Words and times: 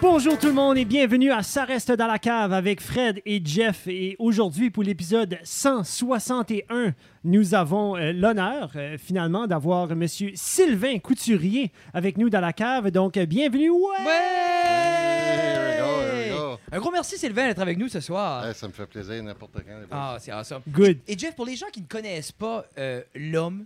Bonjour 0.00 0.38
tout 0.38 0.46
le 0.46 0.52
monde 0.52 0.78
et 0.78 0.84
bienvenue 0.84 1.32
à 1.32 1.42
Ça 1.42 1.64
reste 1.64 1.90
dans 1.90 2.06
la 2.06 2.20
cave 2.20 2.52
avec 2.52 2.80
Fred 2.80 3.20
et 3.26 3.42
Jeff. 3.44 3.88
Et 3.88 4.14
aujourd'hui, 4.20 4.70
pour 4.70 4.84
l'épisode 4.84 5.38
161, 5.42 6.94
nous 7.24 7.54
avons 7.54 7.96
euh, 7.96 8.12
l'honneur 8.12 8.70
euh, 8.76 8.96
finalement 8.96 9.48
d'avoir 9.48 9.88
Monsieur 9.96 10.30
Sylvain 10.34 10.98
Couturier 11.00 11.72
avec 11.92 12.16
nous 12.16 12.30
dans 12.30 12.40
la 12.40 12.52
cave. 12.52 12.92
Donc, 12.92 13.16
euh, 13.16 13.26
bienvenue. 13.26 13.70
Ouais! 13.70 13.78
Here 14.04 15.68
we 15.68 15.78
go, 15.80 16.00
here 16.00 16.32
we 16.32 16.38
go. 16.38 16.58
Un 16.70 16.78
gros 16.78 16.92
merci 16.92 17.18
Sylvain 17.18 17.48
d'être 17.48 17.60
avec 17.62 17.76
nous 17.76 17.88
ce 17.88 17.98
soir. 18.00 18.54
Ça 18.54 18.68
me 18.68 18.72
fait 18.72 18.86
plaisir 18.86 19.20
n'importe 19.22 19.54
quand. 19.54 19.80
les 19.80 19.86
boys. 19.86 19.88
Ah, 19.90 20.16
c'est 20.20 20.30
awesome. 20.30 20.62
Good. 20.68 20.98
Et 21.08 21.18
Jeff, 21.18 21.34
pour 21.34 21.46
les 21.46 21.56
gens 21.56 21.66
qui 21.72 21.80
ne 21.80 21.86
connaissent 21.86 22.32
pas 22.32 22.64
euh, 22.78 23.02
l'homme, 23.16 23.64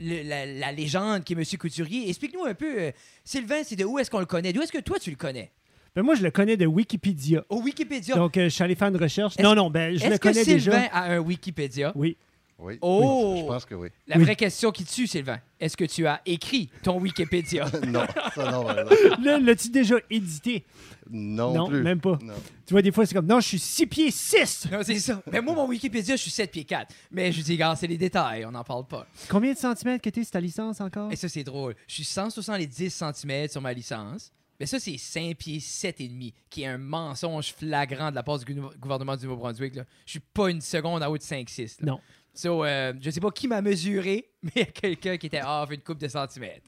le- 0.00 0.22
la, 0.28 0.46
la 0.46 0.72
légende 0.72 1.22
qui 1.24 1.34
est 1.34 1.36
Monsieur 1.36 1.58
Couturier, 1.58 2.08
explique-nous 2.08 2.44
un 2.44 2.54
peu, 2.54 2.80
euh, 2.80 2.90
Sylvain, 3.24 3.62
c'est 3.64 3.76
de 3.76 3.84
où 3.84 3.98
est-ce 3.98 4.10
qu'on 4.10 4.20
le 4.20 4.26
connaît? 4.26 4.52
D'où 4.52 4.62
est-ce 4.62 4.72
que 4.72 4.78
toi 4.78 4.98
tu 4.98 5.10
le 5.10 5.16
connais? 5.16 5.50
Ben, 5.94 6.02
moi, 6.02 6.14
je 6.14 6.22
le 6.22 6.30
connais 6.30 6.56
de 6.56 6.66
Wikipédia. 6.66 7.44
Au 7.48 7.60
Wikipédia. 7.62 8.14
Donc, 8.14 8.36
euh, 8.36 8.44
je 8.44 8.48
suis 8.50 8.62
allé 8.62 8.76
faire 8.76 8.88
une 8.88 8.96
recherche. 8.96 9.36
Non, 9.40 9.54
non, 9.56 9.70
ben, 9.70 9.96
je 9.96 10.06
le 10.06 10.18
que 10.18 10.22
connais 10.28 10.44
Sylvain 10.44 10.78
déjà. 10.82 10.86
a 10.92 11.12
un 11.14 11.18
Wikipédia? 11.18 11.92
Oui. 11.96 12.16
Oui. 12.60 12.78
Oh! 12.82 13.36
Je 13.38 13.46
pense 13.46 13.64
que 13.64 13.74
oui. 13.74 13.88
La 14.06 14.16
Oui. 14.16 14.24
vraie 14.24 14.36
question 14.36 14.70
qui 14.70 14.84
tue, 14.84 15.06
Sylvain, 15.06 15.38
est-ce 15.58 15.76
que 15.76 15.84
tu 15.84 16.06
as 16.06 16.20
écrit 16.26 16.68
ton 16.82 16.98
Wikipédia? 17.00 17.64
non, 17.86 18.04
ça 18.34 18.50
non. 18.50 18.64
Là, 18.66 19.38
l'as-tu 19.38 19.70
déjà 19.70 19.96
édité? 20.10 20.64
Non, 21.10 21.54
Non, 21.54 21.68
plus. 21.68 21.82
même 21.82 22.00
pas. 22.00 22.18
Non. 22.22 22.34
Tu 22.66 22.74
vois, 22.74 22.82
des 22.82 22.92
fois, 22.92 23.06
c'est 23.06 23.14
comme, 23.14 23.26
non, 23.26 23.40
je 23.40 23.48
suis 23.48 23.58
6 23.58 23.86
pieds 23.86 24.10
6. 24.10 24.68
non, 24.70 24.80
c'est 24.82 24.98
ça. 24.98 25.22
Mais 25.32 25.40
moi, 25.40 25.54
mon 25.54 25.66
Wikipédia, 25.66 26.16
je 26.16 26.22
suis 26.22 26.30
7 26.30 26.50
pieds 26.50 26.64
4. 26.64 26.94
Mais 27.10 27.32
je 27.32 27.42
dis, 27.42 27.52
regarde, 27.52 27.76
c'est 27.78 27.86
les 27.86 27.98
détails, 27.98 28.44
on 28.44 28.52
n'en 28.52 28.62
parle 28.64 28.86
pas. 28.86 29.06
Combien 29.28 29.52
de 29.52 29.58
centimètres 29.58 30.02
que 30.02 30.10
t'es 30.10 30.22
sur 30.22 30.32
ta 30.32 30.40
licence 30.40 30.80
encore? 30.80 31.10
Et 31.10 31.16
ça, 31.16 31.28
c'est 31.28 31.44
drôle. 31.44 31.74
Je 31.88 31.94
suis 31.94 32.04
170 32.04 32.90
cm 32.90 33.48
sur 33.48 33.60
ma 33.60 33.72
licence. 33.72 34.30
Mais 34.60 34.66
ça, 34.66 34.78
c'est 34.78 34.98
5 34.98 35.36
pieds 35.38 35.58
7 35.58 36.02
et 36.02 36.08
demi, 36.08 36.34
qui 36.50 36.64
est 36.64 36.66
un 36.66 36.76
mensonge 36.76 37.54
flagrant 37.54 38.10
de 38.10 38.14
la 38.14 38.22
part 38.22 38.38
du 38.38 38.44
gouver- 38.44 38.76
gouvernement 38.78 39.16
du 39.16 39.24
Nouveau-Brunswick. 39.26 39.74
là. 39.74 39.84
Je 40.04 40.10
suis 40.10 40.20
pas 40.20 40.50
une 40.50 40.60
seconde 40.60 41.02
en 41.02 41.06
haut 41.10 41.16
de 41.16 41.22
5-6. 41.22 41.78
là. 41.80 41.92
Non. 41.92 42.00
So, 42.34 42.64
euh, 42.64 42.92
je 43.00 43.10
sais 43.10 43.20
pas 43.20 43.30
qui 43.30 43.48
m'a 43.48 43.60
mesuré, 43.60 44.30
mais 44.42 44.50
il 44.56 44.58
y 44.60 44.62
a 44.62 44.66
quelqu'un 44.66 45.16
qui 45.16 45.26
était 45.26 45.42
off 45.42 45.70
une 45.70 45.80
coupe 45.80 45.98
de 45.98 46.08
centimètres. 46.08 46.66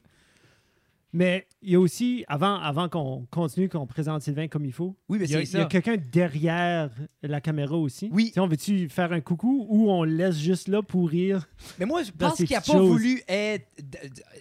Mais 1.15 1.45
il 1.61 1.73
y 1.73 1.75
a 1.75 1.79
aussi, 1.79 2.25
avant, 2.27 2.55
avant 2.59 2.89
qu'on 2.89 3.27
continue, 3.29 3.69
qu'on 3.69 3.85
présente 3.85 4.23
Sylvain 4.23 4.47
comme 4.47 4.65
il 4.65 4.73
faut, 4.73 4.95
Oui, 5.07 5.19
mais 5.19 5.25
il 5.25 5.31
y 5.31 5.35
a, 5.35 5.45
c'est 5.45 5.51
il 5.51 5.53
y 5.53 5.59
a 5.59 5.61
ça. 5.61 5.65
quelqu'un 5.67 5.95
derrière 5.95 6.89
la 7.21 7.39
caméra 7.39 7.75
aussi. 7.77 8.09
Oui. 8.11 8.27
Tu 8.29 8.33
sais, 8.33 8.39
on 8.39 8.47
veut-tu 8.47 8.89
faire 8.89 9.13
un 9.13 9.21
coucou 9.21 9.67
ou 9.69 9.91
on 9.91 10.05
le 10.05 10.15
laisse 10.15 10.39
juste 10.39 10.67
là 10.67 10.81
pour 10.81 11.07
rire? 11.09 11.47
Mais 11.77 11.85
moi, 11.85 12.01
je 12.01 12.09
pense 12.09 12.35
qu'il 12.37 12.51
a 12.55 12.59
petites 12.61 12.73
pas 12.73 12.79
choses? 12.79 12.89
voulu 12.89 13.21
être 13.27 13.67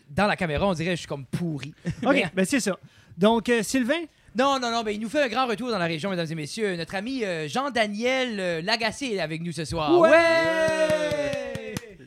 dans 0.09 0.27
la 0.27 0.35
caméra. 0.35 0.67
On 0.67 0.73
dirait 0.73 0.91
que 0.93 0.97
je 0.97 1.01
suis 1.01 1.09
comme 1.09 1.27
pourri. 1.27 1.75
OK, 2.07 2.13
Mais- 2.15 2.31
ben 2.35 2.45
c'est 2.47 2.61
ça. 2.61 2.79
Donc, 3.19 3.51
euh, 3.51 3.63
Sylvain, 3.63 4.05
Non, 4.35 4.59
non, 4.59 4.71
non, 4.71 4.83
mais 4.83 4.95
il 4.95 5.01
nous 5.03 5.11
fait 5.11 5.23
un 5.25 5.29
grand 5.29 5.47
retour 5.47 5.71
dans 5.71 5.79
la 5.79 5.85
région, 5.85 6.09
mesdames 6.09 6.27
et 6.31 6.35
messieurs. 6.35 6.75
Notre 6.77 6.95
ami 6.95 7.23
euh, 7.23 7.49
Jean-Daniel 7.49 8.41
euh, 8.41 8.63
Lagacé 8.63 9.09
est 9.09 9.21
avec 9.21 9.43
nous 9.43 9.53
ce 9.53 9.67
soir. 9.67 9.99
Ouais! 10.01 10.09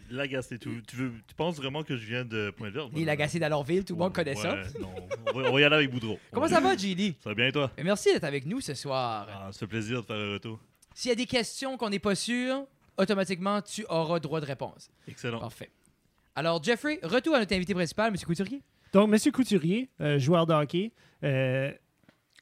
L'agacé, 0.09 0.59
tu, 0.59 0.83
tu, 0.87 0.95
veux, 0.95 1.11
tu 1.27 1.33
penses 1.35 1.55
vraiment 1.55 1.83
que 1.83 1.97
je 1.97 2.05
viens 2.05 2.23
de 2.25 2.51
Pointe-Verte? 2.55 2.89
Il 2.95 3.01
est 3.01 3.05
Lagacé 3.05 3.39
d'Alortville, 3.39 3.83
tout 3.83 3.93
le 3.95 3.99
monde 3.99 4.13
connaît 4.13 4.35
ça. 4.35 4.55
Non. 4.79 4.89
On, 5.33 5.39
va, 5.39 5.49
on 5.49 5.53
va 5.53 5.61
y 5.61 5.63
aller 5.63 5.75
avec 5.75 5.89
Boudreau. 5.89 6.19
Comment 6.31 6.47
ça 6.47 6.59
va, 6.59 6.75
JD? 6.77 7.15
Ça 7.23 7.29
va 7.29 7.33
bien 7.35 7.47
et 7.47 7.51
toi? 7.51 7.71
Mais 7.77 7.83
merci 7.83 8.13
d'être 8.13 8.23
avec 8.23 8.45
nous 8.45 8.61
ce 8.61 8.73
soir. 8.75 9.27
Ah, 9.29 9.49
ça 9.51 9.59
fait 9.59 9.67
plaisir 9.67 10.01
de 10.01 10.05
faire 10.05 10.15
un 10.15 10.33
retour. 10.33 10.59
S'il 10.93 11.09
y 11.09 11.11
a 11.11 11.15
des 11.15 11.25
questions 11.25 11.75
qu'on 11.77 11.89
n'est 11.89 11.99
pas 11.99 12.15
sûr, 12.15 12.65
automatiquement, 12.97 13.61
tu 13.61 13.83
auras 13.89 14.19
droit 14.19 14.39
de 14.39 14.45
réponse. 14.45 14.89
Excellent. 15.07 15.39
Parfait. 15.39 15.71
Alors, 16.35 16.61
Jeffrey, 16.63 16.99
retour 17.03 17.35
à 17.35 17.39
notre 17.39 17.53
invité 17.55 17.73
principal, 17.73 18.09
M. 18.13 18.17
Couturier. 18.25 18.61
donc, 18.93 19.09
Monsieur 19.09 19.31
Couturier, 19.31 19.89
euh, 20.01 20.19
joueur 20.19 20.45
de 20.45 20.53
hockey, 20.53 20.91
euh, 21.23 21.71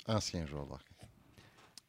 Ancien 0.08 0.46
joueur 0.46 0.66
de 0.66 0.72
hockey. 0.74 0.84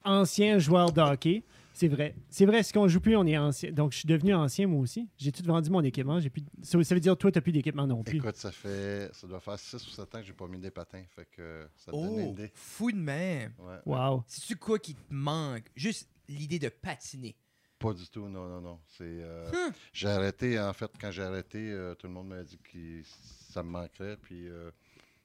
ancien 0.05 0.59
joueur 0.59 0.93
de 0.93 1.01
hockey. 1.01 1.43
C'est 1.75 1.89
vrai. 1.89 2.15
C'est 2.31 2.47
vrai, 2.47 2.63
ce 2.63 2.73
qu'on 2.73 2.87
joue 2.89 3.01
plus, 3.01 3.17
on 3.17 3.27
est 3.27 3.37
ancien. 3.37 3.73
Donc, 3.73 3.93
je 3.93 3.99
suis 3.99 4.07
devenu 4.07 4.33
ancien, 4.35 4.67
moi 4.69 4.81
aussi. 4.81 5.09
J'ai 5.19 5.33
tout 5.33 5.43
vendu 5.43 5.69
mon 5.71 5.83
équipement? 5.83 6.21
J'ai 6.21 6.31
plus... 6.31 6.43
ça, 6.63 6.83
ça 6.85 6.95
veut 6.95 7.01
dire, 7.01 7.17
toi, 7.19 7.33
tu 7.33 7.37
n'as 7.39 7.43
plus 7.43 7.51
d'équipement 7.53 7.87
non 7.87 8.03
plus. 8.05 8.19
Écoute, 8.19 8.37
ça 8.37 8.53
fait. 8.53 9.11
Ça 9.13 9.27
doit 9.27 9.41
faire 9.41 9.59
6 9.59 9.75
ou 9.87 9.91
7 9.91 10.15
ans 10.15 10.19
que 10.21 10.25
j'ai 10.25 10.33
pas 10.33 10.47
mis 10.47 10.59
des 10.61 10.71
patins. 10.71 11.03
Fait 11.15 11.27
que 11.37 11.67
ça 11.77 11.91
te 11.91 11.97
donne 11.97 12.19
une 12.21 12.29
Oh, 12.29 12.33
idée. 12.33 12.51
fou 12.55 12.93
de 12.93 12.97
même. 12.97 13.53
Ouais. 13.59 13.79
Wow. 13.87 14.23
C'est-tu 14.29 14.57
quoi 14.57 14.79
qui 14.79 14.95
te 14.95 15.03
manque? 15.13 15.65
Juste 15.75 16.09
l'idée 16.29 16.59
de 16.61 16.69
patiner. 16.69 17.35
Pas 17.79 17.93
du 17.93 18.07
tout, 18.09 18.29
non, 18.29 18.49
non, 18.49 18.61
non. 18.61 18.79
C'est. 18.87 19.03
euh, 19.05 19.51
Hum. 19.51 19.73
J'ai 19.93 20.09
arrêté, 20.09 20.59
en 20.61 20.73
fait, 20.73 20.91
quand 21.01 21.11
j'ai 21.11 21.23
arrêté, 21.23 21.59
euh, 21.73 21.95
tout 21.97 22.07
le 22.07 22.13
monde 22.13 22.29
m'a 22.29 22.43
dit 22.45 22.57
que 22.59 23.03
ça 23.51 23.63
me 23.65 23.69
manquerait. 23.71 24.17
Puis 24.17 24.49
euh, 24.49 24.71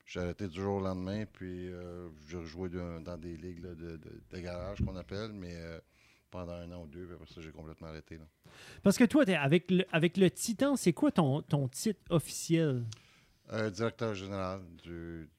j'ai 0.07 0.19
arrêté 0.19 0.47
du 0.47 0.59
jour 0.59 0.77
au 0.77 0.81
lendemain. 0.81 1.25
Puis 1.31 1.71
euh, 1.71 2.09
j'ai 2.27 2.37
rejoué 2.37 2.69
dans 2.69 3.17
des 3.17 3.37
ligues 3.37 3.63
là, 3.63 3.75
de, 3.75 3.97
de- 3.97 4.21
de 4.31 4.39
garage 4.39 4.79
qu'on 4.83 4.95
appelle, 4.97 5.31
mais 5.31 5.53
euh, 5.55 5.79
pendant 6.29 6.53
un 6.53 6.71
an 6.71 6.83
ou 6.83 6.87
deux. 6.87 7.05
Puis 7.05 7.15
après 7.15 7.33
ça, 7.33 7.41
j'ai 7.41 7.51
complètement 7.51 7.87
arrêté. 7.87 8.17
Là. 8.17 8.25
Parce 8.83 8.97
que 8.97 9.03
toi, 9.03 9.25
t'es 9.25 9.35
avec, 9.35 9.69
le, 9.71 9.85
avec 9.91 10.17
le 10.17 10.29
Titan, 10.29 10.75
c'est 10.75 10.93
quoi 10.93 11.11
ton, 11.11 11.41
ton 11.41 11.67
titre 11.67 12.01
officiel? 12.09 12.85
Euh, 13.51 13.69
directeur 13.69 14.13
général 14.13 14.61
du 14.83 15.29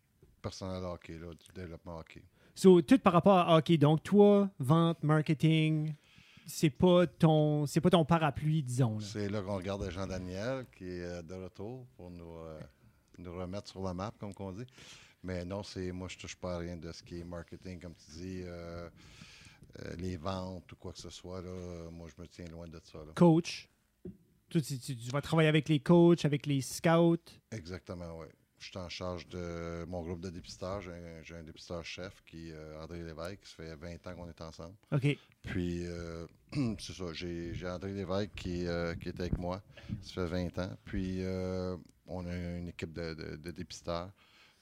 personnel 0.42 0.82
hockey, 0.84 1.18
là, 1.18 1.28
du 1.32 1.52
développement 1.54 1.98
hockey. 1.98 2.22
So, 2.54 2.82
tout 2.82 2.98
par 2.98 3.12
rapport 3.12 3.38
à 3.38 3.56
hockey. 3.56 3.78
Donc, 3.78 4.02
toi, 4.02 4.50
vente, 4.58 5.02
marketing, 5.02 5.94
c'est 6.46 6.70
pas 6.70 7.06
ton 7.06 7.66
c'est 7.66 7.80
pas 7.80 7.90
ton 7.90 8.04
parapluie, 8.04 8.62
disons. 8.62 8.98
C'est 9.00 9.28
là 9.28 9.40
qu'on 9.42 9.56
regarde 9.56 9.88
Jean-Daniel 9.90 10.66
qui 10.76 10.84
est 10.88 11.02
euh, 11.02 11.22
de 11.22 11.34
retour 11.34 11.86
pour 11.96 12.10
nous, 12.10 12.36
euh, 12.38 12.60
nous 13.18 13.32
remettre 13.32 13.68
sur 13.68 13.82
la 13.82 13.94
map, 13.94 14.12
comme 14.18 14.32
on 14.38 14.52
dit. 14.52 14.66
Mais 15.22 15.44
non, 15.44 15.62
c'est 15.62 15.92
moi, 15.92 16.08
je 16.08 16.18
touche 16.18 16.36
pas 16.36 16.56
à 16.56 16.58
rien 16.58 16.76
de 16.76 16.90
ce 16.92 17.02
qui 17.02 17.20
est 17.20 17.24
marketing, 17.24 17.78
comme 17.80 17.94
tu 17.94 18.10
dis, 18.10 18.42
euh, 18.44 18.88
euh, 19.78 19.94
les 19.98 20.16
ventes 20.16 20.70
ou 20.72 20.76
quoi 20.76 20.92
que 20.92 20.98
ce 20.98 21.10
soit. 21.10 21.40
Là, 21.42 21.90
moi, 21.90 22.08
je 22.14 22.20
me 22.20 22.26
tiens 22.28 22.46
loin 22.46 22.66
de 22.66 22.80
ça. 22.84 22.98
là. 22.98 23.12
Coach. 23.14 23.68
Tu, 24.48 24.60
tu- 24.62 24.78
tu 24.96 25.10
vas 25.10 25.22
travailler 25.22 25.48
avec 25.48 25.68
les 25.68 25.78
coachs, 25.80 26.24
avec 26.24 26.46
les 26.46 26.60
scouts. 26.60 27.16
Exactement, 27.52 28.18
oui. 28.18 28.26
Je 28.58 28.66
suis 28.68 28.78
en 28.78 28.88
charge 28.88 29.26
de 29.28 29.84
mon 29.86 30.02
groupe 30.02 30.20
de 30.20 30.28
dépistage. 30.28 30.90
J'ai 31.22 31.34
un, 31.34 31.42
dépisteur 31.44 31.82
chef 31.84 32.22
qui 32.26 32.50
est 32.50 32.52
euh, 32.52 32.82
André 32.82 33.02
Lévesque. 33.02 33.46
Ça 33.46 33.56
fait 33.62 33.74
20 33.76 34.06
ans 34.06 34.14
qu'on 34.16 34.28
est 34.28 34.40
ensemble. 34.42 34.74
OK. 34.92 35.16
Puis, 35.44 35.86
euh, 35.86 36.26
c'est 36.78 36.92
ça, 36.92 37.12
j'ai 37.12 37.54
j'ai 37.54 37.68
André 37.68 37.92
Lévesque 37.94 38.32
qui, 38.34 38.66
qui 39.00 39.08
est 39.08 39.20
avec 39.20 39.38
moi. 39.38 39.62
Ça 40.02 40.12
fait 40.14 40.26
20 40.50 40.58
ans. 40.58 40.76
Puis, 40.84 41.22
on 42.06 42.26
a 42.26 42.34
une 42.58 42.68
équipe 42.68 42.92
de, 42.92 43.14
de, 43.14 43.36
de 43.36 43.50
dépisteurs. 43.52 44.10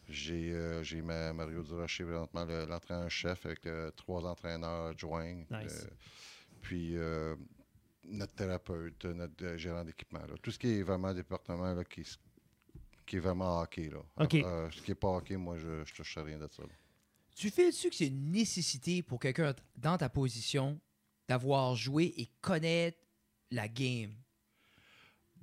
J'ai 0.09 0.53
euh, 0.53 0.83
j'ai 0.83 1.03
ma- 1.03 1.33
Mario 1.33 1.63
Durocher, 1.63 2.05
présentement, 2.05 2.45
le- 2.45 2.65
l'entraîneur-chef, 2.67 3.45
avec 3.47 3.67
euh, 3.67 3.91
trois 3.93 4.25
entraîneurs 4.25 4.87
adjoints. 4.87 5.45
Nice. 5.51 5.85
Euh, 5.85 5.91
puis, 6.63 6.97
euh, 6.97 7.37
notre 8.05 8.35
thérapeute, 8.35 9.05
notre 9.05 9.57
gérant 9.57 9.85
d'équipement. 9.85 10.21
Tout 10.43 10.51
ce 10.51 10.59
qui 10.59 10.79
est 10.79 10.83
vraiment 10.83 11.13
département 11.13 11.75
là, 11.75 11.85
qui, 11.85 12.03
qui 13.07 13.17
est 13.17 13.21
vraiment 13.21 13.61
hockey. 13.61 13.91
Là. 13.91 14.01
Ce 14.71 14.81
qui 14.81 14.91
n'est 14.91 14.95
pas 14.95 15.09
hockey, 15.09 15.37
moi, 15.37 15.59
je 15.59 15.69
ne 15.81 15.85
touche 15.85 16.17
à 16.17 16.23
rien 16.23 16.39
de 16.39 16.49
ça. 16.51 16.63
là. 16.63 16.69
Tu 17.37 17.51
fais-tu 17.51 17.91
que 17.91 17.95
c'est 17.95 18.09
une 18.09 18.33
nécessité 18.33 19.03
pour 19.03 19.21
quelqu'un 19.21 19.55
dans 19.77 19.97
ta 19.99 20.09
position 20.09 20.81
d'avoir 21.29 21.77
joué 21.77 22.15
et 22.17 22.29
connaître 22.41 22.99
la 23.51 23.69
game? 23.69 24.13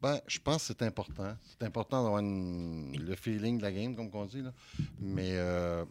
Ben, 0.06 0.22
je 0.28 0.38
pense 0.38 0.68
que 0.68 0.68
c'est 0.68 0.84
important. 0.84 1.36
C'est 1.42 1.66
important 1.66 2.04
d'avoir 2.04 2.22
le 2.22 3.16
feeling 3.16 3.58
de 3.58 3.64
la 3.64 3.72
game, 3.72 3.96
comme 3.96 4.12
on 4.14 4.26
dit. 4.26 4.44
Là. 4.44 4.54
Mais 5.00 5.32
euh, 5.32 5.84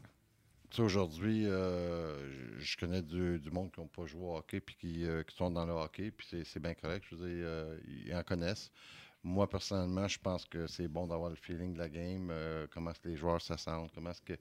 aujourd'hui, 0.79 1.47
euh, 1.49 2.61
je- 2.61 2.77
connais 2.77 3.03
du, 3.03 3.41
monde 3.51 3.73
qui 3.73 3.81
n'ont 3.81 3.89
pas 3.89 4.07
joué 4.07 4.23
au 4.23 4.37
hockey 4.37 4.61
puis 4.61 4.77
qui, 4.77 5.05
euh, 5.05 5.25
qui 5.25 5.35
sont 5.35 5.51
dans 5.51 5.67
le 5.67 5.73
hockey, 5.73 6.13
puis 6.13 6.29
c'est- 6.31 6.45
c'est 6.45 6.61
bien 6.61 6.75
correct. 6.75 7.05
Je 7.11 7.17
veux 7.17 7.29
dire, 7.29 7.81
ils 7.89 8.15
en 8.15 8.23
connaissent. 8.23 8.71
Moi, 9.25 9.49
personnellement, 9.49 10.07
je 10.07 10.21
pense 10.21 10.45
que 10.45 10.69
c'est 10.69 10.87
bon 10.87 11.09
d'avoir 11.09 11.31
le 11.31 11.37
feeling 11.37 11.75
de 11.75 11.79
la 11.79 11.89
game, 11.89 12.33
comment 12.71 12.93
est-ce 12.93 13.01
que 13.01 13.09
les 13.09 13.17
joueurs 13.17 13.43
se 13.43 13.57
sentent, 13.57 13.91
comment 13.97 14.11
est-ce 14.11 14.23
que 14.23 14.39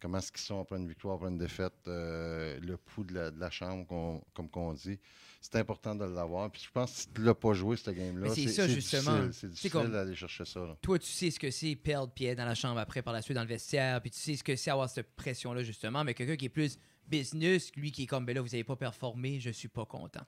comment 0.00 0.18
est-ce 0.18 0.30
qu'ils 0.32 0.40
sont 0.42 0.60
après 0.60 0.76
une 0.76 0.88
victoire, 0.88 1.14
après 1.16 1.28
une 1.28 1.38
défaite, 1.38 1.72
euh, 1.88 2.58
le 2.60 2.76
pouls 2.76 3.04
de 3.04 3.14
la, 3.14 3.30
de 3.30 3.38
la 3.40 3.50
chambre, 3.50 3.86
qu'on- 3.86 4.22
comme 4.34 4.48
qu'on 4.48 4.72
dit. 4.74 4.98
C'est 5.40 5.56
important 5.56 5.94
de 5.94 6.04
l'avoir. 6.04 6.50
Puis 6.50 6.62
je 6.66 6.70
pense 6.70 6.90
que 6.92 6.96
si 6.98 7.08
tu 7.12 7.20
ne 7.20 7.26
l'as 7.26 7.34
pas 7.34 7.52
joué, 7.52 7.76
cette 7.76 7.94
game-là, 7.96 8.34
c'est 8.34 8.48
ça, 8.48 8.66
justement. 8.66 9.18
difficile. 9.26 9.32
C'est 9.32 9.50
difficile 9.50 9.90
d'aller 9.92 10.14
chercher 10.16 10.44
ça. 10.44 10.60
là. 10.60 10.76
Toi, 10.82 10.98
tu 10.98 11.06
sais 11.06 11.30
ce 11.30 11.38
que 11.38 11.50
c'est 11.50 11.76
perdre 11.76 12.12
pied 12.12 12.34
dans 12.34 12.44
la 12.44 12.54
chambre 12.54 12.78
après, 12.80 13.00
par 13.02 13.12
la 13.12 13.22
suite 13.22 13.36
dans 13.36 13.42
le 13.42 13.48
vestiaire, 13.48 14.00
puis 14.00 14.10
tu 14.10 14.18
sais 14.18 14.34
ce 14.36 14.42
que 14.44 14.56
c'est 14.56 14.70
avoir 14.70 14.88
cette 14.90 15.14
pression-là, 15.14 15.62
justement. 15.62 16.02
Mais 16.04 16.14
quelqu'un 16.14 16.36
qui 16.36 16.46
est 16.46 16.50
plus 16.50 16.78
business, 17.08 17.70
lui 17.76 17.92
qui 17.92 18.02
est 18.04 18.06
comme, 18.06 18.26
ben 18.26 18.34
là, 18.34 18.40
vous 18.40 18.48
n'avez 18.48 18.64
pas 18.64 18.74
performé, 18.76 19.38
je 19.38 19.50
suis 19.50 19.68
pas 19.68 19.86
content. 19.86 20.24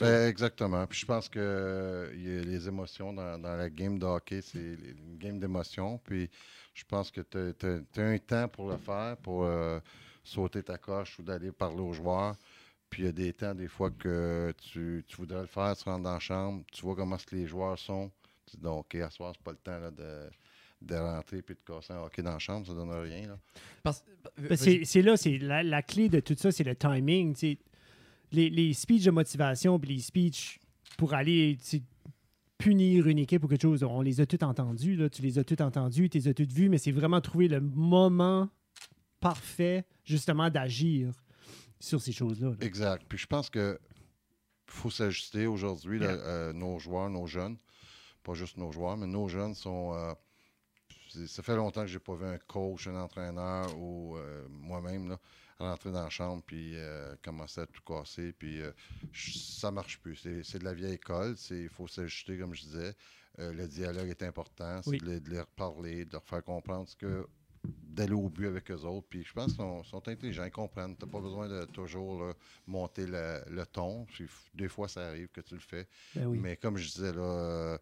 Ben, 0.00 0.28
exactement. 0.28 0.86
Puis 0.86 1.00
je 1.00 1.06
pense 1.06 1.28
que 1.28 1.38
euh, 1.38 2.10
il 2.14 2.22
y 2.22 2.38
a 2.38 2.42
les 2.42 2.68
émotions 2.68 3.12
dans, 3.12 3.38
dans 3.38 3.56
la 3.56 3.70
game 3.70 3.98
de 3.98 4.04
hockey, 4.04 4.42
c'est 4.42 4.58
une 4.58 5.18
game 5.18 5.38
d'émotions. 5.38 5.98
Puis 5.98 6.28
je 6.74 6.84
pense 6.84 7.10
que 7.10 7.20
tu 7.20 7.66
as, 7.66 8.02
un 8.02 8.18
temps 8.18 8.48
pour 8.48 8.68
le 8.68 8.76
faire, 8.76 9.16
pour 9.18 9.44
euh, 9.44 9.78
sauter 10.22 10.62
ta 10.62 10.78
coche 10.78 11.18
ou 11.18 11.22
d'aller 11.22 11.52
parler 11.52 11.80
aux 11.80 11.92
joueurs. 11.92 12.36
Puis 12.90 13.02
il 13.02 13.06
y 13.06 13.08
a 13.08 13.12
des 13.12 13.32
temps, 13.32 13.54
des 13.54 13.68
fois, 13.68 13.90
que 13.90 14.54
tu, 14.62 15.04
tu 15.06 15.16
voudrais 15.16 15.40
le 15.40 15.46
faire, 15.46 15.76
tu 15.76 15.84
rentres 15.84 16.04
dans 16.04 16.14
la 16.14 16.20
chambre, 16.20 16.64
tu 16.72 16.82
vois 16.82 16.94
comment 16.94 17.16
que 17.16 17.34
les 17.34 17.46
joueurs 17.46 17.78
sont. 17.78 18.10
Tu 18.46 18.56
dis 18.56 18.62
donc, 18.62 18.86
OK, 18.86 18.94
à 18.96 19.10
ce 19.10 19.16
soir, 19.16 19.32
c'est 19.34 19.42
pas 19.42 19.50
le 19.52 19.58
temps 19.58 19.78
là, 19.78 19.90
de 19.90 20.30
de 20.82 20.94
rentrer 20.94 21.38
et 21.38 21.42
de 21.42 21.58
casser 21.66 21.92
un 21.92 22.02
hockey 22.02 22.22
dans 22.22 22.32
la 22.32 22.38
chambre, 22.38 22.66
ça 22.66 22.74
donne 22.74 22.90
rien. 22.90 23.28
Là. 23.28 23.38
Ben, 23.82 24.56
c'est 24.56 25.02
là, 25.02 25.16
c'est 25.16 25.38
la, 25.38 25.62
la 25.62 25.82
clé 25.82 26.08
de 26.08 26.20
tout 26.20 26.36
ça, 26.36 26.52
c'est 26.52 26.64
le 26.64 26.76
timing. 26.76 27.34
tu 27.34 27.52
sais. 27.52 27.58
Les, 28.32 28.50
les 28.50 28.72
speeches 28.74 29.04
de 29.04 29.10
motivation 29.10 29.78
puis 29.78 29.94
les 29.94 30.00
speeches 30.00 30.58
pour 30.98 31.14
aller 31.14 31.58
punir 32.58 33.06
une 33.06 33.18
équipe 33.18 33.44
ou 33.44 33.48
quelque 33.48 33.62
chose, 33.62 33.82
on 33.82 34.00
les 34.00 34.20
a 34.20 34.26
tous 34.26 34.42
entendus. 34.44 34.96
Là, 34.96 35.08
tu 35.10 35.22
les 35.22 35.38
as 35.38 35.44
tous 35.44 35.62
entendus, 35.62 36.08
tu 36.08 36.18
les 36.18 36.28
as 36.28 36.34
tous 36.34 36.48
vus, 36.52 36.68
mais 36.68 36.78
c'est 36.78 36.90
vraiment 36.92 37.20
trouver 37.20 37.48
le 37.48 37.60
moment 37.60 38.48
parfait, 39.20 39.84
justement, 40.04 40.50
d'agir 40.50 41.12
sur 41.80 42.00
ces 42.00 42.12
choses-là. 42.12 42.50
là. 42.50 42.56
Exact. 42.66 43.04
Puis 43.08 43.18
je 43.18 43.26
pense 43.26 43.50
que 43.50 43.78
faut 44.68 44.90
s'ajuster 44.90 45.46
aujourd'hui, 45.46 46.00
Yeah. 46.00 46.10
euh, 46.10 46.52
nos 46.52 46.78
joueurs, 46.78 47.08
nos 47.10 47.26
jeunes, 47.26 47.56
pas 48.22 48.34
juste 48.34 48.56
nos 48.56 48.72
joueurs, 48.72 48.96
mais 48.96 49.06
nos 49.06 49.28
jeunes 49.28 49.54
sont. 49.54 49.92
euh, 49.94 50.12
ça 51.26 51.42
fait 51.42 51.56
longtemps 51.56 51.82
que 51.82 51.86
j'ai 51.88 51.98
pas 51.98 52.14
vu 52.14 52.26
un 52.26 52.38
coach, 52.38 52.86
un 52.88 52.96
entraîneur 52.96 53.76
ou 53.78 54.16
euh, 54.16 54.46
moi-même 54.50 55.16
rentrer 55.58 55.90
dans 55.90 56.02
la 56.02 56.10
chambre 56.10 56.42
puis 56.44 56.72
euh, 56.76 57.14
commencer 57.24 57.60
à 57.62 57.66
tout 57.66 57.80
casser. 57.86 58.32
Puis 58.32 58.60
euh, 58.60 58.72
ça 59.14 59.70
marche 59.70 59.98
plus. 60.00 60.16
C'est, 60.16 60.58
de 60.58 60.64
la 60.64 60.74
vieille 60.74 60.94
école. 60.94 61.34
Il 61.50 61.68
faut 61.68 61.88
s'ajuster, 61.88 62.38
comme 62.38 62.54
je 62.54 62.62
disais. 62.62 62.94
Euh, 63.38 63.52
le 63.52 63.66
dialogue 63.68 64.08
est 64.08 64.22
important. 64.22 64.80
C'est 64.82 64.90
Oui. 64.90 64.98
de, 64.98 65.06
les- 65.06 65.20
de 65.20 65.30
leur 65.30 65.46
parler, 65.46 66.04
de 66.04 66.12
leur 66.12 66.24
faire 66.24 66.42
comprendre 66.44 66.88
ce 66.88 66.96
que 66.96 67.26
d'aller 67.64 68.12
au 68.12 68.28
but 68.28 68.46
avec 68.46 68.70
eux 68.70 68.82
autres. 68.84 69.06
Puis 69.08 69.24
je 69.24 69.32
pense 69.32 69.46
qu'ils 69.46 69.56
sont, 69.56 69.82
sont 69.82 70.06
intelligents, 70.08 70.44
ils 70.44 70.50
comprennent. 70.50 70.96
Tu 70.96 71.04
n'as 71.04 71.10
pas 71.10 71.20
besoin 71.20 71.48
de 71.48 71.64
toujours 71.64 72.22
là, 72.22 72.32
monter 72.66 73.06
le, 73.06 73.42
le 73.50 73.66
ton. 73.66 74.04
Puis 74.04 74.26
Des 74.54 74.68
fois, 74.68 74.88
ça 74.88 75.06
arrive 75.08 75.28
que 75.28 75.40
tu 75.40 75.54
le 75.54 75.60
fais. 75.60 75.88
Ben 76.14 76.26
oui. 76.26 76.38
Mais 76.38 76.56
comme 76.56 76.76
je 76.76 76.86
disais, 76.86 77.12
là, 77.12 77.78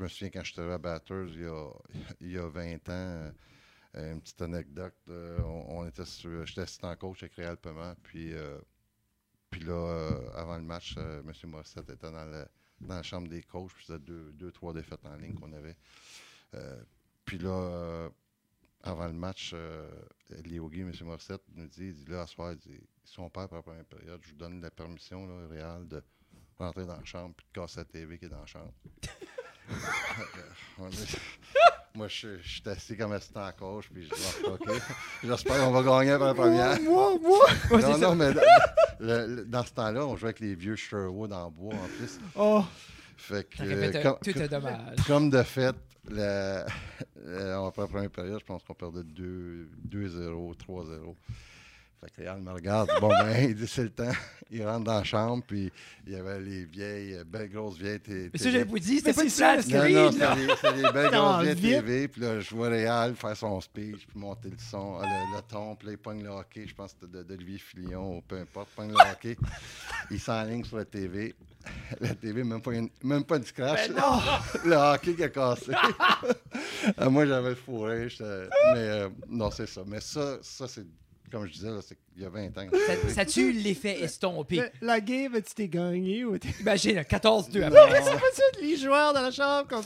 je 0.00 0.04
me 0.04 0.08
souviens 0.08 0.30
quand 0.30 0.42
je 0.44 0.58
arrivé 0.58 0.72
à 0.74 0.78
Batters 0.78 1.28
il 1.28 1.42
y 1.42 1.46
a, 1.46 1.70
il 2.20 2.30
y 2.32 2.38
a 2.38 2.48
20 2.48 2.88
ans, 2.88 3.32
euh, 3.96 4.12
une 4.12 4.20
petite 4.22 4.40
anecdote. 4.40 4.94
euh, 5.10 5.38
on, 5.42 5.86
était 5.86 6.04
j'étais 6.06 6.62
assistant 6.62 6.96
coach 6.96 7.22
avec 7.22 7.34
Réal 7.34 7.58
Pement. 7.58 7.94
Puis, 8.02 8.32
euh, 8.32 8.58
puis 9.50 9.60
là, 9.60 10.08
avant 10.34 10.56
le 10.56 10.62
match, 10.62 10.96
M. 10.96 11.30
Morissette 11.44 11.90
était 11.90 12.10
dans, 12.10 12.24
le- 12.24 12.46
dans 12.80 12.94
la 12.94 13.02
chambre 13.02 13.28
des 13.28 13.42
coachs. 13.42 13.72
Puis 13.74 13.84
c'était 13.86 13.98
deux, 13.98 14.32
deux, 14.32 14.50
trois 14.52 14.72
défaites 14.72 15.04
en 15.04 15.16
ligne 15.16 15.34
qu'on 15.34 15.52
avait. 15.52 15.76
Puis 17.26 17.38
là, 17.38 18.08
avant 18.82 19.06
le 19.06 19.12
match, 19.12 19.54
Léo 20.44 20.70
Guy, 20.70 20.80
M. 20.80 20.92
Morissette, 21.02 21.42
nous 21.54 21.66
dit, 21.66 21.88
il 21.88 21.94
dit 21.94 22.10
là, 22.10 22.22
à 22.22 22.26
soir, 22.26 22.52
il 22.52 22.58
dit, 22.58 22.80
si 23.04 23.20
on 23.20 23.28
pour 23.28 23.42
la 23.42 23.62
première 23.62 23.84
période, 23.84 24.20
je 24.22 24.30
vous 24.30 24.36
donne 24.36 24.62
la 24.62 24.70
permission, 24.70 25.26
là, 25.26 25.46
Réal, 25.48 25.86
de 25.88 26.02
rentrer 26.56 26.86
dans 26.86 26.96
la 26.96 27.04
chambre 27.04 27.34
puis 27.34 27.46
de 27.52 27.60
casser 27.60 27.80
la 27.80 27.84
TV 27.84 28.18
qui 28.18 28.26
est 28.26 28.28
dans 28.30 28.40
la 28.40 28.46
chambre. 28.46 28.72
On 30.78 30.88
est- 30.88 31.18
Moi, 31.94 32.06
je 32.08 32.38
je 32.40 32.48
suis 32.48 32.62
assis 32.68 32.96
comme 32.96 33.12
assistant 33.12 33.50
coach, 33.58 33.86
puis 33.92 34.04
je 34.04 34.14
dis, 34.14 34.20
Ah, 34.46 34.50
OK, 34.52 34.68
j'espère 35.24 35.58
qu'on 35.58 35.72
va 35.72 35.82
gagner 35.82 36.16
pour 36.16 36.26
la 36.26 36.34
première. 36.34 36.80
Moi, 36.82 37.18
moi! 37.20 37.38
Ouais, 37.70 37.80
c'est 37.80 37.88
non, 37.88 37.92
ça. 37.94 37.98
non, 37.98 38.14
mais 38.14 38.32
le- 38.32 39.26
le- 39.26 39.44
dans 39.44 39.64
ce 39.64 39.72
temps-là, 39.72 40.06
on 40.06 40.16
jouait 40.16 40.28
avec 40.28 40.40
les 40.40 40.54
vieux 40.54 40.76
Sherwood 40.76 41.32
en 41.32 41.50
bois, 41.50 41.74
en 41.74 41.88
plus. 41.98 42.18
Oh! 42.36 42.64
Fait 43.16 43.44
que, 43.44 44.02
comme, 44.02 44.18
tout 44.22 44.38
un 44.40 44.46
dommage. 44.46 44.96
comme 45.06 45.30
de 45.30 45.42
fait, 45.42 45.74
le- 46.08 46.64
le- 47.26 47.54
après 47.66 47.82
la 47.82 47.88
première 47.88 48.10
période, 48.10 48.38
je 48.40 48.44
pense 48.46 48.62
qu'on 48.62 48.74
perdait 48.74 49.02
2 49.04 49.68
2-0, 49.88 50.54
3-0. 50.56 51.16
Fait 52.00 52.10
que 52.10 52.16
Réal 52.22 52.40
me 52.40 52.50
regarde, 52.52 52.90
bon 53.00 53.08
ben, 53.08 53.36
il 53.50 53.54
dit 53.54 53.66
c'est 53.66 53.82
le 53.82 53.90
temps. 53.90 54.10
Il 54.52 54.66
rentre 54.66 54.82
dans 54.82 54.94
la 54.98 55.04
chambre, 55.04 55.44
puis 55.46 55.70
il 56.08 56.12
y 56.12 56.16
avait 56.16 56.40
les 56.40 56.64
vieilles, 56.64 57.14
euh, 57.14 57.22
belles 57.24 57.50
grosses 57.50 57.78
vieilles 57.78 58.00
t- 58.00 58.30
Mais 58.32 58.38
ça, 58.40 58.50
j'avais 58.50 58.64
vous 58.64 58.80
dit, 58.80 58.96
c'était 58.98 59.12
pas 59.12 59.22
une 59.22 59.28
Non, 59.28 59.62
screen, 59.62 59.94
non, 59.94 60.10
là. 60.18 60.56
c'était 60.56 60.72
des, 60.74 60.90
belles 60.92 61.10
Non, 61.12 61.34
grosses 61.34 61.44
vieilles. 61.54 61.74
TV. 61.80 62.08
Puis 62.08 62.20
là, 62.20 62.40
je 62.40 62.52
vois 62.52 62.68
Réal 62.68 63.14
faire 63.14 63.36
son 63.36 63.60
speech, 63.60 64.08
puis 64.08 64.18
monter 64.18 64.48
le 64.50 64.56
son, 64.58 64.98
euh, 64.98 65.02
le, 65.04 65.36
le 65.36 65.42
ton. 65.42 65.76
Puis 65.76 65.86
là, 65.86 65.92
il 65.92 65.98
pogne 65.98 66.24
le 66.24 66.30
hockey. 66.30 66.66
Je 66.66 66.74
pense 66.74 66.94
que 66.94 66.98
c'était 67.02 67.18
de- 67.18 67.22
d'Olivier 67.22 67.58
Filion, 67.58 68.16
ou 68.16 68.22
peu 68.22 68.40
importe. 68.40 68.70
Pogne 68.74 68.88
le 68.90 68.96
hockey. 69.12 69.36
Il 70.10 70.18
s'enligne 70.18 70.64
sur 70.64 70.78
la 70.78 70.84
TV. 70.84 71.32
La 72.00 72.14
TV, 72.16 72.42
même 72.42 72.60
pas 72.60 72.72
une, 72.72 72.88
même 73.04 73.22
pas 73.22 73.36
une 73.36 73.44
scratch. 73.46 73.88
Ben 73.90 74.00
non! 74.00 74.20
le 74.64 74.74
hockey 74.74 75.14
qui 75.14 75.22
a 75.22 75.28
cassé. 75.28 75.70
Euh, 76.98 77.08
Moi, 77.08 77.24
j'avais 77.26 77.50
le 77.50 77.54
fourré. 77.54 78.08
Mais 78.20 78.78
euh, 78.78 79.08
non, 79.28 79.48
c'est 79.52 79.68
ça. 79.68 79.82
Mais 79.86 80.00
ça, 80.00 80.38
ça 80.42 80.66
c'est, 80.66 80.86
comme 81.30 81.46
je 81.46 81.52
disais, 81.52 81.70
là, 81.70 81.80
c'est 81.82 81.96
qu'il 81.96 82.22
y 82.22 82.26
a 82.26 82.28
20 82.28 82.46
ans. 82.58 82.66
que 82.68 82.76
Ça, 82.78 83.08
ça 83.14 83.24
tue 83.24 83.52
l'effet 83.52 84.00
estompé. 84.02 84.56
La, 84.56 84.70
la 84.80 85.00
game, 85.00 85.34
tu 85.42 85.54
t'es 85.54 85.68
gagné 85.68 86.24
ou 86.24 86.38
t'es. 86.38 86.48
Imagine, 86.60 86.98
14-2 87.00 87.58
Non. 87.60 87.66
après. 87.66 88.02
C'est 88.02 88.12
pas 88.12 88.32
ça, 88.34 88.42
les 88.60 88.76
joueurs 88.76 89.12
dans 89.14 89.22
la 89.22 89.30
chambre 89.30 89.68
comme. 89.68 89.84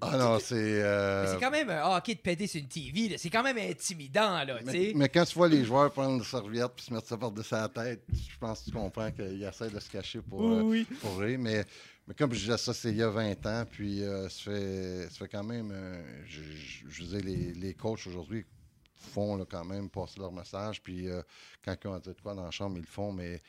Ah 0.00 0.18
non, 0.18 0.38
c'est. 0.38 0.54
euh, 0.82 1.24
Mais 1.24 1.32
C'est 1.32 1.40
quand 1.40 1.50
même 1.50 1.70
un 1.70 1.96
hockey 1.96 2.14
de 2.14 2.20
péter 2.20 2.46
sur 2.46 2.60
une 2.60 2.68
TV. 2.68 3.08
là. 3.08 3.16
C'est 3.18 3.30
quand 3.30 3.42
même 3.42 3.56
intimidant, 3.56 4.44
là, 4.44 4.58
tu 4.58 4.64
Mais, 4.66 4.72
sais. 4.72 4.92
mais 4.94 5.08
quand 5.08 5.24
tu 5.24 5.34
vois 5.34 5.48
les 5.48 5.64
joueurs 5.64 5.90
prendre 5.92 6.16
une 6.18 6.24
serviette 6.24 6.72
et 6.78 6.82
se 6.82 6.92
mettre 6.92 7.06
ça 7.06 7.16
par-dessus 7.16 7.54
la 7.54 7.68
tête, 7.68 8.02
je 8.12 8.36
pense 8.38 8.60
que 8.60 8.64
tu 8.66 8.72
comprends 8.72 9.10
qu'ils 9.10 9.42
essaient 9.42 9.70
de 9.70 9.80
se 9.80 9.88
cacher 9.90 10.20
pour, 10.20 10.40
Oui, 10.40 10.56
euh, 10.58 10.62
oui. 10.62 10.86
pour 11.00 11.18
rire. 11.18 11.38
Mais, 11.38 11.64
mais 12.06 12.12
comme 12.14 12.34
je 12.34 12.40
disais, 12.40 12.58
ça, 12.58 12.74
c'est 12.74 12.90
il 12.90 12.96
y 12.96 13.02
a 13.02 13.08
20 13.08 13.46
ans. 13.46 13.64
Puis 13.70 14.02
euh, 14.02 14.28
ça, 14.28 14.50
fait, 14.50 15.08
ça 15.10 15.18
fait 15.20 15.28
quand 15.28 15.44
même. 15.44 15.70
euh, 15.72 16.02
je, 16.26 16.42
je, 16.42 16.84
je 16.90 17.02
disais, 17.02 17.20
les, 17.20 17.54
les 17.54 17.72
coachs 17.72 18.06
aujourd'hui 18.06 18.44
font 19.04 19.36
là, 19.36 19.44
quand 19.48 19.64
même 19.64 19.88
passer 19.90 20.18
leur 20.20 20.32
message. 20.32 20.82
Puis 20.82 21.08
euh, 21.08 21.22
quand 21.64 21.74
ils 21.84 21.88
ont 21.88 21.98
dit 21.98 22.08
de 22.10 22.20
quoi 22.22 22.34
dans 22.34 22.44
la 22.44 22.50
chambre, 22.50 22.76
ils 22.76 22.80
le 22.82 22.86
font. 22.86 23.12
Mais 23.12 23.40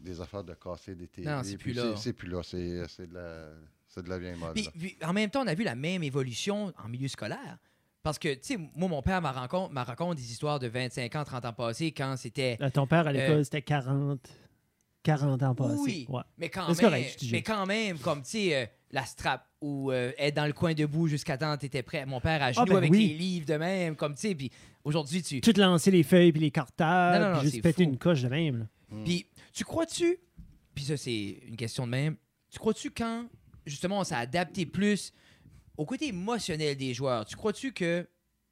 des 0.00 0.20
affaires 0.20 0.44
de 0.44 0.54
casser 0.54 0.94
des 0.94 1.08
TV. 1.08 1.28
Non, 1.28 1.40
c'est 1.42 1.56
plus 1.56 1.72
là. 1.72 1.96
C'est 1.96 2.12
plus 2.12 2.28
là. 2.28 2.40
C'est 2.42 2.86
c'est 2.88 3.06
de, 3.08 3.14
la- 3.14 3.50
c'est 3.88 4.02
de 4.02 4.08
la 4.08 4.18
vieille 4.18 4.36
mode. 4.38 4.54
Puis, 4.54 4.64
là. 4.64 4.70
puis, 4.78 4.96
en 5.02 5.12
même 5.12 5.28
temps, 5.30 5.42
on 5.42 5.46
a 5.46 5.54
vu 5.54 5.64
la 5.64 5.74
même 5.74 6.02
évolution 6.02 6.72
en 6.82 6.88
milieu 6.88 7.08
scolaire. 7.08 7.58
Parce 8.02 8.18
que, 8.18 8.32
tu 8.34 8.40
sais, 8.42 8.56
moi, 8.76 8.88
mon 8.88 9.02
père 9.02 9.20
m'a 9.20 9.32
raconte, 9.32 9.72
m'a 9.72 9.82
raconte 9.82 10.16
des 10.16 10.30
histoires 10.30 10.58
de 10.60 10.68
25 10.68 11.14
ans, 11.16 11.24
30 11.24 11.44
ans 11.46 11.52
passés 11.52 11.90
quand 11.92 12.16
c'était. 12.16 12.56
Là, 12.60 12.70
ton 12.70 12.86
père 12.86 13.06
à 13.08 13.12
l'école, 13.12 13.38
Euh, 13.38 13.44
c'était 13.44 13.60
40. 13.62 14.20
40 15.02 15.42
ans 15.42 15.54
passés. 15.54 15.74
Oui, 15.80 16.06
Ouais. 16.08 16.22
mais 16.36 16.48
quand 16.48 16.66
même, 16.68 16.76
correct, 16.76 17.24
mais 17.30 17.42
quand 17.42 17.66
même, 17.66 17.98
comme, 17.98 18.22
tu 18.22 18.30
sais, 18.30 18.54
euh, 18.54 18.66
la 18.90 19.04
strap 19.04 19.46
ou 19.60 19.90
euh, 19.92 20.12
être 20.18 20.34
dans 20.34 20.46
le 20.46 20.52
coin 20.52 20.72
debout 20.74 21.08
jusqu'à 21.08 21.36
temps 21.36 21.54
que 21.56 21.60
t'étais 21.60 21.82
prêt. 21.82 22.06
Mon 22.06 22.20
père 22.20 22.42
à 22.42 22.52
genoux 22.52 22.64
ben 22.66 22.76
avec 22.76 22.90
oui. 22.90 23.08
les 23.08 23.14
livres 23.14 23.46
de 23.46 23.54
même, 23.54 23.96
comme, 23.96 24.14
tu 24.14 24.20
sais, 24.28 24.34
puis 24.34 24.50
aujourd'hui, 24.84 25.22
tu... 25.22 25.40
Tout 25.40 25.52
lancer 25.56 25.90
les 25.90 26.02
feuilles 26.02 26.32
puis 26.32 26.40
les 26.40 26.50
cartables, 26.50 27.18
Non, 27.22 27.28
non, 27.30 27.34
non, 27.36 27.40
puis 27.40 27.50
juste 27.50 27.62
péter 27.62 27.82
une 27.84 27.98
coche 27.98 28.22
de 28.22 28.28
même. 28.28 28.58
là. 28.60 28.66
Mm. 28.90 29.04
Puis, 29.04 29.26
tu 29.52 29.64
crois-tu, 29.64 30.18
puis 30.74 30.84
ça, 30.84 30.96
c'est 30.96 31.38
une 31.46 31.56
question 31.56 31.84
de 31.86 31.90
même, 31.90 32.16
tu 32.50 32.58
crois-tu 32.58 32.90
quand, 32.90 33.26
justement, 33.66 34.00
on 34.00 34.04
s'est 34.04 34.14
adapté 34.14 34.64
plus 34.64 35.12
au 35.76 35.84
côté 35.84 36.08
émotionnel 36.08 36.76
des 36.76 36.94
joueurs, 36.94 37.24
tu 37.26 37.36
crois-tu 37.36 37.72
que 37.72 38.08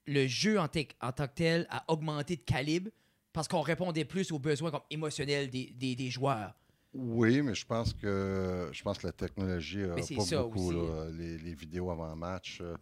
le 0.06 0.26
jeu 0.26 0.60
en, 0.60 0.64
en 1.00 1.12
tant 1.12 1.26
que 1.26 1.34
tel 1.34 1.66
a 1.70 1.84
augmenté 1.90 2.36
de 2.36 2.42
calibre 2.42 2.90
parce 3.32 3.48
qu'on 3.48 3.62
répondait 3.62 4.04
plus 4.04 4.30
aux 4.32 4.38
besoins 4.38 4.70
comme 4.70 4.82
émotionnels 4.90 5.50
des, 5.50 5.72
des- 5.74 5.96
des 5.96 6.10
joueurs? 6.10 6.54
Oui, 6.98 7.42
mais 7.42 7.54
je 7.54 7.66
pense 7.66 7.92
que 7.92 8.68
je 8.72 8.82
pense 8.82 8.98
que 8.98 9.06
la 9.06 9.12
technologie 9.12 9.82
a 9.84 9.94
Mais 9.94 10.02
c'est 10.02 10.14
pas 10.16 10.22
ça 10.22 10.42
beaucoup. 10.42 10.70
là. 10.72 11.08
Les, 11.12 11.38
les 11.38 11.54
vidéos 11.54 11.90
avant 11.90 12.14
match. 12.16 12.60
euh, 12.60 12.76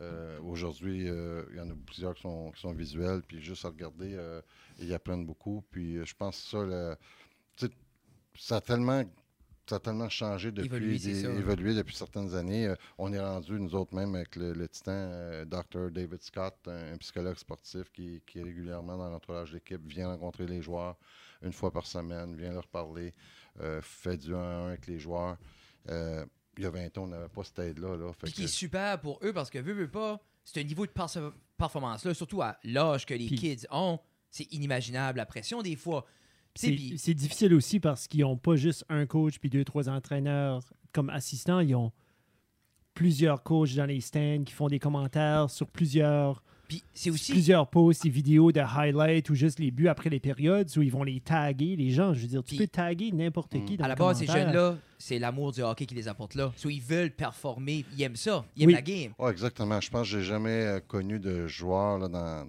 euh, 0.00 0.38
Aujourd'hui, 0.42 1.08
euh, 1.08 1.42
il 1.52 1.56
y 1.56 1.60
en 1.60 1.70
a 1.70 1.74
plusieurs 1.86 2.14
qui 2.14 2.22
sont, 2.22 2.50
qui 2.52 2.60
sont 2.60 2.72
visuels, 2.72 3.22
puis 3.26 3.40
juste 3.40 3.64
à 3.64 3.68
regarder, 3.68 4.14
euh, 4.14 4.40
ils 4.78 4.92
apprennent 4.92 5.24
beaucoup. 5.24 5.64
Puis 5.70 6.04
je 6.04 6.14
pense 6.14 6.50
que 6.52 6.96
ça, 7.56 7.66
ça 8.38 8.56
a 8.56 8.60
tellement. 8.60 9.02
Ça 9.68 9.76
a 9.76 9.80
tellement 9.80 10.08
changé 10.08 10.52
depuis, 10.52 10.66
Évolué, 10.68 10.96
des- 11.00 11.22
ça. 11.22 11.28
évolué 11.28 11.74
depuis 11.74 11.96
certaines 11.96 12.32
années. 12.36 12.68
Euh, 12.68 12.76
on 12.98 13.12
est 13.12 13.18
rendu, 13.18 13.58
nous 13.58 13.74
autres 13.74 13.96
même, 13.96 14.14
avec 14.14 14.36
le, 14.36 14.52
le 14.52 14.68
titan 14.68 14.92
euh, 14.92 15.44
Dr. 15.44 15.90
David 15.90 16.22
Scott, 16.22 16.54
un, 16.68 16.92
un 16.92 16.96
psychologue 16.98 17.34
sportif 17.36 17.90
qui, 17.90 18.22
qui 18.28 18.38
est 18.38 18.44
régulièrement 18.44 18.96
dans 18.96 19.10
l'entourage 19.10 19.50
d'équipe, 19.50 19.84
vient 19.84 20.06
rencontrer 20.06 20.46
les 20.46 20.62
joueurs 20.62 20.96
une 21.42 21.52
fois 21.52 21.72
par 21.72 21.84
semaine, 21.84 22.36
vient 22.36 22.52
leur 22.52 22.68
parler 22.68 23.12
fait 23.82 24.16
du 24.16 24.34
1 24.34 24.38
à 24.38 24.42
1 24.42 24.66
avec 24.68 24.86
les 24.86 24.98
joueurs. 24.98 25.36
Euh, 25.88 26.24
il 26.56 26.64
y 26.64 26.66
a 26.66 26.70
20 26.70 26.98
ans, 26.98 27.02
on 27.02 27.06
n'avait 27.08 27.28
pas 27.28 27.44
cette 27.44 27.58
aide-là. 27.58 27.96
Là, 27.96 28.12
Puis 28.22 28.32
qui 28.32 28.44
est 28.44 28.48
super 28.48 29.00
pour 29.00 29.20
eux 29.22 29.32
parce 29.32 29.50
que, 29.50 29.58
veux, 29.58 29.74
veux 29.74 29.90
pas, 29.90 30.20
c'est 30.44 30.60
un 30.60 30.64
niveau 30.64 30.86
de 30.86 30.92
performance-là, 31.58 32.14
surtout 32.14 32.40
à 32.42 32.56
l'âge 32.64 33.04
que 33.04 33.14
les 33.14 33.26
kids 33.26 33.66
ont, 33.70 33.98
c'est 34.30 34.50
inimaginable, 34.52 35.18
la 35.18 35.26
pression 35.26 35.62
des 35.62 35.76
fois. 35.76 36.06
C'est 36.54 37.14
difficile 37.14 37.52
aussi 37.52 37.80
parce 37.80 38.08
qu'ils 38.08 38.22
n'ont 38.22 38.38
pas 38.38 38.56
juste 38.56 38.84
un 38.88 39.04
coach 39.06 39.38
puis 39.38 39.50
deux, 39.50 39.64
trois 39.64 39.88
entraîneurs 39.88 40.62
comme 40.92 41.10
assistants. 41.10 41.60
Ils 41.60 41.74
ont 41.74 41.92
plusieurs 42.94 43.42
coachs 43.42 43.74
dans 43.74 43.84
les 43.84 44.00
stands 44.00 44.44
qui 44.44 44.54
font 44.54 44.68
des 44.68 44.78
commentaires 44.78 45.50
sur 45.50 45.68
plusieurs, 45.68 46.42
puis 46.68 46.82
c'est 46.94 47.10
aussi... 47.10 47.32
plusieurs 47.32 47.68
posts 47.68 48.04
et 48.06 48.08
vidéos 48.08 48.52
de 48.52 48.60
highlights 48.60 49.30
ou 49.30 49.34
juste 49.34 49.58
les 49.58 49.70
buts 49.70 49.88
après 49.88 50.10
les 50.10 50.20
périodes 50.20 50.68
où 50.76 50.82
ils 50.82 50.90
vont 50.90 51.02
les 51.04 51.20
taguer. 51.20 51.76
Les 51.76 51.90
gens, 51.90 52.12
je 52.14 52.20
veux 52.22 52.26
dire, 52.28 52.42
tu 52.44 52.56
Puis- 52.56 52.58
peux 52.58 52.66
taguer 52.68 53.12
n'importe 53.12 53.54
Mm. 53.54 53.64
qui 53.64 53.76
dans 53.76 53.84
À 53.84 53.88
la 53.88 53.94
base, 53.94 54.18
ces 54.18 54.26
jeunes-là, 54.26 54.76
c'est 54.98 55.18
l'amour 55.18 55.52
du 55.52 55.62
hockey 55.62 55.86
qui 55.86 55.94
les 55.94 56.08
apporte 56.08 56.34
là. 56.34 56.52
So, 56.56 56.68
ils 56.70 56.80
veulent 56.80 57.10
performer, 57.10 57.84
ils 57.96 58.02
aiment 58.02 58.16
ça, 58.16 58.44
ils 58.56 58.62
aiment 58.62 58.68
Oui. 58.68 58.74
la 58.74 58.82
game. 58.82 59.12
Ouais, 59.18 59.30
exactement. 59.30 59.80
Je 59.80 59.90
pense 59.90 60.02
que 60.10 60.18
j'ai 60.18 60.22
jamais 60.24 60.50
euh, 60.62 60.80
connu 60.80 61.18
de 61.20 61.46
joueur 61.46 61.98
là, 61.98 62.08
dans, 62.08 62.46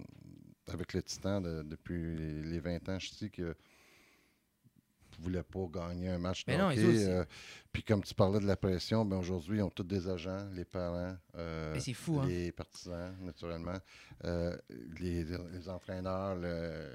avec 0.71 0.93
le 0.93 1.03
Titan 1.03 1.41
de- 1.41 1.63
depuis 1.69 2.15
les, 2.15 2.43
les 2.43 2.59
20 2.59 2.89
ans. 2.89 2.97
Je 2.99 3.09
dis 3.19 3.29
que 3.29 3.55
voulaient 5.19 5.43
pas 5.43 5.65
gagner 5.71 6.09
un 6.09 6.17
match 6.17 6.45
de 6.45 6.51
Mais 6.51 6.57
non, 6.57 6.69
hockey. 6.69 6.83
eux 6.83 6.89
aussi. 6.89 7.05
euh, 7.05 7.23
puis 7.71 7.83
comme 7.83 8.03
tu 8.03 8.13
parlais 8.13 8.39
de 8.39 8.45
la 8.47 8.55
pression, 8.55 9.05
ben 9.05 9.17
aujourd'hui, 9.17 9.57
ils 9.59 9.61
ont 9.63 9.69
tous 9.69 9.83
des 9.83 10.07
agents, 10.07 10.47
les 10.53 10.65
parents, 10.65 11.15
euh, 11.35 11.79
fou, 11.93 12.19
hein? 12.19 12.25
les 12.27 12.51
partisans, 12.51 13.15
naturellement, 13.21 13.77
euh, 14.25 14.55
les, 14.99 15.23
les 15.23 15.69
entraîneurs, 15.69 16.35
le- 16.35 16.89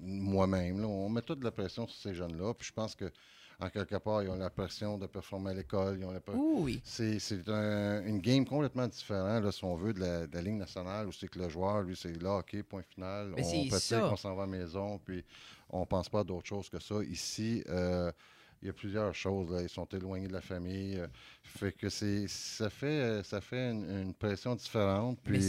moi-même. 0.00 0.80
là, 0.80 0.86
on 0.86 1.08
met 1.08 1.22
toute 1.22 1.42
la 1.44 1.50
pression 1.50 1.86
sur 1.86 2.00
ces 2.00 2.14
jeunes-là. 2.14 2.54
Puis 2.54 2.68
je 2.68 2.72
pense 2.72 2.94
que 2.94 3.10
en 3.62 3.68
quelque 3.68 3.96
part, 3.96 4.22
ils 4.22 4.30
ont 4.30 4.36
la 4.36 4.48
pression 4.48 4.96
de 4.96 5.06
performer 5.06 5.50
à 5.50 5.54
l'école. 5.54 5.98
Ils 5.98 6.04
ont 6.06 6.12
la 6.12 6.20
oui. 6.34 6.80
c'est 6.82 7.18
c'est 7.18 7.46
un- 7.50 8.02
une 8.06 8.18
game 8.20 8.46
complètement 8.46 8.88
différente, 8.88 9.44
là, 9.44 9.52
si 9.52 9.62
on 9.64 9.76
veut, 9.76 9.92
de 9.92 10.00
la, 10.00 10.26
de 10.26 10.34
la 10.34 10.40
Ligue 10.40 10.54
nationale, 10.54 11.06
où 11.06 11.12
c'est 11.12 11.28
que 11.28 11.38
le 11.38 11.48
joueur, 11.50 11.82
lui, 11.82 11.94
c'est 11.94 12.20
là, 12.22 12.38
OK, 12.38 12.62
point 12.62 12.82
final. 12.82 13.32
Mais 13.36 13.42
on 13.44 13.44
ça. 13.78 14.08
on 14.12 14.16
s'en 14.16 14.34
va 14.34 14.44
à 14.44 14.46
la 14.46 14.52
maison, 14.52 14.98
puis 14.98 15.22
on 15.72 15.86
pense 15.86 16.08
pas 16.08 16.20
à 16.20 16.24
d'autre 16.24 16.46
chose 16.46 16.68
que 16.68 16.78
ça. 16.80 16.96
Ici, 17.08 17.62
euh, 17.68 18.10
il 18.62 18.66
y 18.66 18.68
a 18.68 18.72
plusieurs 18.74 19.14
choses. 19.14 19.50
là. 19.50 19.62
Ils 19.62 19.68
sont 19.68 19.86
éloignés 19.86 20.28
de 20.28 20.32
la 20.32 20.40
famille. 20.42 20.96
euh, 20.98 21.06
fait 21.42 21.72
que 21.72 21.88
c'est 21.88 22.26
ça 22.28 22.68
fait 22.70 22.86
euh, 22.86 23.22
ça 23.22 23.40
fait 23.40 23.70
une, 23.70 23.84
une 24.02 24.14
pression 24.14 24.54
différente. 24.54 25.18
Mais 25.26 25.40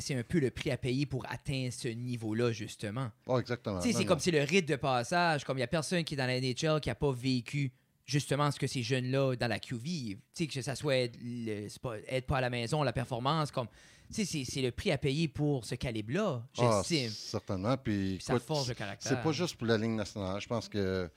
c'est- 0.00 0.14
euh, 0.16 0.20
un 0.20 0.24
peu 0.24 0.40
le 0.40 0.50
prix 0.50 0.70
à 0.70 0.76
payer 0.76 1.06
pour 1.06 1.24
atteindre 1.30 1.72
ce 1.72 1.88
niveau-là, 1.88 2.52
justement. 2.52 3.10
oh, 3.26 3.38
exactement. 3.38 3.80
C'est 3.80 4.04
comme 4.04 4.18
c'est 4.18 4.30
le 4.32 4.42
rite 4.42 4.66
de 4.68 4.76
passage. 4.76 5.44
Comme 5.44 5.56
il 5.58 5.60
n'y 5.60 5.64
a 5.64 5.68
personne 5.68 6.02
qui 6.04 6.14
est 6.14 6.16
dans 6.16 6.26
la 6.26 6.40
NHL 6.40 6.80
qui 6.80 6.88
n'a 6.88 6.94
pas 6.94 7.12
vécu 7.12 7.72
justement 8.04 8.50
ce 8.52 8.58
que 8.58 8.66
ces 8.68 8.82
jeunes-là 8.82 9.34
dans 9.36 9.48
la 9.48 9.58
Q 9.58 9.76
vivent. 9.76 10.18
Tu 10.34 10.44
sais, 10.44 10.46
que 10.46 10.62
ça 10.62 10.74
soit 10.76 10.96
être, 10.96 11.18
le- 11.22 11.66
être 12.08 12.26
pas 12.26 12.38
à 12.38 12.40
la 12.40 12.50
maison, 12.50 12.82
la 12.82 12.92
performance, 12.92 13.50
comme. 13.50 13.68
C'est- 14.10 14.62
le 14.62 14.70
prix 14.70 14.90
à 14.92 14.98
payer 14.98 15.28
pour 15.28 15.64
ce 15.64 15.74
calibre-là, 15.74 16.42
Ah, 16.58 16.82
j'estime. 16.86 17.10
certainement. 17.10 17.76
Puis, 17.76 18.16
Puis 18.16 18.24
ça 18.24 18.34
écoute, 18.34 18.46
forge 18.46 18.68
le 18.68 18.74
caractère. 18.74 19.10
C'est 19.12 19.22
pas 19.22 19.32
juste 19.32 19.56
pour 19.56 19.66
la 19.66 19.76
Ligue 19.78 19.90
nationale. 19.92 20.40
Je 20.40 20.46
pense 20.46 20.68
que 20.68 21.10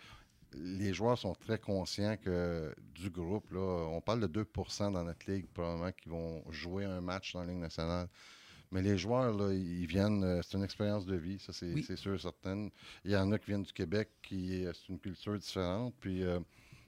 les 0.55 0.93
joueurs 0.93 1.17
sont 1.17 1.35
très 1.35 1.59
conscients 1.59 2.17
que 2.17 2.73
du 2.95 3.09
groupe, 3.11 3.51
là, 3.51 3.87
on 3.91 4.01
parle 4.01 4.21
de 4.21 4.27
2% 4.27 4.89
dans 4.91 5.03
notre 5.03 5.31
ligue, 5.31 5.45
probablement, 5.53 5.91
qui 5.91 6.09
vont 6.09 6.43
jouer 6.51 6.85
un 6.85 7.01
match 7.01 7.33
dans 7.33 7.41
la 7.41 7.47
Ligue 7.47 7.61
nationale. 7.61 8.07
Mais 8.71 8.81
les 8.81 8.97
joueurs, 8.97 9.31
là, 9.35 9.51
ils 9.53 9.85
viennent, 9.87 10.23
euh, 10.23 10.41
c'est 10.43 10.55
une 10.57 10.63
expérience 10.63 11.05
de 11.05 11.15
vie, 11.15 11.39
ça 11.39 11.51
c'est 11.53 11.73
Oui. 11.73 11.85
sûr, 11.95 12.19
certain. 12.21 12.69
Il 13.03 13.11
y 13.11 13.15
en 13.15 13.31
a 13.31 13.39
qui 13.39 13.47
viennent 13.47 13.63
du 13.63 13.73
Québec, 13.73 14.09
qui 14.21 14.63
euh, 14.65 14.71
c'est 14.73 14.89
une 14.89 14.99
culture 14.99 15.37
différente, 15.37 15.93
puis 15.99 16.23
euh, 16.23 16.39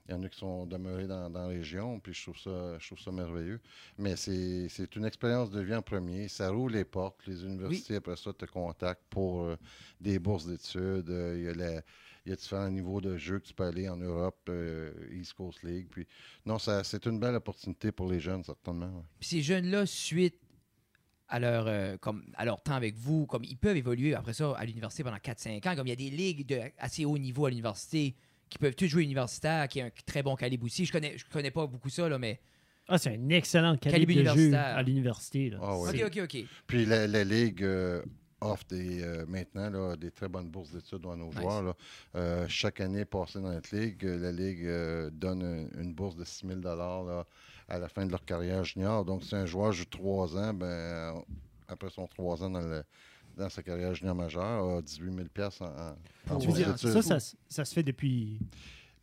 il 0.08 0.12
y 0.12 0.13
en 0.17 0.24
a 0.24 0.29
qui 0.29 0.38
sont 0.39 0.65
demeurés 0.65 1.08
dans, 1.08 1.29
dans 1.29 1.41
la 1.43 1.48
région, 1.48 2.00
puis 2.00 2.13
je 2.13 2.24
trouve 2.24 2.38
ça, 2.38 2.77
je 2.79 2.88
trouve 2.88 3.00
ça 3.00 3.12
merveilleux. 3.12 3.60
Mais 3.98 4.15
c'est 4.15 4.96
une 4.96 5.05
expérience 5.05 5.51
de 5.51 5.62
vie 5.62 5.75
en 5.75 5.81
premier. 5.81 6.27
Ça 6.27 6.50
roule 6.50 6.74
les 6.74 6.86
portes. 6.86 7.25
Les 7.27 7.43
universités, 7.43 7.96
après 7.96 8.15
ça, 8.15 8.34
te 8.34 8.46
contactent 8.46 9.05
pour 9.10 9.43
euh, 9.43 9.55
des 10.00 10.20
bourses 10.20 10.46
d'études. 10.48 11.10
Euh, 11.10 11.36
Il 11.38 11.43
y, 11.46 11.48
a 11.50 11.53
la- 11.53 11.81
il 12.25 12.29
y 12.29 12.34
a 12.34 12.36
différents 12.36 12.70
niveaux 12.70 13.00
de 13.01 13.17
jeux 13.17 13.39
que 13.39 13.46
tu 13.48 13.53
peux 13.53 13.63
aller 13.63 13.88
en 13.89 13.98
Europe, 13.98 14.38
euh, 14.50 14.91
East 15.12 15.34
Coast 15.34 15.63
League. 15.63 15.88
Puis, 15.89 16.05
non, 16.46 16.60
ça, 16.60 16.84
c'est 16.84 17.05
une 17.05 17.20
belle 17.20 17.36
opportunité 17.36 17.91
pour 17.91 18.12
les 18.12 18.20
jeunes, 18.20 18.43
certainement. 18.43 18.86
ouais. 18.88 19.03
Puis 19.20 19.29
ces 19.29 19.41
jeunes-là, 19.41 19.86
suite 19.86 20.39
à 21.27 21.39
leur, 21.39 21.65
euh, 21.67 21.96
comme, 21.98 22.25
à 22.36 22.43
leur 22.46 22.62
temps 22.62 22.74
avec 22.75 22.96
vous, 22.96 23.25
comme 23.25 23.43
ils 23.46 23.55
peuvent 23.58 23.77
évoluer 23.77 24.13
après 24.13 24.34
ça 24.34 24.53
à 24.58 24.65
l'université 24.65 25.03
pendant 25.03 25.17
4-5 25.17 25.65
ans, 25.67 25.75
comme 25.75 25.88
il 25.88 25.91
y 25.91 25.93
a 25.93 25.96
des 25.96 26.10
ligues 26.10 26.46
de 26.46 26.60
assez 26.77 27.05
haut 27.05 27.17
niveau 27.17 27.46
à 27.46 27.50
l'université 27.50 28.15
qui 28.51 28.58
peuvent 28.60 28.75
tous 28.75 28.86
jouer 28.88 29.03
universitaire, 29.03 29.67
qui 29.70 29.79
est 29.79 29.84
un 29.84 29.89
très 30.05 30.22
bon 30.22 30.36
calibre 30.36 30.65
aussi. 30.65 30.86
Je 30.86 30.91
connais, 30.91 31.17
je 31.17 31.25
connais 31.25 31.50
pas 31.51 31.65
beaucoup 31.65 31.89
ça, 31.89 32.08
là, 32.08 32.20
mais. 32.20 32.39
Ah, 32.88 32.98
c'est 32.98 33.12
un 33.15 33.29
excellent 33.29 33.77
Calibre 33.77 34.08
calibre 34.13 34.31
de 34.31 34.36
jeu 34.36 34.41
universitaire. 34.48 34.75
à 34.77 34.84
l'université. 34.84 35.50
là. 35.50 35.58
Ah. 35.62 35.77
C'est- 35.89 36.03
Ok, 36.03 36.12
ok, 36.17 36.24
ok. 36.25 36.43
Puis 36.67 36.86
la, 36.86 37.08
la 37.08 37.24
Ligue 37.24 37.63
euh, 37.63 38.01
offre 38.41 38.65
des, 38.70 39.01
euh, 39.03 39.25
maintenant 39.27 39.70
là, 39.70 39.96
des 39.96 40.12
très 40.12 40.27
bonnes 40.27 40.50
bourses 40.50 40.72
d'études 40.72 41.05
à 41.05 41.15
nos 41.15 41.29
Nice. 41.29 41.39
joueurs. 41.39 41.62
là. 41.63 41.75
Euh, 42.15 42.46
chaque 42.50 42.81
année 42.81 43.05
passée 43.05 43.39
dans 43.39 43.51
notre 43.53 43.74
Ligue, 43.74 44.05
euh, 44.05 44.17
la 44.20 44.31
Ligue 44.34 44.65
euh, 44.65 45.10
donne 45.13 45.43
un- 45.43 45.81
une 45.81 45.93
bourse 45.93 46.17
de 46.17 46.25
6 46.25 46.46
000 46.46 46.60
là, 46.62 47.25
à 47.70 47.79
la 47.79 47.88
fin 47.88 48.05
de 48.05 48.12
leur 48.12 48.25
carrière 48.25 48.65
junior. 48.65 49.05
Donc, 49.05 49.24
si 49.24 49.34
un 49.36 49.46
joueur 49.46 49.72
joue 49.72 49.86
trois 49.86 50.36
ans, 50.36 50.53
ben, 50.53 51.24
après 51.70 51.89
son 51.91 52.08
trois 52.08 52.43
ans 52.43 52.50
dans, 52.50 52.60
le- 52.60 52.84
dans 53.38 53.50
sa 53.50 53.63
carrière 53.63 53.93
junior 53.93 54.15
majeure, 54.15 54.77
a 54.77 54.81
18 54.81 55.13
000 55.13 55.27
en, 55.61 55.65
en, 56.33 56.35
en 56.35 56.39
ça, 57.01 57.17
ça 57.50 57.65
se 57.65 57.73
fait 57.73 57.83
depuis 57.83 58.39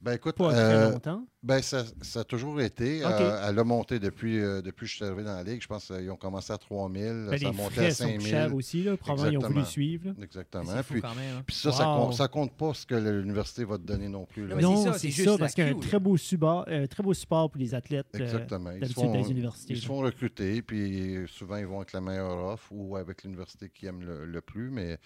Ben 0.00 0.12
écoute, 0.12 0.36
pas 0.36 0.52
euh, 0.52 0.84
très 0.84 0.92
longtemps. 0.92 1.26
ben, 1.42 1.60
ça, 1.60 1.82
ça 2.02 2.20
a 2.20 2.24
toujours 2.24 2.60
été. 2.60 3.04
OK. 3.04 3.10
Euh, 3.10 3.48
elle 3.48 3.58
a 3.58 3.64
monté 3.64 3.98
depuis, 3.98 4.38
euh, 4.38 4.62
depuis 4.62 4.86
que 4.86 4.90
je 4.92 4.94
suis 4.96 5.04
arrivé 5.04 5.24
dans 5.24 5.34
la 5.34 5.42
Ligue. 5.42 5.60
Je 5.60 5.66
pense 5.66 5.86
qu'ils 5.86 6.08
ont 6.12 6.16
commencé 6.16 6.52
à 6.52 6.56
3 6.58 6.88
000. 6.92 7.28
Ben, 7.28 7.36
ça 7.38 7.48
a 7.48 7.52
monté 7.52 7.86
à 7.86 7.90
sont 7.90 8.04
5 8.04 8.14
plus 8.14 8.20
000. 8.20 8.30
chers 8.30 8.54
aussi. 8.54 8.84
Là. 8.84 8.96
Probablement, 8.96 9.30
ils 9.32 9.36
ont 9.38 9.40
voulu 9.40 9.50
Exactement. 9.60 9.64
suivre. 9.64 10.06
là. 10.06 10.14
Exactement. 10.22 10.82
Puis, 10.88 11.00
quand 11.00 11.14
même. 11.16 11.36
hein. 11.38 11.42
puis 11.44 11.56
ça, 11.56 11.72
ça, 11.72 11.88
Wow. 11.88 12.04
compte, 12.04 12.14
ça 12.14 12.28
compte 12.28 12.52
pas 12.56 12.74
ce 12.74 12.86
que 12.86 12.94
l'université 12.94 13.64
va 13.64 13.76
te 13.76 13.82
donner 13.82 14.08
non 14.08 14.24
plus. 14.24 14.46
là. 14.46 14.54
Non, 14.54 14.76
c'est 14.76 14.84
non, 14.86 14.92
ça, 14.92 14.98
c'est 15.00 15.10
c'est 15.10 15.10
ça, 15.10 15.16
juste 15.16 15.26
la 15.32 15.38
parce 15.38 15.54
qu'il 15.54 15.64
y 15.64 15.66
a 15.68 15.70
un 15.70 15.80
très 15.80 15.98
beau, 15.98 16.16
support, 16.16 16.64
euh, 16.68 16.86
très 16.86 17.02
beau 17.02 17.14
support 17.14 17.50
pour 17.50 17.60
les 17.60 17.74
athlètes 17.74 18.06
euh, 18.14 18.18
Exactement. 18.20 18.70
Ils 18.80 18.92
font, 18.94 19.06
dans 19.06 19.14
les 19.14 19.30
universités. 19.32 19.72
ils 19.74 19.80
se 19.80 19.86
font 19.86 19.98
recruter, 19.98 20.62
puis 20.62 21.24
souvent 21.26 21.56
ils 21.56 21.66
vont 21.66 21.78
avec 21.78 21.92
la 21.92 22.00
meilleure 22.00 22.38
offre 22.44 22.68
ou 22.70 22.96
avec 22.96 23.24
l'université 23.24 23.68
qui 23.68 23.86
aime 23.86 24.02
le, 24.04 24.26
le 24.26 24.40
plus, 24.40 24.70
mais, 24.70 24.96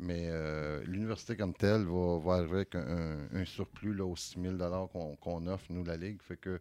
mais 0.00 0.24
euh, 0.28 0.82
l'université 0.86 1.36
comme 1.36 1.54
telle 1.54 1.84
va, 1.84 2.18
va 2.18 2.32
arriver 2.34 2.56
avec 2.56 2.74
un, 2.74 3.28
un 3.32 3.44
surplus 3.44 3.94
là, 3.94 4.04
aux 4.04 4.16
6 4.16 4.36
000 4.40 4.56
qu'on 4.92 5.16
qu'on 5.16 5.46
offre, 5.46 5.66
nous, 5.70 5.84
la 5.84 5.96
Ligue. 5.96 6.20
Fait 6.22 6.36
que 6.36 6.60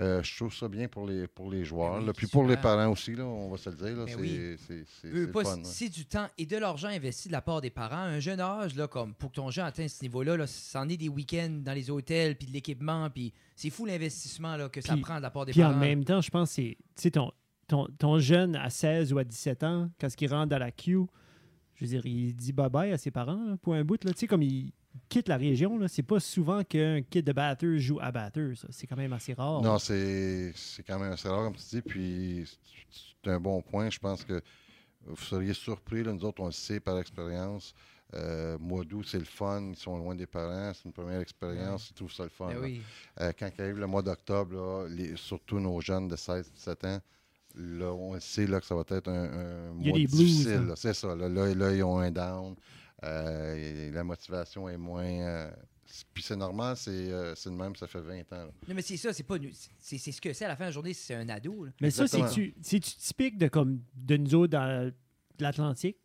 euh, 0.00 0.20
je 0.24 0.36
trouve 0.36 0.52
ça 0.52 0.66
bien 0.68 0.88
pour 0.88 1.06
les, 1.06 1.28
pour 1.28 1.50
les 1.50 1.64
joueurs. 1.64 1.98
Oui, 2.00 2.06
là. 2.06 2.12
Puis 2.12 2.26
pour 2.26 2.44
les 2.44 2.56
parents 2.56 2.90
aussi, 2.90 3.14
là, 3.14 3.24
on 3.24 3.48
va 3.48 3.56
se 3.56 3.70
le 3.70 3.76
dire. 3.76 3.96
là, 3.96 4.04
Ben 4.06 4.14
c'est 4.14 5.84
oui. 5.84 5.90
du 5.90 6.04
temps 6.06 6.26
et 6.36 6.46
de 6.46 6.56
l'argent 6.56 6.88
investi 6.88 7.28
de 7.28 7.32
la 7.32 7.42
part 7.42 7.60
des 7.60 7.70
parents. 7.70 7.96
Un 7.96 8.18
jeune 8.18 8.40
âge, 8.40 8.74
là, 8.74 8.88
comme 8.88 9.14
pour 9.14 9.30
que 9.30 9.36
ton 9.36 9.50
jeune 9.50 9.66
atteigne 9.66 9.88
ce 9.88 10.02
niveau-là, 10.02 10.36
là, 10.36 10.46
c'en 10.48 10.88
est 10.88 10.96
des 10.96 11.08
week-ends 11.08 11.60
dans 11.62 11.72
les 11.72 11.90
hôtels, 11.90 12.36
puis 12.36 12.48
de 12.48 12.52
l'équipement, 12.52 13.08
puis 13.08 13.32
c'est 13.54 13.70
fou 13.70 13.86
l'investissement 13.86 14.56
là, 14.56 14.68
que 14.68 14.80
ça 14.80 14.96
prend 14.96 15.18
de 15.18 15.22
la 15.22 15.30
part 15.30 15.46
des 15.46 15.52
Puis 15.52 15.62
en 15.62 15.68
parents. 15.68 15.80
même 15.80 16.04
temps, 16.04 16.20
je 16.20 16.30
pense 16.30 16.48
que 16.50 16.54
c'est 16.56 16.76
tu 16.96 17.02
sais, 17.02 17.10
ton, 17.12 17.30
ton, 17.68 17.86
ton 17.98 18.18
jeune 18.18 18.56
à 18.56 18.70
16 18.70 19.12
ou 19.12 19.18
à 19.18 19.24
17 19.24 19.62
ans, 19.62 19.90
quand 20.00 20.08
il 20.20 20.26
rentre 20.28 20.48
dans 20.48 20.58
la 20.58 20.72
queue, 20.72 21.04
je 21.76 21.84
veux 21.84 21.88
dire, 21.88 22.06
il 22.06 22.34
dit 22.34 22.52
bye-bye 22.52 22.92
à 22.92 22.98
ses 22.98 23.10
parents 23.10 23.44
là, 23.44 23.56
pour 23.56 23.74
un 23.74 23.84
bout. 23.84 24.02
là. 24.04 24.12
Tu 24.12 24.20
sais, 24.20 24.26
comme 24.26 24.42
il 24.42 24.72
quitte 25.08 25.28
la 25.28 25.36
région, 25.36 25.78
là, 25.78 25.88
c'est 25.88 26.02
pas 26.02 26.20
souvent 26.20 26.62
qu'un 26.62 27.02
kid 27.02 27.24
de 27.24 27.32
batteur 27.32 27.76
joue 27.78 27.98
à 28.00 28.12
batteur. 28.12 28.56
ça. 28.56 28.68
C'est 28.70 28.86
quand 28.86 28.96
même 28.96 29.12
assez 29.12 29.34
rare. 29.34 29.62
Non, 29.62 29.78
c'est 29.78 30.52
c'est 30.54 30.82
quand 30.82 30.98
même 30.98 31.12
assez 31.12 31.28
rare, 31.28 31.44
comme 31.44 31.56
tu 31.56 31.76
dis. 31.76 31.82
Puis 31.82 32.58
c'est 33.22 33.30
un 33.30 33.40
bon 33.40 33.60
point. 33.62 33.90
Je 33.90 33.98
pense 33.98 34.24
que 34.24 34.40
vous 35.06 35.16
seriez 35.16 35.54
surpris. 35.54 36.02
Là, 36.04 36.12
nous 36.12 36.24
autres, 36.24 36.40
on 36.42 36.46
le 36.46 36.52
sait 36.52 36.80
par 36.80 36.98
expérience. 36.98 37.74
Euh, 38.14 38.56
mois 38.58 38.84
d'août, 38.84 39.04
c'est 39.08 39.18
le 39.18 39.24
fun. 39.24 39.70
Ils 39.70 39.76
sont 39.76 39.96
loin 39.98 40.14
des 40.14 40.26
parents. 40.26 40.72
C'est 40.74 40.84
une 40.84 40.92
première 40.92 41.20
expérience. 41.20 41.90
Ils 41.90 41.94
trouvent 41.94 42.12
ça 42.12 42.22
le 42.22 42.28
fun. 42.28 42.48
Ben 42.48 42.58
oui. 42.62 42.82
Euh, 43.20 43.32
quand 43.36 43.50
arrive 43.58 43.78
le 43.78 43.86
mois 43.86 44.02
d'octobre, 44.02 44.86
surtout 45.16 45.58
nos 45.58 45.80
jeunes 45.80 46.08
de 46.08 46.16
16-17 46.16 46.86
ans, 46.86 47.00
là, 47.54 47.92
on 47.92 48.14
le 48.14 48.20
sait 48.20 48.46
là, 48.46 48.60
que 48.60 48.66
ça 48.66 48.74
va 48.74 48.82
être 48.88 49.08
un, 49.08 49.24
un 49.24 49.78
Il 49.80 49.86
y 49.86 49.88
a 49.88 49.90
mois 49.90 49.98
des 49.98 50.06
blues, 50.06 50.18
difficile. 50.18 50.50
hein. 50.52 50.64
là. 50.68 50.74
C'est 50.76 50.94
ça. 50.94 51.14
Là, 51.14 51.28
là, 51.28 51.54
là, 51.54 51.72
ils 51.74 51.82
ont 51.82 51.98
un 51.98 52.10
down. 52.10 52.54
Euh, 53.04 53.54
et 53.88 53.90
la 53.90 54.02
motivation 54.04 54.68
est 54.68 54.76
moins. 54.78 55.04
euh, 55.04 55.50
puis 56.12 56.22
c'est 56.22 56.36
normal, 56.36 56.76
c'est 56.76 56.90
euh, 56.90 57.34
c'est 57.36 57.50
le 57.50 57.56
même, 57.56 57.76
ça 57.76 57.86
fait 57.86 58.00
20 58.00 58.20
ans. 58.32 58.44
là. 58.46 58.50
Non, 58.68 58.74
mais 58.74 58.82
c'est 58.82 58.96
ça, 58.96 59.12
c'est 59.12 59.22
pas. 59.22 59.36
C'est 59.78 59.98
c'est 59.98 60.10
ce 60.12 60.20
que 60.20 60.32
c'est 60.32 60.44
à 60.44 60.48
la 60.48 60.56
fin 60.56 60.64
de 60.64 60.68
la 60.68 60.72
journée, 60.72 60.94
c'est 60.94 61.14
un 61.14 61.28
ado. 61.28 61.64
là. 61.66 61.72
Mais 61.80 61.90
ça, 61.90 62.04
Exactement. 62.04 62.28
c'est-tu 62.30 62.54
c'est-tu 62.62 62.96
typique 62.96 63.38
de, 63.38 63.48
comme, 63.48 63.80
de 63.94 64.16
nous 64.16 64.34
autres 64.34 64.52
dans 64.52 64.90
l'Atlantique? 65.38 65.98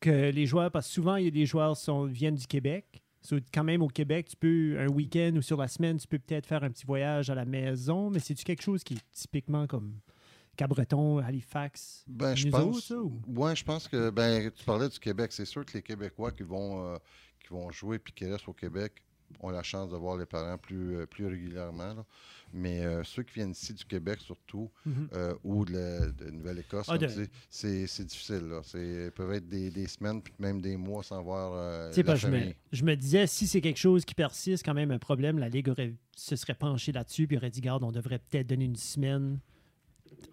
Que 0.00 0.30
les 0.30 0.46
joueurs, 0.46 0.70
parce 0.70 0.86
que 0.86 0.92
souvent, 0.94 1.16
il 1.16 1.24
y 1.24 1.28
a 1.28 1.30
des 1.32 1.44
joueurs 1.46 1.76
qui 1.76 1.84
sont, 1.84 2.04
viennent 2.04 2.36
du 2.36 2.46
Québec. 2.46 3.02
So, 3.20 3.36
quand 3.52 3.64
même, 3.64 3.82
au 3.82 3.88
Québec, 3.88 4.28
tu 4.30 4.36
peux, 4.36 4.76
un 4.78 4.86
week-end 4.88 5.32
ou 5.36 5.42
sur 5.42 5.56
la 5.58 5.66
semaine, 5.66 5.98
tu 5.98 6.06
peux 6.06 6.20
peut-être 6.20 6.46
faire 6.46 6.62
un 6.62 6.70
petit 6.70 6.86
voyage 6.86 7.30
à 7.30 7.34
la 7.34 7.44
maison, 7.44 8.08
mais 8.08 8.20
c'est-tu 8.20 8.44
quelque 8.44 8.62
chose 8.62 8.84
qui 8.84 8.94
est 8.94 9.02
typiquement 9.12 9.66
comme 9.66 9.94
Cabreton, 10.58 11.18
Halifax? 11.18 12.04
Ben, 12.08 12.34
je 12.34 12.48
pense. 12.48 12.84
ça, 12.88 12.96
ou? 12.96 13.22
Ouais, 13.28 13.54
je 13.54 13.64
pense 13.64 13.86
que 13.86 14.10
ben, 14.10 14.50
tu 14.50 14.64
parlais 14.64 14.88
du 14.88 14.98
Québec. 14.98 15.32
C'est 15.32 15.44
sûr 15.46 15.64
que 15.64 15.72
les 15.74 15.82
Québécois 15.82 16.32
qui 16.32 16.42
vont, 16.42 16.84
euh, 16.84 16.96
qui 17.40 17.48
vont 17.54 17.70
jouer 17.70 17.98
puis 18.00 18.12
qui 18.12 18.26
restent 18.26 18.48
au 18.48 18.52
Québec 18.52 18.92
ont 19.40 19.50
la 19.50 19.62
chance 19.62 19.90
de 19.90 19.96
voir 19.96 20.16
les 20.16 20.24
parents 20.24 20.56
plus, 20.56 20.96
euh, 20.96 21.06
plus 21.06 21.26
régulièrement. 21.26 21.92
là. 21.94 22.04
Mais 22.54 22.80
euh, 22.84 23.04
ceux 23.04 23.22
qui 23.22 23.34
viennent 23.34 23.50
ici 23.50 23.74
du 23.74 23.84
Québec, 23.84 24.18
surtout, 24.20 24.70
Mhm. 24.86 25.08
euh, 25.12 25.34
ou 25.44 25.64
de, 25.66 25.72
la- 25.74 26.06
de 26.06 26.30
Nouvelle-Écosse, 26.30 26.86
Ah, 26.88 26.96
de- 26.96 27.06
c'est 27.50 28.04
difficile. 28.06 28.48
Là. 28.48 28.62
C'est 28.64 29.12
peuvent 29.14 29.32
être 29.32 29.46
des, 29.48 29.70
des 29.70 29.86
semaines 29.86 30.22
puis 30.22 30.32
même 30.38 30.60
des 30.62 30.76
mois 30.78 31.02
sans 31.02 31.22
voir 31.22 31.52
euh, 31.54 31.92
la 31.94 32.02
que 32.02 32.16
je 32.16 32.26
me, 32.26 32.38
famille. 32.38 32.54
je 32.72 32.84
me 32.84 32.96
disais, 32.96 33.26
si 33.26 33.46
c'est 33.46 33.60
quelque 33.60 33.76
chose 33.78 34.04
qui 34.06 34.14
persiste, 34.14 34.64
quand 34.64 34.74
même 34.74 34.90
un 34.90 34.98
problème, 34.98 35.38
la 35.38 35.50
Ligue 35.50 35.68
aurait, 35.68 35.94
se 36.16 36.34
serait 36.34 36.54
penchée 36.54 36.90
là-dessus 36.92 37.26
puis 37.28 37.36
aurait 37.36 37.50
dit, 37.50 37.60
garde, 37.60 37.84
on 37.84 37.92
devrait 37.92 38.18
peut-être 38.18 38.46
donner 38.46 38.64
une 38.64 38.76
semaine 38.76 39.38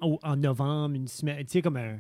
au- 0.02 0.20
en 0.24 0.36
novembre, 0.36 0.96
une 0.96 1.08
semaine, 1.08 1.38
tu 1.46 1.52
sais, 1.54 1.62
comme 1.62 1.78
un, 1.78 2.00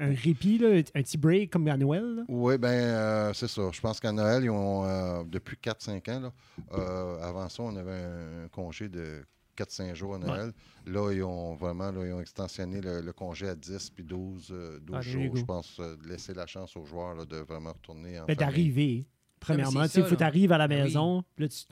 un 0.00 0.14
répit, 0.14 0.58
là, 0.58 0.68
un 0.76 1.02
petit 1.02 1.18
break 1.18 1.50
comme 1.50 1.66
à 1.68 1.76
Noël. 1.76 2.04
là. 2.16 2.22
Oui, 2.28 2.56
ben 2.58 2.68
euh, 2.68 3.32
c'est 3.32 3.48
ça. 3.48 3.62
Je 3.72 3.80
pense 3.80 3.98
qu'à 4.00 4.12
Noël, 4.12 4.44
ils 4.44 4.50
ont, 4.50 4.84
euh, 4.84 5.24
depuis 5.24 5.56
4-5 5.56 6.08
ans, 6.10 6.20
là, 6.20 6.32
euh, 6.74 7.20
avant 7.22 7.48
ça, 7.48 7.62
on 7.62 7.74
avait 7.76 7.90
un, 8.04 8.48
congé 8.52 8.88
de 8.88 9.24
4-5 9.56 9.94
jours 9.94 10.14
à 10.14 10.18
Noël. 10.18 10.52
Là, 10.86 11.10
ils 11.12 11.22
ont 11.24 11.54
vraiment 11.56 11.90
là, 11.90 12.06
ils 12.06 12.12
ont 12.12 12.20
extensionné 12.20 12.80
le, 12.80 13.00
le 13.00 13.12
congé 13.12 13.48
à 13.48 13.56
10 13.56 13.90
puis 13.90 14.04
12, 14.04 14.48
euh, 14.52 14.78
12 14.80 14.96
Ah, 14.96 15.00
jours. 15.00 15.36
Je 15.36 15.44
pense 15.44 15.80
euh, 15.80 15.96
de 15.96 16.08
laisser 16.08 16.32
la 16.32 16.46
chance 16.46 16.76
aux 16.76 16.84
joueurs 16.84 17.14
là, 17.16 17.24
de 17.24 17.38
vraiment 17.38 17.72
retourner 17.72 18.20
en 18.20 18.24
Ben, 18.26 18.36
d'arriver. 18.36 19.04
Premièrement, 19.40 19.82
c'est 19.82 19.88
tu 19.88 19.92
sais, 19.94 20.00
il 20.00 20.02
faut 20.04 20.08
que 20.16 20.20
là. 20.20 20.30
tu 20.30 20.36
arrives 20.36 20.52
à 20.52 20.58
la 20.58 20.68
Ben 20.68 20.78
oui. 20.78 20.82
maison. 20.84 21.24
puis 21.34 21.44
là, 21.44 21.48
tu- 21.48 21.64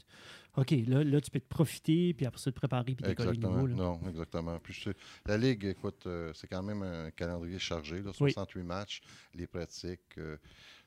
OK, 0.57 0.71
là, 0.87 1.05
là, 1.05 1.21
tu 1.21 1.31
peux 1.31 1.41
te 1.41 1.49
profiter, 1.49 2.15
puis 2.15 2.25
après 2.27 2.41
ça, 2.41 2.51
te 2.51 2.57
préparer, 2.57 2.95
puis 2.95 3.05
décoller 3.07 3.29
le 3.31 3.35
Exactement. 3.35 3.63
niveau. 3.63 3.67
là. 3.67 3.75
Non, 3.75 4.01
exactement. 4.09 4.59
Puis 4.59 4.75
sais- 4.75 4.95
la 5.27 5.37
Ligue, 5.37 5.65
écoute, 5.67 6.07
euh, 6.07 6.33
c'est 6.35 6.47
quand 6.47 6.63
même 6.63 6.83
un 6.83 7.11
calendrier 7.11 7.59
chargé, 7.59 7.97
là, 8.03 8.11
Oui. 8.21 8.33
68 8.33 8.63
matchs, 8.63 9.01
les 9.35 9.47
pratiques. 9.47 10.01
euh, 10.19 10.37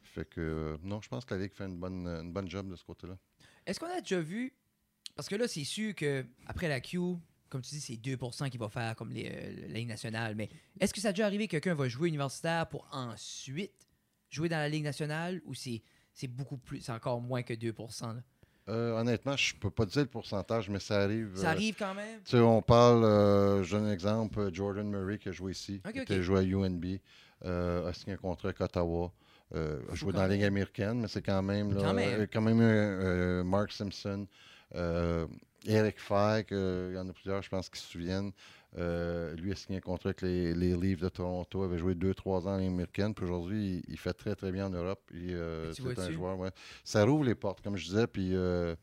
fait 0.02 0.28
que, 0.28 0.42
euh, 0.42 0.78
non, 0.84 1.02
je 1.02 1.10
pense 1.10 1.24
que 1.26 1.36
la 1.36 1.42
Ligue 1.42 1.54
fait 1.54 1.66
une 1.66 1.78
bonne, 1.78 2.08
une 2.08 2.34
bonne 2.34 2.50
job 2.50 2.70
de 2.70 2.76
ce 2.76 2.84
côté-là. 2.84 3.18
Est-ce 3.66 3.80
qu'on 3.80 3.86
a 3.88 4.02
déjà 4.02 4.20
vu. 4.22 4.54
Parce 5.16 5.28
que 5.30 5.36
là, 5.36 5.48
c'est 5.48 5.64
sûr 5.66 5.94
que 5.94 6.26
après 6.48 6.68
la 6.68 6.80
Q, 6.82 6.98
comme 7.50 7.62
tu 7.62 7.70
dis, 7.76 7.82
c'est 7.82 7.98
2% 7.98 8.50
qui 8.50 8.58
va 8.58 8.70
faire 8.70 8.96
comme 8.96 9.12
les, 9.12 9.30
euh, 9.30 9.68
la 9.68 9.74
Ligue 9.80 9.88
nationale. 9.88 10.34
Mais 10.36 10.50
est-ce 10.80 10.94
que 10.94 11.02
ça 11.02 11.10
a 11.10 11.12
déjà 11.12 11.26
arrivé 11.26 11.46
que 11.48 11.52
quelqu'un 11.52 11.76
va 11.76 11.88
jouer 11.90 12.08
universitaire 12.10 12.68
pour 12.70 12.88
ensuite 12.92 13.74
jouer 14.30 14.50
dans 14.50 14.58
la 14.58 14.70
Ligue 14.70 14.84
nationale 14.84 15.42
ou 15.46 15.54
c'est 15.54 15.82
c'est 16.14 16.28
beaucoup 16.28 16.58
plus, 16.58 16.82
c'est 16.82 16.92
encore 16.92 17.22
moins 17.22 17.44
que 17.44 17.54
2 17.54 17.74
là? 18.02 18.24
Euh, 18.70 19.00
honnêtement, 19.00 19.36
je 19.36 19.56
peux 19.56 19.72
pas 19.72 19.86
dire 19.86 20.04
le 20.04 20.08
pourcentage, 20.08 20.70
mais 20.70 20.80
ça 20.80 21.02
arrive. 21.02 21.32
Ça 21.36 21.48
euh, 21.48 21.52
arrive 21.52 21.76
quand 21.78 21.94
même? 21.94 22.20
Tu 22.24 22.32
sais, 22.32 22.40
on 22.40 22.62
parle, 22.62 23.04
euh, 23.04 23.64
je 23.64 23.76
donne 23.76 23.88
un 23.88 23.94
exemple, 23.94 24.50
Jordan 24.54 24.88
Murray 24.88 25.18
qui 25.18 25.30
a 25.30 25.32
joué 25.32 25.54
ici, 25.54 25.82
qui 25.92 26.02
ok. 26.02 26.12
a 26.12 26.22
joué 26.22 26.40
à 26.40 26.44
UNB, 26.44 26.86
a 27.44 27.94
signé 27.94 28.14
un 28.14 28.18
contrat 28.18 28.50
avec 28.50 28.62
Ottawa, 28.62 29.12
a 29.56 29.96
joué 29.96 30.14
dans 30.14 30.22
la. 30.22 30.28
Ligue 30.28 30.44
américaine, 30.44 31.02
mais 31.02 31.08
c'est 31.08 31.24
quand 31.24 31.42
même, 31.42 31.74
là, 31.74 31.82
Quand 31.82 31.94
même. 31.94 32.28
quand 32.28 32.42
même 32.42 33.44
Mark 33.44 33.72
Simpson, 33.72 34.28
Eric 35.66 36.00
Fay, 36.00 36.46
il 36.52 36.94
y 36.94 36.98
en 36.98 37.10
a 37.10 37.14
plusieurs, 37.14 37.42
je 37.42 37.50
pense, 37.50 37.70
qui 37.70 37.80
se 37.80 37.88
souviennent. 37.88 38.32
Euh, 38.78 39.36
lui 39.36 39.52
a 39.52 39.56
signé 39.56 39.80
un 39.80 39.82
contrat 39.82 40.10
avec 40.10 40.22
les, 40.22 40.54
les 40.54 40.76
Leafs 40.78 41.00
de 41.02 41.10
Toronto, 41.10 41.64
avait 41.64 41.80
joué 41.80 41.96
2-3 41.96 42.42
ans 42.44 42.46
en 42.54 42.68
américaine, 42.68 43.16
puis 43.16 43.26
aujourd'hui, 43.26 43.84
il, 43.88 43.94
il 43.94 43.98
fait 43.98 44.14
très, 44.14 44.36
très 44.36 44.52
bien 44.52 44.68
en 44.68 44.70
Europe. 44.70 45.02
Euh, 45.14 45.74
c'est 45.74 46.00
un 46.00 46.12
joueur, 46.12 46.38
ouais. 46.38 46.52
Ça 46.84 47.04
rouvre 47.04 47.24
les 47.24 47.34
portes, 47.36 47.62
comme 47.62 47.78
je 47.78 47.86
disais, 47.86 48.06
puis, 48.06 48.30
euh, 48.36 48.76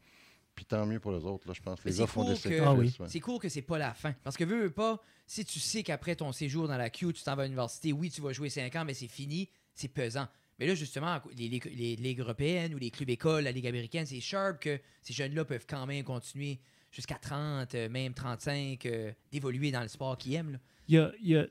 puis 0.56 0.64
tant 0.64 0.84
mieux 0.86 0.98
pour 0.98 1.12
les 1.12 1.24
autres, 1.24 1.46
là, 1.46 1.54
je 1.54 1.62
pense. 1.62 1.84
Les 1.84 1.92
font 2.06 2.22
cool 2.24 2.26
des 2.30 2.34
que- 2.34 2.40
sacrifices. 2.40 2.64
Ah 2.66 2.74
oui. 2.74 2.92
ouais. 2.98 3.06
C'est 3.08 3.20
cool 3.20 3.38
que 3.38 3.48
c'est 3.48 3.62
pas 3.62 3.78
la 3.78 3.94
fin. 3.94 4.12
Parce 4.24 4.36
que 4.36 4.42
veux, 4.44 4.62
veux 4.62 4.70
pas, 4.70 5.00
si 5.26 5.44
tu 5.44 5.60
sais 5.60 5.84
qu'après 5.84 6.16
ton 6.16 6.32
séjour 6.32 6.66
dans 6.66 6.76
la 6.76 6.90
Q, 6.90 7.12
tu 7.12 7.22
t'en 7.22 7.36
vas 7.36 7.42
à 7.42 7.46
l'université, 7.46 7.92
oui, 7.92 8.10
tu 8.10 8.20
vas 8.20 8.32
jouer 8.32 8.48
5 8.50 8.74
ans, 8.74 8.84
mais 8.84 8.94
c'est 8.94 9.06
fini, 9.08 9.48
c'est 9.72 9.88
pesant. 9.88 10.26
Mais 10.58 10.66
là, 10.66 10.74
justement, 10.74 11.20
les, 11.36 11.48
ligues- 11.48 11.70
les 11.76 11.94
ligues 11.96 12.20
européennes 12.20 12.74
ou 12.74 12.78
les 12.78 12.90
clubs 12.90 13.10
écoles, 13.10 13.44
la 13.44 13.52
Ligue 13.52 13.66
américaine, 13.68 14.06
c'est 14.06 14.20
sharp 14.20 14.58
que 14.60 14.80
ces 15.02 15.12
jeunes-là 15.12 15.44
peuvent 15.44 15.66
quand 15.68 15.86
même 15.86 16.02
continuer 16.02 16.58
jusqu'à 16.96 17.16
30, 17.16 17.74
euh, 17.74 17.88
même 17.90 18.14
35, 18.14 18.86
euh, 18.86 19.12
d'évoluer 19.30 19.70
dans 19.70 19.82
le 19.82 19.88
sport 19.88 20.16
qu'ils 20.16 20.32
aiment. 20.34 20.52
là. 20.52 20.58
Il 20.88 20.94
y 20.94 20.98
a- 20.98 21.12
il 21.20 21.28
y 21.28 21.36
a- 21.36 21.46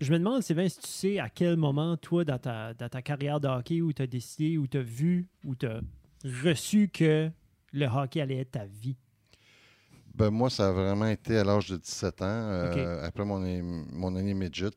Je 0.00 0.10
me 0.12 0.18
demande, 0.18 0.42
Sylvain, 0.42 0.66
si 0.66 0.78
tu 0.80 0.88
sais 0.88 1.18
à 1.18 1.28
quel 1.28 1.56
moment, 1.58 1.94
toi, 1.98 2.24
dans 2.24 2.38
ta, 2.38 2.72
dans 2.72 2.88
ta 2.88 3.02
carrière 3.02 3.38
de 3.38 3.46
hockey, 3.48 3.82
où 3.82 3.92
tu 3.92 4.00
as 4.00 4.06
décidé, 4.06 4.56
où 4.56 4.66
tu 4.66 4.78
as 4.78 4.82
vu, 4.82 5.28
où 5.44 5.54
tu 5.54 5.66
as 5.66 5.80
reçu 6.42 6.88
que 6.88 7.30
le 7.74 7.86
hockey 7.86 8.22
allait 8.22 8.38
être 8.38 8.52
ta 8.52 8.64
vie? 8.64 8.96
Ben, 10.14 10.30
moi, 10.30 10.48
ça 10.48 10.68
a 10.68 10.72
vraiment 10.72 11.04
été 11.06 11.36
à 11.36 11.44
l'âge 11.44 11.68
de 11.68 11.76
17 11.76 12.22
ans. 12.22 12.24
euh, 12.26 13.04
Après 13.06 13.26
mon, 13.26 13.36
année- 13.42 13.60
mon 13.62 14.16
année 14.16 14.32
midget, 14.34 14.70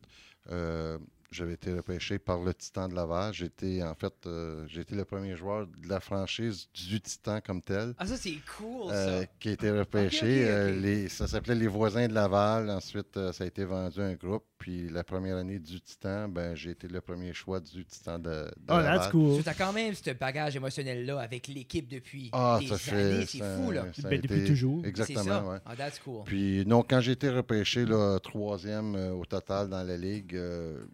euh, 0.52 1.00
j'avais 1.34 1.54
été 1.54 1.74
repêché 1.74 2.20
par 2.20 2.42
le 2.42 2.54
Titan 2.54 2.88
de 2.88 2.96
Laval. 2.96 3.34
J'étais, 3.34 3.82
en 3.84 3.96
fait, 3.96 4.14
euh, 4.26 4.66
été 4.68 4.96
le 4.96 5.06
premier 5.06 5.36
joueur 5.36 5.68
de 5.68 5.88
la 5.90 6.00
franchise 6.00 6.68
du 6.74 7.00
Titan 7.02 7.40
comme 7.46 7.62
tel. 7.62 7.94
Ah, 7.98 8.06
ça, 8.08 8.18
c'est 8.18 8.38
cool, 8.58 8.92
euh, 8.92 9.22
ça. 9.22 9.28
qui 9.40 9.50
a 9.50 9.52
été 9.54 9.72
repêché. 9.72 10.46
Euh, 10.48 10.72
les- 10.80 11.10
ça 11.10 11.28
s'appelait 11.28 11.56
Les 11.56 11.68
Voisins 11.68 12.08
de 12.08 12.14
Laval. 12.14 12.70
Ensuite, 12.70 13.18
euh, 13.18 13.32
ça 13.32 13.44
a 13.44 13.48
été 13.48 13.64
vendu 13.66 14.00
à 14.02 14.06
un 14.06 14.14
groupe. 14.14 14.46
Puis 14.58 14.88
la 14.90 15.04
première 15.04 15.36
année 15.38 15.60
du 15.60 15.82
Titan, 15.82 16.30
ben, 16.30 16.56
j'ai 16.56 16.70
été 16.72 16.88
le 16.88 17.02
premier 17.02 17.34
choix 17.34 17.60
du 17.60 17.84
Titan 17.86 18.18
de, 18.18 18.30
de 18.30 18.52
Oh, 18.70 18.74
Laval. 18.78 18.98
that's 19.00 19.12
cool. 19.12 19.44
Tu 19.44 19.50
as 19.50 19.54
quand 19.54 19.74
même 19.74 19.94
ce 19.94 20.12
bagage 20.12 20.56
émotionnel-là 20.56 21.20
avec 21.20 21.48
l'équipe 21.50 21.88
depuis 21.90 22.30
Ah, 22.32 22.58
des 22.62 22.68
ça 22.68 22.78
fait. 22.78 22.96
années. 22.96 23.26
C'est 23.26 23.40
fou, 23.40 23.72
là. 23.72 23.86
ça 24.00 24.08
Ben, 24.08 24.22
depuis 24.22 24.40
été- 24.40 24.48
toujours. 24.48 24.86
Exactement, 24.86 25.24
ça. 25.24 25.44
ouais. 25.46 25.58
Ah, 25.66 25.76
that's 25.76 26.00
cool. 26.00 26.24
Puis, 26.24 26.64
non, 26.66 26.84
quand 26.88 27.02
j'ai 27.02 27.12
été 27.12 27.30
repêché, 27.30 27.86
là, 27.86 28.20
troisième 28.20 28.96
euh, 28.96 29.12
au 29.12 29.26
total 29.26 29.68
dans 29.70 29.84
la 29.84 29.98
ligue, 29.98 30.36
euh, 30.36 30.86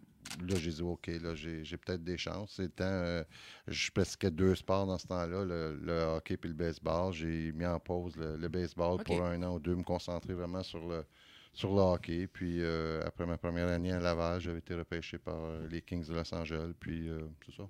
là, 0.48 0.54
j'ai 0.56 0.70
dit, 0.70 0.82
OK, 0.82 1.06
là, 1.08 1.34
j'ai 1.34 1.76
peut-être 1.76 2.02
des 2.04 2.18
chances. 2.18 2.60
Temps, 2.76 2.84
euh, 2.84 3.24
je 3.66 3.90
pratiquais 3.90 4.30
deux 4.30 4.54
sports 4.54 4.86
dans 4.86 4.98
ce 4.98 5.06
temps-là, 5.06 5.44
le, 5.44 5.78
le 5.82 6.02
hockey 6.16 6.38
et 6.42 6.48
le 6.48 6.54
baseball. 6.54 7.12
J'ai 7.12 7.52
mis 7.52 7.66
en 7.66 7.78
pause 7.80 8.16
le, 8.16 8.36
le 8.36 8.48
baseball 8.48 9.02
pour 9.02 9.22
un 9.24 9.42
an 9.42 9.54
ou 9.54 9.58
deux, 9.58 9.74
me 9.74 9.82
concentrer 9.82 10.34
vraiment 10.34 10.62
sur 10.62 10.86
le, 10.86 11.04
sur 11.52 11.74
le 11.74 11.80
hockey. 11.80 12.26
Puis, 12.26 12.62
euh, 12.62 13.02
après 13.06 13.26
ma 13.26 13.36
première 13.36 13.68
année 13.68 13.92
à 13.92 14.00
Laval, 14.00 14.40
j'avais 14.40 14.58
été 14.58 14.74
repêché 14.74 15.18
par 15.18 15.36
euh, 15.38 15.66
les 15.70 15.82
Kings 15.82 16.06
de 16.06 16.14
Los 16.14 16.34
Angeles. 16.34 16.72
Puis, 16.78 17.08
euh, 17.08 17.20
c'est 17.46 17.56
ça. 17.56 17.64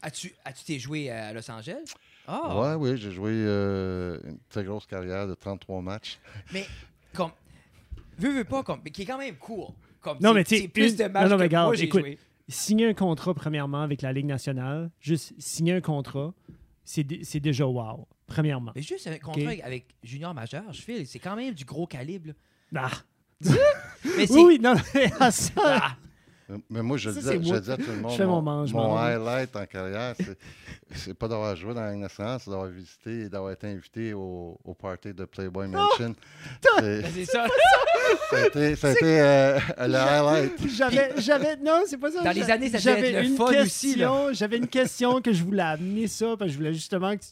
As-tu 0.00 0.32
as-tu 0.44 0.62
été 0.62 0.78
joué 0.78 1.10
à 1.10 1.32
Los 1.32 1.50
Angeles? 1.50 1.92
Ah! 2.26 2.56
Ouais, 2.60 2.74
oui, 2.74 2.96
j'ai 2.96 3.10
joué 3.10 3.32
euh, 3.34 4.20
une 4.22 4.38
très 4.48 4.62
grosse 4.62 4.86
carrière 4.86 5.26
de 5.26 5.34
33 5.34 5.82
matchs. 5.82 6.20
Mais, 6.52 6.64
comme. 7.12 7.32
Veux, 8.16 8.32
veux 8.32 8.44
pas, 8.44 8.62
comme. 8.62 8.80
Mais 8.84 8.90
qui 8.92 9.02
est 9.02 9.06
quand 9.06 9.18
même 9.18 9.36
cool. 9.36 9.66
Comme, 10.00 10.18
Non, 10.20 10.32
mais 10.34 10.44
tu 10.44 10.56
sais, 10.58 10.68
plus 10.68 10.90
une- 10.92 10.96
de 10.96 11.04
matchs 11.04 11.22
non, 11.24 11.28
non, 11.30 11.36
que 11.36 11.40
mais 11.40 11.44
regarde, 11.46 11.66
moi, 11.68 11.74
j'ai 11.74 11.84
écoute, 11.84 12.00
joué. 12.00 12.18
Signer 12.48 12.86
un 12.86 12.94
contrat, 12.94 13.34
premièrement, 13.34 13.82
avec 13.82 14.00
la 14.02 14.12
Ligue 14.12 14.26
nationale, 14.26 14.90
juste 15.00 15.34
signer 15.38 15.74
un 15.74 15.80
contrat, 15.80 16.32
c'est 16.84 17.06
c'est 17.22 17.40
déjà 17.40 17.66
wow, 17.66 18.06
premièrement. 18.26 18.72
Mais 18.74 18.80
juste 18.82 19.06
un 19.06 19.18
contrat 19.18 19.48
avec, 19.48 19.60
avec 19.62 19.86
Junior 20.02 20.32
Majeur, 20.32 20.64
je 20.72 20.80
file, 20.80 21.06
c'est 21.06 21.18
quand 21.18 21.36
même 21.36 21.52
du 21.52 21.64
gros 21.64 21.86
calibre. 21.86 22.30
là. 22.72 22.88
Ah. 22.90 22.96
Mais 24.16 24.26
c'est. 24.26 24.32
Oui, 24.34 24.44
oui, 24.46 24.58
non, 24.60 24.74
mais 24.94 25.12
à 25.20 25.30
ça, 25.30 25.52
Ah, 25.64 25.96
Mais 26.70 26.82
moi, 26.82 26.96
je, 26.96 27.10
Ça, 27.10 27.20
disais, 27.20 27.34
je 27.34 27.58
disais 27.58 27.72
à 27.72 27.76
tout 27.76 27.82
le 27.90 27.96
monde. 28.00 28.12
Je 28.12 28.16
fais 28.16 28.24
mon 28.24 28.96
highlight 28.96 29.54
en 29.54 29.66
carrière, 29.66 30.14
c'est- 30.16 30.38
c'est 30.94 31.14
pas 31.14 31.28
d'avoir 31.28 31.54
joué 31.56 31.74
dans 31.74 31.82
la 31.82 31.92
Ligue 31.92 32.00
nationale, 32.00 32.38
c'est 32.42 32.50
d'avoir 32.50 32.68
visité 32.68 33.20
et 33.22 33.28
d'avoir 33.28 33.52
été 33.52 33.66
invité 33.66 34.14
au, 34.14 34.58
au 34.64 34.74
party 34.74 35.12
de 35.12 35.24
Playboy 35.26 35.68
Mansion. 35.68 36.14
C'est- 36.62 36.80
ben, 37.02 37.04
c'est 37.14 37.24
ça. 37.30 37.46
ça 38.30 38.36
a 38.36 38.46
été, 38.46 38.76
ça 38.76 38.88
a 38.88 38.92
été, 38.92 39.20
euh, 39.20 39.58
le 39.80 39.94
highlight. 39.96 40.52
j'avais, 40.74 41.12
j'avais, 41.18 41.56
non, 41.56 41.82
c'est 41.86 41.98
pas 41.98 42.10
ça. 42.10 42.22
Dans 42.22 42.30
les 42.30 42.50
années, 42.50 42.70
ça 42.70 42.78
devait 42.78 42.80
j'avais 42.80 43.12
être 43.12 43.22
le 43.22 43.28
une 43.28 43.64
question, 43.64 44.32
J'avais 44.32 44.56
une 44.56 44.68
question 44.68 45.20
que 45.20 45.32
je 45.32 45.44
voulais 45.44 45.62
amener 45.62 46.06
ça, 46.08 46.28
parce 46.38 46.48
que 46.48 46.52
je 46.52 46.56
voulais 46.56 46.72
justement 46.74 47.14
que, 47.16 47.22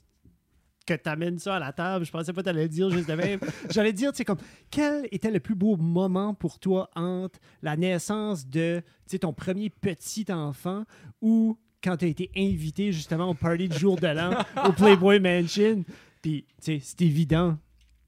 que 0.86 0.94
tu 0.94 1.08
amènes 1.08 1.38
ça 1.38 1.56
à 1.56 1.58
la 1.58 1.72
table. 1.72 2.04
Je 2.04 2.10
pensais 2.10 2.32
pas 2.32 2.40
que 2.40 2.44
tu 2.44 2.50
allais 2.50 2.62
le 2.62 2.68
dire 2.68 2.90
juste 2.90 3.08
de 3.08 3.14
même. 3.14 3.40
J'allais 3.70 3.92
dire, 3.92 4.12
tu 4.12 4.18
sais, 4.18 4.24
comme, 4.24 4.38
quel 4.70 5.06
était 5.10 5.30
le 5.30 5.40
plus 5.40 5.54
beau 5.54 5.76
moment 5.76 6.32
pour 6.32 6.58
toi 6.58 6.88
entre 6.94 7.38
la 7.62 7.76
naissance 7.76 8.46
de, 8.46 8.80
tu 8.80 8.86
sais, 9.06 9.18
ton 9.18 9.32
premier 9.32 9.70
petit 9.70 10.26
enfant 10.30 10.84
ou 11.20 11.58
quand 11.82 11.96
tu 11.98 12.04
as 12.06 12.08
été 12.08 12.30
invité 12.36 12.92
justement 12.92 13.30
au 13.30 13.34
party 13.34 13.68
du 13.68 13.78
jour 13.78 13.96
de 13.96 14.06
l'an 14.06 14.30
au 14.64 14.72
Playboy 14.76 15.20
Mansion? 15.20 15.84
Puis, 16.22 16.46
tu 16.62 16.78
sais, 16.78 16.80
c'est 16.82 17.02
évident 17.02 17.58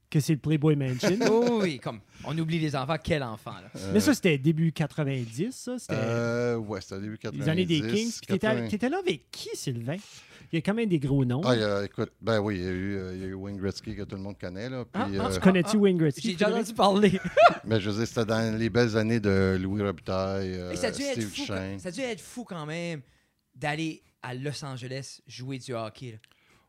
que 0.09 0.19
c'est 0.19 0.33
le 0.33 0.39
Playboy 0.39 0.75
Mansion. 0.75 1.17
Oh, 1.29 1.59
oui, 1.61 1.79
comme. 1.79 1.99
On 2.25 2.37
oublie 2.37 2.59
les 2.59 2.75
enfants, 2.75 2.95
quel 3.03 3.23
enfant, 3.23 3.51
là. 3.53 3.69
Mais 3.93 3.99
ça, 3.99 4.13
c'était 4.13 4.37
début 4.37 4.71
90, 4.71 5.51
ça. 5.51 5.77
C'était 5.79 5.93
Euh, 5.97 6.57
ouais, 6.57 6.81
c'était 6.81 6.99
début 7.01 7.17
90. 7.17 7.43
les 7.43 7.49
années 7.49 7.65
des 7.65 7.81
Kings. 7.81 8.11
Puis 8.11 8.27
T'étais 8.27 8.39
80. 8.47 8.67
t'étais 8.69 8.89
là 8.89 8.97
avec 8.99 9.29
qui, 9.31 9.49
Sylvain? 9.53 9.97
Il 10.51 10.55
y 10.55 10.57
a 10.57 10.61
quand 10.61 10.73
même 10.73 10.89
des 10.89 10.97
gros 10.97 11.23
noms. 11.25 11.41
Ah, 11.45 11.55
il 11.55 11.61
y 11.61 11.63
a- 11.63 11.85
écoute, 11.85 12.11
ben 12.19 12.39
oui, 12.39 12.55
il 12.57 12.63
y 12.63 12.67
a 12.67 12.71
eu, 12.71 12.95
euh, 12.97 13.13
il 13.15 13.21
y 13.21 13.23
a 13.23 13.27
eu 13.27 13.33
Wayne 13.35 13.57
Gretzky 13.57 13.95
que 13.95 14.01
tout 14.01 14.15
le 14.15 14.21
monde 14.23 14.35
connaît. 14.39 14.67
Là, 14.67 14.83
puis, 14.83 14.91
Ah, 14.95 15.07
ah, 15.19 15.27
euh, 15.27 15.33
tu 15.35 15.39
connais-tu 15.39 15.77
Wayne 15.77 15.97
Gretzky? 15.97 16.29
J'ai 16.29 16.33
déjà 16.33 16.49
entendu 16.49 16.73
parler. 16.73 17.11
mais 17.65 17.79
je 17.79 17.89
veux 17.91 17.97
dire, 17.99 18.07
c'était 18.07 18.25
dans 18.25 18.57
les 18.57 18.69
belles 18.71 18.97
années 18.97 19.19
de 19.19 19.59
Louis 19.61 19.83
Robitaille, 19.83 20.53
euh, 20.55 20.75
ça 20.75 20.87
a 20.87 20.91
dû 20.91 21.03
être 21.03 21.11
Steve 21.21 21.27
fou. 21.29 21.35
Duchesne. 21.41 21.77
Ça 21.79 21.89
a 21.89 21.91
dû 21.91 22.01
être 22.01 22.21
fou 22.21 22.43
quand 22.45 22.65
même 22.65 23.01
d'aller 23.55 24.01
à 24.23 24.33
Los 24.33 24.65
Angeles 24.65 25.19
jouer 25.27 25.59
du 25.59 25.73
hockey. 25.73 26.13
là. 26.13 26.17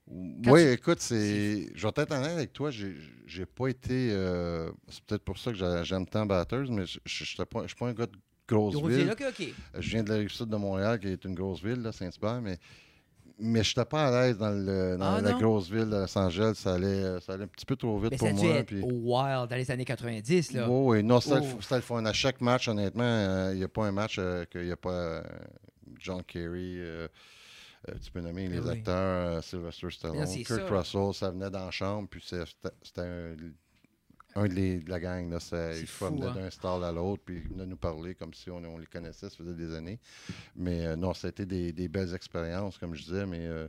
Quand 0.08 0.52
Oui, 0.52 0.62
tu- 0.64 0.72
écoute, 0.72 1.00
c'est. 1.00 1.68
Je 1.74 1.82
vais 1.86 1.92
être 1.96 2.12
honnête 2.12 2.32
avec 2.32 2.52
toi, 2.52 2.70
j'ai 2.70 3.46
pas 3.46 3.68
été. 3.68 4.10
euh, 4.12 4.70
C'est 4.88 5.04
peut-être 5.04 5.24
pour 5.24 5.38
ça 5.38 5.52
que 5.52 5.56
j'a- 5.56 5.82
j'aime 5.84 6.06
tant 6.06 6.26
Batters, 6.26 6.70
mais 6.70 6.84
je 6.86 7.24
suis 7.24 7.36
pas, 7.44 7.66
suis 7.68 7.76
pas 7.76 7.86
un 7.88 7.92
gars 7.92 8.06
de 8.06 8.16
grosse 8.48 8.74
Grosse 8.74 8.90
ville. 8.92 9.14
Je 9.78 9.90
viens 9.90 10.02
de 10.02 10.08
la 10.08 10.16
rive 10.16 10.30
sud 10.30 10.48
de 10.48 10.56
Montréal, 10.56 10.98
qui 10.98 11.08
est 11.08 11.24
une 11.24 11.34
grosse 11.34 11.62
ville, 11.62 11.88
Saint-Hubert, 11.92 12.40
mais. 12.40 12.58
Mais 13.42 13.64
je 13.64 13.70
n'étais 13.70 13.86
pas 13.88 14.08
à 14.08 14.26
l'aise 14.26 14.36
dans, 14.36 14.50
le, 14.50 14.98
dans 14.98 15.14
Ah, 15.14 15.20
la 15.22 15.30
non? 15.32 15.38
grosse 15.38 15.70
ville 15.70 15.86
de 15.88 15.96
Los 15.96 16.18
Angeles. 16.18 16.52
Ça 16.56 16.74
allait, 16.74 17.18
ça 17.20 17.32
allait 17.32 17.44
un 17.44 17.46
petit 17.46 17.64
peu 17.64 17.74
trop 17.74 17.98
vite 17.98 18.10
Mais 18.10 18.18
pour 18.18 18.28
ça 18.28 18.34
moi. 18.34 18.54
être 18.56 18.66
puis- 18.66 18.82
Wild 18.82 19.48
dans 19.48 19.56
les 19.56 19.70
années 19.70 19.86
90, 19.86 20.52
là. 20.52 20.68
Oui, 20.68 20.98
oui. 20.98 21.02
Non, 21.02 21.20
c'était 21.22 21.36
le 21.36 21.46
Oh. 21.46 21.74
le 21.74 21.80
fun. 21.80 22.04
À 22.04 22.12
chaque 22.12 22.42
match, 22.42 22.68
honnêtement, 22.68 23.02
euh, 23.02 23.52
il 23.54 23.58
n'y 23.58 23.64
a 23.64 23.68
pas 23.68 23.86
un 23.86 23.92
match 23.92 24.16
euh, 24.18 24.44
qu'il 24.44 24.64
n'y 24.66 24.70
a 24.72 24.76
pas 24.76 24.90
euh, 24.92 25.22
John 25.98 26.22
Kerry. 26.22 26.80
Euh, 27.88 27.94
tu 28.02 28.10
peux 28.10 28.20
nommer 28.20 28.48
les 28.48 28.60
Oui. 28.60 28.68
acteurs, 28.70 29.38
euh, 29.38 29.40
Sylvester 29.42 29.90
Stallone, 29.90 30.26
Kurt 30.44 30.68
ça. 30.68 30.76
Russell, 30.78 31.14
ça 31.14 31.30
venait 31.30 31.50
dans 31.50 31.64
la 31.64 31.70
chambre, 31.70 32.08
puis 32.08 32.22
c'était 32.24 32.44
c'était 32.82 33.00
un, 33.00 33.36
un 34.36 34.46
de, 34.48 34.52
les- 34.54 34.80
de 34.80 34.90
la 34.90 35.00
gang. 35.00 35.30
Là, 35.30 35.38
il 35.78 35.86
venait 35.86 36.26
hein. 36.26 36.34
d'un 36.34 36.50
stall 36.50 36.84
à 36.84 36.92
l'autre, 36.92 37.22
puis 37.24 37.42
il 37.44 37.48
venait 37.52 37.66
nous 37.66 37.76
parler 37.76 38.14
comme 38.14 38.34
si 38.34 38.50
on, 38.50 38.58
on 38.58 38.78
les 38.78 38.86
connaissait, 38.86 39.30
ça 39.30 39.36
faisait 39.36 39.54
des 39.54 39.74
années. 39.74 39.98
Mais 40.56 40.86
euh, 40.86 40.96
non, 40.96 41.14
ça 41.14 41.28
a 41.28 41.30
été 41.30 41.46
des, 41.46 41.72
des 41.72 41.88
belles 41.88 42.14
expériences, 42.14 42.78
comme 42.78 42.94
je 42.94 43.02
disais, 43.02 43.26
mais. 43.26 43.46
euh, 43.46 43.66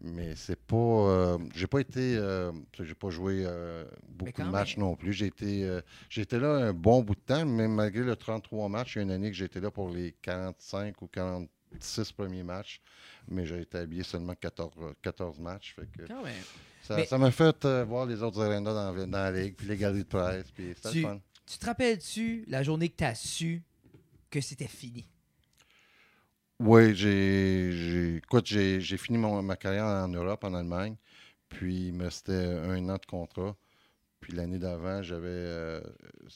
mais 0.00 0.36
c'est 0.36 0.54
pas. 0.60 1.36
j'ai 1.56 1.66
pas 1.66 1.80
été. 1.80 2.14
j'ai 2.78 2.94
pas 2.94 3.10
joué 3.10 3.44
beaucoup 4.08 4.42
de 4.42 4.46
matchs 4.48 4.76
non 4.76 4.94
plus. 4.94 5.12
J'ai 5.12 5.26
été, 5.26 5.80
j'ai 6.08 6.22
été 6.22 6.38
là 6.38 6.50
un 6.68 6.72
bon 6.72 7.02
bout 7.02 7.16
de 7.16 7.20
temps, 7.20 7.44
mais 7.44 7.66
malgré 7.66 8.04
le 8.04 8.14
33 8.14 8.68
matchs, 8.68 8.94
il 8.94 8.98
y 8.98 9.00
a 9.00 9.02
une 9.02 9.10
année 9.10 9.28
que 9.32 9.36
j'étais 9.36 9.58
là 9.60 9.72
pour 9.72 9.90
les 9.90 10.12
45 10.22 11.02
ou 11.02 11.08
40, 11.08 11.50
six 11.80 12.12
premiers 12.12 12.44
matchs, 12.44 12.80
mais 13.30 13.46
j'ai 13.46 13.60
été 13.60 13.78
habillé 13.78 14.02
seulement 14.02 14.34
14, 14.34 14.72
14 15.02 15.38
matchs. 15.38 15.74
Fait 15.74 15.86
que 15.86 16.06
Quand 16.06 16.22
même. 16.22 16.34
ça 16.82 16.96
Mais- 16.96 17.06
ça 17.06 17.18
m'a 17.18 17.30
fait 17.30 17.64
euh, 17.64 17.84
voir 17.84 18.06
les 18.06 18.22
autres 18.22 18.42
arénas 18.42 18.72
dans, 18.74 19.06
dans 19.06 19.10
la 19.18 19.30
ligue, 19.32 19.54
puis 19.56 19.66
les 19.66 19.76
galeries 19.76 20.04
de 20.04 20.08
presse, 20.08 20.50
puis 20.50 20.72
c'était 20.74 20.90
Tu- 20.90 21.02
fun. 21.02 21.20
Tu 21.46 21.58
te 21.58 21.64
rappelles-tu 21.66 22.44
la 22.48 22.62
journée 22.62 22.88
que 22.90 22.96
tu 22.96 23.04
as 23.04 23.14
su 23.14 23.62
que 24.30 24.40
c'était 24.40 24.68
fini? 24.68 25.06
Oui, 26.60 26.94
j'ai, 26.94 27.70
j'ai, 27.72 28.16
écoute, 28.16 28.46
j'ai, 28.46 28.80
j'ai 28.80 28.96
fini 28.96 29.16
mon- 29.16 29.42
ma 29.42 29.56
carrière 29.56 29.84
en 29.84 30.08
Europe, 30.08 30.42
en 30.44 30.54
Allemagne. 30.54 30.96
Puis 31.48 31.86
il 31.88 31.94
me 31.94 32.04
restait 32.04 32.32
un 32.34 32.88
an 32.88 32.96
de 32.96 33.06
contrat. 33.06 33.56
Puis 34.20 34.32
l'année 34.32 34.58
d'avant, 34.58 35.02
j'avais. 35.02 35.28
euh, 35.28 35.80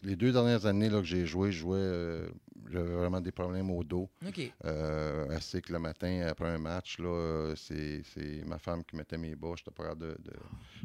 les 0.02 0.14
deux 0.16 0.32
dernières 0.32 0.66
années 0.66 0.88
là, 0.88 0.98
que 1.00 1.06
j'ai 1.06 1.26
joué, 1.26 1.50
je 1.52 1.58
jouais. 1.58 1.78
euh, 1.78 2.28
j'avais 2.70 2.94
vraiment 2.94 3.20
des 3.20 3.32
problèmes 3.32 3.70
au 3.70 3.82
dos. 3.84 4.08
OK. 4.26 4.40
Euh, 4.64 5.26
ainsi 5.30 5.60
que 5.60 5.72
le 5.72 5.78
matin, 5.78 6.26
après 6.28 6.48
un 6.48 6.58
match, 6.58 6.98
là, 7.00 7.52
c'est, 7.56 8.02
c'est 8.04 8.44
ma 8.46 8.58
femme 8.58 8.84
qui 8.84 8.94
mettait 8.96 9.18
mes 9.18 9.34
bas. 9.34 9.52
Je 9.56 9.62
n'étais 9.62 9.70
pas 9.72 9.82
capable 9.82 10.00
de, 10.02 10.12
de, 10.22 10.32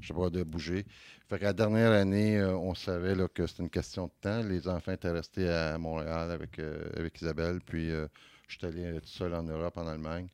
j'étais 0.01 0.13
pas 0.13 0.19
capable 0.21 0.36
de 0.38 0.43
bouger. 0.43 0.86
Fait 1.29 1.38
que 1.38 1.43
la 1.43 1.53
dernière 1.53 1.91
année, 1.91 2.43
on 2.43 2.73
savait 2.73 3.13
là, 3.15 3.27
que 3.27 3.45
c'était 3.45 3.63
une 3.63 3.69
question 3.69 4.07
de 4.07 4.12
temps. 4.19 4.41
Les 4.41 4.67
enfants 4.67 4.91
étaient 4.93 5.12
restés 5.12 5.47
à 5.49 5.77
Montréal 5.77 6.31
avec, 6.31 6.57
euh, 6.60 6.89
avec 6.97 7.21
Isabelle. 7.21 7.60
Puis 7.65 7.89
je 7.91 8.07
suis 8.57 8.65
allé 8.65 8.99
tout 8.99 9.07
seul 9.07 9.33
en 9.36 9.43
Europe, 9.43 9.77
en 9.77 9.88
Allemagne, 9.88 10.27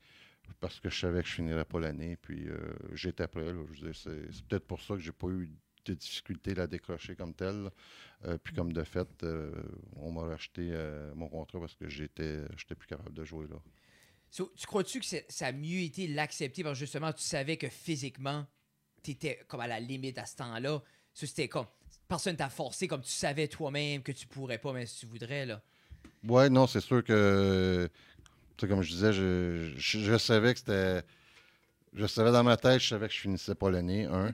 parce 0.62 0.80
que 0.80 0.90
je 0.90 0.98
savais 0.98 1.22
que 1.22 1.28
je 1.28 1.34
finirais 1.34 1.66
pas 1.66 1.80
l'année. 1.82 2.16
Puis 2.22 2.48
euh, 2.48 2.58
j'étais 2.94 3.28
prêt. 3.28 3.46
là. 3.52 3.62
Je 3.74 3.82
veux 3.82 3.92
dire, 3.92 4.00
c'est, 4.02 4.32
c'est 4.34 4.46
peut-être 4.46 4.66
pour 4.66 4.82
ça 4.82 4.94
que 4.96 5.02
j'ai 5.02 5.12
pas 5.12 5.28
eu 5.28 5.50
de 5.86 5.94
difficulté 5.94 6.52
à 6.52 6.56
la 6.56 6.68
décrocher 6.68 7.16
comme 7.16 7.34
telle. 7.34 7.70
Euh, 8.26 8.38
puis 8.42 8.54
comme 8.54 8.72
de 8.72 8.84
fait, 8.84 9.08
euh, 9.24 9.52
on 9.98 10.12
m'a 10.12 10.22
racheté 10.22 10.70
euh, 10.72 11.14
mon 11.16 11.28
contrat 11.28 11.60
parce 11.60 11.76
que 11.76 11.90
j'étais, 11.90 12.40
j'étais 12.58 12.76
plus 12.76 12.88
capable 12.88 13.14
de 13.14 13.24
jouer 13.24 13.48
là. 13.50 13.58
So, 14.32 14.52
tu 14.56 14.66
crois-tu 14.66 15.00
que 15.00 15.06
ça 15.06 15.48
a 15.48 15.52
mieux 15.52 15.82
été 15.82 16.08
l'accepter 16.08 16.64
parce 16.64 16.80
que 16.80 16.86
justement, 16.86 17.14
tu 17.14 17.22
savais 17.22 17.58
que 17.58 17.68
physiquement, 17.68 18.48
tu 19.04 19.12
étais 19.12 19.44
comme 19.48 19.60
à 19.60 19.68
la 19.68 19.80
limite 19.80 20.18
à 20.18 20.26
ce 20.26 20.38
temps-là? 20.38 20.82
So, 21.14 21.28
c'était 21.28 21.48
comme. 21.48 21.68
Personne 22.08 22.36
t'a 22.36 22.50
forcé 22.50 22.88
comme 22.88 23.02
tu 23.02 23.12
savais 23.12 23.48
toi-même 23.48 24.02
que 24.02 24.12
tu 24.12 24.26
pourrais 24.28 24.58
pas, 24.58 24.74
mais 24.74 24.86
si 24.86 25.02
tu 25.02 25.06
voudrais, 25.06 25.46
là. 25.46 25.62
Ouais, 26.28 26.50
non, 26.50 26.68
c'est 26.68 26.82
sûr 26.82 27.04
que, 27.04 27.90
comme 28.60 28.82
je 28.82 28.90
disais, 28.90 29.14
je, 29.14 29.74
je, 29.76 30.00
je 30.00 30.18
savais 30.18 30.54
que 30.54 30.60
c'était. 30.60 31.04
Je 31.96 32.08
savais 32.08 32.32
dans 32.32 32.44
ma 32.44 32.58
tête, 32.58 32.82
je 32.82 32.88
savais 32.90 33.08
que 33.08 33.14
je 33.14 33.20
finissais 33.20 33.54
pas 33.56 33.70
l'année, 33.70 34.06
un. 34.06 34.32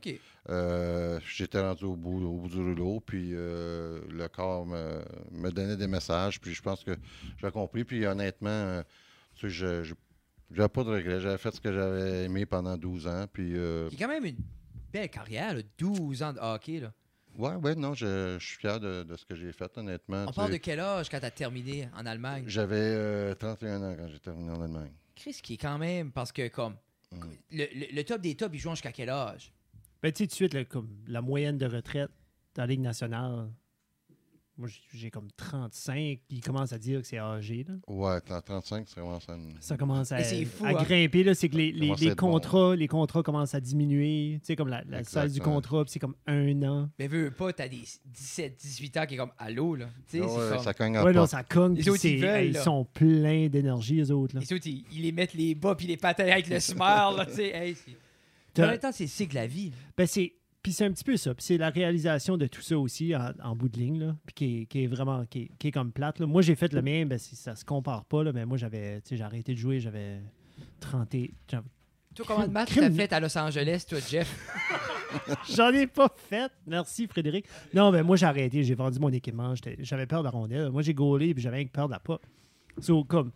Euh, 0.49 1.19
J'étais 1.27 1.59
rendu 1.59 1.83
au 1.85 1.95
bout, 1.95 2.23
au 2.25 2.37
bout 2.37 2.47
du 2.49 2.57
rouleau, 2.57 3.01
puis 3.01 3.31
euh, 3.33 3.99
le 4.09 4.27
corps 4.29 4.65
me, 4.65 5.01
me 5.31 5.51
donnait 5.51 5.75
des 5.75 5.87
messages, 5.87 6.39
puis 6.39 6.53
je 6.53 6.61
pense 6.61 6.83
que 6.83 6.95
j'ai 7.37 7.51
compris. 7.51 7.83
Puis 7.83 8.05
honnêtement, 8.05 8.49
euh, 8.49 8.83
tu 9.35 9.49
sais, 9.51 9.83
je 9.83 9.93
j'avais 10.51 10.69
pas 10.69 10.83
de 10.83 10.89
regrets. 10.89 11.19
J'avais 11.21 11.37
fait 11.37 11.53
ce 11.53 11.61
que 11.61 11.71
j'avais 11.71 12.23
aimé 12.25 12.45
pendant 12.45 12.75
12 12.77 13.07
ans, 13.07 13.25
puis 13.31 13.49
Il 13.49 13.55
y 13.55 13.95
a 13.95 13.99
quand 13.99 14.07
même 14.07 14.25
une 14.25 14.37
belle 14.91 15.09
carrière, 15.09 15.53
là, 15.53 15.61
12 15.77 16.23
ans 16.23 16.33
de 16.33 16.39
hockey. 16.39 16.79
Là. 16.79 16.91
ouais, 17.37 17.55
ouais, 17.55 17.75
non, 17.75 17.93
je, 17.93 18.37
je 18.39 18.45
suis 18.47 18.57
fier 18.57 18.79
de, 18.79 19.03
de 19.03 19.15
ce 19.15 19.25
que 19.25 19.35
j'ai 19.35 19.51
fait, 19.51 19.77
honnêtement. 19.77 20.25
On 20.27 20.31
parle 20.31 20.53
de 20.53 20.57
quel 20.57 20.79
âge 20.79 21.09
quand 21.09 21.19
tu 21.19 21.25
as 21.25 21.31
terminé 21.31 21.89
en 21.95 22.05
Allemagne? 22.05 22.45
J'avais 22.47 22.77
euh, 22.79 23.35
31 23.35 23.83
ans 23.83 23.95
quand 23.95 24.07
j'ai 24.07 24.19
terminé 24.19 24.49
en 24.49 24.61
Allemagne. 24.61 24.91
Chris, 25.15 25.37
qui 25.43 25.53
est 25.55 25.57
quand 25.57 25.77
même, 25.77 26.11
parce 26.11 26.31
que 26.31 26.47
comme. 26.47 26.75
Mm. 27.11 27.19
Le, 27.51 27.65
le- 27.73 27.95
le 27.95 28.03
top 28.03 28.21
des 28.21 28.35
tops, 28.35 28.53
ils 28.53 28.59
jouent 28.59 28.71
jusqu'à 28.71 28.91
quel 28.91 29.09
âge? 29.09 29.51
Ben, 30.01 30.11
tu 30.11 30.19
sais, 30.23 30.27
tout 30.27 30.31
de 30.31 30.35
suite, 30.35 30.53
là, 30.53 30.63
comme 30.65 30.89
la 31.07 31.21
moyenne 31.21 31.57
de 31.57 31.65
retraite 31.65 32.11
dans 32.55 32.63
la 32.63 32.67
Ligue 32.67 32.81
nationale, 32.81 33.51
moi, 34.59 34.67
j'ai- 34.93 35.09
comme 35.09 35.29
35. 35.37 36.19
Ils 36.29 36.41
commencent 36.41 36.73
à 36.73 36.77
dire 36.77 37.01
que 37.01 37.07
c'est 37.07 37.17
âgé. 37.17 37.65
Là. 37.67 37.75
Ouais, 37.87 38.19
35, 38.21 38.85
c'est 38.87 38.99
vraiment 38.99 39.19
ça. 39.19 39.37
Ça 39.61 39.77
commence 39.77 40.11
à, 40.11 40.21
fou, 40.21 40.65
à 40.65 40.69
hein? 40.69 40.73
grimper. 40.73 41.23
là. 41.23 41.33
C'est 41.33 41.47
que 41.49 41.55
les, 41.55 41.71
les- 41.71 41.79
Commence 41.87 42.01
à 42.01 42.05
les 42.05 42.11
être 42.11 42.17
bon. 42.19 42.31
contrats, 42.31 42.75
les 42.75 42.87
contrats 42.87 43.23
commencent 43.23 43.55
à 43.55 43.61
diminuer. 43.61 44.39
Tu 44.41 44.47
sais, 44.47 44.55
comme 44.55 44.67
la, 44.67 44.83
la 44.83 45.03
size 45.03 45.33
du 45.33 45.39
contrat, 45.39 45.83
c'est 45.87 45.99
comme 45.99 46.15
un 46.27 46.61
an. 46.63 46.89
Mais 46.99 47.07
veux 47.07 47.31
pas, 47.31 47.53
t'as 47.53 47.69
des 47.69 47.81
17, 48.05 48.57
18 48.59 48.97
ans 48.97 49.05
qui 49.05 49.13
est 49.15 49.17
comme 49.17 49.31
allô, 49.37 49.75
là. 49.75 49.85
Tu 50.09 50.17
sais, 50.17 50.21
ouais, 50.21 50.49
comme. 50.49 50.59
ça 50.59 50.73
cogne 50.73 50.97
à 50.97 51.03
Ouais, 51.03 51.13
non, 51.13 51.25
ça 51.25 51.43
cogne. 51.43 51.75
Les 51.75 51.81
puis 51.81 51.89
autres, 51.91 52.05
ils 52.05 52.21
veulent, 52.21 52.55
sont 52.57 52.85
pleins 52.85 53.47
d'énergie, 53.47 53.95
les 53.95 54.11
autres. 54.11 54.35
Là. 54.35 54.41
Les 54.41 54.53
autres, 54.53 54.67
ils, 54.67 54.83
ils 54.91 55.01
les 55.03 55.11
mettent 55.11 55.33
les 55.33 55.55
bas 55.55 55.75
puis 55.75 55.87
les 55.87 55.97
patins 55.97 56.27
avec 56.27 56.49
le 56.49 56.59
smile, 56.59 57.15
là, 57.17 57.25
tu 57.25 57.35
sais. 57.35 57.49
Hey, 57.49 57.75
en 58.57 58.61
même 58.67 58.79
temps, 58.79 58.91
c'est 58.91 59.07
c'est 59.07 59.27
que 59.27 59.35
la 59.35 59.47
vie. 59.47 59.71
Ben, 59.97 60.05
c'est. 60.05 60.33
Puis 60.61 60.73
c'est 60.73 60.85
un 60.85 60.91
petit 60.91 61.03
peu 61.05 61.15
ça. 61.15 61.33
Puis 61.33 61.45
c'est 61.45 61.57
la 61.57 61.69
réalisation 61.69 62.35
de 62.37 62.45
tout 62.45 62.61
ça 62.61 62.77
aussi 62.77 63.15
en, 63.15 63.31
en 63.43 63.55
bout 63.55 63.69
de 63.69 63.77
ligne, 63.77 63.99
là. 63.99 64.15
Puis 64.25 64.33
qui 64.33 64.61
est, 64.61 64.65
qui 64.65 64.83
est 64.83 64.87
vraiment. 64.87 65.25
Qui 65.25 65.43
est, 65.43 65.51
qui 65.57 65.69
est 65.69 65.71
comme 65.71 65.91
plate. 65.93 66.19
Là. 66.19 66.25
Moi, 66.27 66.41
j'ai 66.41 66.55
fait 66.55 66.73
le 66.73 66.81
mien, 66.81 67.05
ben, 67.05 67.17
c'est- 67.17 67.35
ça 67.37 67.55
se 67.55 67.63
compare 67.63 68.03
pas, 68.05 68.23
là. 68.23 68.33
Mais 68.33 68.45
moi, 68.45 68.57
j'avais. 68.57 68.99
Tu 69.01 69.09
sais, 69.09 69.17
j'ai 69.17 69.23
arrêté 69.23 69.53
de 69.53 69.57
jouer, 69.57 69.79
j'avais 69.79 70.19
30 70.81 71.15
et. 71.15 71.33
Toi, 72.15 72.25
combien 72.27 72.47
de 72.47 72.51
matchs 72.53 72.73
t'as 72.75 72.91
fait 72.91 73.13
à 73.13 73.19
Los 73.21 73.37
Angeles, 73.37 73.85
toi, 73.87 73.99
Jeff? 73.99 74.49
J'en 75.55 75.69
ai 75.71 75.87
pas 75.87 76.13
fait. 76.29 76.51
Merci, 76.67 77.07
Frédéric. 77.07 77.45
Non, 77.73 77.91
mais 77.91 78.03
moi, 78.03 78.17
j'ai 78.17 78.25
arrêté. 78.25 78.63
J'ai 78.63 78.75
vendu 78.75 78.99
mon 78.99 79.09
équipement. 79.09 79.53
J'avais 79.79 80.05
peur 80.07 80.19
de 80.19 80.25
la 80.25 80.31
rondelle. 80.31 80.69
Moi, 80.71 80.81
j'ai 80.81 80.93
gaulé, 80.93 81.33
puis 81.33 81.41
j'avais 81.41 81.63
peur 81.65 81.87
de 81.87 81.93
la 81.93 81.99
pop. 81.99 82.25
So, 82.79 83.03
comme. 83.05 83.31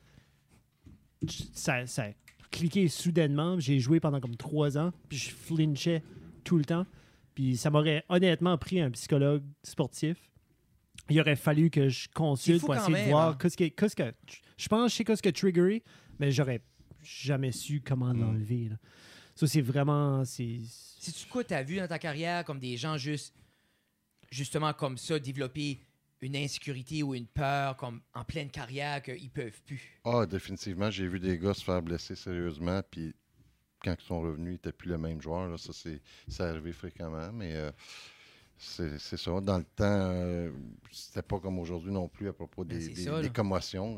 Ça, 1.54 1.86
ça 1.88 2.04
a 2.04 2.08
cliqué 2.52 2.88
soudainement. 2.90 3.60
J'ai 3.60 3.80
joué 3.80 4.00
pendant 4.00 4.20
comme 4.20 4.36
trois 4.36 4.78
ans, 4.78 4.92
puis 5.08 5.18
je 5.18 5.30
flinchais 5.32 6.04
tout 6.44 6.58
le 6.58 6.66
temps. 6.66 6.86
Puis 7.36 7.58
ça 7.58 7.69
m'aurait 7.69 8.04
honnêtement 8.10 8.58
pris 8.58 8.80
un 8.80 8.91
psychologue 8.91 9.43
sportif. 9.63 10.17
Il 11.10 11.19
aurait 11.19 11.36
fallu 11.36 11.69
que 11.69 11.89
je 11.89 12.08
consulte 12.13 12.62
pour 12.62 12.76
essayer 12.76 12.93
même, 12.93 13.06
de 13.06 13.10
voir 13.12 13.30
hein. 13.30 13.38
qu'est-ce 13.41 13.58
que, 13.58 13.65
qu'est-ce 13.67 13.96
que. 13.96 14.13
Je 14.58 14.67
pense 14.69 14.86
que 14.86 14.91
je 14.91 14.96
sais 14.98 15.04
qu'est-ce 15.04 15.22
que 15.24 15.30
triggeré, 15.30 15.84
mais 16.19 16.32
j'aurais 16.32 16.62
jamais 17.02 17.52
su 17.52 17.82
comment 17.82 18.13
Mm. 18.13 18.19
l'enlever. 18.22 18.69
là. 18.69 18.76
Ça, 19.36 19.48
c'est 19.48 19.62
vraiment. 19.62 20.24
c'est 20.24 20.60
C'est-tu 21.00 21.26
quoi 21.28 21.43
t'as 21.43 21.63
vu 21.63 21.78
dans 21.78 21.88
ta 21.88 21.98
carrière 22.00 22.46
comme 22.46 22.60
des 22.60 22.78
gens 22.78 22.98
juste, 22.98 23.34
justement 24.30 24.72
comme 24.74 24.98
ça, 24.98 25.17
développer 25.19 25.80
une 26.22 26.36
insécurité 26.38 27.04
ou 27.04 27.15
une 27.15 27.26
peur 27.28 27.76
comme 27.76 28.02
en 28.13 28.24
pleine 28.24 28.50
carrière 28.50 29.02
qu'ils 29.02 29.30
peuvent 29.32 29.62
plus? 29.65 30.00
Ah, 30.06 30.26
définitivement, 30.26 30.89
j'ai 30.89 31.08
vu 31.08 31.19
des 31.19 31.38
gars 31.38 31.54
se 31.54 31.63
faire 31.63 31.82
blesser 31.82 32.15
sérieusement, 32.15 32.82
puis 32.89 33.13
quand 33.84 33.96
ils 34.00 34.06
sont 34.06 34.22
revenus, 34.22 34.50
ils 34.50 34.54
n'étaient 34.54 34.72
plus 34.72 34.89
le 34.89 34.98
même 34.98 35.22
joueur. 35.22 35.48
Là. 35.50 35.58
Ça, 35.58 35.72
c'est 35.74 36.43
arrivé 36.43 36.72
fréquemment, 36.72 37.32
mais 37.34 37.54
euh, 37.56 37.72
c'est 38.58 38.98
ça. 39.17 39.41
Dans 39.41 39.58
le 39.58 39.63
temps, 39.63 39.84
euh, 39.84 40.50
c'était 40.91 41.22
pas 41.22 41.39
comme 41.39 41.60
aujourd'hui 41.60 41.91
non 41.91 42.08
plus 42.08 42.30
à 42.30 42.34
propos 42.34 42.63
Ben, 42.63 42.78
des, 42.78 42.96
ça, 42.96 43.12
commotions. 43.34 43.96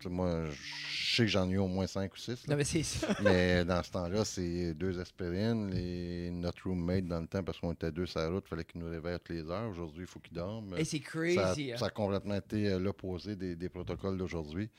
Comme 0.00 0.12
moi, 0.12 0.44
je 0.50 1.16
sais 1.16 1.22
que 1.24 1.28
j'en 1.28 1.48
ai 1.48 1.54
eu 1.54 1.58
au 1.58 1.66
moins 1.66 1.86
5 1.88 2.12
ou 2.12 2.16
6. 2.16 2.46
Non, 2.46 2.56
mais 2.56 2.64
c'est 2.64 2.82
ça. 2.84 3.08
Mais 3.24 3.64
dans 3.64 3.82
ce 3.82 3.90
temps-là, 3.90 4.24
c'est 4.24 4.74
deux 4.74 5.00
aspirines. 5.00 5.70
Les, 5.74 6.30
notre 6.30 6.68
roommate, 6.68 7.06
dans 7.06 7.20
le 7.20 7.26
temps, 7.26 7.42
parce 7.42 7.58
qu'on 7.58 7.72
était 7.72 7.90
deux 7.90 8.06
sur 8.06 8.20
la 8.20 8.28
route, 8.28 8.44
il 8.46 8.48
fallait 8.50 8.64
qu'il 8.64 8.80
nous 8.80 8.90
réveille 8.90 9.18
toutes 9.18 9.34
les 9.34 9.50
heures. 9.50 9.68
Aujourd'hui, 9.70 10.02
il 10.02 10.06
faut 10.06 10.20
qu'il 10.20 10.34
dorme. 10.34 10.76
Et 10.78 10.84
c'est 10.84 10.98
Ça, 10.98 11.04
crazy. 11.04 11.72
hein. 11.72 11.76
ça 11.76 11.86
a 11.86 11.90
complètement 11.90 12.34
été 12.36 12.68
euh, 12.68 12.78
l'opposé 12.78 13.34
des, 13.34 13.56
des 13.56 13.68
protocoles 13.68 14.18
d'aujourd'hui. 14.18 14.70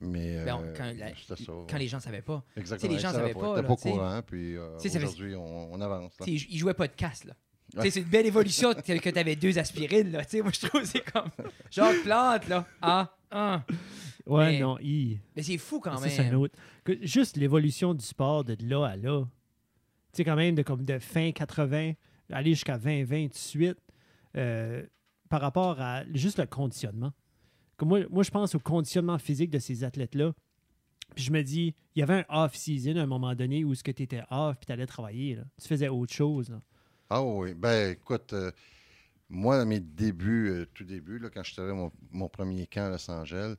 Mais 0.00 0.44
Ben, 0.44 0.60
euh, 0.62 0.74
quand 0.76 0.84
la- 0.96 1.78
les 1.78 1.88
gens 1.88 2.00
savaient 2.00 2.22
pas. 2.22 2.42
Exactement. 2.56 2.92
les 2.92 2.98
gens 2.98 3.08
ils 3.10 3.14
savaient 3.14 3.34
pas, 3.34 3.54
Ils 3.58 3.62
pas 3.64 3.72
au 3.72 3.76
tu 3.76 3.82
sais. 3.82 3.90
courant. 3.90 4.20
Puis 4.26 4.56
euh, 4.56 4.76
aujourd'hui, 4.78 5.34
on, 5.34 5.72
on 5.72 5.80
avance. 5.80 6.18
là. 6.20 6.26
Ils 6.26 6.58
jouaient 6.58 6.74
pas 6.74 6.86
de 6.88 6.92
casse, 6.94 7.24
là. 7.24 7.34
Tu 7.34 7.76
sais, 7.76 7.82
Ouais. 7.82 7.90
C'est 7.90 8.00
une 8.00 8.06
belle 8.08 8.26
évolution 8.26 8.72
que 8.74 8.80
tu 9.10 9.18
avais 9.18 9.36
deux 9.36 9.58
aspirines, 9.58 10.10
là. 10.12 10.24
Tu 10.24 10.30
sais, 10.38 10.42
moi, 10.42 10.50
je 10.54 10.66
trouve 10.66 10.80
que 10.82 10.86
c'est 10.88 11.04
comme. 11.12 11.28
Genre 11.70 11.92
plante, 12.02 12.48
là. 12.48 12.66
Ah, 12.82 13.14
ah. 13.30 13.62
Ouais, 14.26 14.52
Mais- 14.52 14.58
non, 14.60 14.78
il. 14.80 15.20
Mais 15.36 15.42
c'est 15.42 15.58
fou 15.58 15.80
quand 15.80 15.96
Ça, 15.98 16.08
c'est 16.08 16.20
un 16.20 16.24
même. 16.30 16.34
autre. 16.36 16.54
Que- 16.84 17.04
juste 17.06 17.36
l'évolution 17.36 17.94
du 17.94 18.04
sport 18.04 18.44
de 18.44 18.56
là 18.66 18.84
à 18.86 18.96
là. 18.96 19.22
Tu 20.12 20.16
sais, 20.16 20.24
quand 20.24 20.36
même, 20.36 20.54
de, 20.54 20.62
comme 20.62 20.84
de 20.84 20.98
fin 20.98 21.30
80, 21.32 21.92
aller 22.30 22.50
jusqu'à 22.54 22.76
20-20 22.78 23.28
tout 23.28 23.34
de 23.34 23.38
suite, 23.38 23.78
euh, 24.36 24.84
par 25.28 25.40
rapport 25.40 25.80
à 25.80 26.02
juste 26.12 26.38
le 26.38 26.46
conditionnement. 26.46 27.12
Comme 27.80 27.88
moi, 27.88 28.00
moi, 28.10 28.22
je 28.22 28.30
pense 28.30 28.54
au 28.54 28.58
conditionnement 28.58 29.16
physique 29.18 29.48
de 29.48 29.58
ces 29.58 29.84
athlètes-là. 29.84 30.34
Puis 31.14 31.24
je 31.24 31.32
me 31.32 31.42
dis, 31.42 31.74
il 31.96 32.00
y 32.00 32.02
avait 32.02 32.24
un 32.28 32.44
off-season 32.44 32.96
à 32.96 33.02
un 33.02 33.06
moment 33.06 33.34
donné 33.34 33.64
où 33.64 33.74
ce 33.74 33.82
que 33.82 33.90
tu 33.90 34.02
étais 34.02 34.20
off 34.30 34.56
puis 34.58 34.66
tu 34.66 34.72
allais 34.72 34.84
travailler. 34.86 35.36
là. 35.36 35.44
Tu 35.60 35.66
faisais 35.66 35.88
autre 35.88 36.12
chose. 36.12 36.50
là. 36.50 36.60
Ah 37.08 37.22
oui. 37.22 37.54
Ben, 37.54 37.92
écoute, 37.92 38.34
euh, 38.34 38.52
moi, 39.30 39.62
à 39.62 39.64
mes 39.64 39.80
débuts, 39.80 40.50
euh, 40.50 40.66
tout 40.74 40.84
début, 40.84 41.18
là, 41.18 41.30
quand 41.30 41.40
arrivé 41.56 41.72
à 41.72 41.74
mon, 41.74 41.90
mon 42.10 42.28
premier 42.28 42.66
camp 42.66 42.82
à 42.86 42.90
Los 42.90 43.10
Angeles, 43.10 43.54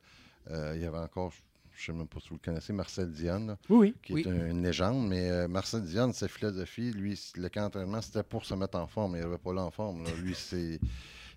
euh, 0.50 0.72
il 0.76 0.82
y 0.82 0.84
avait 0.86 0.98
encore, 0.98 1.32
je 1.72 1.90
ne 1.90 1.96
sais 1.96 1.98
même 1.98 2.06
pas 2.08 2.20
si 2.20 2.28
vous 2.28 2.36
le 2.36 2.40
connaissez, 2.44 2.72
Marcel 2.72 3.10
Dionne. 3.10 3.48
là. 3.48 3.58
Oui, 3.68 3.78
oui. 3.88 3.94
qui 4.02 4.12
Oui. 4.14 4.20
est 4.22 4.28
un- 4.30 4.50
une 4.50 4.62
légende, 4.62 5.06
mais 5.08 5.28
euh, 5.30 5.48
Marcel 5.48 5.82
Dionne, 5.82 6.12
sa 6.12 6.28
philosophie, 6.28 6.92
lui, 6.92 7.20
le 7.36 7.48
camp 7.48 7.62
d'entraînement, 7.62 8.00
c'était 8.00 8.22
pour 8.22 8.44
se 8.46 8.54
mettre 8.54 8.78
en 8.78 8.86
forme. 8.86 9.16
Il 9.16 9.18
n'arrivait 9.18 9.38
pas 9.38 9.52
là 9.52 9.62
en 9.64 9.70
forme. 9.72 10.04
là. 10.04 10.10
Lui, 10.22 10.34
c'est, 10.34 10.80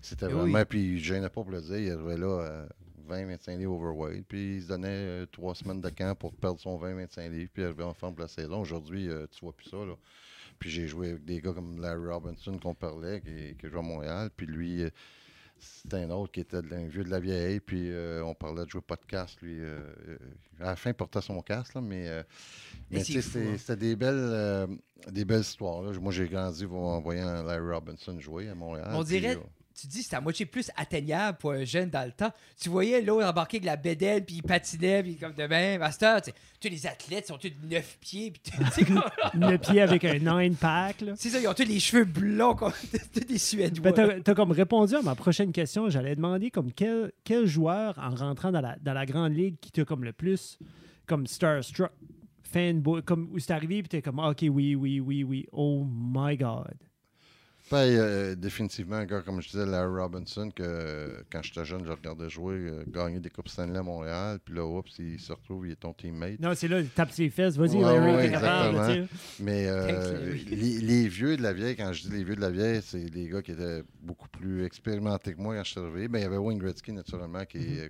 c'était 0.02 0.26
Oui. 0.26 0.32
vraiment. 0.32 0.64
Puis 0.64 0.84
il 0.84 0.94
ne 0.94 0.98
gênait 0.98 1.28
pas 1.28 1.42
pour 1.42 1.50
le 1.50 1.60
dire. 1.60 1.78
Il 1.78 1.90
arrivait 1.92 2.16
là 2.18 2.66
à 3.08 3.12
20-25 3.14 3.58
livres 3.58 3.72
overweight. 3.74 4.26
Puis 4.26 4.56
il 4.56 4.62
se 4.62 4.68
donnait 4.68 4.88
euh, 4.88 5.26
trois 5.26 5.54
semaines 5.54 5.80
de 5.80 5.90
camp 5.90 6.14
pour 6.16 6.32
perdre 6.34 6.60
son 6.60 6.78
20-25 6.78 7.30
livres. 7.30 7.50
Puis 7.52 7.62
il 7.62 7.66
arrivait 7.66 7.84
en 7.84 7.94
forme 7.94 8.14
pour 8.14 8.22
la 8.22 8.28
saison. 8.28 8.60
Aujourd'hui, 8.60 9.08
euh, 9.08 9.26
tu 9.30 9.40
vois 9.44 9.52
plus 9.52 9.68
ça. 9.68 9.76
Là. 9.78 9.94
Puis 10.58 10.70
j'ai 10.70 10.86
joué 10.88 11.10
avec 11.10 11.24
des 11.24 11.40
gars 11.40 11.52
comme 11.52 11.80
Larry 11.80 12.06
Robinson 12.08 12.58
qu'on 12.58 12.74
parlait, 12.74 13.20
qui, 13.20 13.56
qui 13.56 13.68
joue 13.70 13.78
à 13.78 13.82
Montréal. 13.82 14.30
Puis 14.36 14.46
lui, 14.46 14.82
euh, 14.84 14.90
C'était 15.58 15.96
un 16.04 16.10
autre 16.10 16.32
qui 16.32 16.40
était 16.40 16.58
un 16.58 16.86
vieux 16.86 17.02
de 17.04 17.08
la 17.10 17.18
vieille, 17.20 17.60
puis 17.60 17.90
euh, 17.90 18.22
on 18.24 18.34
parlait 18.34 18.64
de 18.66 18.70
jouer 18.70 18.82
casque, 19.08 19.40
lui. 19.40 19.58
euh, 19.60 19.80
euh, 20.08 20.18
à 20.60 20.64
la 20.66 20.76
fin, 20.76 20.90
il 20.90 20.94
portait 20.94 21.22
son 21.22 21.40
casque, 21.40 21.74
là, 21.74 21.80
mais, 21.80 22.08
euh, 22.08 22.22
Mais 22.90 23.02
c'était 23.02 23.38
hein. 23.38 23.54
c'était 23.58 23.76
des 23.76 23.96
belles, 23.96 24.14
euh, 24.18 24.66
des 25.10 25.24
belles 25.24 25.40
histoires. 25.40 25.80
là. 25.82 25.98
Moi, 25.98 26.12
j'ai 26.12 26.28
grandi 26.28 26.66
en 26.66 27.00
voyant 27.00 27.42
Larry 27.42 27.72
Robinson 27.72 28.18
jouer 28.20 28.48
à 28.50 28.54
Montréal. 28.54 28.88
On 28.92 29.02
puis, 29.02 29.18
dirait- 29.20 29.36
euh, 29.36 29.40
Tu 29.78 29.86
dis 29.88 30.02
c'était 30.02 30.16
à 30.16 30.20
moitié 30.22 30.46
plus 30.46 30.70
atteignable 30.76 31.36
pour 31.36 31.52
un 31.52 31.64
jeune 31.64 31.90
dans 31.90 32.04
le 32.06 32.10
temps. 32.12 32.32
Tu 32.58 32.70
voyais 32.70 33.02
l'autre 33.02 33.26
embarquer 33.26 33.58
avec 33.58 33.66
la 33.66 33.76
bédaine, 33.76 34.24
puis 34.24 34.36
il 34.36 34.42
patinait, 34.42 35.02
puis 35.02 35.16
comme 35.16 35.34
de 35.34 35.42
même. 35.46 35.82
À 35.82 35.92
cette 35.92 36.02
heure, 36.02 36.22
tu 36.22 36.30
sais, 36.30 36.36
tous 36.60 36.68
les 36.68 36.86
athlètes 36.86 37.26
sont 37.26 37.36
tous 37.36 37.52
neuf 37.68 37.98
pieds, 38.00 38.30
puis 38.32 38.86
comme- 38.86 39.02
Le 39.34 39.56
pied 39.58 39.82
avec 39.82 40.04
un 40.04 40.18
nine 40.18 40.56
pack. 40.56 41.02
là. 41.02 41.12
C'est 41.16 41.28
ça, 41.28 41.38
ils 41.40 41.46
ont 41.46 41.52
tous 41.52 41.64
les 41.64 41.78
cheveux 41.78 42.04
blonds, 42.06 42.54
comme 42.54 42.72
tous 43.12 43.20
des 43.20 43.36
Suédois. 43.38 43.92
Ben, 43.92 44.22
t'as, 44.22 44.34
comme 44.34 44.52
répondu 44.52 44.94
à 44.94 45.02
ma 45.02 45.14
prochaine 45.14 45.52
question. 45.52 45.90
J'allais 45.90 46.16
demander 46.16 46.50
comme 46.50 46.72
quel, 46.72 47.12
quel 47.22 47.44
joueur 47.46 47.98
en 47.98 48.14
rentrant 48.14 48.50
dans 48.52 48.62
la, 48.62 48.76
dans 48.80 48.94
la 48.94 49.04
grande 49.04 49.34
ligue 49.36 49.56
qui 49.60 49.70
t'a 49.70 49.84
comme 49.84 50.04
le 50.04 50.12
plus 50.14 50.58
comme 51.06 51.26
starstruck, 51.26 51.92
fanboy, 52.42 53.02
comme 53.02 53.28
où 53.32 53.38
c'est 53.38 53.52
arrivé 53.52 53.82
puis 53.82 53.88
t'es 53.88 54.02
comme 54.02 54.18
ok 54.18 54.44
oui 54.50 54.74
oui 54.74 55.00
oui 55.00 55.22
oui 55.22 55.46
oh 55.52 55.84
my 55.86 56.36
god. 56.36 56.74
Ben, 57.68 57.78
euh, 57.78 58.34
définitivement, 58.36 58.94
un 58.96 59.06
gars, 59.06 59.22
comme 59.22 59.40
je 59.42 59.48
disais, 59.50 59.66
Larry 59.66 60.00
Robinson, 60.00 60.50
que 60.54 60.62
euh, 60.64 61.20
quand 61.32 61.42
j'étais 61.42 61.64
jeune, 61.64 61.84
je 61.84 61.90
regardais 61.90 62.30
jouer, 62.30 62.54
euh, 62.54 62.84
gagner 62.86 63.18
des 63.18 63.28
Coupes 63.28 63.48
Stanley 63.48 63.76
à 63.78 63.82
Montréal, 63.82 64.38
puis 64.44 64.54
là, 64.54 64.64
oups, 64.64 64.92
il 65.00 65.18
se 65.18 65.32
retrouve, 65.32 65.66
il 65.66 65.72
est 65.72 65.80
ton 65.80 65.92
teammate. 65.92 66.38
Non 66.38 66.52
c'est 66.54 66.68
là 66.68 66.78
il 66.78 66.88
tape 66.88 67.10
ses 67.10 67.28
fesses 67.28 67.56
vas-y 67.56 67.74
Ouais, 67.76 67.82
Larry 67.82 68.14
ouais, 68.14 68.22
t'es 68.26 68.30
capable. 68.32 69.08
Mais 69.40 69.66
euh, 69.66 70.32
les, 70.48 70.78
les 70.78 71.08
vieux 71.08 71.36
de 71.36 71.42
la 71.42 71.52
vieille, 71.52 71.74
quand 71.74 71.92
je 71.92 72.02
dis 72.08 72.10
les 72.16 72.22
vieux 72.24 72.36
de 72.36 72.40
la 72.40 72.50
vieille, 72.50 72.80
c'est 72.82 73.04
des 73.10 73.28
gars 73.28 73.42
qui 73.42 73.50
étaient 73.50 73.82
beaucoup 74.00 74.28
plus 74.28 74.64
expérimentés 74.64 75.34
que 75.34 75.40
moi 75.40 75.56
quand 75.56 75.64
je 75.64 75.70
suis 75.72 75.80
arrivé. 75.80 76.06
Ben, 76.06 76.20
il 76.20 76.22
y 76.22 76.26
avait 76.26 76.36
Wayne 76.36 76.58
Gretzky, 76.58 76.92
naturellement, 76.92 77.44
qui 77.46 77.58
Mhm. 77.58 77.78
euh, 77.80 77.88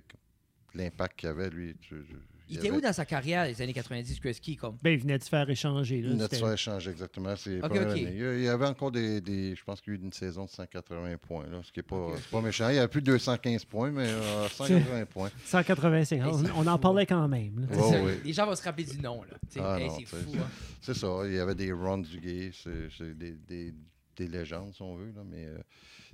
l'impact 0.73 1.19
qu'il 1.19 1.29
avait, 1.29 1.49
lui. 1.51 1.75
tu- 1.79 2.03
tu- 2.03 2.15
Il 2.49 2.57
était 2.57 2.67
avait- 2.69 2.77
où 2.77 2.81
dans 2.81 2.93
sa 2.93 3.05
carrière, 3.05 3.45
les 3.45 3.61
années 3.61 3.73
90, 3.73 4.19
Gretzky, 4.21 4.55
comme? 4.55 4.77
Ben 4.81 4.91
il 4.91 4.99
venait 4.99 5.17
de 5.17 5.23
se 5.23 5.29
faire 5.29 5.49
échanger 5.49 6.01
là. 6.01 6.09
Il 6.09 6.13
venait 6.15 6.27
de 6.27 6.33
se 6.33 6.39
faire 6.39 6.53
échanger, 6.53 6.91
exactement. 6.91 7.35
C'est 7.35 7.49
les 7.51 7.57
Ok, 7.61 7.69
premières 7.69 7.87
ok. 7.89 7.91
années. 7.97 8.15
Il 8.37 8.43
y 8.43 8.47
avait 8.47 8.65
encore 8.67 8.91
des. 8.91 9.21
des- 9.21 9.55
je 9.55 9.63
pense 9.63 9.81
qu'il 9.81 9.93
y 9.93 9.97
a 9.97 9.99
eu 9.99 10.03
une 10.03 10.13
saison 10.13 10.45
de 10.45 10.49
180 10.49 11.17
points, 11.17 11.45
là, 11.47 11.59
ce 11.63 11.71
qui 11.71 11.79
n'est 11.79 11.83
pas, 11.83 12.11
c'est 12.15 12.29
pas 12.31 12.41
méchant. 12.41 12.69
Il 12.69 12.75
y 12.75 12.79
avait 12.79 12.87
plus 12.87 13.01
de 13.01 13.11
215 13.11 13.65
points, 13.65 13.91
mais 13.91 14.07
euh, 14.07 14.47
180 14.49 15.05
points. 15.09 15.29
185 15.45 16.15
Hey, 16.17 16.21
on, 16.23 16.37
c'est 16.45 16.51
on 16.55 16.67
en 16.67 16.77
parlait 16.79 17.05
quand 17.05 17.27
même. 17.27 17.67
Les 18.23 18.33
gens 18.33 18.45
vont 18.45 18.55
se 18.55 18.63
rappeler 18.63 18.85
du 18.85 18.99
nom, 18.99 19.21
Ah 19.59 19.79
hey, 19.79 19.89
c'est 19.99 20.05
fou, 20.05 20.31
hein. 20.37 20.47
C'est 20.81 20.93
ça. 20.95 21.07
Il 21.25 21.33
y 21.33 21.39
avait 21.39 21.55
des 21.55 21.71
Ron 21.71 21.97
Duguay, 21.99 22.51
c'est 22.53 22.89
c'est 22.97 23.17
des, 23.17 23.31
des, 23.31 23.73
des 24.15 24.27
légendes, 24.27 24.73
si 24.73 24.81
on 24.81 24.95
veut, 24.95 25.11
là, 25.15 25.21
mais 25.29 25.45
euh, 25.45 25.57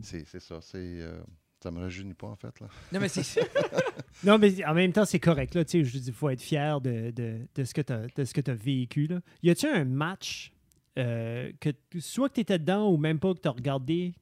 c'est 0.02 0.26
c'est 0.28 0.40
ça. 0.42 0.60
c'est, 0.62 0.78
euh, 0.78 1.22
ça 1.64 1.72
me 1.72 1.80
rajeunit 1.80 2.14
pas, 2.14 2.28
en 2.28 2.36
fait. 2.36 2.60
Là. 2.60 2.68
Non, 2.92 3.00
mais 3.00 3.08
c'est 3.08 3.50
Non, 4.24 4.38
mais 4.38 4.64
en 4.66 4.74
même 4.74 4.92
temps, 4.92 5.06
c'est 5.06 5.20
correct. 5.20 5.56
Là, 5.56 5.64
tu 5.64 5.72
sais, 5.72 5.84
je 5.86 5.98
dis, 5.98 6.08
il 6.08 6.14
faut 6.14 6.30
être 6.30 6.42
fier 6.42 6.82
de, 6.82 7.12
de, 7.12 7.40
de 7.56 7.64
ce 7.64 7.74
que 7.74 8.42
tu 8.42 8.52
as 8.52 8.56
vécu. 8.56 9.08
Là. 9.08 9.22
Y 9.42 9.50
a-tu 9.50 9.68
un 9.68 9.86
match 9.86 10.52
euh, 11.00 11.52
que 11.60 11.70
soit 12.00 12.30
que 12.30 12.36
tu 12.36 12.42
étais 12.42 12.60
dedans 12.60 12.90
ou 12.92 12.98
même 12.98 13.20
pas 13.20 13.34
que 13.34 13.40
tu 13.40 13.48
as 13.48 13.52
regardé 13.52 14.14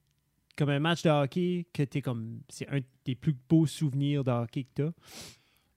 comme 0.55 0.69
un 0.69 0.79
match 0.79 1.01
de 1.03 1.09
hockey 1.09 1.65
que 1.73 1.83
t'es 1.83 2.01
comme 2.01 2.41
c'est 2.47 2.69
un 2.69 2.79
des 3.05 3.15
plus 3.15 3.35
beaux 3.49 3.65
souvenirs 3.65 4.23
de 4.23 4.31
hockey 4.31 4.63
que 4.63 4.69
tu 4.75 4.83
as? 4.83 4.93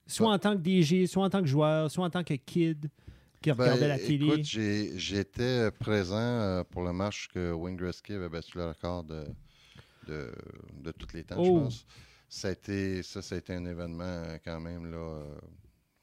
Soit 0.07 0.31
en 0.31 0.37
tant 0.37 0.55
que 0.55 0.61
DG, 0.61 1.07
soit 1.07 1.25
en 1.25 1.29
tant 1.29 1.41
que 1.41 1.47
joueur, 1.47 1.89
soit 1.89 2.05
en 2.05 2.09
tant 2.11 2.23
que 2.23 2.35
kid 2.35 2.89
qui 3.41 3.51
regardait 3.51 3.87
la 3.87 3.97
télé. 3.97 4.27
Ben, 4.27 4.33
Écoute, 4.39 4.97
j'étais 4.97 5.71
présent 5.71 6.15
euh, 6.15 6.63
pour 6.63 6.83
le 6.83 6.93
match 6.93 7.27
que 7.33 7.51
Wayne 7.51 7.75
Gretzky 7.75 8.13
avait 8.13 8.29
battu 8.29 8.57
le 8.57 8.67
record 8.67 9.03
de, 9.03 9.25
de, 10.05 10.31
de 10.83 10.91
tous 10.91 11.13
les 11.13 11.23
temps, 11.23 11.35
Oh. 11.37 11.45
je 11.45 11.51
pense. 11.51 11.85
Ça 12.27 12.47
a, 12.49 12.51
été, 12.51 13.03
ça, 13.03 13.21
ça 13.21 13.35
a 13.35 13.37
été 13.37 13.53
un 13.53 13.65
événement 13.65 14.03
euh, 14.03 14.37
quand 14.43 14.59
même. 14.59 14.89
là. 14.91 14.97
euh, 14.97 15.35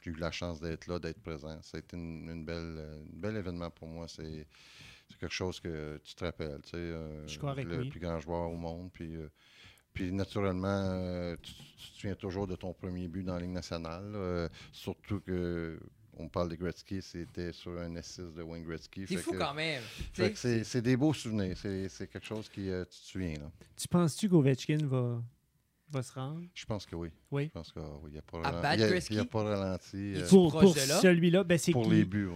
J'ai 0.04 0.10
eu 0.12 0.14
la 0.16 0.30
chance 0.30 0.60
d'être 0.60 0.86
là, 0.86 0.98
d'être 0.98 1.20
présent. 1.20 1.60
Ça 1.62 1.76
a 1.76 1.80
été 1.80 1.96
une, 1.96 2.28
une 2.30 2.44
belle, 2.44 2.76
euh, 2.78 3.02
un 3.02 3.18
bel 3.20 3.36
événement 3.36 3.70
pour 3.70 3.88
moi. 3.88 4.06
C'est 4.08 4.46
c'est 5.10 5.18
quelque 5.18 5.34
chose 5.34 5.60
que 5.60 6.00
tu 6.02 6.14
te 6.14 6.24
rappelles. 6.24 6.60
tu 6.62 6.70
sais, 6.70 6.76
euh, 6.78 7.22
Je 7.26 7.32
suis 7.32 7.38
correct, 7.40 7.66
le 7.68 7.80
oui. 7.80 7.90
plus 7.90 8.00
grand 8.00 8.18
joueur 8.18 8.50
au 8.50 8.56
monde. 8.56 8.90
Puis, 8.92 9.14
euh, 9.16 9.28
puis 9.92 10.10
naturellement, 10.12 10.68
euh, 10.68 11.36
tu, 11.42 11.52
tu 11.52 11.90
te 11.90 11.96
souviens 11.98 12.14
toujours 12.14 12.46
de 12.46 12.56
ton 12.56 12.72
premier 12.72 13.08
but 13.08 13.22
dans 13.24 13.34
la 13.34 13.40
Ligue 13.40 13.50
nationale. 13.50 14.48
surtout 14.72 15.20
que 15.20 15.78
on 16.18 16.28
parle 16.28 16.48
de 16.50 16.56
Gretzky, 16.56 17.00
c'était 17.02 17.52
sur 17.52 17.72
un 17.78 17.94
S6 17.94 18.34
de 18.34 18.42
Wayne 18.42 18.64
Gretzky. 18.64 19.04
c'est 19.06 19.16
fou 19.16 19.32
que- 19.32 19.38
quand 19.38 19.54
même. 19.54 19.82
c'est 20.34 20.82
des 20.82 20.96
beaux 20.96 21.12
souvenirs. 21.14 21.56
C'est 21.56 22.06
quelque 22.10 22.24
chose 22.26 22.48
qui 22.48 22.68
euh, 22.68 22.84
tu 22.84 22.90
te 22.90 23.06
souviens. 23.06 23.34
Là. 23.34 23.50
Tu 23.76 23.88
penses-tu 23.88 24.28
qu'Ovechkin 24.28 24.78
va, 24.86 25.22
va 25.90 26.02
se 26.02 26.12
rendre? 26.12 26.42
Je 26.54 26.64
pense 26.66 26.84
que 26.86 26.96
oui. 26.96 27.08
Oui. 27.30 27.44
Je 27.46 27.50
pense 27.50 27.72
qu'il 27.72 27.82
n'y 28.12 28.18
a 28.18 28.84
a- 28.84 28.88
Gretzky? 28.90 29.14
il 29.14 29.16
y 29.16 29.20
a 29.20 29.24
pas 29.24 29.42
ralenti 29.42 29.96
Il 29.96 30.16
euh, 30.22 30.28
Pour, 30.28 30.50
pour 30.52 30.74
de 30.74 30.88
là? 30.88 31.00
celui-là, 31.00 31.44
ben, 31.44 31.58
c'est 31.58 31.72
pour 31.72 31.90
les 31.90 32.04
buts. 32.04 32.28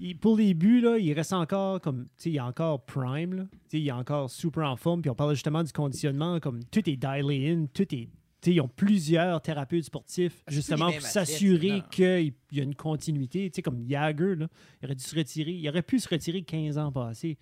il- 0.00 0.18
pour 0.18 0.36
les 0.36 0.54
buts, 0.54 0.80
là, 0.80 0.98
il 0.98 1.12
reste 1.12 1.32
encore 1.32 1.80
comme. 1.80 2.04
Tu 2.04 2.10
sais, 2.16 2.30
il 2.30 2.36
est 2.36 2.40
encore 2.40 2.84
prime. 2.84 3.34
Là. 3.34 3.46
Tu 3.52 3.58
sais, 3.68 3.80
il 3.80 3.88
est 3.88 3.92
encore 3.92 4.30
super 4.30 4.64
en 4.68 4.76
forme. 4.76 5.02
Puis 5.02 5.10
on 5.10 5.14
parle 5.14 5.34
justement 5.34 5.62
du 5.62 5.72
conditionnement. 5.72 6.38
Comme 6.40 6.62
tout 6.64 6.88
est 6.88 6.96
dialé 6.96 7.50
in. 7.52 7.66
Tout 7.72 7.92
est. 7.94 8.08
ils 8.52 8.60
ont 8.60 8.68
plusieurs 8.68 9.40
thérapeutes 9.42 9.84
sportifs 9.84 10.42
Ah, 10.46 10.50
justement 10.52 10.90
pour 10.92 11.00
s'assurer 11.02 11.82
qu'il 11.90 12.34
y 12.52 12.60
a 12.60 12.62
une 12.62 12.74
continuité. 12.74 13.50
Tu 13.50 13.56
sais, 13.56 13.62
comme 13.62 13.88
Jagger, 13.88 14.34
là, 14.36 14.48
il 14.82 14.86
aurait 14.86 14.94
dû 14.94 15.02
se 15.04 15.14
retirer. 15.16 15.52
Il 15.52 15.68
aurait 15.68 15.82
pu 15.82 15.98
se 16.00 16.08
retirer 16.08 16.42
15 16.42 16.78
ans 16.78 16.92
passés. 16.92 17.38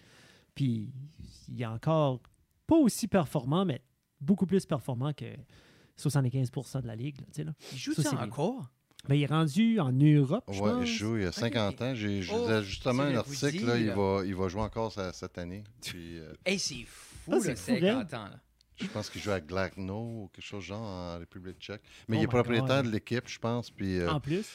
Puis 0.55 0.91
il 1.49 1.61
est 1.63 1.67
encore 1.67 2.21
pas 2.67 2.77
aussi 2.77 3.09
performant, 3.09 3.65
mais 3.65 3.81
beaucoup 4.21 4.47
plus 4.47 4.65
performant 4.67 5.13
que 5.13 5.27
75% 5.99 6.83
de 6.83 6.87
la 6.87 6.97
ligue. 6.97 7.21
là, 7.21 7.27
tu 7.27 7.37
sais, 7.37 7.45
là. 7.45 7.53
il 7.73 7.79
joue 7.79 7.95
ça, 7.95 8.23
encore? 8.23 8.71
Mais 9.09 9.19
il 9.19 9.23
est 9.25 9.27
rendu 9.27 9.81
en 9.81 9.91
Europe, 9.93 10.45
je 10.53 10.61
Ouais, 10.61 10.71
pense. 10.71 10.89
il 10.89 10.95
joue 10.95 11.17
il 11.17 11.25
y 11.25 11.27
a 11.27 11.33
50 11.33 11.83
ans. 11.83 11.93
J'ai 11.95 12.23
je 12.23 12.33
Oh, 12.33 12.63
justement 12.63 13.03
un 13.03 13.17
article. 13.17 13.67
là, 13.67 13.77
il, 13.77 13.91
va, 13.91 14.23
il 14.25 14.35
va 14.37 14.47
jouer 14.49 14.63
encore 14.63 14.93
ça- 14.93 15.13
cette 15.13 15.37
année. 15.39 15.65
Puis, 15.83 16.19
euh, 16.21 16.33
Hey, 16.47 16.59
c'est 16.59 16.85
fou, 16.87 17.33
Ah, 17.33 17.35
là, 17.37 17.41
c'est 17.43 17.57
fou, 17.57 17.73
50 17.81 18.15
ans. 18.15 18.25
Là. 18.25 18.41
Je 18.77 18.87
pense 18.89 19.11
qu'il 19.11 19.21
joue 19.21 19.31
à 19.33 19.41
Glagno 19.41 20.25
ou 20.25 20.31
quelque 20.33 20.45
chose 20.45 20.65
genre 20.65 20.83
en 20.83 21.19
République 21.19 21.59
tchèque. 21.59 21.83
Mais 22.09 22.17
Oh 22.17 22.21
il 22.21 22.25
est 22.25 22.29
propriétaire 22.29 22.83
God. 22.83 22.87
de 22.87 22.91
l'équipe, 22.93 23.29
je 23.29 23.39
pense. 23.39 23.71
Puis, 23.71 23.99
euh, 23.99 24.11
En 24.11 24.21
plus? 24.21 24.47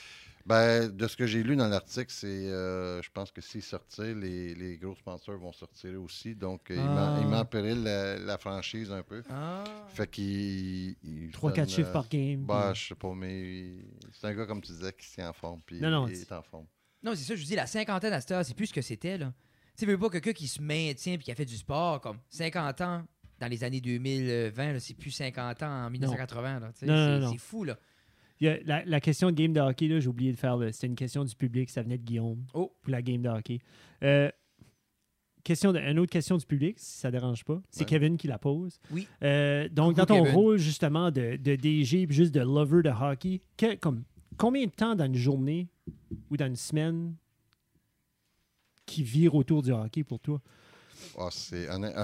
Ben, 0.45 0.87
de 0.87 1.07
ce 1.09 1.17
que 1.17 1.27
j'ai 1.27 1.43
lu 1.43 1.57
dans 1.57 1.67
l'article, 1.67 2.09
c'est, 2.09 2.25
euh, 2.27 3.01
je 3.01 3.09
pense 3.11 3.31
que 3.33 3.41
s'il 3.41 3.61
sortait, 3.61 4.13
les, 4.15 4.55
les 4.55 4.77
gros 4.77 4.95
sponsors 4.95 5.37
vont 5.37 5.51
sortir 5.51 6.01
aussi. 6.01 6.35
Donc, 6.35 6.71
euh, 6.71 6.75
il 6.75 6.81
met- 6.81 6.87
Ah. 6.89 7.17
il 7.21 7.27
met 7.27 7.35
en 7.35 7.43
péril 7.43 7.83
la, 7.83 8.17
la 8.17 8.37
franchise 8.37 8.89
un 8.89 9.03
peu. 9.03 9.21
Ah. 9.29 9.65
Fait 9.89 10.09
qu'il. 10.09 10.95
il 11.03 11.31
3-4 11.31 11.55
donne, 11.55 11.69
chiffres 11.69 11.91
par 11.91 12.07
game. 12.07 12.45
Ben, 12.45 12.71
puis- 12.71 12.81
je 12.81 12.87
sais 12.87 12.95
pas, 12.95 13.13
mais 13.13 13.73
c'est 14.13 14.27
un 14.27 14.33
gars, 14.33 14.45
comme 14.45 14.61
tu 14.61 14.71
disais, 14.71 14.93
qui 14.93 15.05
s'est 15.05 15.23
en 15.25 15.33
forme. 15.33 15.59
Puis 15.65 15.81
Non, 15.81 15.89
non, 15.89 16.07
il 16.07 16.13
est 16.15 16.31
en 16.31 16.41
forme. 16.41 16.65
Non, 17.03 17.11
c'est 17.13 17.23
ça, 17.25 17.35
je 17.35 17.41
vous 17.41 17.47
dis, 17.47 17.55
la 17.55 17.67
cinquantaine 17.67 18.13
à 18.13 18.21
cette 18.21 18.31
heure, 18.31 18.45
c'est 18.45 18.55
plus 18.55 18.67
ce 18.67 18.73
que 18.73 18.81
c'était, 18.81 19.17
là. 19.17 19.33
Tu 19.77 19.81
sais, 19.81 19.85
veux 19.85 19.99
pas 19.99 20.09
quelqu'un 20.09 20.33
qui 20.33 20.47
se 20.47 20.61
maintient 20.61 21.13
et 21.13 21.17
qui 21.19 21.31
a 21.31 21.35
fait 21.35 21.45
du 21.45 21.57
sport, 21.57 21.99
comme 22.01 22.17
50 22.29 22.81
ans 22.81 23.05
dans 23.39 23.47
les 23.47 23.63
années 23.63 23.81
2020, 23.81 24.73
là, 24.73 24.79
c'est 24.79 24.93
plus 24.95 25.11
50 25.11 25.63
ans 25.63 25.85
en 25.85 25.89
1980, 25.89 26.59
là. 26.59 26.71
Tu 26.73 26.79
sais, 26.79 26.85
Non, 26.87 27.19
non, 27.19 27.31
c'est- 27.31 27.37
fou, 27.37 27.63
là. 27.63 27.77
Il 28.39 28.45
y 28.45 28.49
a 28.49 28.57
la, 28.65 28.85
la 28.85 28.99
question 29.01 29.31
de 29.31 29.35
game 29.35 29.51
de 29.53 29.59
hockey, 29.59 29.87
là, 29.87 29.99
j'ai 29.99 30.07
oublié 30.09 30.31
de 30.31 30.37
faire. 30.37 30.57
C'était 30.71 30.87
une 30.87 30.95
question 30.95 31.23
du 31.23 31.35
public, 31.35 31.69
ça 31.71 31.81
venait 31.81 31.97
de 31.97 32.03
Guillaume 32.03 32.43
Oh. 32.53 32.71
pour 32.81 32.91
la 32.91 33.01
game 33.01 33.21
de 33.21 33.29
hockey. 33.29 33.59
Euh, 34.03 34.29
question 35.43 35.71
de, 35.73 35.79
une 35.79 35.97
autre 35.97 36.11
question 36.11 36.37
du 36.37 36.45
public, 36.45 36.77
si 36.77 36.97
ça 36.99 37.07
ne 37.07 37.13
dérange 37.13 37.43
pas. 37.45 37.59
C'est 37.71 37.79
Ouais. 37.81 37.85
Kevin 37.85 38.15
qui 38.17 38.27
la 38.27 38.37
pose. 38.37 38.79
Oui. 38.91 39.07
Euh, 39.23 39.67
donc, 39.69 39.95
Coucou, 39.95 39.99
dans 40.01 40.05
ton 40.05 40.23
Kevin. 40.23 40.35
rôle, 40.35 40.57
justement, 40.57 41.09
de, 41.09 41.35
de 41.37 41.55
DG 41.55 42.05
juste 42.11 42.33
de 42.33 42.41
lover 42.41 42.83
de 42.83 42.89
hockey, 42.89 43.41
que- 43.57 43.75
comme, 43.75 44.03
combien 44.37 44.65
de 44.65 44.71
temps 44.71 44.93
dans 44.95 45.05
une 45.05 45.15
journée 45.15 45.67
ou 46.29 46.37
dans 46.37 46.45
une 46.47 46.55
semaine 46.55 47.15
qui 48.85 49.03
vire 49.03 49.35
autour 49.35 49.63
du 49.63 49.71
hockey 49.71 50.03
pour 50.03 50.19
toi? 50.19 50.41
Ah, 51.17 51.29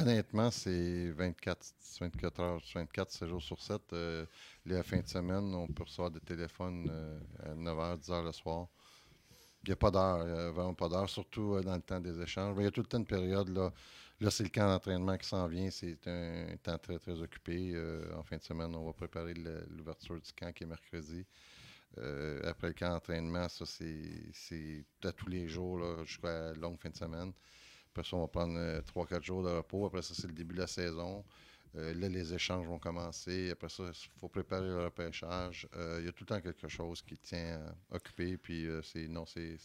honnêtement, 0.02 0.52
c'est 0.52 1.12
24, 1.12 1.74
24 2.00 2.40
heures, 2.40 2.62
24, 2.74 3.12
7 3.12 3.30
jours 3.30 3.42
sur 3.42 3.62
7. 3.62 3.82
Euh, 3.94 4.26
les 4.66 4.82
fins 4.84 5.00
de 5.00 5.08
semaine, 5.08 5.54
on 5.54 5.68
peut 5.68 5.84
recevoir 5.84 6.12
des 6.12 6.20
téléphones 6.20 6.88
euh, 6.90 7.20
à 7.52 7.56
9 7.56 7.78
h, 7.78 8.00
10 8.00 8.10
h 8.10 8.26
le 8.26 8.32
soir. 8.32 8.68
Il 9.64 9.70
n'y 9.70 9.74
a 9.74 9.76
pas 9.76 9.92
d'heure, 9.92 10.52
vraiment 10.52 10.74
pas 10.74 10.90
d'heure, 10.90 11.10
surtout 11.10 11.56
euh, 11.56 11.62
dans 11.62 11.76
le 11.76 11.82
temps 11.82 12.00
des 12.00 12.20
échanges. 12.20 12.56
Il 12.58 12.64
y 12.64 12.68
a 12.68 12.72
tout 12.72 12.82
le 12.82 12.88
temps 12.88 12.98
une 12.98 13.06
période, 13.06 13.50
là, 13.50 13.72
là 14.20 14.32
c'est 14.32 14.44
le 14.44 14.50
camp 14.50 14.68
d'entraînement 14.68 15.18
qui 15.18 15.28
s'en 15.28 15.48
vient. 15.48 15.70
C'est 15.70 16.08
un 16.08 16.56
temps 16.62 16.78
très, 16.78 17.00
très 17.00 17.20
occupé. 17.22 17.72
Euh, 17.74 18.14
en 18.18 18.24
fin 18.24 18.38
de 18.38 18.44
semaine, 18.44 18.76
on 18.76 18.86
va 18.86 18.94
préparer 18.94 19.34
l'ouverture 19.70 20.20
du 20.20 20.32
camp 20.34 20.52
qui 20.52 20.64
est 20.64 20.68
mercredi. 20.68 21.26
Après 22.44 22.70
le 22.70 22.74
camp 22.74 22.90
d'entraînement, 22.90 23.48
ça, 23.50 23.66
c'est, 23.68 24.84
à 25.04 25.12
tous 25.12 25.30
les 25.30 25.48
jours, 25.48 26.04
jusqu'à 26.04 26.54
longue 26.54 26.80
fin 26.80 26.90
de 26.90 26.98
semaine. 26.98 27.32
Après 27.94 28.10
ça, 28.10 28.18
on 28.18 28.22
va 28.22 28.28
prendre 28.28 28.58
3-4 28.82 29.24
jours 29.24 29.44
de 29.44 29.50
repos. 29.50 29.86
Après 29.86 30.02
ça, 30.02 30.16
c'est 30.16 30.26
le 30.26 30.34
début 30.34 30.56
de 30.56 30.62
la 30.62 30.68
saison. 30.68 31.24
Euh, 31.76 31.94
là, 31.94 32.10
les 32.10 32.34
échanges 32.34 32.68
vont 32.68 32.80
commencer. 32.80 33.52
Après 33.52 33.70
ça, 33.70 33.84
il 33.88 34.20
faut 34.20 34.28
préparer 34.28 34.68
le 34.68 34.86
repêchage. 34.86 35.68
Euh, 35.76 35.98
Il 36.00 36.06
y 36.06 36.10
a 36.10 36.12
tout 36.12 36.24
le 36.24 36.28
temps 36.36 36.42
quelque 36.42 36.68
chose 36.68 37.02
qui 37.04 37.18
tient 37.18 37.60
euh, 37.60 37.72
occupé. 37.92 38.38
Puis, 38.38 38.68
euh, 38.68 38.82
c'est 38.82 39.08
non, 39.08 39.26
c'est 39.28 39.58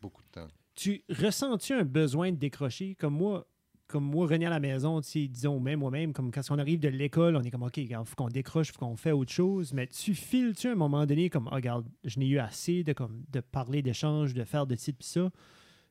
beaucoup 0.00 0.22
de 0.22 0.28
temps. 0.28 0.48
Tu 0.74 1.02
ressens-tu 1.08 1.74
un 1.74 1.84
besoin 1.84 2.32
de 2.32 2.36
décrocher? 2.36 2.96
Comme 2.96 3.14
moi, 3.14 3.46
comme 3.86 4.04
moi, 4.04 4.26
René 4.26 4.46
à 4.46 4.50
la 4.50 4.58
maison, 4.58 5.00
disons, 5.00 5.60
même 5.60 5.78
moi-même, 5.78 6.12
comme 6.12 6.32
quand 6.32 6.42
on 6.50 6.58
arrive 6.58 6.80
de 6.80 6.88
l'école, 6.88 7.36
on 7.36 7.42
est 7.42 7.52
comme, 7.52 7.62
OK, 7.62 7.76
il 7.76 7.94
faut 8.04 8.16
qu'on 8.16 8.28
décroche, 8.28 8.68
il 8.68 8.72
faut 8.72 8.80
qu'on 8.80 8.96
fait 8.96 9.12
autre 9.12 9.32
chose. 9.32 9.72
Mais 9.72 9.86
tu 9.86 10.12
files-tu 10.14 10.68
à 10.68 10.72
un 10.72 10.76
moment 10.76 11.06
donné, 11.06 11.30
comme, 11.30 11.48
Ah, 11.52 11.54
regarde, 11.54 11.86
je 12.02 12.18
n'ai 12.18 12.26
eu 12.26 12.38
assez 12.38 12.82
de, 12.82 12.92
comme, 12.92 13.24
de 13.30 13.40
parler 13.40 13.82
d'échanges, 13.82 14.34
de 14.34 14.44
faire 14.44 14.66
de 14.66 14.74
ci, 14.74 14.92
puis 14.92 15.06
ça? 15.06 15.30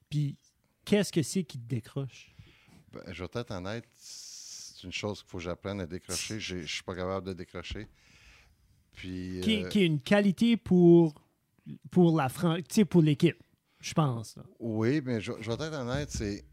Puis, 0.10 0.38
qu'est-ce 0.86 1.12
que 1.12 1.22
c'est 1.24 1.44
qui 1.44 1.58
te 1.60 1.68
décroche? 1.68 2.34
Ben, 2.94 3.02
je 3.12 3.24
vais 3.24 3.30
être 3.34 3.52
honnête, 3.52 3.86
c'est 3.96 4.84
une 4.84 4.92
chose 4.94 5.22
qu'il 5.22 5.30
faut 5.30 5.38
que 5.40 5.44
j'apprenne 5.44 5.82
à 5.82 5.86
décrocher. 5.86 6.40
Je 6.40 6.66
suis 6.66 6.84
pas 6.84 6.96
capable 6.96 7.28
de 7.28 7.34
décrocher. 7.34 7.88
Puis, 8.94 9.42
Qui, 9.44 9.64
euh, 9.64 9.70
qui 9.70 9.80
est 9.82 9.86
une 9.86 10.00
qualité 10.00 10.56
pour, 10.56 11.14
pour 11.92 12.16
la 12.16 12.30
Fran- 12.30 12.60
pour 12.90 13.02
l'équipe, 13.02 13.38
je 13.82 13.94
pense. 13.94 14.38
là. 14.38 14.44
Oui, 14.60 15.02
mais 15.04 15.20
je, 15.20 15.34
je 15.42 15.52
vais 15.52 15.66
être 15.66 15.74
honnête, 15.74 16.10
c'est. 16.12 16.46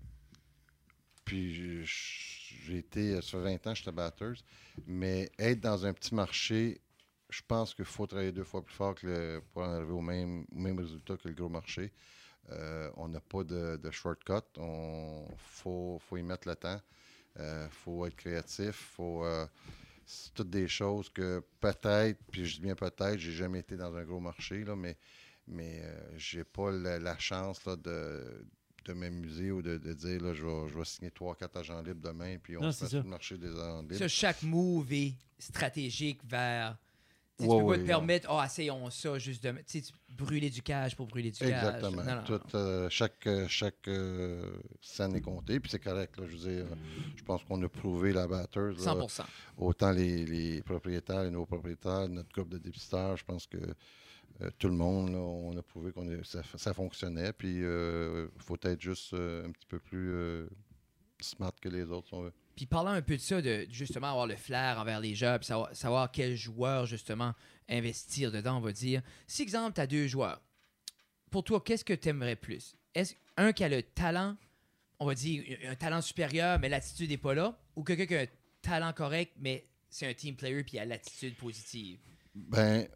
Puis 1.24 1.84
j'ai 1.84 2.78
été. 2.78 3.14
Ça 3.22 3.22
fait 3.38 3.38
20 3.58 3.66
ans 3.68 3.74
j'étais 3.74 3.92
batteuse. 3.92 4.44
Mais 4.86 5.30
être 5.38 5.60
dans 5.60 5.86
un 5.86 5.92
petit 5.92 6.14
marché, 6.14 6.80
je 7.30 7.40
pense 7.46 7.74
qu'il 7.74 7.84
faut 7.84 8.06
travailler 8.06 8.32
deux 8.32 8.44
fois 8.44 8.64
plus 8.64 8.74
fort 8.74 8.94
que 8.94 9.06
le- 9.06 9.42
pour 9.52 9.62
en 9.62 9.72
arriver 9.72 9.92
au 9.92 10.00
même, 10.00 10.44
au 10.52 10.58
même 10.58 10.78
résultat 10.78 11.16
que 11.16 11.28
le 11.28 11.34
gros 11.34 11.48
marché. 11.48 11.92
Euh, 12.50 12.90
on 12.96 13.08
n'a 13.08 13.20
pas 13.20 13.44
de, 13.44 13.76
de 13.76 13.90
shortcut. 13.90 14.32
Il 14.56 15.36
faut, 15.38 15.98
faut 16.08 16.16
y 16.16 16.22
mettre 16.22 16.48
le 16.48 16.56
temps. 16.56 16.80
Il 17.38 17.68
faut 17.70 18.04
être 18.06 18.16
créatif. 18.16 18.72
Faut, 18.96 19.24
euh, 19.24 19.46
c'est 20.04 20.34
toutes 20.34 20.50
des 20.50 20.68
choses 20.68 21.08
que 21.08 21.42
peut-être, 21.60 22.18
puis 22.30 22.44
je 22.44 22.56
dis 22.56 22.60
bien 22.62 22.74
peut-être, 22.74 23.16
j'ai 23.18 23.32
jamais 23.32 23.60
été 23.60 23.76
dans 23.76 23.94
un 23.96 24.04
gros 24.04 24.20
marché, 24.20 24.64
là, 24.64 24.76
mais 24.76 24.96
mais 25.48 25.80
euh, 25.82 26.18
j'ai 26.18 26.44
pas 26.44 26.70
la, 26.70 26.98
la 27.00 27.18
chance 27.18 27.64
là, 27.64 27.74
de, 27.76 28.44
de 28.84 28.92
m'amuser 28.92 29.50
ou 29.50 29.60
de, 29.62 29.76
de 29.76 29.92
dire 29.92 30.22
là, 30.22 30.34
je, 30.34 30.44
vais, 30.44 30.68
je 30.68 30.78
vais 30.78 30.84
signer 30.84 31.10
3-4 31.10 31.58
agents 31.58 31.82
libres 31.82 32.00
demain, 32.00 32.36
puis 32.38 32.56
on 32.56 32.60
Non, 32.60 32.72
se 32.72 32.84
met 32.84 32.90
sur 32.90 33.02
le 33.02 33.08
marché 33.08 33.38
des 33.38 33.48
agents 33.50 33.82
libres. 33.82 33.96
Ça, 33.96 34.08
chaque 34.08 34.42
move 34.42 34.92
est 34.92 35.14
stratégique 35.38 36.20
vers. 36.24 36.76
Tu 37.38 37.46
Ouais, 37.46 37.60
peux 37.60 37.66
pas 37.66 37.78
te 37.78 37.86
permettre, 37.86 38.28
oh, 38.30 38.40
essayons 38.44 38.90
ça 38.90 39.18
juste 39.18 39.42
demain. 39.42 39.60
Tu 39.66 39.82
brûler 40.10 40.50
du 40.50 40.62
cash 40.62 40.94
pour 40.94 41.06
brûler 41.06 41.30
du 41.30 41.38
cash. 41.38 41.48
Exactement. 41.48 42.22
Tout, 42.24 42.32
non. 42.34 42.40
euh, 42.54 42.88
chaque 42.90 43.26
euh, 43.26 43.48
chaque 43.48 43.88
euh, 43.88 44.52
scène 44.80 45.16
est 45.16 45.20
comptée, 45.22 45.58
puis 45.58 45.70
c'est 45.70 45.78
correct. 45.82 46.18
Là, 46.18 46.26
je 46.26 46.36
veux 46.36 46.50
dire, 46.50 46.66
je 47.16 47.22
pense 47.24 47.42
qu'on 47.44 47.60
a 47.62 47.68
prouvé 47.68 48.12
la 48.12 48.28
batteuse. 48.28 48.84
là, 48.84 48.92
100%. 48.94 49.22
autant 49.56 49.90
les, 49.92 50.26
les 50.26 50.62
propriétaires 50.62 51.22
et 51.24 51.30
nos 51.30 51.46
propriétaires, 51.46 52.08
notre 52.08 52.30
groupe 52.32 52.50
de 52.50 52.58
dépisteurs, 52.58 53.16
je 53.16 53.24
pense 53.24 53.46
que 53.46 53.56
euh, 54.42 54.50
tout 54.58 54.68
le 54.68 54.74
monde, 54.74 55.12
là, 55.12 55.18
on 55.18 55.56
a 55.56 55.62
prouvé 55.62 55.92
que 55.92 56.22
ça, 56.24 56.42
ça 56.56 56.74
fonctionnait. 56.74 57.32
Puis 57.32 57.60
il 57.60 58.28
faut 58.38 58.58
être 58.62 58.80
juste 58.80 59.14
un 59.14 59.50
petit 59.50 59.66
peu 59.66 59.78
plus 59.78 60.46
smart 61.20 61.52
que 61.60 61.68
les 61.68 61.90
autres, 61.90 62.08
si 62.08 62.14
on 62.14 62.22
veut. 62.22 62.32
Puis 62.54 62.66
parlant 62.66 62.90
un 62.90 63.02
peu 63.02 63.16
de 63.16 63.20
ça, 63.20 63.40
de 63.40 63.66
justement 63.70 64.10
avoir 64.10 64.26
le 64.26 64.36
flair 64.36 64.78
envers 64.78 65.00
les 65.00 65.14
jeux, 65.14 65.38
puis 65.38 65.46
savoir, 65.46 65.74
savoir 65.74 66.10
quel 66.10 66.36
joueur 66.36 66.86
justement 66.86 67.32
investir 67.68 68.30
dedans, 68.30 68.58
on 68.58 68.60
va 68.60 68.72
dire. 68.72 69.02
Si, 69.26 69.42
exemple, 69.42 69.74
tu 69.74 69.80
as 69.80 69.86
deux 69.86 70.06
joueurs, 70.06 70.40
pour 71.30 71.44
toi, 71.44 71.62
qu'est-ce 71.64 71.84
que 71.84 71.94
tu 71.94 72.10
aimerais 72.10 72.36
plus? 72.36 72.76
Est-ce 72.94 73.14
un 73.36 73.52
qui 73.52 73.64
a 73.64 73.68
le 73.68 73.82
talent, 73.82 74.36
on 74.98 75.06
va 75.06 75.14
dire 75.14 75.42
un 75.66 75.74
talent 75.74 76.02
supérieur, 76.02 76.58
mais 76.58 76.68
l'attitude 76.68 77.08
n'est 77.08 77.16
pas 77.16 77.34
là, 77.34 77.58
ou 77.74 77.82
quelqu'un 77.82 78.06
qui 78.06 78.16
a 78.16 78.20
un 78.20 78.26
talent 78.60 78.92
correct, 78.92 79.32
mais 79.38 79.66
c'est 79.88 80.06
un 80.06 80.14
team 80.14 80.36
player 80.36 80.62
puis 80.62 80.76
il 80.76 80.80
a 80.80 80.84
l'attitude 80.84 81.36
positive? 81.36 81.98
Ben, 82.34 82.86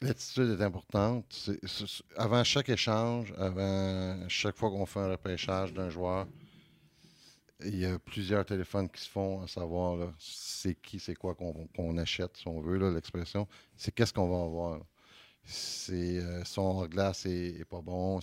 l'attitude 0.00 0.58
est 0.58 0.62
importante. 0.62 1.50
Avant 2.16 2.44
chaque 2.44 2.68
échange, 2.68 3.32
avant 3.38 4.28
chaque 4.28 4.56
fois 4.56 4.70
qu'on 4.70 4.86
fait 4.86 5.00
un 5.00 5.10
repêchage 5.10 5.72
d'un 5.72 5.90
joueur, 5.90 6.26
il 7.64 7.78
y 7.78 7.86
a 7.86 7.98
plusieurs 7.98 8.44
téléphones 8.44 8.88
qui 8.88 9.00
se 9.02 9.08
font 9.08 9.42
à 9.42 9.48
savoir 9.48 10.12
c'est 10.18 10.74
qui, 10.80 10.98
c'est 10.98 11.14
quoi 11.14 11.34
qu'on 11.34 11.98
achète, 11.98 12.36
si 12.36 12.48
on 12.48 12.60
veut, 12.60 12.78
l'expression. 12.92 13.46
C'est 13.76 13.92
qu'est-ce 13.92 14.12
qu'on 14.12 14.28
va 14.28 14.44
avoir. 14.44 14.78
là. 14.78 14.84
Euh, 15.90 16.44
son 16.44 16.62
hors-glace 16.62 17.26
est, 17.26 17.60
est 17.60 17.64
pas 17.64 17.80
bon. 17.80 18.20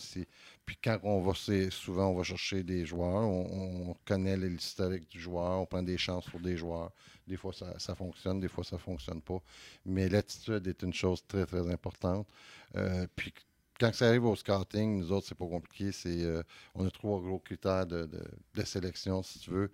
Puis 0.65 0.77
quand 0.81 0.99
on 1.03 1.21
va, 1.21 1.33
souvent, 1.71 2.07
on 2.09 2.15
va 2.15 2.23
chercher 2.23 2.63
des 2.63 2.85
joueurs, 2.85 3.23
on, 3.27 3.89
on 3.89 3.95
connaît 4.05 4.37
l'historique 4.37 5.09
du 5.09 5.19
joueur, 5.19 5.61
on 5.61 5.65
prend 5.65 5.83
des 5.83 5.97
chances 5.97 6.25
pour 6.29 6.39
des 6.39 6.57
joueurs. 6.57 6.91
Des 7.27 7.35
fois, 7.37 7.53
ça, 7.53 7.77
ça 7.79 7.95
fonctionne, 7.95 8.39
des 8.39 8.47
fois, 8.47 8.63
ça 8.63 8.77
fonctionne 8.77 9.21
pas. 9.21 9.41
Mais 9.85 10.07
l'attitude 10.09 10.67
est 10.67 10.81
une 10.83 10.93
chose 10.93 11.25
très, 11.27 11.45
très 11.45 11.69
importante. 11.69 12.27
Euh, 12.75 13.07
puis 13.15 13.33
quand 13.79 13.93
ça 13.93 14.07
arrive 14.07 14.25
au 14.25 14.35
scouting, 14.35 14.99
nous 14.99 15.11
autres, 15.11 15.27
c'est 15.27 15.37
pas 15.37 15.45
compliqué. 15.47 15.91
C'est, 15.91 16.23
euh, 16.23 16.41
on 16.75 16.85
a 16.85 16.91
trois 16.91 17.19
gros 17.21 17.39
critères 17.39 17.85
de, 17.85 18.05
de- 18.05 18.23
de 18.55 18.61
sélection, 18.65 19.21
si 19.23 19.39
tu 19.39 19.51
veux. 19.51 19.71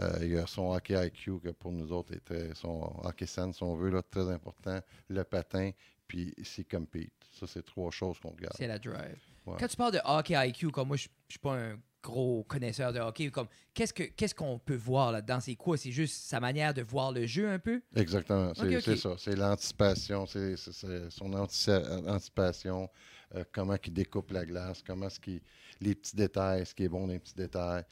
Euh, 0.00 0.18
il 0.22 0.32
y 0.32 0.38
a 0.38 0.46
son 0.46 0.72
hockey 0.72 0.94
IQ, 1.06 1.38
que 1.40 1.50
pour 1.50 1.70
nous 1.72 1.92
autres 1.92 2.14
est 2.14 2.24
très, 2.24 2.54
son 2.54 2.92
hockey 3.04 3.26
sense, 3.26 3.56
si 3.56 3.62
on 3.62 3.74
veut, 3.76 3.90
là, 3.90 4.02
très 4.02 4.28
important. 4.30 4.80
Le 5.08 5.22
patin, 5.24 5.70
puis 6.08 6.34
s'il 6.42 6.66
compete. 6.66 7.12
Ça, 7.38 7.46
c'est 7.46 7.62
trois 7.64 7.90
choses 7.90 8.18
qu'on 8.20 8.30
regarde. 8.30 8.54
C'est 8.56 8.66
la 8.66 8.78
drive. 8.78 9.18
Ouais. 9.46 9.56
Quand 9.58 9.66
tu 9.68 9.76
parles 9.76 9.92
de 9.92 10.00
hockey 10.04 10.34
IQ, 10.48 10.70
comme 10.70 10.88
moi, 10.88 10.96
je 10.96 11.08
ne 11.08 11.12
suis 11.30 11.38
pas 11.38 11.54
un 11.58 11.76
gros 12.02 12.42
connaisseur 12.44 12.92
de 12.92 12.98
hockey, 12.98 13.30
comme 13.30 13.46
qu'est-ce 13.74 13.92
que 13.94 14.02
qu'est-ce 14.02 14.34
qu'on 14.34 14.58
peut 14.58 14.74
voir 14.76 15.12
là-dedans? 15.12 15.38
C'est 15.40 15.54
quoi? 15.54 15.76
C'est 15.76 15.92
juste 15.92 16.24
sa 16.24 16.40
manière 16.40 16.74
de 16.74 16.82
voir 16.82 17.12
le 17.12 17.26
jeu 17.26 17.48
un 17.48 17.58
peu? 17.60 17.80
Exactement, 17.94 18.52
c'est 18.54 18.96
ça. 18.96 19.14
C'est 19.18 19.36
l'anticipation, 19.36 20.26
c'est 20.26 20.56
son 20.56 21.32
antici- 21.32 21.70
anticipation, 22.08 22.88
euh, 23.34 23.44
comment 23.52 23.76
il 23.84 23.92
découpe 23.92 24.30
la 24.32 24.44
glace, 24.44 24.82
comment 24.86 25.08
ce 25.08 25.18
qui, 25.20 25.40
les 25.80 25.94
petits 25.94 26.16
détails, 26.16 26.66
ce 26.66 26.74
qui 26.74 26.84
est 26.84 26.88
bon 26.88 27.06
dans 27.06 27.12
les 27.12 27.18
petits 27.18 27.34
détails. 27.34 27.84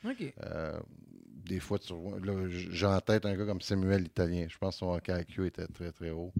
Euh, 0.45 0.79
des 1.45 1.59
fois, 1.61 1.79
tu 1.79 1.93
vois, 1.95 2.19
j'ai 2.49 2.87
en 2.87 3.01
tête 3.01 3.25
un 3.27 3.35
gars 3.37 3.47
comme 3.47 3.61
Samuel 3.61 4.05
Italien. 4.07 4.47
Je 4.49 4.59
pense 4.59 4.75
que 4.77 4.79
son 4.81 4.93
hockey 4.93 5.13
IQ 5.23 5.47
était 5.47 5.67
très, 5.67 5.91
très 5.91 6.11
haut. 6.11 6.33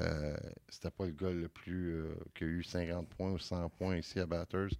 Euh, 0.00 0.36
C'était 0.68 0.90
pas 0.90 1.06
le 1.06 1.12
gars 1.12 1.30
le 1.30 1.48
plus 1.48 1.94
euh, 1.94 2.14
qui 2.34 2.44
a 2.44 2.46
eu 2.46 2.62
50 2.62 3.08
points 3.08 3.30
ou 3.32 3.38
100 3.38 3.68
points 3.70 3.96
ici 3.96 4.20
à 4.20 4.26
Batters, 4.26 4.70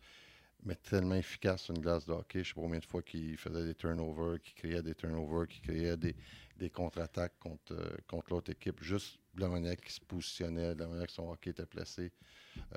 mais 0.65 0.77
tellement 0.77 1.15
efficace 1.17 1.63
sur 1.63 1.75
une 1.75 1.81
glace 1.83 2.07
de 2.07 2.13
hockey. 2.13 2.45
Je 2.45 2.49
sais 2.49 2.55
pas 2.55 2.61
combien 2.61 2.79
de 2.79 2.85
fois 2.85 3.03
qu'il 3.03 3.37
faisait 3.37 3.65
des 3.65 3.75
turnovers, 3.75 4.41
qu'il 4.41 4.55
créait 4.55 4.83
des 4.83 4.95
turnovers, 4.95 5.49
qu'il 5.49 5.63
créait 5.63 5.97
des, 5.97 6.15
des 6.59 6.71
contre-attaques 6.71 7.39
contre, 7.41 7.75
contre 8.07 8.31
l'autre 8.31 8.53
équipe, 8.53 8.83
juste 8.83 9.19
de 9.35 9.41
la 9.41 9.49
manière 9.49 9.77
qu'il 9.77 9.91
se 9.93 10.01
positionnait, 10.01 10.75
de 10.75 10.81
la 10.81 10.87
manière 10.87 11.07
que 11.07 11.13
son 11.13 11.31
hockey 11.31 11.51
était 11.51 11.67
placé. 11.67 12.13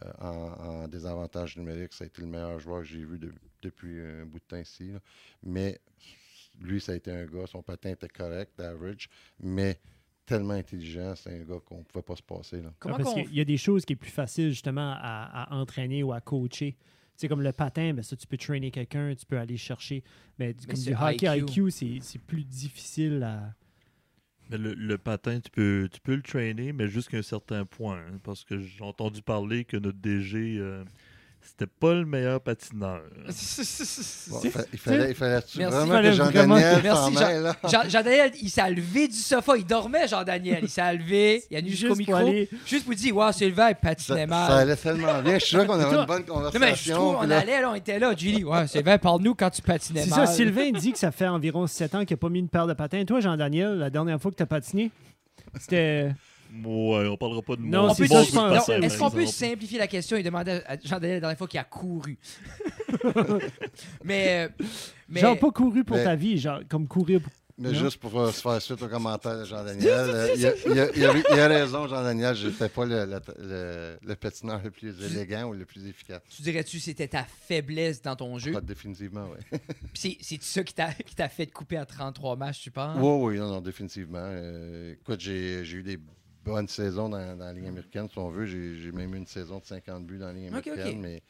Euh, 0.03 0.11
en, 0.19 0.83
en 0.83 0.88
désavantage 0.88 1.57
numérique, 1.57 1.93
ça 1.93 2.03
a 2.03 2.07
été 2.07 2.21
le 2.21 2.27
meilleur 2.27 2.59
joueur 2.59 2.81
que 2.81 2.88
j'ai 2.88 3.03
vu 3.03 3.17
de- 3.17 3.33
depuis 3.61 3.99
un 4.01 4.25
bout 4.25 4.39
de 4.39 4.43
temps 4.43 4.57
ici. 4.57 4.91
là. 4.91 4.99
Mais 5.43 5.79
lui, 6.61 6.79
ça 6.79 6.93
a 6.93 6.95
été 6.95 7.11
un 7.11 7.25
gars, 7.25 7.45
son 7.47 7.61
patin 7.61 7.89
était 7.91 8.07
correct, 8.07 8.53
d'average, 8.57 9.09
mais 9.39 9.79
tellement 10.25 10.53
intelligent, 10.53 11.13
c'est 11.15 11.29
un 11.33 11.43
gars 11.43 11.59
qu'on 11.65 11.79
ne 11.79 11.83
pouvait 11.83 12.03
pas 12.03 12.15
se 12.15 12.23
passer. 12.23 12.61
Là. 12.61 12.73
Comment 12.79 12.95
Ouais, 12.97 13.03
parce 13.03 13.15
qu'il 13.15 13.33
y 13.35 13.41
a 13.41 13.45
des 13.45 13.57
choses 13.57 13.85
qui 13.85 13.93
est 13.93 13.97
plus 13.97 14.09
facile 14.11 14.49
justement 14.49 14.93
à, 14.97 15.43
à 15.51 15.55
entraîner 15.55 16.03
ou 16.03 16.13
à 16.13 16.21
coacher. 16.21 16.75
C'est 17.17 17.27
comme 17.29 17.41
le 17.41 17.51
patin, 17.53 17.93
ben 17.93 18.03
ça, 18.03 18.15
tu 18.17 18.27
peux 18.27 18.35
trainer 18.38 18.71
quelqu'un, 18.71 19.13
tu 19.15 19.25
peux 19.25 19.38
aller 19.38 19.55
chercher. 19.57 20.03
Mais, 20.39 20.53
du- 20.53 20.65
Mais 20.67 20.73
comme 20.73 20.83
du 20.83 20.93
hockey 20.93 21.38
IQ. 21.38 21.45
IQ, 21.51 21.71
c'est 21.71 21.97
c'est 22.01 22.19
plus 22.19 22.43
difficile 22.43 23.23
à. 23.23 23.53
Mais 24.49 24.58
le, 24.58 24.73
le 24.73 24.97
patin, 24.97 25.39
tu 25.39 25.49
peux, 25.49 25.89
tu 25.91 25.99
peux 26.01 26.15
le 26.15 26.21
traîner, 26.21 26.71
mais 26.73 26.88
jusqu'à 26.88 27.17
un 27.17 27.21
certain 27.23 27.65
point. 27.65 27.97
hein, 27.99 28.19
parce 28.23 28.43
que 28.43 28.60
j'ai 28.60 28.84
entendu 28.84 29.21
parler 29.21 29.65
que 29.65 29.77
notre 29.77 29.97
DG, 29.97 30.58
euh, 30.60 30.84
c'était 31.47 31.67
pas 31.79 31.93
le 31.93 32.05
meilleur 32.05 32.41
patineur. 32.41 33.01
Bon, 34.27 34.41
il, 34.43 34.51
fa- 34.51 34.62
il 34.73 34.79
fallait, 34.79 35.10
il 35.12 35.15
fallait 35.15 35.34
Merci. 35.36 35.58
vraiment 35.62 35.86
Fallait 35.93 36.10
que 36.10 36.15
Jean-Daniel 36.15 36.81
Jean- 37.71 37.89
Jean-Daniel, 37.89 38.31
il 38.41 38.49
s'est 38.49 38.69
levé 38.71 39.08
du 39.08 39.13
sofa. 39.15 39.55
Il 39.58 39.65
dormait, 39.65 40.08
Jean-Daniel. 40.08 40.60
Il 40.63 40.69
s'est 40.69 40.93
levé. 40.95 41.43
Il 41.51 41.58
a 41.58 41.62
nu 41.62 41.69
jusqu'au 41.69 41.95
micro. 41.95 42.15
aller- 42.15 42.49
Juste 42.65 42.86
pour 42.86 42.95
dire, 42.95 43.15
wow, 43.15 43.31
Sylvain, 43.31 43.67
il 43.69 43.73
Ça, 43.73 43.75
patinait 43.75 44.21
ça 44.21 44.27
mal. 44.27 44.51
allait 44.51 44.75
tellement 44.75 45.21
bien. 45.21 45.34
Je 45.36 45.39
suis 45.45 45.49
sûr 45.55 45.67
qu'on 45.67 45.79
avait 45.79 45.95
une 45.95 46.05
bonne 46.05 46.23
Non, 46.27 46.41
mais 46.41 46.47
je 46.47 46.51
conversation. 46.58 46.95
trouve, 46.95 47.15
on 47.17 47.27
là- 47.27 47.39
allait, 47.39 47.62
là, 47.62 47.69
on 47.71 47.75
était 47.75 47.99
là. 47.99 48.13
Julie, 48.15 48.43
ouais, 48.43 48.67
Sylvain, 48.67 48.97
parle-nous 48.97 49.36
quand 49.36 49.49
tu 49.51 49.62
patinais 49.62 50.03
C'est 50.03 50.10
mal. 50.10 50.27
ça, 50.27 50.34
Sylvain 50.34 50.71
dit 50.71 50.91
que 50.91 50.97
ça 50.99 51.12
fait 51.12 51.27
environ 51.27 51.67
7 51.67 51.93
ans 51.95 52.03
qu'il 52.05 52.15
n'a 52.15 52.19
pas 52.19 52.29
mis 52.29 52.39
une 52.39 52.49
paire 52.49 52.67
de 52.67 52.73
patins. 52.73 53.03
Toi, 53.05 53.19
Jean-Daniel, 53.19 53.77
la 53.77 53.89
dernière 53.89 54.19
fois 54.19 54.31
que 54.31 54.38
tu 54.38 54.43
as 54.43 54.47
patiné, 54.47 54.91
c'était. 55.60 56.10
Ouais, 56.63 57.07
on 57.07 57.17
parlera 57.17 57.41
pas 57.41 57.55
de 57.55 57.61
Non, 57.61 57.93
c'est 57.93 58.07
ça, 58.07 58.23
je 58.23 58.81
Est-ce 58.83 58.97
qu'on 58.97 59.11
peut 59.11 59.25
simplifier 59.25 59.79
la 59.79 59.87
question 59.87 60.17
et 60.17 60.23
demander 60.23 60.61
à 60.67 60.77
Jean-Daniel 60.83 61.17
la 61.17 61.19
dernière 61.21 61.37
fois 61.37 61.47
qu'il 61.47 61.59
a 61.59 61.63
couru? 61.63 62.17
mais, 64.03 64.45
euh, 64.59 64.65
mais 65.09 65.21
Genre 65.21 65.37
pas 65.37 65.51
couru 65.51 65.84
pour 65.84 65.97
Mais- 65.97 66.03
ta 66.03 66.15
vie, 66.15 66.38
genre 66.38 66.61
comme 66.69 66.88
courir 66.88 67.21
pour. 67.21 67.32
Mais 67.57 67.69
Non? 67.71 67.80
juste 67.86 68.01
pour 68.01 68.19
euh, 68.19 68.34
se 68.34 68.41
faire 68.41 68.61
suite 68.61 68.82
au 68.82 68.88
commentaire 68.89 69.39
de 69.39 69.45
Jean-Daniel, 69.45 69.88
euh, 69.93 70.27
il, 70.36 70.45
a, 70.45 70.51
il 70.65 70.77
a- 70.80 70.91
il 70.93 71.05
a- 71.05 71.13
il 71.36 71.39
a 71.39 71.47
raison, 71.47 71.88
Jean-Daniel. 71.88 72.36
Je 72.36 72.47
n'étais 72.49 72.67
pas 72.67 72.84
le, 72.86 73.05
le, 73.05 73.21
le- 73.39 73.97
le 74.05 74.15
patineur 74.15 74.59
le 74.61 74.71
plus 74.71 74.93
élégant 75.05 75.45
ou 75.45 75.53
le 75.53 75.63
plus 75.63 75.88
efficace. 75.88 76.21
tu 76.36 76.41
dirais-tu 76.41 76.80
c'était 76.82 77.07
ta 77.07 77.23
faiblesse 77.23 78.01
dans 78.01 78.17
ton 78.17 78.38
jeu? 78.39 78.51
Pas 78.51 78.59
définitivement, 78.59 79.30
oui. 79.32 79.57
Puis 79.93 80.01
c'est- 80.01 80.17
c'est 80.19 80.43
ça 80.43 80.63
qui 80.65 80.73
t'a 80.73 80.91
qui 80.91 81.15
t'a 81.15 81.30
fait 81.30 81.45
te 81.45 81.53
couper 81.53 81.77
à 81.77 81.86
33 81.86 82.36
matchs, 82.36 82.59
tu 82.61 82.71
penses? 82.71 82.97
Oui, 82.99 83.36
oui, 83.36 83.39
non, 83.39 83.47
non, 83.47 83.61
définitivement. 83.61 84.19
Euh, 84.21 84.91
écoute, 84.99 85.21
j'ai 85.21 85.63
j'ai 85.63 85.77
eu 85.77 85.84
des 85.84 85.97
bonnes 86.45 86.67
saisons 86.67 87.09
dans, 87.09 87.35
dans 87.35 87.45
la 87.45 87.53
Ligue 87.53 87.67
américaine, 87.67 88.07
si 88.09 88.17
on 88.17 88.29
veut. 88.29 88.45
J'ai 88.45 88.79
j'ai 88.79 88.91
même 88.91 89.13
eu 89.13 89.17
une 89.17 89.27
saison 89.27 89.59
de 89.59 89.65
50 89.65 90.05
buts 90.05 90.19
dans 90.19 90.27
la 90.27 90.33
Ligue 90.33 90.47
américaine, 90.47 91.01
mais 91.01 91.23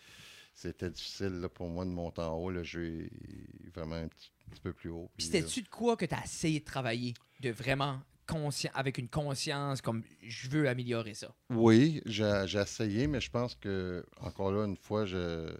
c'était 0.53 0.89
difficile 0.89 1.39
là, 1.41 1.49
pour 1.49 1.68
moi 1.68 1.86
de 1.86 1.89
monter 1.89 2.22
en 2.22 2.36
haut. 2.36 2.51
Le 2.51 2.63
jeu 2.63 3.05
est 3.05 3.74
vraiment 3.74 3.95
un 3.95 4.07
petit, 4.07 4.32
peu 4.61 4.74
plus 4.74 4.89
haut. 4.89 5.09
Puis 5.18 5.28
Puis, 5.28 5.38
euh, 5.38 5.41
c'était-tu 5.41 5.61
de 5.63 5.70
quoi 5.70 5.97
que 5.97 6.05
tu 6.05 6.13
as 6.13 6.24
essayé 6.24 6.59
de 6.59 6.66
travailler, 6.66 7.13
de 7.41 7.49
vraiment 7.49 7.99
conscient, 8.28 8.72
avec 8.74 8.97
une 8.97 9.09
conscience 9.09 9.82
comme 9.82 10.03
je 10.22 10.49
veux 10.49 10.68
améliorer 10.68 11.13
ça? 11.13 11.34
Oui, 11.49 12.01
j'ai 12.05 12.43
j'ai 12.47 12.59
essayé, 12.59 13.07
mais 13.07 13.22
je 13.22 13.30
pense 13.30 13.55
que, 13.55 14.05
encore 14.22 14.51
là, 14.51 14.66
une 14.66 14.78
fois, 14.78 15.05
je 15.05 15.51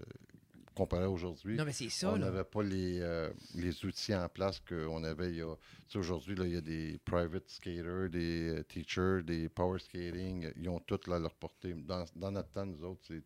comparé 0.76 1.04
à 1.06 1.10
aujourd'hui, 1.10 1.56
Non, 1.56 1.66
mais 1.66 1.72
c'est 1.72 1.90
ça, 1.90 2.12
on 2.12 2.18
n'avait 2.18 2.44
pas 2.44 2.62
les, 2.62 3.00
euh, 3.02 3.32
les 3.56 3.86
outils 3.86 4.14
en 4.14 4.28
place 4.30 4.60
qu'on 4.60 5.04
avait 5.04 5.30
il 5.30 5.38
y 5.38 5.42
a. 5.42 5.56
Tu 5.90 5.98
aujourd'hui, 5.98 6.36
là, 6.36 6.46
il 6.46 6.54
y 6.54 6.58
a 6.58 6.62
des 6.62 7.00
private 7.06 7.48
skaters, 7.50 8.10
des 8.10 8.50
euh, 8.50 8.64
teachers, 8.64 9.24
des 9.24 9.50
power 9.50 9.80
skating. 9.80 10.52
Ils 10.58 10.70
ont 10.70 10.80
tout 10.80 11.00
là, 11.08 11.16
à 11.16 11.20
leur 11.20 11.34
portée. 11.36 11.74
Dans, 11.74 12.06
dans 12.16 12.32
notre 12.32 12.50
temps, 12.50 12.66
nous 12.66 12.84
autres, 12.84 13.02
c'est- 13.08 13.24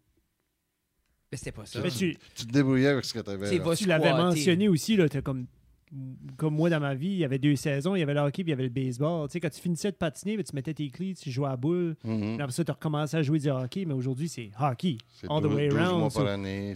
Mais 1.32 1.38
c'était 1.38 1.52
pas 1.52 1.66
ça. 1.66 1.80
Mais 1.82 1.89
tu, 1.91 2.18
tu 2.36 2.45
te 2.47 2.52
débrouillais 2.52 2.88
avec 2.88 3.06
ce 3.06 3.14
que 3.14 3.20
tu 3.20 3.30
avais. 3.30 3.76
Tu 3.76 3.86
l'avais 3.86 4.12
mentionné 4.14 4.68
aussi, 4.68 4.95
là, 4.95 5.08
t'as 5.10 5.22
comme, 5.22 5.45
comme 6.38 6.56
moi 6.56 6.70
dans 6.70 6.80
ma 6.80 6.94
vie, 6.94 7.08
il 7.08 7.18
y 7.18 7.24
avait 7.26 7.40
deux 7.40 7.56
saisons, 7.56 7.96
il 7.96 8.00
y 8.00 8.04
avait 8.04 8.14
le 8.14 8.20
hockey 8.20 8.44
puis 8.44 8.50
il 8.50 8.50
y 8.50 8.54
avait 8.54 8.64
le 8.64 8.70
baseball. 8.70 9.28
Tu 9.28 9.34
sais, 9.34 9.40
quand 9.40 9.50
tu 9.50 9.60
finissais 9.60 9.92
de 9.92 9.96
patiner, 9.96 10.38
ben, 10.38 10.44
tu 10.44 10.56
mettais 10.56 10.74
tes 10.74 10.90
clés, 10.90 11.16
tu 11.16 11.32
jouais 11.32 11.48
à 11.50 11.58
boule. 11.58 11.96
Mhm. 12.04 12.40
Après 12.40 12.52
ça, 12.52 12.64
tu 12.64 12.72
recommençais 12.72 13.18
à 13.18 13.24
jouer 13.24 13.40
du 13.40 13.50
hockey, 13.50 13.86
mais 13.86 13.94
aujourd'hui, 13.96 14.30
c'est 14.30 14.52
hockey. 14.60 14.98
C'est 15.10 15.28
all 15.32 15.40
the 15.40 15.44
12 15.44 15.56
way 15.56 15.68
12 15.70 15.80
around, 15.80 16.12
so. 16.12 16.22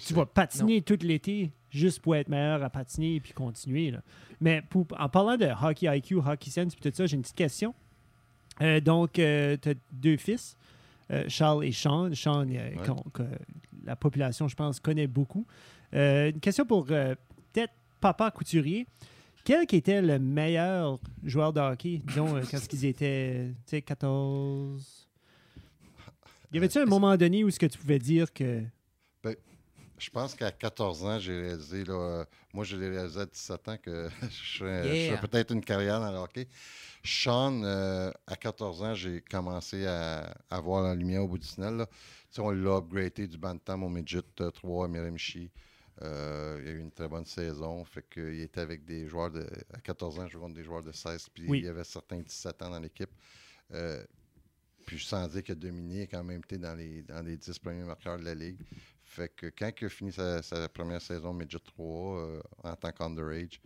Tu 0.08 0.14
vas 0.16 0.26
patiner 0.26 0.82
tout 0.82 0.98
l'été 1.02 1.52
juste 1.70 2.00
pour 2.02 2.16
être 2.16 2.28
meilleur 2.30 2.64
à 2.64 2.70
patiner 2.70 3.16
et 3.16 3.20
puis 3.20 3.34
continuer. 3.34 3.92
Là. 3.92 4.02
Mais 4.42 4.62
pour- 4.68 4.88
en 5.00 5.10
parlant 5.10 5.38
de 5.38 5.48
hockey 5.64 5.88
IQ, 5.98 6.16
hockey 6.18 6.50
sense 6.50 6.76
puis 6.76 6.90
tout 6.90 6.96
ça, 6.96 7.06
j'ai 7.06 7.16
une 7.16 7.22
petite 7.22 7.36
question. 7.36 7.74
Euh, 8.62 8.80
donc, 8.80 9.14
tu 9.14 9.22
as 9.24 9.58
deux 9.92 10.18
fils, 10.18 10.58
euh, 11.12 11.24
Charles 11.28 11.66
et 11.66 11.72
Sean. 11.72 12.14
Sean, 12.14 12.48
euh, 12.50 12.76
Ouais. 12.76 13.26
la 13.86 13.96
population, 13.96 14.48
je 14.48 14.56
pense, 14.56 14.80
connaît 14.80 15.08
beaucoup. 15.08 15.46
Euh, 15.94 16.32
une 16.32 16.40
question 16.40 16.66
pour 16.66 16.88
euh, 16.92 17.14
Papa 18.04 18.32
Couturier. 18.32 18.86
Quel 19.46 19.66
qui 19.66 19.78
était 19.78 20.02
le 20.02 20.20
meilleur 20.20 21.00
joueur 21.24 21.54
de 21.54 21.62
hockey, 21.62 22.02
disons, 22.06 22.36
euh, 22.36 22.42
quand 22.52 22.60
ils 22.74 22.86
étaient, 22.86 23.54
tu 23.66 23.78
sais, 23.78 23.82
14... 23.82 25.08
Y 26.52 26.58
avait-tu 26.58 26.80
un 26.80 26.86
moment 26.86 27.16
donné 27.16 27.46
où 27.46 27.50
ce 27.50 27.58
que 27.58 27.66
tu 27.66 27.78
pouvais 27.78 28.00
dire 28.00 28.34
que... 28.34 28.62
Je 29.98 30.10
pense 30.10 30.36
qu'à 30.36 30.52
14 30.52 31.06
ans, 31.06 31.18
j'ai 31.18 31.40
réalisé, 31.40 31.86
là, 31.86 31.94
euh, 31.94 32.26
moi, 32.54 32.66
je 32.66 32.76
l'ai 32.76 32.90
réalisé 32.90 33.22
à 33.22 33.26
17 33.26 33.68
ans 33.70 33.78
que 33.78 34.10
je 34.30 34.66
Yeah. 34.66 35.18
peut-être 35.20 35.54
une 35.54 35.64
carrière 35.64 36.02
dans 36.02 36.12
le 36.12 36.18
hockey. 36.18 36.50
Sean, 37.06 37.64
euh, 37.64 38.12
à 38.28 38.36
14 38.36 38.84
ans, 38.84 38.94
j'ai 38.96 39.22
commencé 39.22 39.86
à, 39.86 40.36
à 40.50 40.60
voir 40.60 40.84
la 40.84 40.94
lumière 40.94 41.24
au 41.24 41.30
bout 41.30 41.38
du 41.38 41.48
tunnel. 41.48 41.78
là. 41.78 41.86
Tu 41.86 41.94
sais, 42.32 42.42
on 42.42 42.50
l'a 42.52 42.76
upgradé 42.80 43.28
du 43.28 43.38
Bantam 43.38 43.82
au 43.82 43.88
Midget 43.88 44.24
euh, 44.42 44.52
3 44.52 44.86
à 44.86 44.88
Miramichi. 44.90 45.50
Euh, 46.04 46.60
il 46.62 46.68
a 46.68 46.72
eu 46.72 46.80
une 46.80 46.92
très 46.92 47.08
bonne 47.08 47.26
saison. 47.26 47.84
Fait 47.86 48.04
qu'il 48.10 48.42
était 48.42 48.62
avec 48.62 48.84
des 48.84 49.08
joueurs 49.08 49.32
de. 49.32 49.48
À 49.74 49.80
14 49.80 50.20
ans, 50.20 50.28
je 50.28 50.38
contre 50.38 50.56
des 50.56 50.64
joueurs 50.64 50.84
de 50.84 50.92
16. 50.92 51.30
Puis 51.30 51.46
Oui. 51.48 51.60
il 51.60 51.66
y 51.66 51.68
avait 51.68 51.84
certains 51.84 52.20
17 52.20 52.62
ans 52.62 52.70
dans 52.72 52.80
l'équipe. 52.80 53.12
Euh, 53.72 54.04
puis 54.86 55.00
sans 55.00 55.28
dire 55.28 55.44
que 55.44 55.54
Dominique 55.54 56.14
a 56.14 56.18
quand 56.18 56.24
même 56.26 56.40
été 56.40 56.58
dans 56.58 56.76
les, 56.76 57.04
dans 57.04 57.22
les 57.22 57.38
10 57.38 57.58
premiers 57.60 57.84
marqueurs 57.86 58.18
de 58.20 58.26
la 58.26 58.36
Ligue. 58.36 58.60
Fait 59.04 59.30
que 59.34 59.48
quand 59.48 59.72
il 59.80 59.86
a 59.86 59.90
fini 59.90 60.12
sa, 60.12 60.42
sa 60.42 60.68
première 60.68 61.02
saison 61.02 61.34
Midget 61.34 61.60
3 61.60 62.18
euh, 62.20 62.42
en 62.64 62.76
tant 62.76 62.92
qu'underage, 62.92 63.62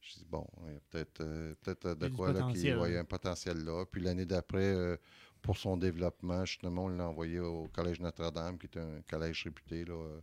je 0.00 0.14
dis 0.14 0.26
bon, 0.28 0.46
il 0.66 0.72
y 0.72 0.76
a 0.76 0.80
peut-être 0.90 1.20
euh, 1.20 1.54
Il 1.66 1.94
de 1.98 2.08
quoi 2.08 2.32
là, 2.32 2.34
qui, 2.34 2.40
potentiel, 2.40 2.78
ouais, 2.78 2.92
y 2.92 2.96
a 2.96 3.00
un 3.00 3.04
potentiel 3.04 3.64
là. 3.64 3.84
Puis 3.86 4.00
l'année 4.00 4.24
d'après, 4.24 4.98
pour 5.42 5.56
son 5.56 5.76
développement, 5.76 6.44
justement, 6.44 6.86
on 6.86 6.88
l'a 6.88 7.08
envoyé 7.08 7.38
au 7.38 7.68
Collège 7.68 8.00
Notre-Dame, 8.00 8.58
qui 8.58 8.66
est 8.66 8.78
un 8.78 9.02
collège 9.08 9.44
réputé. 9.44 9.84
Là, 9.84 10.20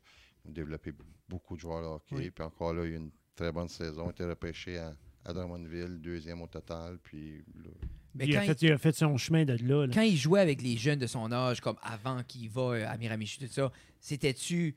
développé 0.54 0.92
beaucoup 1.28 1.56
de 1.56 1.62
joueurs 1.62 1.82
de 1.82 1.88
hockey. 1.88 2.16
Oui. 2.16 2.32
Puis 2.32 2.44
encore 2.44 2.74
là, 2.74 2.86
il 2.86 2.90
y 2.92 2.94
a 2.94 2.96
eu 2.96 3.00
une 3.00 3.12
très 3.36 3.52
bonne 3.52 3.68
saison. 3.70 4.04
Il 4.06 4.08
a 4.08 4.12
été 4.12 4.26
repêché 4.26 4.78
à, 4.78 4.96
à 5.26 5.34
Drummondville, 5.34 6.00
deuxième 6.02 6.42
au 6.42 6.48
total. 6.48 6.98
Puis 7.04 7.44
là, 7.64 7.70
Mais 8.14 8.26
il, 8.28 8.36
a 8.38 8.42
quand, 8.42 8.48
fait, 8.48 8.62
il 8.62 8.72
a 8.72 8.78
fait 8.78 8.96
son 8.96 9.18
chemin 9.18 9.46
de 9.46 9.54
là. 9.64 9.86
là. 9.88 9.94
quand 9.94 10.02
il 10.02 10.18
jouait 10.18 10.40
avec 10.42 10.62
les 10.62 10.78
jeunes 10.78 11.00
de 11.00 11.08
son 11.08 11.32
âge, 11.32 11.62
comme 11.62 11.78
avant 11.82 12.24
qu'il 12.24 12.50
va 12.50 12.62
euh, 12.62 12.88
à 12.88 12.98
Miramichi, 12.98 13.40
tout 13.40 13.48
ça, 13.52 13.72
c'était-tu 14.00 14.76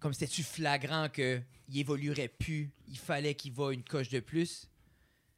comme 0.00 0.12
c'était-tu 0.12 0.44
flagrant 0.44 1.08
qu'il 1.08 1.42
évoluerait 1.74 2.28
plus, 2.28 2.70
il 2.86 2.96
fallait 2.98 3.34
qu'il 3.34 3.52
va 3.52 3.72
une 3.72 3.82
coche 3.82 4.08
de 4.10 4.20
plus? 4.20 4.68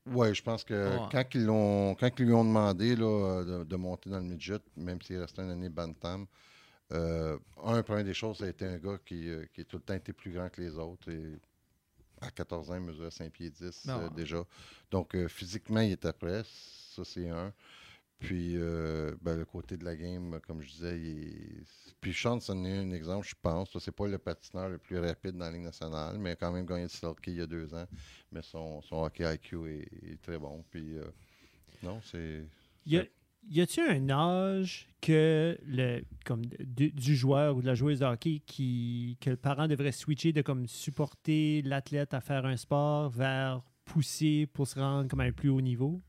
Oui, 0.06 0.34
je 0.34 0.42
pense 0.42 0.64
que 0.64 0.74
Ouais. 0.98 1.08
quand, 1.10 1.24
ils 1.34 1.44
l'ont, 1.44 1.94
quand 1.94 2.10
ils 2.18 2.26
lui 2.26 2.34
ont 2.34 2.44
demandé 2.44 2.94
là, 2.94 3.42
de, 3.44 3.64
de 3.64 3.76
monter 3.76 4.10
dans 4.10 4.18
le 4.18 4.24
midget, 4.26 4.58
même 4.76 5.00
s'il 5.00 5.18
restait 5.18 5.40
une 5.42 5.50
année 5.50 5.70
Bantam, 5.70 6.26
euh, 6.92 7.38
un, 7.62 7.82
première 7.82 8.04
des 8.04 8.14
choses, 8.14 8.38
ça 8.38 8.44
a 8.44 8.48
été 8.48 8.64
un 8.64 8.78
gars 8.78 8.98
qui, 9.04 9.28
euh, 9.28 9.44
qui 9.52 9.60
a 9.60 9.64
tout 9.64 9.76
le 9.76 9.82
temps 9.82 9.94
été 9.94 10.12
plus 10.12 10.32
grand 10.32 10.48
que 10.48 10.60
les 10.60 10.76
autres. 10.78 11.10
Et 11.10 11.38
à 12.20 12.30
14 12.30 12.70
ans, 12.70 12.74
il 12.76 12.82
mesurait 12.82 13.10
5 13.10 13.32
pieds 13.32 13.50
10 13.50 13.86
Non. 13.86 14.00
euh, 14.00 14.08
déjà. 14.10 14.44
Donc, 14.90 15.16
physiquement, 15.28 15.80
il 15.80 15.92
était 15.92 16.12
prêt. 16.12 16.42
Ça, 16.44 17.04
c'est 17.04 17.28
un. 17.28 17.52
Puis, 18.18 18.54
ben, 19.22 19.36
le 19.38 19.44
côté 19.46 19.78
de 19.78 19.84
la 19.84 19.96
game, 19.96 20.38
comme 20.46 20.60
je 20.60 20.70
disais, 20.72 20.98
il 21.00 21.06
est... 21.08 21.64
Puis, 22.02 22.12
Sean, 22.12 22.38
c'en 22.40 22.62
est 22.66 22.76
un 22.78 22.90
exemple, 22.90 23.26
je 23.26 23.34
pense. 23.40 23.78
C'est 23.78 23.92
pas 23.94 24.06
le 24.06 24.18
patineur 24.18 24.68
le 24.68 24.76
plus 24.76 24.98
rapide 24.98 25.32
dans 25.38 25.46
la 25.46 25.52
Ligue 25.52 25.62
nationale, 25.62 26.18
mais 26.18 26.30
il 26.30 26.32
a 26.32 26.36
quand 26.36 26.52
même 26.52 26.66
gagné 26.66 26.82
le 26.82 26.88
Selkie 26.88 27.30
il 27.30 27.36
y 27.38 27.40
a 27.40 27.46
deux 27.46 27.72
ans. 27.72 27.86
Mais 28.30 28.42
son, 28.42 28.82
son 28.82 29.04
hockey 29.04 29.24
IQ 29.34 29.56
est, 29.70 30.12
est 30.12 30.20
très 30.20 30.36
bon. 30.38 30.62
Puis, 30.70 30.98
non, 31.82 32.00
c'est... 32.04 32.44
Y 32.84 32.98
a- 32.98 33.04
y 33.48 33.60
a-tu 33.60 33.80
un 33.80 34.08
âge 34.10 34.88
que 35.00 35.58
le 35.66 36.02
comme 36.24 36.44
du, 36.46 36.90
du 36.92 37.16
joueur 37.16 37.56
ou 37.56 37.62
de 37.62 37.66
la 37.66 37.74
joueuse 37.74 38.00
de 38.00 38.04
hockey 38.04 38.42
qui 38.46 39.16
que 39.20 39.30
le 39.30 39.36
parent 39.36 39.66
devrait 39.68 39.92
switcher 39.92 40.32
de 40.32 40.42
comme 40.42 40.66
supporter 40.66 41.62
l'athlète 41.62 42.14
à 42.14 42.20
faire 42.20 42.44
un 42.46 42.56
sport 42.56 43.10
vers 43.10 43.62
pousser 43.84 44.46
pour 44.52 44.66
se 44.68 44.78
rendre 44.78 45.08
comme 45.08 45.20
à 45.20 45.24
un 45.24 45.32
plus 45.32 45.48
haut 45.48 45.60
niveau? 45.60 46.00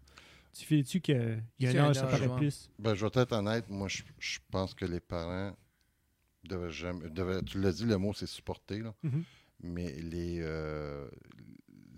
Tu 0.53 0.65
fais-tu 0.65 0.99
qu'il 0.99 1.41
y 1.59 1.65
a 1.67 1.69
un 1.69 1.75
un 1.75 1.89
âge, 1.89 1.95
ça 1.95 2.07
paraît 2.07 2.35
plus? 2.35 2.69
Ben, 2.77 2.93
je 2.93 3.05
vais 3.05 3.21
être 3.21 3.31
honnête, 3.31 3.69
moi, 3.69 3.87
je, 3.87 4.03
je 4.19 4.39
pense 4.51 4.73
que 4.73 4.83
les 4.83 4.99
parents 4.99 5.55
devraient 6.43 6.71
jamais. 6.71 7.09
devraient- 7.09 7.41
tu 7.43 7.59
l'as 7.61 7.71
dit, 7.71 7.85
le 7.85 7.97
mot, 7.97 8.13
c'est 8.13 8.25
supporter, 8.27 8.79
là. 8.79 8.93
Mhm. 9.01 9.23
Mais 9.63 9.93
les, 10.01 10.39
euh, 10.41 11.07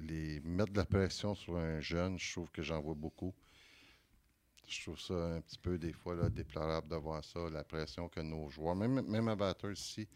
les 0.01 0.39
mettre 0.41 0.71
de 0.71 0.77
la 0.77 0.85
pression 0.85 1.33
sur 1.33 1.57
un 1.57 1.79
jeune, 1.79 2.19
je 2.19 2.31
trouve 2.33 2.51
que 2.51 2.61
j'en 2.61 2.79
vois 2.79 2.93
beaucoup. 2.93 3.33
Je 4.67 4.81
trouve 4.83 4.99
ça 4.99 5.13
un 5.13 5.41
petit 5.41 5.57
peu, 5.57 5.77
des 5.77 5.93
fois, 5.93 6.15
là, 6.15 6.29
déplorable 6.29 6.87
de 6.87 6.95
voir 6.95 7.23
ça, 7.23 7.39
la 7.51 7.63
pression 7.63 8.07
que 8.07 8.21
nos 8.21 8.49
joueurs, 8.49 8.75
même, 8.75 9.01
même 9.07 9.27
abatteurs 9.27 9.71
ici, 9.73 10.07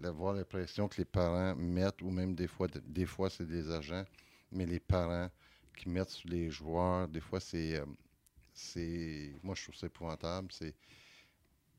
de 0.00 0.08
voir 0.08 0.34
la 0.34 0.44
pression 0.44 0.86
que 0.88 0.98
les 0.98 1.04
parents 1.04 1.54
mettent, 1.56 2.02
ou 2.02 2.10
même 2.10 2.34
des 2.34 2.46
fois, 2.46 2.68
des 2.84 3.06
fois 3.06 3.28
c'est 3.30 3.46
des 3.46 3.70
agents, 3.70 4.04
mais 4.52 4.66
les 4.66 4.78
parents 4.78 5.28
qui 5.76 5.88
mettent 5.88 6.10
sur 6.10 6.28
les 6.28 6.50
joueurs, 6.50 7.08
des 7.08 7.20
fois, 7.20 7.40
c'est. 7.40 7.76
euh, 7.76 7.84
c'est 8.52 9.32
moi, 9.42 9.54
je 9.56 9.62
trouve 9.64 9.74
ça 9.76 9.86
épouvantable. 9.86 10.48
C'est. 10.52 10.74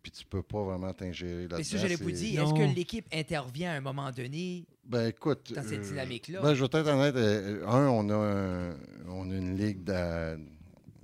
Puis 0.02 0.12
tu 0.12 0.26
peux 0.26 0.42
pas 0.44 0.64
vraiment 0.64 0.94
t'ingérer 0.94 1.42
là-dedans. 1.42 1.58
Mais 1.58 1.64
ça, 1.64 1.78
j'allais 1.78 1.96
vous 1.98 2.12
dire, 2.12 2.42
est-ce 2.42 2.54
que 2.54 2.74
l'équipe 2.76 3.06
intervient 3.14 3.72
à 3.72 3.76
un 3.76 3.82
moment 3.82 4.10
donné? 4.12 4.66
ben 4.86 5.08
écoute. 5.08 5.52
Dans 5.54 5.62
cette 5.62 5.80
euh, 5.80 5.84
dynamique-là? 5.84 6.42
Ben, 6.42 6.54
je 6.54 6.62
vais 6.62 6.66
être 6.80 6.88
honnête. 6.88 7.16
euh, 7.16 7.68
un, 7.68 7.88
on 7.90 8.10
a, 8.10 8.16
un- 8.16 8.78
on 9.08 9.30
a 9.30 9.36
une 9.36 9.58
ligue 9.58 9.84
d'a- 9.84 10.38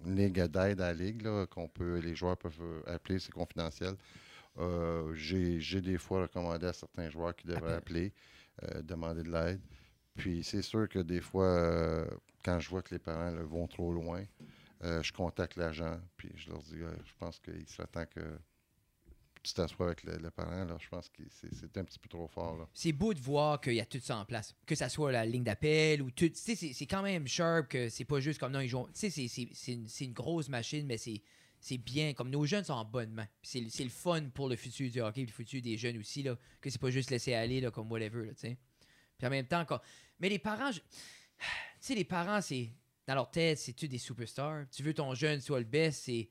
une 0.06 0.16
ligue 0.16 0.42
d'aide 0.44 0.82
à 0.82 0.88
la 0.88 0.94
ligue 0.94 1.28
qu'on 1.48 1.68
peut, 1.68 1.98
les 2.00 2.16
joueurs 2.16 2.38
peuvent 2.38 2.62
euh, 2.62 2.82
appeler, 2.88 3.20
c'est 3.20 3.32
confidentiel. 3.32 3.96
Euh, 4.58 5.14
J'ai 5.16 5.82
des 5.82 5.98
fois 5.98 6.24
recommandé 6.24 6.68
à 6.68 6.74
certains 6.74 7.10
joueurs 7.10 7.36
qui 7.36 7.48
devraient 7.48 7.74
appeler, 7.74 8.14
euh, 8.64 8.82
demander 8.82 9.24
de 9.24 9.32
l'aide. 9.32 9.62
Puis 10.16 10.44
c'est 10.44 10.62
sûr 10.62 10.88
que 10.88 11.00
des 11.00 11.20
fois, 11.20 11.46
euh, 11.46 12.06
quand 12.44 12.60
je 12.60 12.70
vois 12.70 12.82
que 12.82 12.94
les 12.94 13.00
parents 13.00 13.32
là, 13.32 13.44
vont 13.44 13.68
trop 13.68 13.92
loin, 13.92 14.24
je 14.82 15.12
contacte 15.12 15.56
l'agent, 15.56 16.00
puis 16.16 16.30
je 16.36 16.52
leur 16.52 16.60
dis, 16.62 16.78
je 16.78 17.14
pense 17.18 17.40
qu'il 17.40 17.68
serait 17.68 17.88
temps 17.88 18.06
que 18.06 18.22
tu 19.46 19.54
t'assoies 19.54 19.88
avec 19.88 20.04
le, 20.04 20.18
le 20.18 20.32
parent. 20.32 20.66
Là, 20.66 20.78
je 20.80 20.88
pense 20.90 21.10
que 21.10 21.24
c'est 21.30 21.78
un 21.78 21.84
petit 21.84 22.00
peu 22.00 22.10
trop 22.10 22.28
fort. 22.28 22.68
C'est 22.74 22.92
beau 22.92 23.14
de 23.14 23.20
voir 23.20 23.62
qu'il 23.62 23.74
y 23.76 23.80
a 23.82 23.86
tout 23.86 24.00
ça 24.00 24.18
en 24.18 24.26
place. 24.26 24.56
Que 24.66 24.76
ça 24.76 24.90
soit 24.90 25.12
la 25.12 25.26
ligne 25.26 25.44
d'appel 25.44 26.02
ou 26.02 26.12
tout. 26.12 26.32
C'est- 26.34 26.86
quand 26.88 27.02
même 27.02 27.28
sharp 27.28 27.68
que 27.70 27.90
c'est 27.90 28.06
pas 28.06 28.20
juste 28.20 28.40
comme 28.40 28.52
non, 28.52 28.60
ils 28.60 28.68
jouent. 28.70 28.88
C'est- 28.94 29.10
une, 29.68 29.88
une 30.02 30.14
grosse 30.14 30.50
machine, 30.50 30.86
mais 30.86 30.98
c'est. 30.98 31.22
C'est 31.62 31.78
bien, 31.80 32.14
comme 32.14 32.30
nos 32.30 32.46
jeunes 32.46 32.64
sont 32.64 32.74
en 32.74 32.86
bonne 32.86 33.12
main. 33.12 33.28
C'est 33.42 33.60
le- 33.62 33.90
fun 33.90 34.30
pour 34.36 34.50
le 34.50 34.56
futur 34.56 34.92
du 34.92 35.02
hockey, 35.02 35.22
le 35.26 35.32
futur 35.32 35.62
des 35.64 35.78
jeunes 35.78 35.98
aussi, 35.98 36.22
là, 36.22 36.38
que 36.62 36.70
c'est 36.70 36.80
pas 36.80 36.92
juste 36.92 37.10
laisser 37.10 37.34
aller, 37.34 37.60
là, 37.60 37.72
comme 37.72 37.92
whatever, 37.92 38.24
là, 38.26 38.34
tu 38.34 38.42
sais. 38.42 38.58
Puis 39.18 39.26
en 39.26 39.32
même 39.32 39.48
temps, 39.48 39.66
quand... 39.66 39.80
mais 40.20 40.30
les 40.30 40.38
parents, 40.38 40.72
tu 40.72 40.82
sais, 41.80 41.96
les 41.96 42.04
parents, 42.04 42.40
c'est 42.42 42.70
dans 43.08 43.16
leur 43.16 43.32
tête, 43.32 43.58
c'est-tu 43.58 43.88
des 43.88 43.98
superstars? 43.98 44.66
Tu 44.70 44.84
veux 44.84 44.94
ton 44.94 45.16
jeune 45.16 45.42
soit 45.42 45.58
le 45.60 45.66
best, 45.66 46.04
c'est. 46.04 46.30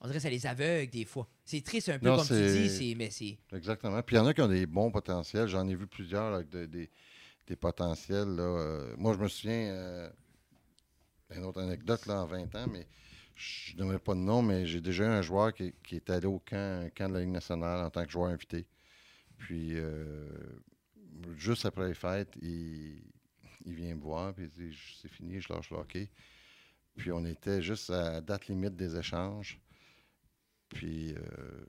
On 0.00 0.06
dirait 0.06 0.18
que 0.18 0.22
ça 0.22 0.30
les 0.30 0.46
aveugle 0.46 0.90
des 0.90 1.04
fois. 1.04 1.28
C'est 1.44 1.62
triste 1.62 1.88
un 1.90 1.98
peu 1.98 2.06
Non, 2.08 2.16
comme 2.16 2.26
tu 2.26 2.32
dis, 2.34 2.68
c'est- 2.70 2.94
mais 2.94 3.10
c'est. 3.10 3.38
Exactement. 3.54 4.02
Puis 4.02 4.16
il 4.16 4.18
y 4.18 4.22
en 4.22 4.26
a 4.26 4.32
qui 4.34 4.40
ont 4.40 4.48
des 4.48 4.66
bons 4.66 4.90
potentiels. 4.90 5.46
J'en 5.48 5.68
ai 5.68 5.74
vu 5.74 5.86
plusieurs 5.86 6.30
là, 6.30 6.36
avec 6.36 6.48
de- 6.48 6.66
des, 6.66 6.88
des 7.46 7.56
potentiels. 7.56 8.28
Là. 8.28 8.42
Euh, 8.42 8.94
moi, 8.96 9.12
je 9.14 9.18
me 9.18 9.28
souviens, 9.28 9.68
euh, 9.74 10.10
une 11.34 11.44
autre 11.44 11.60
anecdote 11.60 12.06
là, 12.06 12.22
en 12.22 12.26
20 12.26 12.54
ans, 12.56 12.66
mais 12.72 12.86
je 13.34 13.72
ne 13.74 13.78
donnerai 13.78 13.98
pas 13.98 14.14
de 14.14 14.20
nom, 14.20 14.42
mais 14.42 14.66
j'ai 14.66 14.80
déjà 14.80 15.04
eu 15.04 15.08
un 15.08 15.22
joueur 15.22 15.52
qui, 15.52 15.72
qui 15.84 15.96
est 15.96 16.10
allé 16.10 16.26
au 16.26 16.38
camp, 16.38 16.90
camp 16.94 17.08
de 17.08 17.14
la 17.14 17.20
Ligue 17.20 17.30
nationale 17.30 17.84
en 17.84 17.90
tant 17.90 18.04
que 18.04 18.10
joueur 18.10 18.30
invité. 18.30 18.66
Puis, 19.38 19.72
euh, 19.74 20.28
juste 21.36 21.66
après 21.66 21.88
les 21.88 21.94
fêtes, 21.94 22.34
il, 22.40 23.02
il 23.66 23.74
vient 23.74 23.94
me 23.94 24.00
voir, 24.00 24.32
puis 24.34 24.44
il 24.44 24.50
dit 24.70 24.76
C'est 25.00 25.08
fini, 25.10 25.40
je 25.40 25.52
lâche 25.52 25.70
le 25.70 25.76
hockey. 25.76 26.08
Puis 26.96 27.12
on 27.12 27.24
était 27.24 27.62
juste 27.62 27.90
à 27.90 28.20
date 28.20 28.48
limite 28.48 28.76
des 28.76 28.96
échanges. 28.96 29.58
Puis 30.70 31.14
euh, 31.14 31.64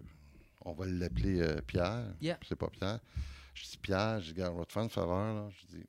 on 0.61 0.73
va 0.73 0.85
l'appeler 0.85 1.41
euh, 1.41 1.61
Pierre. 1.61 2.15
Yeah. 2.21 2.39
C'est 2.47 2.55
pas 2.55 2.69
Pierre. 2.69 2.99
Je 3.53 3.65
dis 3.65 3.77
Pierre, 3.77 4.21
je 4.21 4.31
dis 4.31 4.33
Garde, 4.33 4.55
votre 4.55 4.71
faire 4.71 4.83
une 4.83 4.89
faveur. 4.89 5.33
Là. 5.33 5.49
Je 5.49 5.65
dis 5.67 5.85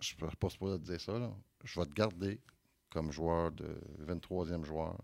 Je 0.00 0.14
ne 0.14 0.20
peux 0.20 0.36
pas 0.36 0.50
supposé 0.50 0.78
te 0.78 0.84
dire 0.84 1.00
ça. 1.00 1.18
Là. 1.18 1.32
Je 1.64 1.80
vais 1.80 1.86
te 1.86 1.92
garder 1.92 2.40
comme 2.90 3.10
joueur 3.10 3.52
de 3.52 3.80
23e 4.00 4.64
joueur. 4.64 5.00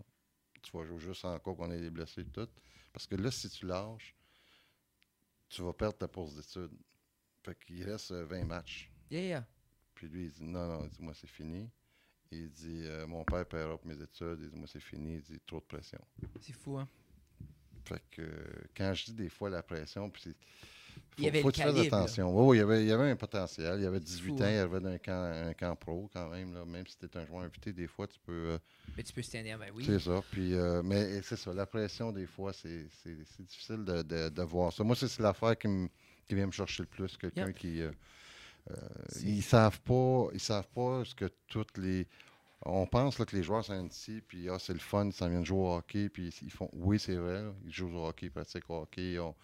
Tu 0.63 0.77
vas 0.77 0.85
jouer 0.85 0.99
juste 0.99 1.25
encore 1.25 1.57
qu'on 1.57 1.71
ait 1.71 1.81
des 1.81 1.91
blessés 1.91 2.23
et 2.23 2.27
tout. 2.27 2.49
Parce 2.93 3.07
que 3.07 3.15
là, 3.15 3.31
si 3.31 3.49
tu 3.49 3.67
lâches, 3.67 4.15
tu 5.49 5.63
vas 5.63 5.73
perdre 5.73 5.97
ta 5.97 6.09
pause 6.09 6.35
d'études. 6.35 6.77
Fait 7.45 7.57
qu'il 7.65 7.83
reste 7.85 8.11
euh, 8.11 8.25
20 8.27 8.45
matchs. 8.45 8.91
Yeah, 9.11 9.23
yeah. 9.23 9.47
Puis 9.95 10.09
lui, 10.09 10.25
il 10.25 10.31
dit 10.31 10.45
non, 10.45 10.67
non, 10.67 10.91
moi, 10.99 11.15
c'est 11.15 11.31
fini. 11.31 11.71
Il 12.31 12.51
dit 12.51 12.83
euh, 12.85 13.07
mon 13.07 13.25
père 13.25 13.47
paiera 13.47 13.77
pour 13.79 13.87
mes 13.87 14.01
études. 14.03 14.39
Il 14.43 14.51
dit 14.51 14.57
moi, 14.57 14.67
c'est 14.71 14.81
fini. 14.81 15.15
Il 15.15 15.23
dit 15.23 15.41
trop 15.47 15.61
de 15.61 15.65
pression. 15.65 15.99
C'est 16.41 16.53
fou, 16.53 16.77
hein? 16.77 16.87
Fait 17.85 18.03
que 18.11 18.23
quand 18.77 18.93
je 18.93 19.07
dis 19.07 19.15
des 19.15 19.29
fois 19.31 19.49
la 19.49 19.63
pression, 19.63 20.11
puis 20.11 20.23
c'est. 20.25 20.37
Il 21.17 21.25
y 21.25 21.29
avait 21.29 21.43
faut 21.43 21.51
le 21.51 21.73
là. 21.73 21.81
attention. 21.81 22.47
Oui, 22.47 22.57
il 22.57 22.61
y 22.61 22.63
avait, 22.63 22.83
il 22.83 22.89
y 22.89 22.93
avait 22.93 23.11
un 23.11 23.17
potentiel. 23.17 23.79
Il 23.79 23.83
y 23.85 23.87
avait 23.87 23.99
18 24.01 24.29
fou, 24.29 24.37
ans, 24.37 24.47
hein? 24.47 24.51
il 24.51 24.59
arrivait 24.59 24.81
d'un 24.81 24.99
camp, 24.99 25.33
un 25.49 25.55
camp 25.55 25.75
pro 25.77 26.09
quand 26.13 26.29
même. 26.29 26.53
Là. 26.55 26.65
Même 26.65 26.87
si 26.87 26.97
tu 26.99 27.07
un 27.19 27.25
joueur 27.27 27.43
invité, 27.43 27.73
des 27.73 27.87
fois, 27.87 28.07
tu 28.07 28.19
peux. 28.21 28.33
euh, 28.51 28.59
Mais 28.97 29.03
tu 29.03 29.13
peux 29.13 29.23
se 29.23 29.31
tenir, 29.33 29.59
ben 29.59 29.71
oui. 29.75 29.85
C'est 29.87 29.99
ça. 30.01 30.23
Puis, 30.31 30.55
euh, 30.55 30.83
mais 30.85 31.23
c'est 31.23 31.37
ça, 31.37 31.53
la 31.55 31.67
pression, 31.67 32.13
des 32.13 32.27
fois, 32.27 32.53
c'est 32.53 32.85
difficile 33.39 33.85
de, 33.85 34.03
de- 34.03 34.29
de 34.29 34.43
voir 34.43 34.73
ça. 34.73 34.85
Moi, 34.85 34.95
c'est 34.97 35.09
c'est 35.09 35.23
l'affaire 35.23 35.57
qui, 35.57 35.69
me- 35.69 35.89
qui 36.27 36.35
vient 36.35 36.47
me 36.47 36.53
chercher 36.53 36.83
le 36.83 36.89
plus. 36.89 37.17
Quelqu'un 37.17 37.47
Yep. 37.49 37.57
qui. 37.57 37.81
euh, 37.81 37.91
ils 39.23 39.43
savent 39.43 39.81
pas. 39.81 40.29
Ils 40.33 40.41
savent 40.41 40.69
pas 40.69 41.05
ce 41.05 41.15
que 41.15 41.27
toutes 41.47 41.79
les. 41.79 42.07
On 42.67 42.87
pense 42.87 43.19
là, 43.19 43.25
que 43.25 43.37
les 43.37 43.43
joueurs 43.43 43.65
sont 43.65 43.87
ici, 43.87 44.21
puis 44.27 44.49
ah, 44.49 44.59
c'est 44.59 44.73
le 44.73 44.81
fun, 44.81 45.07
ils 45.07 45.13
s'en 45.13 45.29
viennent 45.29 45.45
jouer 45.45 45.59
au 45.61 45.75
hockey, 45.77 46.09
puis 46.09 46.35
ils 46.43 46.51
font. 46.51 46.69
Oui, 46.73 46.99
c'est 46.99 47.15
vrai, 47.15 47.45
ils 47.65 47.73
jouent 47.73 47.95
au 47.97 48.09
hockey, 48.09 48.27
ils 48.27 48.33
pratiquent 48.33 48.69
au 48.71 48.83
hockey, 48.83 49.13
ils 49.13 49.21
ont 49.21 49.35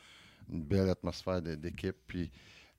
une 0.51 0.65
belle 0.65 0.91
atmosphère 0.91 1.41
de- 1.43 1.55
d'équipe, 1.55 1.97
puis. 2.07 2.31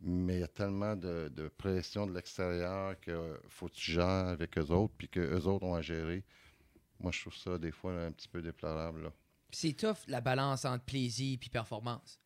Mais 0.01 0.35
il 0.35 0.39
y 0.41 0.43
a 0.43 0.47
tellement 0.47 0.95
de, 0.95 1.31
de 1.33 1.47
pression 1.47 2.05
de 2.05 2.13
l'extérieur 2.13 2.99
que 2.99 3.39
faut 3.47 3.67
que 3.69 3.73
tu 3.75 3.91
gères 3.91 4.27
avec 4.27 4.57
eux 4.57 4.67
autres, 4.71 4.93
puis 4.97 5.07
que 5.07 5.19
eux 5.21 5.47
autres 5.47 5.65
ont 5.65 5.73
à 5.73 5.81
gérer. 5.81 6.23
Moi, 6.99 7.11
je 7.13 7.21
trouve 7.21 7.35
ça 7.35 7.57
des 7.57 7.71
fois 7.71 7.93
un 7.93 8.11
petit 8.11 8.27
peu 8.27 8.41
déplorable. 8.41 9.09
C'est 9.51 9.73
tough 9.73 10.05
la 10.07 10.19
balance 10.21 10.65
entre 10.65 10.83
plaisir 10.83 11.39
et 11.41 11.49
performance. 11.49 12.19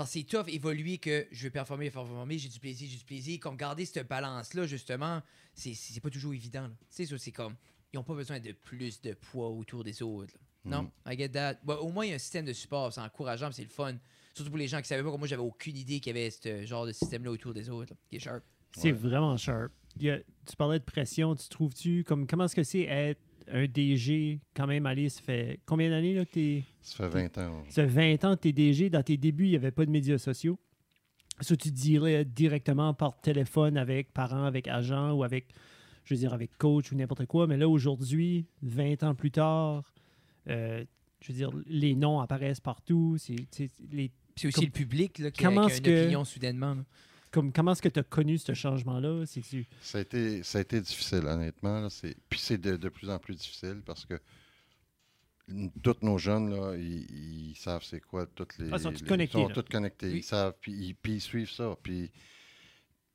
Parce 0.00 0.12
que 0.12 0.18
c'est 0.20 0.24
tough 0.26 0.48
évoluer 0.48 0.98
que 0.98 1.26
je 1.30 1.44
veux 1.44 1.50
performer, 1.50 1.90
performer, 1.90 2.38
j'ai 2.38 2.48
du 2.48 2.58
plaisir, 2.58 2.88
j'ai 2.90 2.96
du 2.98 3.04
plaisir. 3.04 3.38
Comme 3.40 3.56
garder 3.56 3.84
cette 3.84 4.08
balance-là, 4.08 4.66
justement, 4.66 5.20
c'est 5.54 5.74
c'est 5.74 6.00
pas 6.00 6.10
toujours 6.10 6.32
évident. 6.34 6.68
Tu 6.68 6.86
sais, 6.90 7.06
ça, 7.06 7.18
c'est 7.18 7.32
comme. 7.32 7.54
Ils 7.92 7.96
n'ont 7.96 8.04
pas 8.04 8.14
besoin 8.14 8.38
de 8.38 8.52
plus 8.52 9.00
de 9.02 9.14
poids 9.14 9.48
autour 9.48 9.82
des 9.84 10.00
autres. 10.02 10.32
là. 10.64 10.76
Non, 10.82 10.90
I 11.06 11.16
get 11.16 11.30
that. 11.30 11.54
Bon, 11.64 11.74
au 11.76 11.90
moins, 11.90 12.04
il 12.06 12.10
y 12.10 12.12
a 12.12 12.16
un 12.16 12.18
système 12.18 12.44
de 12.44 12.52
support, 12.52 12.92
c'est 12.92 13.00
encourageant, 13.00 13.46
puis 13.46 13.56
c'est 13.56 13.62
le 13.64 13.68
fun. 13.68 13.96
Surtout 14.34 14.50
pour 14.50 14.58
les 14.58 14.68
gens 14.68 14.80
qui 14.80 14.86
savaient 14.88 15.02
pas, 15.02 15.10
comme 15.10 15.18
moi, 15.18 15.26
j'avais 15.26 15.42
aucune 15.42 15.76
idée 15.76 15.98
qu'il 16.00 16.16
y 16.16 16.18
avait 16.20 16.30
ce 16.30 16.64
genre 16.64 16.86
de 16.86 16.92
système-là 16.92 17.30
autour 17.32 17.52
des 17.52 17.68
autres. 17.68 17.92
là, 17.92 17.96
qui 18.08 18.16
est 18.16 18.20
sharp. 18.20 18.44
C'est 18.76 18.92
Ouais. 18.92 18.98
vraiment 18.98 19.36
sharp. 19.36 19.72
A- 20.02 20.18
tu 20.46 20.56
parlais 20.56 20.78
de 20.78 20.84
pression, 20.84 21.34
tu 21.34 21.48
trouves-tu 21.48 22.04
comme 22.04 22.26
comment 22.28 22.44
est-ce 22.44 22.54
que 22.54 22.62
c'est 22.62 22.82
être 22.82 23.20
un 23.52 23.66
DG 23.66 24.40
quand 24.54 24.66
même 24.66 24.86
allé, 24.86 25.08
ça 25.08 25.20
fait 25.22 25.60
combien 25.66 25.90
d'années 25.90 26.14
là 26.14 26.24
que 26.24 26.30
t'es. 26.32 26.62
Ça 26.82 27.08
fait 27.10 27.28
20 27.28 27.38
ans. 27.38 27.62
Ça 27.68 27.86
fait 27.88 28.16
20 28.16 28.24
ans 28.24 28.36
que 28.36 28.40
t'es 28.42 28.52
DG, 28.52 28.90
dans 28.90 29.02
tes 29.02 29.16
débuts, 29.16 29.44
il 29.46 29.50
n'y 29.50 29.56
avait 29.56 29.70
pas 29.70 29.84
de 29.86 29.90
médias 29.90 30.18
sociaux. 30.18 30.58
Ça, 31.40 31.56
tu 31.56 31.70
dirais 31.70 32.24
directement 32.24 32.92
par 32.94 33.18
téléphone 33.20 33.76
avec 33.78 34.12
parents, 34.12 34.44
avec 34.44 34.68
agents 34.68 35.12
ou 35.12 35.24
avec, 35.24 35.46
je 36.04 36.14
veux 36.14 36.18
dire, 36.20 36.34
avec 36.34 36.56
coach 36.58 36.92
ou 36.92 36.96
n'importe 36.96 37.26
quoi. 37.26 37.46
Mais 37.46 37.56
là, 37.56 37.68
aujourd'hui, 37.68 38.44
20 38.62 39.02
ans 39.04 39.14
plus 39.14 39.30
tard, 39.30 39.82
euh, 40.48 40.84
je 41.22 41.32
veux 41.32 41.38
dire, 41.38 41.50
les 41.66 41.94
noms 41.94 42.20
apparaissent 42.20 42.60
partout. 42.60 43.16
C'est, 43.18 43.36
c'est- 43.50 43.70
les, 43.90 44.08
Puis 44.08 44.42
c'est 44.42 44.48
aussi 44.48 44.54
Comme- 44.56 44.64
le 44.66 44.70
public 44.70 45.18
là, 45.18 45.30
qui, 45.30 45.44
a, 45.44 45.48
comment 45.48 45.66
qui 45.66 45.72
a 45.72 45.76
une 45.78 45.82
que- 45.82 46.02
opinion 46.02 46.24
soudainement. 46.24 46.74
là. 46.74 46.84
Comme, 47.30 47.52
comment 47.52 47.72
est-ce 47.72 47.82
que 47.82 47.88
tu 47.88 48.00
as 48.00 48.02
connu 48.02 48.38
ce 48.38 48.54
changement-là? 48.54 49.24
C'est-tu- 49.26 49.66
Ça 49.80 49.98
a 49.98 50.00
été, 50.00 50.42
ça 50.42 50.58
a 50.58 50.60
été 50.62 50.80
difficile, 50.80 51.26
honnêtement. 51.26 51.80
là. 51.80 51.88
Puis 52.28 52.38
c'est 52.38 52.58
de, 52.58 52.76
de 52.76 52.88
plus 52.88 53.08
en 53.10 53.18
plus 53.18 53.34
difficile 53.36 53.82
parce 53.84 54.04
que 54.06 54.20
tous 55.82 55.96
nos 56.02 56.16
jeunes, 56.18 56.50
là, 56.50 56.74
ils, 56.76 57.50
ils 57.50 57.56
savent 57.56 57.82
c'est 57.82 58.00
quoi 58.00 58.26
toutes 58.26 58.56
les. 58.58 58.70
Ah, 58.72 58.76
ils 58.76 58.80
sont 58.82 58.92
tous 58.92 59.04
connectés, 59.04 59.38
Ils 59.38 59.42
sont 59.54 59.62
tous 59.62 59.70
connectés. 59.72 60.06
Oui. 60.10 60.18
Ils 60.18 60.22
savent, 60.22 60.54
puis 60.60 60.72
ils, 60.72 60.94
puis 60.94 61.14
ils 61.14 61.20
suivent 61.20 61.50
ça. 61.50 61.74
Puis, 61.82 62.10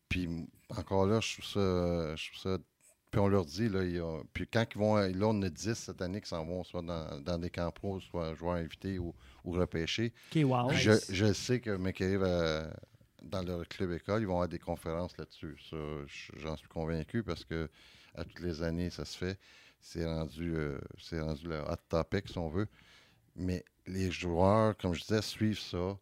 puis 0.09 0.28
encore 0.70 1.05
là, 1.05 1.20
je 1.22 1.34
trouve 1.34 1.45
ça. 1.45 2.16
Je 2.16 2.32
trouve 2.32 2.41
ça 2.53 2.57
puis 3.11 3.22
on 3.22 3.30
leur 3.30 3.45
dit, 3.45 3.70
là, 3.70 3.82
il 3.86 3.91
y 3.95 3.99
a- 3.99 4.22
puis 4.34 4.45
quand 4.45 4.66
ils 4.76 4.78
vont, 4.78 4.95
là, 4.97 5.28
on 5.28 5.41
a 5.43 5.49
10 5.49 5.74
cette 5.76 6.01
année 6.01 6.20
qui 6.20 6.28
s'en 6.28 6.43
vont, 6.45 6.66
soit 6.66 6.82
dans, 6.82 7.18
dans 7.22 7.38
des 7.38 7.49
camps 7.49 7.72
pro, 7.72 8.01
soit 8.01 8.34
joueurs 8.36 8.55
invités 8.55 8.99
ou, 8.99 9.16
ou 9.45 9.51
repêchés. 9.53 10.11
OK, 10.36 10.41
wow. 10.43 10.70
Je, 10.74 10.91
je 11.09 11.32
sais 11.32 11.61
que 11.61 11.70
McCabe, 11.78 12.24
euh, 12.24 12.70
dans 13.26 13.41
leur 13.43 13.67
club 13.67 13.91
école, 13.91 14.21
ils 14.21 14.26
vont 14.26 14.34
avoir 14.34 14.47
des 14.47 14.59
conférences 14.59 15.17
là-dessus. 15.17 15.57
Ça, 15.69 15.78
j'en 16.38 16.55
suis 16.57 16.67
convaincu 16.67 17.23
parce 17.23 17.43
que 17.43 17.69
à 18.13 18.23
toutes 18.23 18.39
les 18.39 18.63
années, 18.63 18.89
ça 18.89 19.03
se 19.05 19.17
fait. 19.17 19.38
C'est 19.82 20.05
rendu, 20.05 20.55
euh, 20.55 20.80
c'est 20.99 21.19
rendu 21.19 21.47
le 21.47 21.59
hot 21.61 21.76
topic, 21.89 22.28
si 22.30 22.38
on 22.38 22.49
veut. 22.49 22.67
Mais 23.36 23.63
les 23.88 24.09
joueurs, 24.11 24.76
comme 24.78 24.93
je 24.93 25.01
disais, 25.01 25.21
suivent 25.21 25.59
ça. 25.59 25.97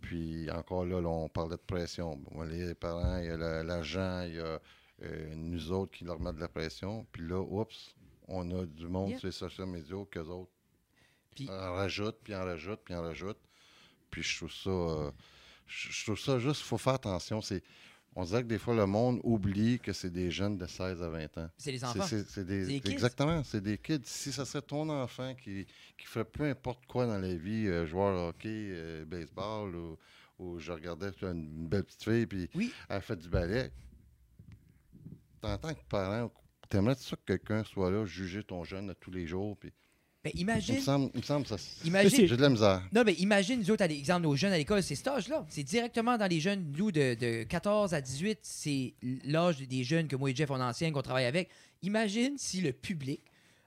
Puis 0.00 0.50
encore 0.50 0.84
là, 0.84 1.00
là, 1.00 1.08
on 1.08 1.28
parlait 1.28 1.56
de 1.56 1.60
pression. 1.62 2.16
Bon, 2.16 2.42
les 2.42 2.74
parents, 2.74 3.18
il 3.18 3.26
y 3.26 3.30
a 3.30 3.36
la- 3.36 3.62
l'agent, 3.62 4.22
il 4.22 4.34
y 4.34 4.40
a 4.40 4.60
euh, 5.04 5.34
nous 5.34 5.72
autres 5.72 5.92
qui 5.98 6.04
leur 6.04 6.20
mettent 6.20 6.36
de 6.36 6.40
la 6.40 6.48
pression. 6.48 7.04
Puis 7.12 7.26
là, 7.26 7.40
oups, 7.40 7.94
on 8.28 8.48
a 8.56 8.64
du 8.66 8.86
monde 8.88 9.10
Yeah. 9.10 9.18
sur 9.18 9.26
les 9.26 9.32
social 9.32 9.66
media 9.66 9.96
qu'eux 10.10 10.20
autres 10.26 10.52
Puis- 11.34 11.48
en 11.50 11.74
rajoutent, 11.74 12.20
puis 12.22 12.34
en 12.36 12.44
rajoutent, 12.44 12.82
puis 12.84 12.94
en 12.94 13.02
rajoutent. 13.02 13.40
Puis 14.10 14.22
je 14.22 14.36
trouve 14.36 14.52
ça, 14.52 14.70
euh, 14.70 15.10
je 15.66 16.04
trouve 16.04 16.18
ça 16.18 16.38
juste, 16.38 16.60
il 16.60 16.64
faut 16.64 16.78
faire 16.78 16.94
attention. 16.94 17.40
C'est, 17.40 17.62
on 18.14 18.24
dirait 18.24 18.42
que 18.42 18.48
des 18.48 18.58
fois, 18.58 18.74
le 18.74 18.86
monde 18.86 19.20
oublie 19.24 19.78
que 19.78 19.92
c'est 19.92 20.10
des 20.10 20.30
jeunes 20.30 20.58
de 20.58 20.66
16 20.66 21.02
à 21.02 21.08
20 21.08 21.38
ans. 21.38 21.48
C'est 21.56 21.72
les 21.72 21.82
enfants. 21.84 22.04
C'est, 22.06 22.44
des, 22.44 22.80
kids. 22.80 22.90
exactement, 22.92 23.42
c'est 23.42 23.62
des 23.62 23.78
kids. 23.78 24.02
Si 24.04 24.32
ça 24.32 24.44
serait 24.44 24.62
ton 24.62 24.88
enfant 24.90 25.34
qui, 25.34 25.66
qui 25.96 26.06
ferait 26.06 26.24
peu 26.26 26.44
importe 26.44 26.84
quoi 26.86 27.06
dans 27.06 27.18
la 27.18 27.34
vie, 27.34 27.66
euh, 27.68 27.86
joueur 27.86 28.14
de 28.14 28.28
hockey, 28.28 28.48
euh, 28.72 29.04
baseball, 29.06 29.74
ou, 29.74 29.98
ou 30.38 30.58
je 30.58 30.72
regardais 30.72 31.10
une 31.22 31.68
belle 31.68 31.84
petite 31.84 32.04
fille, 32.04 32.26
puis 32.26 32.50
Oui. 32.54 32.72
elle 32.88 33.00
fait 33.02 33.16
du 33.16 33.28
ballet. 33.28 33.72
En 35.42 35.58
tant 35.58 35.74
que 35.74 35.82
parent, 35.88 36.30
t'aimerais 36.68 36.94
ça 36.94 37.16
que 37.16 37.22
quelqu'un 37.26 37.64
soit 37.64 37.90
là, 37.90 38.04
juger 38.04 38.44
ton 38.44 38.62
jeune 38.62 38.90
à 38.90 38.94
tous 38.94 39.10
les 39.10 39.26
jours, 39.26 39.56
puis 39.58 39.72
Ben, 40.24 40.30
il 40.34 40.42
imagine. 40.42 40.76
me 40.76 40.80
semble, 40.80 41.10
il 41.14 41.20
me 41.20 41.24
semble 41.24 41.46
ça. 41.46 41.56
Imagine- 41.84 42.26
J'ai 42.28 42.36
de 42.36 42.42
la 42.42 42.48
misère. 42.48 42.82
Non, 42.92 43.02
mais 43.04 43.14
imagine, 43.14 43.58
nous 43.58 43.70
autres, 43.72 43.82
à 43.82 43.88
l'exemple, 43.88 44.22
nos 44.22 44.36
jeunes 44.36 44.52
à 44.52 44.56
l'école, 44.58 44.80
c'est 44.82 44.94
cet 44.94 45.08
âge-là. 45.08 45.44
C'est 45.48 45.64
directement 45.64 46.16
dans 46.16 46.28
les 46.28 46.38
jeunes, 46.38 46.72
nous, 46.76 46.92
de, 46.92 47.14
de 47.14 47.42
14 47.42 47.92
à 47.92 48.00
18, 48.00 48.38
c'est 48.42 48.94
l'âge 49.24 49.58
des 49.58 49.82
jeunes 49.82 50.06
que 50.06 50.14
moi 50.14 50.30
et 50.30 50.34
Jeff, 50.36 50.48
on 50.50 50.60
enseigne, 50.60 50.92
qu'on 50.92 51.02
travaille 51.02 51.24
avec. 51.24 51.48
Imagine 51.82 52.34
si 52.38 52.60
le 52.60 52.72
public 52.72 53.20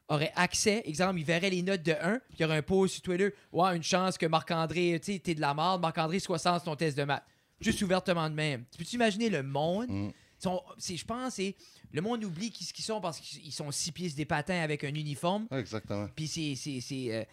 aurait 0.07 0.31
accès, 0.35 0.81
exemple, 0.85 1.19
il 1.19 1.25
verrait 1.25 1.49
les 1.49 1.61
notes 1.61 1.83
de 1.83 1.91
1, 1.91 2.19
puis 2.29 2.37
il 2.39 2.41
y 2.43 2.45
aurait 2.45 2.57
un 2.57 2.61
post 2.61 2.93
sur 2.93 3.01
Twitter, 3.03 3.33
ouais, 3.51 3.75
une 3.75 3.83
chance 3.83 4.17
que 4.17 4.25
Marc-André, 4.25 4.97
tu 5.03 5.13
sais, 5.13 5.19
t'es 5.19 5.35
de 5.35 5.41
la 5.41 5.53
merde, 5.53 5.81
Marc-André 5.81 6.19
60 6.19 6.61
sur 6.61 6.71
ton 6.71 6.75
test 6.77 6.97
de 6.97 7.03
maths. 7.03 7.23
Juste 7.59 7.81
ouvertement 7.81 8.29
de 8.29 8.35
même. 8.35 8.63
Tu 8.71 8.77
peux-tu 8.77 8.95
imaginer 8.95 9.29
le 9.29 9.43
monde? 9.43 9.87
Mm. 9.89 10.09
Je 10.43 11.03
pense, 11.05 11.33
c'est 11.35 11.55
le 11.95 12.01
monde 12.01 12.23
oublie 12.25 12.51
qui 12.51 12.63
ce 12.65 12.73
qu'ils 12.73 12.83
sont 12.85 12.99
parce 12.99 13.19
qu'ils 13.19 13.51
sont 13.53 13.71
six 13.71 13.91
pieds 13.91 14.09
des 14.09 14.25
patins 14.25 14.61
avec 14.61 14.83
un 14.83 14.93
uniforme. 14.93 15.47
Exactement. 15.51 16.07
Puis 16.15 16.27
c'est, 16.27 16.55
c'est, 16.55 16.81
c'est, 16.81 17.13
euh, 17.15 17.23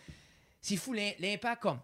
c'est 0.61 0.77
fou 0.77 0.93
l'im- 0.93 1.13
l'impact 1.19 1.63
comme. 1.63 1.81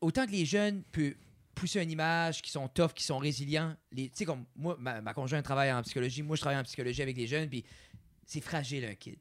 Autant 0.00 0.26
que 0.26 0.32
les 0.32 0.44
jeunes 0.44 0.82
peuvent 0.92 1.14
pousser 1.54 1.82
une 1.82 1.90
image, 1.90 2.40
qui 2.42 2.50
sont 2.50 2.68
tough, 2.68 2.92
qui 2.94 3.02
sont 3.04 3.18
résilients. 3.18 3.74
Tu 3.96 4.10
sais, 4.14 4.24
comme 4.24 4.44
moi, 4.56 4.76
ma, 4.78 5.00
ma 5.00 5.12
conjointe 5.14 5.44
travaille 5.44 5.72
en 5.72 5.82
psychologie. 5.82 6.22
Moi, 6.22 6.36
je 6.36 6.40
travaille 6.40 6.58
en 6.58 6.62
psychologie 6.64 7.02
avec 7.02 7.16
les 7.16 7.26
jeunes. 7.26 7.48
Puis 7.48 7.64
c'est 8.26 8.40
fragile, 8.40 8.84
un 8.84 8.94
kid. 8.94 9.16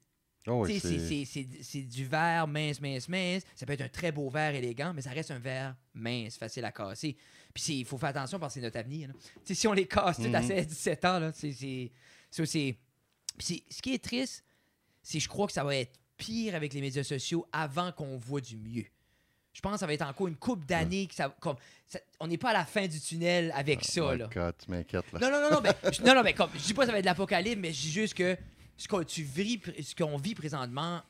Oh, 0.50 0.64
oui, 0.66 0.76
Tu 0.76 0.80
sais, 0.80 1.00
c'est, 1.00 1.26
c'est- 1.26 1.48
c'est, 1.64 1.82
du 1.82 2.06
verre 2.06 2.48
mince, 2.48 2.80
mince, 2.80 3.10
mince. 3.10 3.44
Ça 3.56 3.66
peut 3.66 3.74
être 3.74 3.82
un 3.82 3.90
très 3.90 4.12
beau 4.12 4.30
verre 4.30 4.56
élégant, 4.56 4.94
mais 4.94 5.02
ça 5.02 5.10
reste 5.12 5.32
un 5.32 5.40
verre 5.40 5.76
mince, 5.94 6.38
facile 6.38 6.64
à 6.66 6.72
casser. 6.72 7.18
Puis 7.54 7.80
il 7.80 7.86
faut 7.86 7.98
faire 7.98 8.10
attention 8.10 8.40
parce 8.40 8.54
que 8.54 8.60
c'est 8.60 8.66
notre 8.66 8.78
avenir. 8.80 9.10
là. 9.10 9.14
Tu 9.14 9.30
sais, 9.44 9.56
si 9.56 9.68
on 9.68 9.74
les 9.74 9.88
casse 9.88 10.18
tous 10.18 10.34
à 10.34 10.42
Mhm. 10.42 10.48
16, 10.48 10.68
17 10.68 11.06
ans, 11.06 11.20
là, 11.20 11.32
c'est, 11.34 11.52
c'est, 11.52 11.92
ce 13.40 13.82
qui 13.82 13.94
est 13.94 14.04
triste, 14.04 14.44
c'est 15.04 15.20
je 15.20 15.28
crois 15.30 15.48
que 15.48 15.54
ça 15.54 15.64
va 15.64 15.76
être 15.76 15.98
pire 16.18 16.56
avec 16.56 16.74
les 16.74 16.82
médias 16.82 17.04
sociaux 17.04 17.48
avant 17.52 17.92
qu'on 17.92 18.18
voit 18.18 18.42
du 18.42 18.58
mieux. 18.58 18.86
Je 19.54 19.62
pense 19.62 19.74
que 19.74 19.80
ça 19.80 19.88
va 19.88 19.94
être 19.94 20.04
encore 20.04 20.28
une 20.28 20.36
coupe 20.36 20.66
d'années 20.66 21.08
que 21.08 21.16
ça, 21.16 21.30
comme, 21.40 21.56
ça- 21.88 22.00
on 22.20 22.28
n'est 22.28 22.38
pas 22.38 22.52
à 22.52 22.54
la 22.54 22.66
fin 22.66 22.86
du 22.88 23.00
tunnel 23.00 23.52
avec 23.56 23.84
ça. 23.84 24.04
Oh 24.06 24.14
là. 24.16 24.28
God, 24.32 24.54
tu 24.64 24.70
m'inquiètes, 24.70 25.12
là. 25.14 25.20
Non, 25.20 25.32
non, 25.32 25.42
non, 25.42 25.56
non, 25.56 25.62
mais, 25.62 25.92
je- 25.92 26.02
non, 26.04 26.14
non, 26.14 26.24
mais 26.24 26.34
comme, 26.34 26.50
je 26.54 26.60
dis 26.60 26.74
pas 26.74 26.82
que 26.84 26.88
ça 26.88 26.92
va 26.92 27.00
être 27.00 27.06
l'apocalypse, 27.06 27.60
mais 27.60 27.74
je 27.74 27.82
dis 27.82 27.92
juste 27.92 28.14
que 28.14 28.38
ce 28.78 28.88
qu'on 28.88 29.04
ce 29.08 29.96
qu'on 29.96 30.18
vit 30.18 30.36
présentement, 30.36 31.02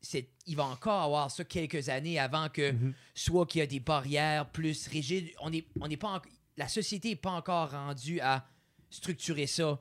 c'est, 0.00 0.28
il 0.46 0.54
va 0.56 0.64
encore 0.66 1.02
avoir 1.02 1.28
ça 1.30 1.42
quelques 1.44 1.88
années 1.88 2.20
avant 2.20 2.48
que 2.48 2.70
Mhm. 2.70 2.94
soit 3.14 3.46
qu'il 3.46 3.58
y 3.58 3.62
a 3.62 3.66
des 3.66 3.80
barrières 3.80 4.48
plus 4.50 4.86
rigides. 4.86 5.32
On 5.40 5.52
est, 5.52 5.66
on 5.80 5.88
n'est 5.88 5.96
pas, 5.96 6.08
en- 6.18 6.22
la 6.56 6.68
société 6.68 7.08
n'est 7.10 7.16
pas 7.16 7.32
encore 7.32 7.72
rendue 7.72 8.20
à 8.20 8.46
structurer 8.90 9.46
ça 9.48 9.80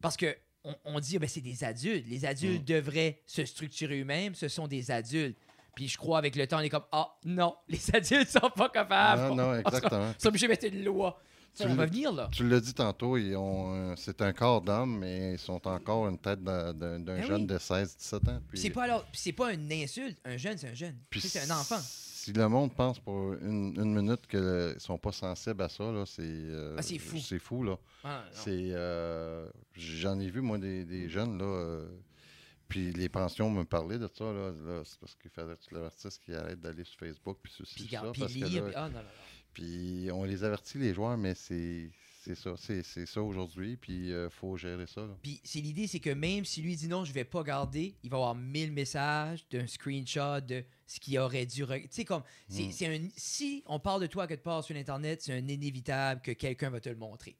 Parce 0.00 0.16
que 0.16 0.34
on, 0.64 0.74
on 0.84 1.00
dit, 1.00 1.16
ah, 1.16 1.18
ben, 1.20 1.28
c'est 1.28 1.40
des 1.40 1.64
adultes. 1.64 2.06
Les 2.08 2.24
adultes 2.24 2.62
Mm. 2.62 2.64
devraient 2.74 3.20
se 3.26 3.44
structurer 3.44 4.00
eux-mêmes. 4.00 4.34
Ce 4.34 4.48
sont 4.48 4.66
des 4.68 4.90
adultes. 4.90 5.38
Puis 5.74 5.86
je 5.88 5.96
crois, 5.96 6.18
avec 6.18 6.34
le 6.34 6.46
temps, 6.46 6.58
on 6.58 6.62
est 6.62 6.68
comme, 6.68 6.84
ah, 6.92 7.16
non, 7.24 7.54
les 7.68 7.94
adultes 7.94 8.28
sont 8.30 8.50
pas 8.54 8.68
capables. 8.68 9.22
Ah, 9.30 9.34
non, 9.34 9.54
exactement. 9.54 10.10
Ils 10.18 10.20
sont 10.22 10.28
obligés 10.28 10.46
de 10.46 10.50
mettre 10.52 10.66
une 10.66 10.84
loi. 10.84 11.20
Ça, 11.54 11.64
Tu 11.64 11.70
on 11.70 11.74
va 11.74 11.86
venir, 11.86 12.12
là. 12.12 12.28
Tu 12.32 12.46
l'as 12.48 12.60
dit 12.60 12.74
tantôt, 12.74 13.16
ils 13.16 13.34
ont, 13.34 13.72
un- 13.72 13.96
c'est 13.96 14.20
un 14.22 14.32
corps 14.32 14.60
d'homme, 14.60 14.98
mais 14.98 15.32
ils 15.34 15.38
sont 15.38 15.66
encore 15.66 16.06
une 16.08 16.18
tête 16.18 16.42
d'un, 16.44 16.72
Ben 16.72 17.22
jeune 17.26 17.40
oui. 17.42 17.46
de 17.46 17.58
16-17 17.58 18.28
ans. 18.28 18.40
Puis 18.48 18.58
c'est 18.60 18.70
pas 18.70 18.84
alors, 18.84 19.04
c'est 19.12 19.32
pas 19.32 19.52
une 19.52 19.72
insulte. 19.72 20.18
Un 20.24 20.36
jeune, 20.36 20.56
c'est 20.58 20.68
un 20.68 20.74
jeune. 20.74 20.96
puis 21.10 21.20
c'est 21.20 21.40
un 21.50 21.58
enfant. 21.58 21.80
Si 22.28 22.34
le 22.34 22.46
monde 22.46 22.74
pense 22.74 22.98
pour 23.00 23.32
une, 23.40 23.74
une 23.80 23.94
minute 23.94 24.26
qu'ils 24.26 24.38
ne 24.40 24.74
sont 24.78 24.98
pas 24.98 25.12
sensibles 25.12 25.62
à 25.62 25.70
ça, 25.70 25.90
là, 25.90 26.04
c'est, 26.04 26.20
euh, 26.22 26.74
Ah, 26.76 26.82
c'est 26.82 26.98
fou. 26.98 27.16
C'est 27.16 27.38
fou, 27.38 27.62
là. 27.62 27.78
Ah, 28.04 28.22
euh, 28.48 29.48
j'en 29.72 30.20
ai 30.20 30.28
vu, 30.28 30.42
moi, 30.42 30.58
des, 30.58 30.84
des 30.84 31.08
jeunes, 31.08 31.38
là. 31.38 31.46
euh, 31.46 31.88
puis 32.68 32.92
les 32.92 33.08
pensions 33.08 33.48
me 33.48 33.64
parlaient 33.64 33.98
de 33.98 34.10
ça, 34.12 34.24
là. 34.30 34.50
là, 34.50 34.82
c'est 34.84 35.00
parce 35.00 35.14
qu'il 35.14 35.30
fallait 35.30 35.56
que 35.56 35.62
tu 35.66 35.72
l'avertisses 35.72 36.18
qu'ils 36.18 36.34
arrêtent 36.34 36.60
d'aller 36.60 36.84
sur 36.84 36.98
Facebook, 36.98 37.38
puis 37.42 37.50
ceci, 37.56 37.76
Puis, 37.86 37.94
ça. 37.94 38.10
puis 38.12 38.20
parce 38.20 38.34
que 38.34 38.40
là, 38.40 38.72
ah, 38.74 38.88
non, 38.90 38.94
non, 38.96 39.00
non. 39.00 39.08
puis 39.54 40.10
on 40.12 40.24
les 40.24 40.44
avertit, 40.44 40.76
les 40.76 40.92
joueurs, 40.92 41.16
mais 41.16 41.34
c'est, 41.34 41.90
c'est 42.34 42.42
ça. 42.42 42.54
C'est, 42.58 42.82
c'est 42.82 43.06
ça 43.06 43.22
aujourd'hui, 43.22 43.76
puis 43.76 44.08
il 44.08 44.28
faut 44.30 44.56
gérer 44.56 44.86
ça, 44.86 45.02
là. 45.02 45.16
Puis 45.22 45.40
c'est 45.44 45.60
l'idée, 45.60 45.86
c'est 45.86 46.00
que 46.00 46.10
même 46.10 46.44
si 46.44 46.60
lui 46.62 46.76
dit 46.76 46.88
non, 46.88 47.04
je 47.04 47.12
vais 47.12 47.24
pas 47.24 47.42
garder, 47.42 47.94
il 48.02 48.10
va 48.10 48.16
avoir 48.18 48.34
1000 48.34 48.72
messages 48.72 49.46
d'un 49.50 49.66
screenshot 49.66 50.40
de 50.40 50.62
ce 50.86 51.00
qu'il 51.00 51.18
aurait 51.18 51.46
dû. 51.46 51.64
Tu 51.66 51.86
sais, 51.90 52.04
comme, 52.04 52.22
c'est, 52.48 52.64
Mm. 52.64 52.72
c'est 52.72 52.86
un, 52.96 53.08
si 53.16 53.62
on 53.66 53.78
parle 53.80 54.02
de 54.02 54.06
toi 54.06 54.26
quelque 54.26 54.42
part 54.44 54.62
sur 54.64 54.76
Internet, 54.76 55.22
c'est 55.22 55.32
un 55.32 55.48
inévitable 55.48 56.20
que 56.20 56.32
quelqu'un 56.32 56.70
va 56.70 56.80
te 56.80 56.88
le 56.88 56.96
montrer. 56.96 57.36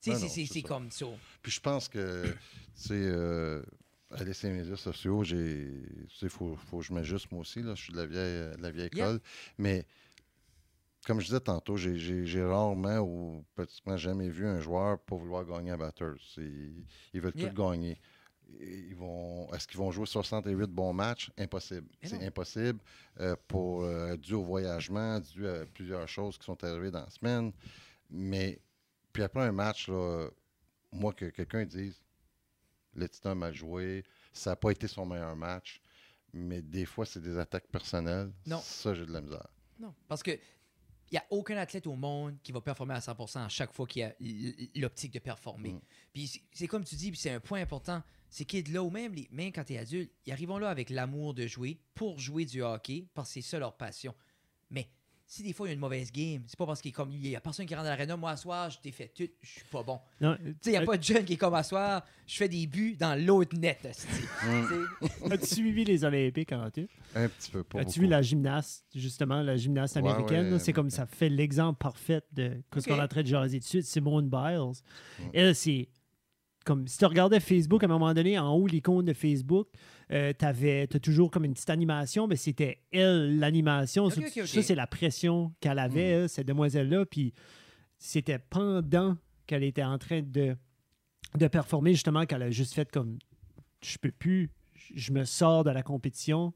Tu 0.00 0.12
sais, 0.12 0.18
Ben 0.20 0.46
c'est, 0.48 0.62
comme 0.62 0.90
ça. 0.90 1.06
Puis 1.42 1.52
je 1.52 1.60
pense 1.60 1.88
que, 1.88 2.24
tu 2.26 2.32
sais, 2.74 2.94
euh, 2.94 3.62
aller 4.10 4.32
sur 4.32 4.48
les 4.48 4.54
médias 4.56 4.76
sociaux, 4.76 5.22
j'ai. 5.22 5.70
Tu 6.10 6.16
sais, 6.18 6.28
faut, 6.28 6.56
faut 6.56 6.78
que 6.80 6.84
je 6.84 6.92
m'ajuste 6.92 7.30
moi 7.30 7.42
aussi, 7.42 7.62
là. 7.62 7.74
Je 7.76 7.82
suis 7.84 7.92
de 7.92 7.98
la 7.98 8.06
vieille, 8.06 8.56
de 8.56 8.62
la 8.62 8.70
vieille 8.72 8.90
Yeah. 8.94 9.06
école. 9.10 9.20
Mais, 9.58 9.86
comme 11.06 11.20
je 11.20 11.26
disais 11.26 11.40
tantôt, 11.40 11.76
j'ai- 11.76 12.44
rarement 12.44 12.98
ou 12.98 13.44
pratiquement 13.54 13.96
jamais 13.96 14.28
vu 14.28 14.46
un 14.46 14.60
joueur 14.60 14.98
pas 15.00 15.16
vouloir 15.16 15.44
gagner 15.44 15.70
à 15.72 15.76
Batters. 15.76 16.14
C'est- 16.34 16.72
Ils 17.12 17.20
veulent 17.20 17.32
Yeah. 17.36 17.50
tout 17.50 17.54
gagner. 17.70 18.00
Ils 18.60 18.94
vont, 18.94 19.50
Est-ce 19.54 19.66
qu'ils 19.66 19.78
vont 19.78 19.90
jouer 19.90 20.04
68 20.06 20.68
bons 20.70 20.92
matchs? 20.92 21.30
Impossible. 21.38 21.88
C'est 22.02 22.22
impossible 22.26 22.78
euh, 23.20 23.34
pour, 23.48 23.82
euh, 23.84 24.16
dû 24.16 24.34
au 24.34 24.42
voyagement, 24.42 25.18
dû 25.20 25.46
à 25.48 25.64
plusieurs 25.66 26.06
choses 26.08 26.36
qui 26.38 26.44
sont 26.44 26.62
arrivées 26.62 26.90
dans 26.90 27.02
la 27.04 27.10
semaine. 27.10 27.52
Mais, 28.10 28.60
puis 29.12 29.22
après 29.22 29.40
un 29.42 29.52
match, 29.52 29.88
là, 29.88 30.28
moi, 30.92 31.12
que 31.14 31.26
quelqu'un 31.26 31.64
dise 31.64 32.00
le 32.94 33.08
Titan 33.08 33.30
a 33.30 33.34
mal 33.34 33.54
joué, 33.54 34.04
ça 34.34 34.50
n'a 34.50 34.56
pas 34.56 34.70
été 34.70 34.86
son 34.86 35.06
meilleur 35.06 35.34
match, 35.34 35.80
mais 36.34 36.60
des 36.60 36.84
fois, 36.84 37.06
c'est 37.06 37.20
des 37.22 37.38
attaques 37.38 37.68
personnelles. 37.68 38.30
Non. 38.46 38.58
Ça, 38.58 38.92
j'ai 38.94 39.06
de 39.06 39.12
la 39.12 39.22
misère. 39.22 39.48
Non, 39.78 39.94
parce 40.08 40.22
que 40.22 40.32
il 41.12 41.16
n'y 41.16 41.18
a 41.18 41.26
aucun 41.28 41.58
athlète 41.58 41.86
au 41.86 41.94
monde 41.94 42.38
qui 42.42 42.52
va 42.52 42.62
performer 42.62 42.94
à 42.94 42.98
100% 43.00 43.44
à 43.44 43.48
chaque 43.50 43.72
fois 43.74 43.86
qu'il 43.86 44.02
a 44.02 44.14
l'optique 44.74 45.12
de 45.12 45.18
performer. 45.18 45.74
Mm. 45.74 45.80
Puis 46.14 46.42
c'est- 46.52 46.66
comme 46.66 46.84
tu 46.84 46.94
dis, 46.94 47.12
c'est 47.14 47.30
un 47.30 47.38
point 47.40 47.60
important. 47.60 48.02
Ces 48.30 48.46
kids-là, 48.46 48.82
ou 48.82 48.88
même, 48.88 49.12
les, 49.14 49.28
même 49.30 49.52
quand 49.52 49.62
tu 49.62 49.74
es 49.74 49.78
adulte, 49.78 50.10
ils 50.24 50.32
arrivent 50.32 50.58
là 50.58 50.70
avec 50.70 50.88
l'amour 50.88 51.34
de 51.34 51.46
jouer 51.46 51.78
pour 51.94 52.18
jouer 52.18 52.46
du 52.46 52.62
hockey, 52.62 53.06
parce 53.12 53.28
que 53.28 53.34
c'est 53.34 53.42
ça 53.42 53.58
leur 53.58 53.76
passion. 53.76 54.14
Mais 54.70 54.88
si 55.32 55.42
des 55.42 55.54
fois 55.54 55.66
il 55.66 55.70
y 55.70 55.72
a 55.72 55.74
une 55.74 55.80
mauvaise 55.80 56.12
game, 56.12 56.42
c'est 56.46 56.58
pas 56.58 56.66
parce 56.66 56.82
qu'il 56.82 56.90
est 56.90 56.92
comme 56.92 57.10
il 57.10 57.26
y 57.26 57.34
a 57.34 57.40
personne 57.40 57.64
qui 57.64 57.74
rentre 57.74 57.84
dans 57.84 57.90
l'aréna, 57.90 58.18
moi 58.18 58.32
à 58.32 58.36
soir, 58.36 58.68
je 58.68 58.78
t'ai 58.78 58.90
fait 58.90 59.08
tout, 59.08 59.26
je 59.40 59.48
suis 59.48 59.64
pas 59.70 59.82
bon. 59.82 59.98
Non, 60.20 60.36
Tu 60.36 60.44
sais, 60.60 60.70
il 60.70 60.70
n'y 60.72 60.76
a 60.76 60.82
pas 60.84 60.98
de 60.98 61.02
jeune 61.02 61.24
qui 61.24 61.32
est 61.32 61.36
comme 61.38 61.54
à 61.54 61.62
soir, 61.62 62.04
je 62.26 62.36
fais 62.36 62.50
des 62.50 62.66
buts 62.66 62.96
dans 63.00 63.18
l'autre 63.18 63.56
net. 63.56 63.78
Mm. 64.42 65.32
As-tu 65.32 65.46
suivi 65.46 65.84
les 65.84 66.04
Olympiques 66.04 66.50
en 66.52 66.68
tu 66.68 66.88
Un 67.14 67.28
petit 67.28 67.50
peu, 67.50 67.62
pas 67.62 67.80
As-tu 67.80 68.00
vu 68.00 68.06
la 68.08 68.22
gymnaste, 68.22 68.84
justement, 68.92 69.40
la 69.40 69.56
gymnaste 69.56 69.94
Ouais, 69.96 70.02
américaine? 70.02 70.52
ouais, 70.52 70.58
c'est 70.58 70.72
comme 70.72 70.90
ça 70.90 71.06
fait 71.06 71.28
l'exemple 71.28 71.78
parfait 71.78 72.22
de 72.32 72.60
ce 72.76 72.88
qu'on 72.88 72.96
est 72.96 73.00
en 73.00 73.06
train 73.06 73.22
de 73.22 73.26
jaser 73.28 73.60
tout 73.60 73.64
de 73.64 73.68
suite. 73.68 73.86
Simone 73.86 74.28
Biles. 74.28 74.82
Mm. 75.20 75.22
Elle, 75.32 75.54
c'est 75.54 75.88
comme 76.64 76.86
si 76.86 76.98
tu 76.98 77.04
regardais 77.06 77.40
Facebook 77.40 77.82
à 77.82 77.86
un 77.86 77.88
moment 77.88 78.12
donné, 78.14 78.38
en 78.38 78.52
haut, 78.54 78.66
l'icône 78.66 79.04
de 79.04 79.12
Facebook, 79.12 79.68
euh, 80.12 80.32
tu 80.38 80.44
as 80.44 81.00
toujours 81.00 81.30
comme 81.30 81.44
une 81.44 81.54
petite 81.54 81.70
animation, 81.70 82.26
mais 82.26 82.36
c'était 82.36 82.82
elle, 82.92 83.38
l'animation. 83.38 84.10
Ça, 84.10 84.62
c'est 84.62 84.74
la 84.74 84.86
pression 84.86 85.52
qu'elle 85.60 85.78
avait, 85.78 86.18
Mm. 86.18 86.22
elle, 86.22 86.28
cette 86.28 86.46
demoiselle-là. 86.46 87.06
Puis 87.06 87.32
c'était 87.98 88.38
pendant 88.38 89.16
qu'elle 89.46 89.64
était 89.64 89.84
en 89.84 89.98
train 89.98 90.22
de, 90.22 90.56
de 91.36 91.48
performer, 91.48 91.92
justement, 91.92 92.26
qu'elle 92.26 92.42
a 92.42 92.50
juste 92.50 92.74
fait 92.74 92.90
comme 92.90 93.18
je 93.82 93.98
peux 93.98 94.12
plus, 94.12 94.50
je 94.94 95.12
me 95.12 95.24
sors 95.24 95.64
de 95.64 95.70
la 95.70 95.82
compétition. 95.82 96.52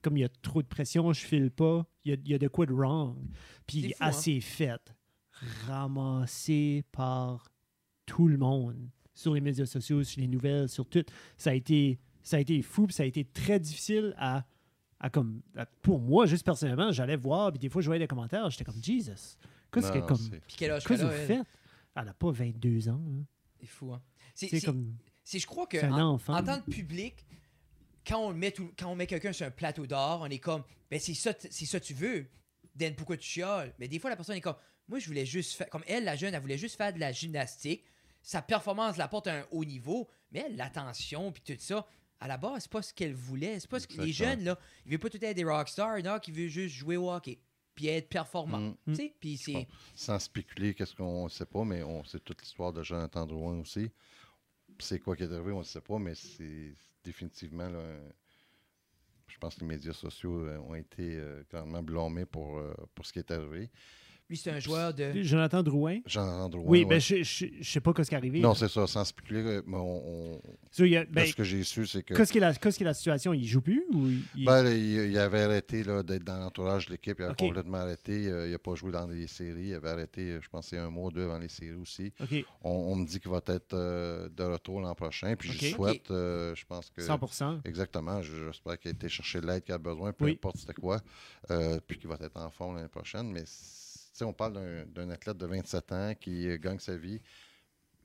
Comme 0.00 0.16
il 0.16 0.20
y 0.20 0.24
a 0.24 0.28
trop 0.42 0.62
de 0.62 0.68
pression, 0.68 1.12
je 1.12 1.20
file 1.26 1.50
pas. 1.50 1.84
Il 2.04 2.10
y 2.12 2.14
a, 2.14 2.16
il 2.24 2.30
y 2.30 2.34
a 2.34 2.38
de 2.38 2.46
quoi 2.46 2.66
de 2.66 2.72
wrong. 2.72 3.16
Puis 3.66 3.92
fou, 3.92 3.94
elle 4.00 4.08
hein? 4.08 4.40
faite 4.40 4.94
ramasser 5.66 6.84
par 6.92 7.52
tout 8.06 8.28
le 8.28 8.36
monde 8.38 8.90
sur 9.14 9.34
les 9.34 9.40
médias 9.40 9.66
sociaux, 9.66 10.04
sur 10.04 10.20
les 10.20 10.28
nouvelles, 10.28 10.68
sur 10.68 10.86
tout. 10.86 11.04
Ça 11.36 11.50
a 11.50 11.54
été, 11.54 11.98
ça 12.28 12.36
a 12.36 12.40
été 12.40 12.60
fou, 12.62 12.86
puis 12.86 12.94
ça 12.94 13.02
a 13.02 13.06
été 13.06 13.24
très 13.24 13.58
difficile 13.60 14.14
à, 14.18 14.44
à 15.00 15.10
comme, 15.10 15.40
à- 15.56 15.66
pour 15.66 16.00
moi, 16.00 16.26
juste 16.26 16.44
personnellement, 16.44 16.92
j'allais 16.92 17.16
voir, 17.16 17.50
puis 17.52 17.58
des 17.58 17.68
fois, 17.68 17.82
je 17.82 17.86
voyais 17.86 18.00
des 18.00 18.06
commentaires, 18.08 18.48
j'étais 18.50 18.64
comme, 18.64 18.82
Jesus, 18.82 19.36
qu'est-ce 19.72 19.92
que, 19.92 19.98
comme, 19.98 20.18
qu'est-ce 20.30 20.56
qu'elle 20.56 20.82
que 20.82 20.92
a, 20.94 20.96
vous 20.96 21.12
elle? 21.12 21.26
faites? 21.26 21.46
Elle 21.96 22.04
n'a 22.04 22.14
pas 22.14 22.30
22 22.30 22.88
ans. 22.88 23.00
hein. 23.08 23.24
C'est 23.60 23.66
fou, 23.66 23.92
hein? 23.92 24.02
C'est 24.34 24.48
C'est 24.48 24.60
c'est- 24.60 24.66
comme, 24.66 24.94
c'est- 25.24 25.38
je 25.40 25.46
crois 25.46 25.66
que 25.66 25.80
c'est 25.80 25.86
un 25.86 25.92
en- 25.92 26.14
enfant. 26.14 26.34
En 26.34 26.42
tant 26.44 26.60
que 26.60 26.70
public, 26.70 27.26
quand 28.06 28.20
on 28.20 28.32
met, 28.32 28.52
tout- 28.52 28.70
quand 28.78 28.90
on 28.90 28.94
met 28.94 29.06
quelqu'un 29.06 29.32
sur 29.32 29.46
un 29.46 29.50
plateau 29.50 29.86
d'or, 29.86 30.20
on 30.22 30.26
est 30.26 30.38
comme, 30.38 30.62
ben 30.90 30.98
c'est 31.00 31.14
ça, 31.14 31.32
c'est 31.38 31.66
ça 31.66 31.80
que 31.80 31.84
tu 31.84 31.94
veux. 31.94 32.26
Dan, 32.74 32.94
pourquoi 32.94 33.16
tu 33.16 33.26
chiales? 33.28 33.74
Mais 33.78 33.88
des 33.88 33.98
fois, 33.98 34.10
la 34.10 34.16
personne 34.16 34.36
est 34.36 34.40
comme, 34.40 34.56
moi, 34.86 34.98
je 35.00 35.06
voulais 35.08 35.26
juste 35.26 35.54
faire, 35.56 35.68
comme 35.68 35.82
elle, 35.88 36.04
la 36.04 36.14
jeune, 36.16 36.32
elle 36.34 36.40
voulait 36.40 36.56
juste 36.58 36.76
faire 36.76 36.92
de 36.92 37.00
la 37.00 37.10
gymnastique. 37.12 37.84
Sa 38.22 38.40
performance 38.42 38.96
la 38.96 39.08
porte 39.08 39.26
à 39.26 39.40
un 39.40 39.44
haut 39.50 39.64
niveau, 39.64 40.08
mais 40.32 40.44
elle, 40.46 40.56
l'attention, 40.56 41.32
puis 41.32 41.42
tout 41.44 41.60
ça, 41.60 41.86
à 42.20 42.28
la 42.28 42.36
base, 42.36 42.62
c'est 42.62 42.72
pas 42.72 42.82
ce 42.82 42.92
qu'elle 42.92 43.14
voulait. 43.14 43.60
C'est 43.60 43.70
pas 43.70 43.80
ce 43.80 43.86
que 43.86 44.00
les 44.00 44.12
jeunes, 44.12 44.44
là, 44.44 44.58
ils 44.84 44.90
veulent 44.90 45.00
pas 45.00 45.10
tout 45.10 45.24
être 45.24 45.36
des 45.36 45.44
rockstars, 45.44 46.02
non, 46.02 46.18
qui 46.18 46.32
veulent 46.32 46.48
juste 46.48 46.74
jouer 46.74 46.96
au 46.96 47.10
hockey, 47.10 47.38
puis 47.74 47.88
être 47.88 48.08
performant. 48.08 48.58
Mm. 48.58 48.74
Tu 48.86 48.94
sais, 48.94 49.14
puis 49.20 49.36
c'est. 49.36 49.68
Sans 49.94 50.18
spéculer, 50.18 50.74
qu'est-ce 50.74 50.94
qu'on 50.94 51.24
ne 51.24 51.28
sait 51.28 51.46
pas, 51.46 51.64
mais 51.64 51.82
on 51.82 52.04
sait 52.04 52.20
toute 52.20 52.40
l'histoire 52.42 52.72
de 52.72 52.82
Jonathan 52.82 53.26
Drouin 53.26 53.60
aussi. 53.60 53.90
C'est 54.80 55.00
quoi 55.00 55.16
qui 55.16 55.24
est 55.24 55.32
arrivé, 55.32 55.52
on 55.52 55.60
ne 55.60 55.64
sait 55.64 55.80
pas, 55.80 55.98
mais 55.98 56.14
c'est 56.14 56.74
définitivement. 57.04 57.68
là, 57.68 57.80
je 59.28 59.38
pense 59.38 59.54
que 59.54 59.60
les 59.60 59.66
médias 59.66 59.92
sociaux 59.92 60.46
euh, 60.46 60.58
ont 60.58 60.74
été 60.74 61.16
euh, 61.16 61.42
grandement 61.50 61.82
blâmés 61.82 62.26
pour, 62.26 62.58
euh, 62.58 62.74
pour 62.94 63.06
ce 63.06 63.12
qui 63.12 63.18
est 63.20 63.30
arrivé. 63.30 63.70
Lui, 64.30 64.36
c'est 64.36 64.50
un 64.50 64.58
joueur 64.60 64.92
de. 64.92 65.22
Jonathan 65.22 65.62
Drouin? 65.62 66.00
Jonathan 66.04 66.50
Drouin. 66.50 66.64
Oui, 66.66 66.78
ouais. 66.80 66.84
ben, 66.84 67.00
je, 67.00 67.22
je, 67.22 67.46
je 67.60 67.70
sais 67.70 67.80
pas 67.80 67.92
ce 67.96 68.02
qui 68.08 68.14
est 68.14 68.18
arrivé. 68.18 68.40
Non, 68.40 68.52
c'est 68.54 68.68
ça, 68.68 68.86
sans 68.86 69.02
spéculer. 69.04 69.60
mais 69.66 69.76
on- 69.78 70.34
on- 70.34 70.40
So, 70.70 70.84
il 70.84 70.90
y 70.90 70.96
a- 70.98 71.04
là, 71.04 71.06
ben, 71.10 71.26
ce 71.26 71.34
que 71.34 71.44
j'ai 71.44 71.64
su, 71.64 71.86
c'est 71.86 72.02
que. 72.02 72.12
qu'est-ce 72.12 72.30
qui 72.32 72.36
est 72.36 72.42
la, 72.42 72.52
qu'est-ce 72.54 72.84
la 72.84 72.92
situation? 72.92 73.32
Il 73.32 73.46
joue 73.46 73.62
plus 73.62 73.82
ou 73.90 74.06
il- 74.36 74.44
Ben, 74.44 74.62
là, 74.64 74.70
il, 74.74 75.10
il 75.12 75.18
avait 75.18 75.40
arrêté 75.40 75.82
là, 75.82 76.02
d'être 76.02 76.24
dans 76.24 76.38
l'entourage 76.38 76.86
de 76.86 76.92
l'équipe. 76.92 77.16
Il 77.18 77.24
a 77.24 77.32
complètement 77.34 77.78
arrêté. 77.78 78.26
Euh, 78.26 78.46
il 78.46 78.52
n'a 78.52 78.58
pas 78.58 78.74
joué 78.74 78.92
dans 78.92 79.06
les 79.06 79.26
séries. 79.28 79.68
Il 79.68 79.74
avait 79.74 79.88
arrêté, 79.88 80.20
euh, 80.32 80.40
je 80.42 80.48
pense, 80.50 80.66
c'est 80.68 80.76
un 80.78 80.90
mois 80.90 81.06
ou 81.06 81.10
deux 81.10 81.24
avant 81.24 81.38
les 81.38 81.48
séries 81.48 81.76
aussi. 81.80 82.12
OK, 82.20 82.44
On, 82.64 82.70
on 82.70 82.96
me 82.96 83.06
dit 83.06 83.20
qu'il 83.20 83.30
va 83.30 83.40
être 83.46 83.72
euh, 83.72 84.28
de 84.28 84.42
retour 84.42 84.82
l'an 84.82 84.94
prochain. 84.94 85.36
Puis 85.36 85.52
je 85.52 85.68
souhaite, 85.74 86.10
euh, 86.10 86.54
je 86.54 86.66
pense 86.66 86.90
que. 86.90 87.00
100 87.00 87.60
Exactement. 87.64 88.20
Je- 88.20 88.48
J'espère 88.52 88.78
qu'il 88.78 88.90
a 88.90 88.92
été 88.92 89.08
chercher 89.08 89.40
l'aide 89.40 89.64
qu'il 89.64 89.74
a 89.74 89.78
besoin, 89.78 90.12
peu 90.12 90.26
Oui. 90.26 90.32
importe 90.32 90.58
c'était 90.58 90.74
quoi. 90.74 91.00
euh, 91.50 91.80
puis 91.86 91.98
qu'il 91.98 92.08
va 92.10 92.16
être 92.20 92.36
en 92.36 92.50
fond 92.50 92.74
l'année 92.74 92.88
prochaine. 92.88 93.30
Mais 93.32 93.44
sais, 94.18 94.24
on 94.24 94.32
parle 94.32 94.54
d'un- 94.54 94.86
d'un 94.86 95.10
athlète 95.10 95.36
de 95.36 95.46
27 95.46 95.92
ans 95.92 96.12
qui 96.18 96.48
euh, 96.48 96.58
gagne 96.58 96.78
sa 96.78 96.96
vie. 96.96 97.20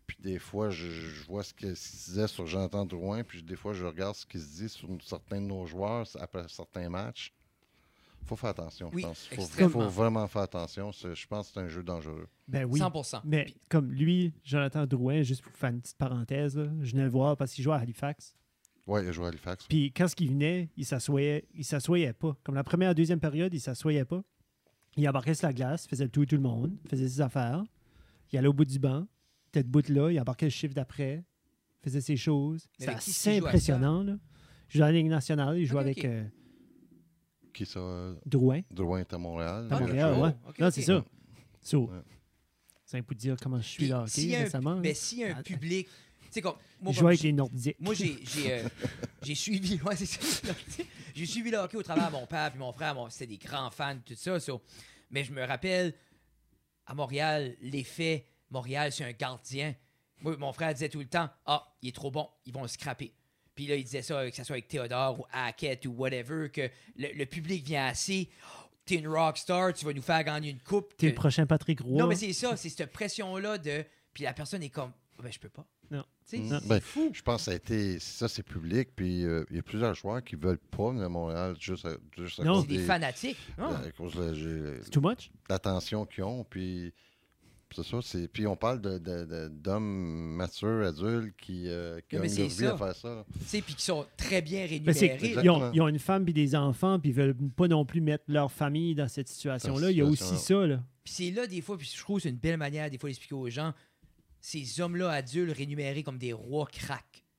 Puis 0.05 0.17
des 0.19 0.37
fois, 0.39 0.69
je, 0.69 0.89
je 0.89 1.23
vois 1.23 1.43
ce 1.43 1.53
qu'il 1.53 1.73
disait 1.73 2.27
sur 2.27 2.45
Jonathan 2.45 2.85
Drouin. 2.85 3.23
Puis 3.23 3.41
des 3.41 3.55
fois, 3.55 3.73
je 3.73 3.85
regarde 3.85 4.15
ce 4.15 4.25
qui 4.25 4.39
se 4.39 4.61
dit 4.61 4.69
sur 4.69 4.89
certains 5.01 5.41
de 5.41 5.47
nos 5.47 5.65
joueurs 5.65 6.05
après 6.19 6.45
certains 6.49 6.89
matchs. 6.89 7.33
Il 8.21 8.27
faut 8.27 8.35
faire 8.37 8.51
attention, 8.51 8.89
je 8.95 9.01
pense. 9.01 9.27
Il 9.33 9.69
faut, 9.69 9.81
vraiment 9.89 10.25
faire 10.27 10.43
attention. 10.43 10.91
Je 10.91 11.27
pense 11.27 11.47
que 11.47 11.53
c'est 11.55 11.59
un 11.59 11.67
jeu 11.67 11.83
dangereux. 11.83 12.27
Ben 12.47 12.63
oui. 12.63 12.79
100%. 12.79 13.21
Mais 13.25 13.45
Puis- 13.45 13.57
comme 13.67 13.91
lui, 13.91 14.33
Jonathan 14.45 14.85
Drouin, 14.85 15.23
juste 15.23 15.41
pour 15.41 15.51
faire 15.53 15.71
une 15.71 15.81
petite 15.81 15.97
parenthèse, 15.97 16.55
là, 16.57 16.67
je 16.81 16.91
venais 16.91 17.03
le 17.03 17.09
voir 17.09 17.35
parce 17.35 17.51
qu'il 17.53 17.63
jouait 17.65 17.73
à 17.75 17.79
Halifax. 17.79 18.33
Oui, 18.87 19.01
il 19.03 19.09
a 19.09 19.11
joué 19.11 19.25
à 19.25 19.27
Halifax. 19.29 19.65
Puis 19.67 19.91
quand 19.91 20.07
ce 20.07 20.15
qu'il 20.15 20.29
venait, 20.29 20.69
il 20.77 20.85
s'assoyait, 20.85 21.45
il 21.53 21.65
s'assoyait 21.65 22.13
pas. 22.13 22.37
Comme 22.43 22.55
la 22.55 22.63
première, 22.63 22.95
deuxième 22.95 23.19
période, 23.19 23.53
il 23.53 23.59
s'assoyait 23.59 24.05
pas. 24.05 24.23
Il 24.95 25.07
embarquait 25.09 25.33
sur 25.33 25.47
la 25.47 25.53
glace, 25.53 25.87
faisait 25.87 26.03
le 26.03 26.09
tout 26.09 26.25
tout 26.25 26.35
le 26.35 26.41
monde, 26.41 26.75
faisait 26.87 27.07
ses 27.07 27.21
affaires. 27.21 27.63
Il 28.31 28.37
allait 28.37 28.47
au 28.47 28.53
bout 28.53 28.65
du 28.65 28.79
banc, 28.79 29.07
était 29.47 29.63
debout 29.63 29.81
là, 29.89 30.11
il 30.11 30.19
embarquait 30.19 30.45
le 30.47 30.51
chiffre 30.51 30.73
d'après, 30.73 31.23
faisait 31.83 32.01
ses 32.01 32.15
choses. 32.17 32.67
C'était 32.77 32.91
assez 32.91 33.37
impressionnant. 33.37 34.03
Là. 34.03 34.17
Il 34.69 34.77
jouait 34.77 34.83
à 34.83 34.91
la 34.91 34.97
Ligue 34.97 35.07
nationale, 35.07 35.57
il 35.59 35.65
jouait 35.65 35.81
avec 35.81 36.05
euh, 36.05 36.23
Qui 37.53 37.65
ça 37.65 37.79
euh, 37.79 38.15
Drouin 38.25 38.61
Drouin 38.71 38.99
est 38.99 39.13
à 39.13 39.17
Montréal. 39.17 39.67
à 39.69 39.75
Ah, 39.75 39.79
Montréal. 39.79 40.19
ouais. 40.19 40.35
Non, 40.59 40.69
c'est 40.71 40.81
ça. 40.81 41.03
So, 41.61 41.87
Ouais. 41.87 41.99
C'est 42.85 42.97
un 42.99 43.03
peu 43.03 43.15
de 43.15 43.19
dire 43.19 43.35
comment 43.41 43.57
je 43.59 43.67
suis 43.67 43.87
là, 43.87 44.05
s'il 44.07 44.29
y 44.29 44.35
a 44.35 44.41
un- 44.41 44.43
récemment. 44.43 44.75
Mais 44.79 44.93
s'il 44.93 45.19
y 45.19 45.23
a 45.23 45.29
un 45.35 45.39
Ah, 45.39 45.43
public, 45.43 45.87
sais, 46.33 46.41
comme. 46.41 46.55
Moi, 46.81 46.93
comme 46.93 47.07
avec 47.07 47.19
j'ai- 47.21 47.27
les 47.27 47.33
Nordiques. 47.33 47.77
moi, 47.79 47.93
j'ai 47.93 48.17
j'ai, 48.23 48.53
euh, 48.53 48.69
j'ai 49.21 49.35
suivi, 49.35 49.79
ouais, 49.85 49.95
c'est 49.95 50.05
ça. 50.05 50.53
j'ai 51.15 51.25
suivi 51.25 51.51
le 51.51 51.57
hockey 51.57 51.77
au 51.77 51.83
travers 51.83 52.07
de 52.07 52.13
mon 52.13 52.25
père 52.27 52.49
puis 52.51 52.59
mon 52.59 52.71
frère. 52.73 52.95
Mon, 52.95 53.09
c'était 53.09 53.27
des 53.27 53.37
grands 53.37 53.71
fans, 53.71 53.97
tout 54.05 54.15
ça. 54.15 54.39
so. 54.39 54.61
Mais 55.11 55.23
je 55.23 55.31
me 55.31 55.43
rappelle, 55.45 55.93
à 56.85 56.93
Montréal, 56.95 57.55
l'effet 57.61 58.25
Montréal, 58.49 58.91
c'est 58.91 59.03
un 59.03 59.11
gardien. 59.11 59.75
Moi, 60.21 60.37
mon 60.37 60.53
frère 60.53 60.73
disait 60.73 60.89
tout 60.89 60.99
le 60.99 61.05
temps 61.07 61.29
Ah, 61.45 61.75
il 61.81 61.89
est 61.89 61.95
trop 61.95 62.11
bon, 62.11 62.29
ils 62.45 62.53
vont 62.53 62.61
le 62.63 62.67
scraper. 62.67 63.13
Puis 63.55 63.67
là, 63.67 63.75
il 63.75 63.83
disait 63.83 64.01
ça, 64.01 64.29
que 64.29 64.35
ce 64.35 64.43
soit 64.43 64.55
avec 64.55 64.67
Théodore 64.67 65.19
ou 65.19 65.25
Hackett 65.31 65.85
ou 65.85 65.91
whatever, 65.91 66.49
que 66.49 66.69
le, 66.97 67.09
le 67.13 67.25
public 67.25 67.63
vient 67.65 67.85
assez. 67.87 68.29
Oh, 68.45 68.59
T'es 68.85 68.95
une 68.95 69.07
rockstar, 69.07 69.73
tu 69.73 69.85
vas 69.85 69.93
nous 69.93 70.01
faire 70.01 70.23
gagner 70.25 70.49
une 70.49 70.59
coupe. 70.59 70.97
T'es 70.97 71.07
le 71.09 71.13
prochain 71.13 71.45
Patrick 71.45 71.79
Roy. 71.81 71.97
non, 71.97 72.07
mais 72.07 72.15
c'est 72.15 72.33
ça, 72.33 72.57
c'est 72.57 72.67
cette 72.69 72.91
pression-là 72.91 73.57
de. 73.57 73.85
Puis 74.13 74.23
la 74.25 74.33
personne 74.33 74.61
est 74.61 74.69
comme, 74.69 74.91
ben, 75.23 75.31
je 75.31 75.39
peux 75.39 75.49
pas. 75.49 75.65
Non. 75.89 76.03
Tu 76.29 76.37
sais, 76.37 76.43
c'est 76.59 76.67
Ben, 76.67 76.79
fou. 76.79 77.09
Je 77.13 77.21
pense 77.21 77.37
que 77.37 77.41
ça 77.45 77.51
a 77.51 77.55
été. 77.55 77.99
Ça, 77.99 78.27
c'est 78.27 78.43
public. 78.43 78.89
Puis 78.95 79.23
euh, 79.25 79.43
il 79.49 79.55
y 79.55 79.59
a 79.59 79.63
plusieurs 79.63 79.93
joueurs 79.95 80.23
qui 80.23 80.35
veulent 80.35 80.57
pas 80.59 80.89
venir 80.91 81.05
à 81.05 81.09
Montréal 81.09 81.55
juste 81.59 81.85
à, 81.85 81.95
juste 82.17 82.39
à 82.39 82.43
Non. 82.43 82.53
cause 82.55 82.61
C'est 82.63 82.67
des 82.69 82.77
des- 82.77 82.83
fanatiques. 82.83 83.37
Ah. 83.57 83.81
à 83.85 83.91
cause 83.91 84.13
de 84.15 84.81
too 84.91 85.01
much? 85.01 85.31
l'attention 85.49 86.05
qu'ils 86.05 86.23
ont. 86.23 86.43
Puis 86.43 86.93
c'est 87.75 87.83
ça. 87.83 87.97
c'est- 88.03 88.27
Puis 88.27 88.45
on 88.45 88.55
parle 88.55 88.81
de- 88.81 89.47
d'hommes 89.47 90.35
matures, 90.35 90.85
adultes 90.85 91.35
qui, 91.37 91.67
euh, 91.67 91.99
qui 92.07 92.17
ont 92.17 92.23
une 92.23 92.29
vie 92.29 92.49
ça. 92.49 92.73
à 92.73 92.77
faire 92.77 92.95
ça. 92.95 93.15
là. 93.15 93.25
Tu 93.39 93.45
sais, 93.45 93.61
puis 93.61 93.73
qui 93.75 93.81
sont 93.83 94.05
très 94.15 94.41
bien 94.41 94.67
Ben, 94.67 94.69
rémunérés. 94.93 95.17
ils, 95.21 95.25
ont, 95.25 95.27
Exactement. 95.39 95.71
ils 95.73 95.81
ont 95.81 95.87
une 95.87 95.99
femme 95.99 96.27
et 96.27 96.33
des 96.33 96.55
enfants, 96.55 96.99
puis 96.99 97.09
ils 97.09 97.15
veulent 97.15 97.35
pas 97.55 97.67
non 97.67 97.83
plus 97.85 98.01
mettre 98.01 98.25
leur 98.27 98.51
famille 98.51 98.93
dans 98.95 99.07
cette 99.07 99.27
situation-là. 99.27 99.89
Il 99.91 99.97
y 99.97 100.01
a 100.01 100.05
aussi 100.05 100.37
ça, 100.37 100.65
là. 100.67 100.83
Puis 101.03 101.13
c'est 101.15 101.31
là, 101.31 101.47
des 101.47 101.61
fois, 101.61 101.77
puis 101.77 101.91
je 101.93 101.99
trouve 101.99 102.17
que 102.17 102.23
c'est 102.23 102.29
une 102.29 102.37
belle 102.37 102.57
manière, 102.57 102.89
des 102.89 102.97
fois, 102.97 103.09
d'expliquer 103.09 103.35
aux 103.35 103.49
gens, 103.49 103.73
ces 104.43 104.81
hommes-là 104.81 105.09
adultes 105.09 105.55
rémunérés 105.55 106.03
comme 106.03 106.17
des 106.17 106.33
rois. 106.33 106.67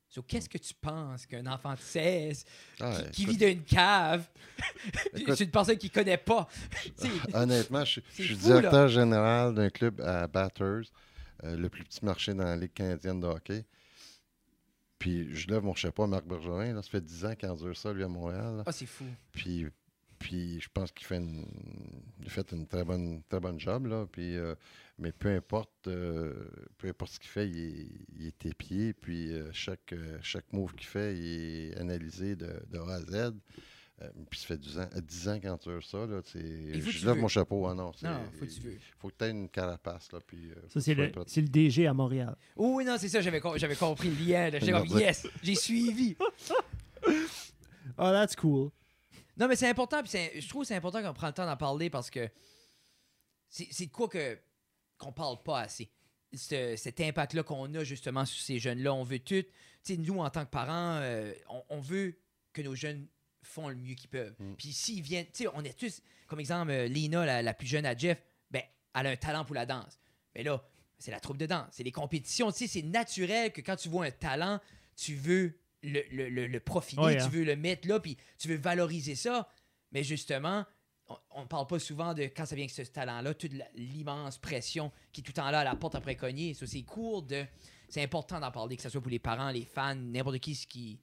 So, 0.09 0.23
qu'est-ce 0.23 0.49
que 0.49 0.57
tu 0.57 0.73
penses 0.73 1.27
qu'un 1.27 1.47
enfant 1.47 1.75
de 1.75 1.79
16 1.79 2.45
Ah, 2.81 3.03
qui, 3.13 3.27
vit 3.27 3.37
dans 3.37 3.49
une 3.49 3.65
cave, 3.65 4.27
c'est 5.15 5.41
une 5.41 5.51
personne 5.51 5.77
qui 5.77 5.91
connaît 5.91 6.17
pas. 6.17 6.49
Sais, 6.97 7.11
Honnêtement, 7.35 7.85
je, 7.85 8.01
suis 8.01 8.29
fou, 8.29 8.47
directeur 8.47 8.89
général 8.89 9.55
d'un 9.55 9.69
club 9.69 10.01
à 10.01 10.27
Batters, 10.27 10.85
euh, 11.43 11.57
le 11.57 11.69
plus 11.69 11.85
petit 11.85 12.03
marché 12.05 12.33
dans 12.33 12.45
la 12.45 12.57
Ligue 12.57 12.73
canadienne 12.73 13.21
de 13.21 13.27
hockey. 13.27 13.67
Puis 14.99 15.35
je 15.35 15.49
lève 15.49 15.63
mon 15.63 15.75
chapeau 15.75 16.05
à 16.05 16.07
Marc 16.07 16.25
Bergerin. 16.25 16.73
Là, 16.73 16.81
ça 16.81 16.89
fait 16.89 17.05
10 17.05 17.25
ans 17.27 17.35
qu'il 17.35 17.49
endure 17.51 17.77
ça, 17.77 17.93
lui, 17.93 18.05
à 18.05 18.09
Montréal. 18.09 18.63
Ah, 18.65 18.73
c'est 18.73 18.87
fou. 18.87 19.05
Puis, 19.33 19.67
puis 20.19 20.61
je 20.61 20.69
pense 20.73 20.91
qu'il 20.93 21.07
fait 21.07 21.17
une, 21.19 21.47
il 22.23 22.31
fait 22.31 22.51
une 22.53 22.67
très 22.67 22.85
bonne, 22.85 23.23
très 23.29 23.41
bonne 23.41 23.59
job. 23.61 23.87
Là, 23.87 24.07
puis, 24.11 24.37
euh, 24.37 24.55
mais 24.99 25.12
peu 25.12 25.29
importe, 25.35 25.89
euh, 25.89 26.33
peu 26.79 26.89
importe 26.89 27.12
ce 27.12 27.21
qu'il 27.21 27.31
fait, 27.31 27.49
il 27.49 27.59
est, 27.59 27.89
il 28.19 28.27
est 28.27 28.47
épié. 28.47 28.93
Puis 28.95 29.33
euh, 29.33 29.51
chaque, 29.53 29.95
chaque 30.23 30.53
move 30.53 30.75
qu'il 30.75 30.87
fait, 30.87 31.17
il 31.17 31.27
est 31.73 31.77
analysé 31.79 32.37
de, 32.37 32.51
de 32.71 32.79
A 32.79 32.95
à 32.95 33.01
Z. 33.01 33.35
Euh, 34.03 34.09
puis 34.29 34.41
ça 34.41 34.47
fait 34.49 34.59
10 34.59 34.79
ans, 34.81 34.89
euh, 34.97 35.01
10 35.01 35.29
ans 35.29 35.39
qu'il 35.39 35.49
endure 35.51 35.85
ça. 35.85 36.05
Là, 36.05 36.21
tu 36.21 36.39
je 36.41 37.07
lève 37.07 37.15
veux. 37.15 37.21
mon 37.21 37.29
chapeau. 37.29 37.65
Ah 37.69 37.75
non, 37.75 37.93
Non, 38.03 38.21
faut 38.37 38.45
que 38.45 38.51
tu 38.51 38.61
veux. 38.61 38.77
faut 38.99 39.09
que 39.09 39.15
tu 39.17 39.25
aies 39.25 39.31
une 39.31 39.49
carapace. 39.49 40.11
Là, 40.11 40.19
puis, 40.27 40.51
Ça, 40.69 40.81
c'est 40.81 40.95
tu 40.97 41.01
le, 41.01 41.12
le 41.43 41.49
DG 41.49 41.87
à 41.87 41.95
Montréal. 41.95 42.35
Oh, 42.57 42.73
oui, 42.77 42.85
non, 42.85 42.97
c'est 42.99 43.09
ça, 43.09 43.21
j'avais, 43.21 43.39
com- 43.41 43.57
j'avais 43.57 43.77
compris 43.77 44.11
le 44.11 44.17
lien. 44.25 44.51
Nordique. 44.51 44.97
yes, 44.99 45.29
j'ai 45.45 45.55
suivi. 45.55 46.17
Oh, 46.21 46.27
that's 47.99 48.35
cool. 48.35 48.73
Non, 49.37 49.49
mais 49.49 49.57
c'est 49.57 49.68
important, 49.68 50.03
puis 50.03 50.12
je 50.41 50.49
trouve 50.49 50.62
que 50.62 50.68
c'est 50.68 50.76
important 50.76 51.03
qu'on 51.03 51.12
prenne 51.14 51.30
le 51.30 51.35
temps 51.35 51.47
d'en 51.47 51.57
parler 51.57 51.91
parce 51.91 52.11
que 52.11 52.28
c'est, 53.49 53.87
de 53.87 53.91
quoi 53.91 54.09
que, 54.09 54.39
qu'on 54.99 55.12
parle 55.12 55.43
pas 55.43 55.61
assez. 55.61 55.91
Ce- 56.32 56.76
cet 56.76 57.01
impact-là 57.01 57.43
qu'on 57.43 57.72
a 57.74 57.85
justement 57.85 58.24
sur 58.24 58.41
ces 58.43 58.59
jeunes-là, 58.59 58.93
on 58.93 59.05
veut 59.05 59.18
tout. 59.20 59.43
Tu 59.43 59.47
sais, 59.82 59.97
nous, 59.97 60.18
en 60.18 60.30
tant 60.30 60.45
que 60.45 60.51
parents, 60.51 60.99
euh, 61.03 61.32
on, 61.49 61.62
on 61.68 61.80
veut 61.80 62.18
que 62.53 62.62
nos 62.62 62.74
jeunes 62.74 63.07
font 63.43 63.68
le 63.68 63.76
mieux 63.76 63.95
qu'ils 63.95 64.09
peuvent. 64.11 64.35
Mm. 64.39 64.55
Puis 64.55 64.72
s'ils 64.72 65.03
viennent, 65.03 65.26
tu 65.26 65.45
sais, 65.45 65.49
on 65.55 65.62
est 65.62 65.78
tous, 65.78 66.01
comme 66.26 66.41
exemple, 66.41 66.70
euh, 66.70 66.87
Lina, 66.87 67.24
la, 67.26 67.43
la 67.43 67.55
plus 67.55 67.66
jeune 67.66 67.87
à 67.87 67.97
Jeff, 67.97 68.22
ben, 68.51 68.62
elle 68.95 69.07
a 69.07 69.11
un 69.11 69.16
talent 69.16 69.45
pour 69.45 69.55
la 69.55 69.66
danse. 69.66 69.99
Mais 70.35 70.43
là, 70.43 70.64
c'est 70.99 71.11
la 71.11 71.20
troupe 71.20 71.37
de 71.37 71.47
danse, 71.47 71.68
c'est 71.72 71.82
les 71.82 71.93
compétitions. 71.93 72.51
Tu 72.51 72.59
sais, 72.59 72.66
c'est 72.66 72.82
naturel 72.82 73.53
que 73.53 73.61
quand 73.61 73.76
tu 73.76 73.89
vois 73.89 74.07
un 74.07 74.11
talent, 74.11 74.61
tu 74.97 75.14
veux 75.14 75.59
le, 75.85 76.03
le, 76.11 76.28
le- 76.28 76.47
le 76.47 76.61
profiler, 76.61 77.16
tu 77.16 77.22
hein. 77.22 77.28
veux 77.28 77.45
le 77.45 77.57
mettre 77.57 77.87
là, 77.89 78.01
puis 78.01 78.16
tu 78.39 78.49
veux 78.49 78.57
valoriser 78.57 79.14
ça. 79.14 79.49
Mais 79.93 80.03
justement, 80.03 80.64
on 81.30 81.43
ne 81.43 81.47
parle 81.47 81.66
pas 81.66 81.78
souvent 81.78 82.14
de 82.14 82.22
quand 82.24 82.47
ça 82.47 82.55
vient 82.57 82.64
avec 82.64 82.70
ce 82.74 82.82
talent-là, 82.91 83.35
toute 83.35 83.53
l'immense 83.74 84.39
pression 84.39 84.91
qui 85.12 85.20
est 85.20 85.24
tout 85.24 85.30
le 85.30 85.35
temps 85.43 85.51
là 85.51 85.61
à 85.61 85.64
la 85.64 85.76
porte 85.76 85.95
après 85.95 86.16
cogner. 86.16 86.55
Ça, 86.55 86.66
c'est 86.66 86.82
cool 86.82 87.26
de. 87.26 87.45
C'est 87.89 88.03
important 88.03 88.41
d'en 88.41 88.51
parler, 88.51 88.76
que 88.76 88.82
ce 88.82 88.89
soit 88.89 89.01
pour 89.01 89.11
les 89.11 89.18
parents, 89.18 89.51
les 89.51 89.64
fans, 89.66 89.95
n'importe 89.95 90.39
qui, 90.39 90.55
ce 90.55 90.66
qui. 90.66 90.99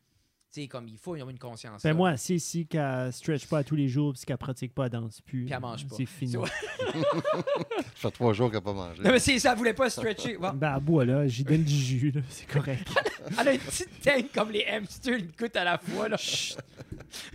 Tu 0.54 0.64
sais, 0.64 0.68
comme 0.68 0.86
il 0.90 0.98
faut, 0.98 1.16
ils 1.16 1.24
ont 1.24 1.30
une 1.30 1.40
conscience. 1.40 1.82
Ben 1.82 1.90
là. 1.92 1.96
moi, 1.96 2.18
si, 2.18 2.38
si 2.38 2.68
qu'elle 2.68 3.14
stretch 3.14 3.48
pas 3.48 3.64
tous 3.64 3.78
les 3.78 3.88
jours, 3.88 4.12
puis 4.14 4.22
qu'elle 4.26 4.38
pratique 4.38 4.74
pas, 4.74 4.86
elle 4.86 4.92
danse 4.92 5.22
plus. 5.22 5.46
Puis 5.46 5.54
elle 5.54 5.62
mange 5.62 5.88
pas. 5.88 5.96
C'est 5.96 6.06
fini. 6.06 6.34
C'est- 6.34 6.40
Ça 7.96 8.10
fait 8.10 8.12
trois 8.12 8.34
jours 8.34 8.50
qu'elle 8.50 8.58
n'a 8.58 8.62
pas 8.62 8.74
mangé. 8.74 9.02
Non, 9.02 9.12
mais 9.12 9.20
c'est 9.20 9.40
ça, 9.40 9.52
elle 9.54 9.58
voulait 9.58 9.74
pas 9.74 9.90
stretcher. 9.90 10.36
Bon. 10.38 10.52
Ben, 10.54 10.74
elle 10.76 10.84
boit, 10.84 11.06
là. 11.06 11.26
J'y 11.28 11.44
donne 11.46 11.64
du 11.64 11.74
jus, 11.74 12.12
là. 12.12 12.22
C'est 12.30 12.48
correct. 12.48 12.86
Elle 13.40 13.48
a 13.48 13.54
une 13.54 13.60
petite 13.60 14.02
tête 14.02 14.32
comme 14.34 14.52
les 14.52 14.66
hamsters, 14.66 15.20
une 15.20 15.32
goutte 15.40 15.56
à 15.56 15.64
la 15.64 15.78
fois. 15.78 16.10
Là. 16.10 16.18
Chut. 16.18 16.58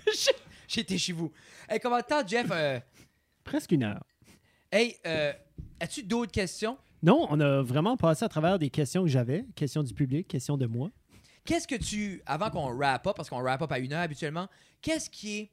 J'étais 0.68 0.98
chez 0.98 1.12
vous. 1.12 1.32
Hey, 1.68 1.78
comment 1.80 2.00
t'as, 2.06 2.26
Jeff? 2.26 2.48
euh, 2.50 2.78
Presque 3.44 3.72
une 3.72 3.84
heure. 3.84 4.04
hey, 4.70 4.96
euh, 5.06 5.32
as-tu 5.80 6.02
d'autres 6.02 6.32
questions? 6.32 6.76
Non, 7.02 7.26
on 7.30 7.38
a 7.40 7.62
vraiment 7.62 7.96
passé 7.96 8.24
à 8.24 8.28
travers 8.28 8.58
des 8.58 8.68
questions 8.68 9.02
que 9.04 9.08
j'avais. 9.08 9.46
Questions 9.54 9.82
du 9.82 9.94
public, 9.94 10.26
questions 10.26 10.56
de 10.56 10.66
moi. 10.66 10.90
Qu'est-ce 11.46 11.66
que 11.68 11.76
tu, 11.76 12.20
avant 12.26 12.50
qu'on 12.50 12.68
wrap 12.76 13.06
up, 13.06 13.14
parce 13.16 13.30
qu'on 13.30 13.40
wrap 13.40 13.62
up 13.62 13.72
à 13.72 13.78
une 13.78 13.92
heure 13.92 14.02
habituellement, 14.02 14.48
qu'est-ce 14.82 15.08
qui 15.08 15.38
est, 15.38 15.50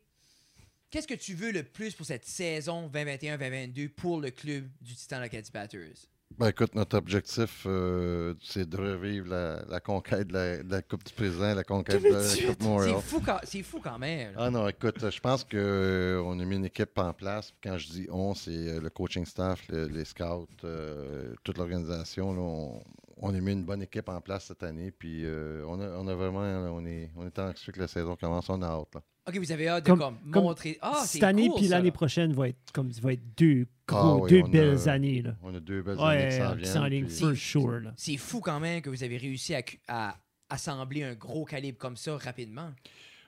qu'est-ce 0.89 1.07
que 1.07 1.13
tu 1.13 1.33
veux 1.35 1.51
le 1.51 1.63
plus 1.63 1.93
pour 1.93 2.05
cette 2.05 2.25
saison 2.25 2.89
2021-2022 2.93 3.89
pour 3.89 4.19
le 4.19 4.31
club 4.31 4.67
du 4.81 4.95
Titan 4.95 5.21
Acadie 5.21 5.51
Batters? 5.51 6.07
Ben, 6.35 6.47
écoute, 6.47 6.73
notre 6.73 6.97
objectif, 6.97 7.61
euh, 7.67 8.33
c'est 8.41 8.67
de 8.67 8.75
revivre 8.75 9.27
la, 9.29 9.63
la 9.69 9.79
conquête 9.79 10.29
de 10.29 10.33
la, 10.33 10.63
de 10.63 10.71
la 10.71 10.81
Coupe 10.81 11.03
du 11.05 11.13
Président, 11.13 11.53
la 11.53 11.63
conquête 11.63 12.01
de 12.01 12.07
la 12.09 12.19
Coupe 12.47 12.57
C'est 12.59 12.61
Montréal. 12.63 13.01
fou, 13.03 13.21
quand, 13.23 13.37
c'est 13.43 13.61
fou 13.61 13.79
quand 13.79 13.99
même. 13.99 14.33
Ah 14.35 14.49
non, 14.49 14.67
écoute, 14.67 15.11
je 15.11 15.19
pense 15.19 15.43
qu'on 15.43 16.39
a 16.39 16.43
mis 16.43 16.55
une 16.55 16.65
équipe 16.65 16.97
en 16.97 17.13
place. 17.13 17.53
Quand 17.61 17.77
je 17.77 17.87
dis 17.87 18.07
on, 18.09 18.33
c'est 18.33 18.49
euh, 18.49 18.81
le 18.81 18.89
coaching 18.89 19.27
staff, 19.27 19.61
le- 19.69 19.85
les 19.85 20.05
scouts, 20.05 20.47
euh, 20.63 21.35
toute 21.43 21.59
l'organisation. 21.59 22.31
On, 22.31 22.83
on 23.26 23.34
a 23.34 23.39
mis 23.39 23.53
une 23.53 23.63
bonne 23.63 23.82
équipe 23.82 24.09
en 24.09 24.19
place 24.21 24.45
cette 24.45 24.63
année. 24.63 24.91
Puis 24.91 25.21
euh, 25.26 25.63
on, 25.67 25.80
a, 25.80 25.88
on 25.97 26.07
a 26.07 26.13
vraiment, 26.15 26.41
on 26.41 26.86
est, 26.86 27.09
on 27.15 27.26
est 27.26 27.39
anxieux 27.39 27.71
que 27.71 27.80
la 27.80 27.88
saison 27.88 28.15
commence. 28.15 28.49
On 28.49 28.61
a 28.61 28.67
hâte. 28.67 28.95
Là. 28.95 29.01
Ok, 29.28 29.38
vous 29.38 29.51
avez 29.53 29.69
hâte 29.69 29.86
de 29.86 29.91
Comme- 29.93 30.17
montrer. 30.26 30.78
Ah, 30.82 31.01
Cette 31.05 31.24
année 31.24 31.47
cool, 31.47 31.59
puis 31.59 31.67
l'année 31.69 31.91
prochaine 31.91 32.34
va 32.34 32.49
être 32.49 32.57
comme 32.74 32.89
va 32.91 33.13
être 33.13 33.36
deux 33.38 33.65
gros, 33.88 33.97
Ah 33.97 34.15
oui, 34.17 34.30
deux 34.30 34.39
a- 34.41 34.47
belles 34.49 34.89
années 34.89 35.21
là. 35.21 35.36
On 35.41 35.55
a 35.55 35.59
deux 35.61 35.82
belles 35.82 35.97
années 35.99 37.03
qui 37.05 37.11
s'en 37.15 37.28
puis- 37.30 37.38
sure. 37.38 37.82
C'est 37.95 38.17
fou 38.17 38.41
quand 38.41 38.59
même 38.59 38.82
que 38.82 38.89
vous 38.89 39.03
avez 39.03 39.15
réussi 39.17 39.55
à 39.88 40.17
assembler 40.49 41.03
un 41.03 41.13
gros 41.15 41.45
calibre 41.45 41.78
comme 41.78 41.95
ça 41.95 42.17
rapidement. 42.17 42.71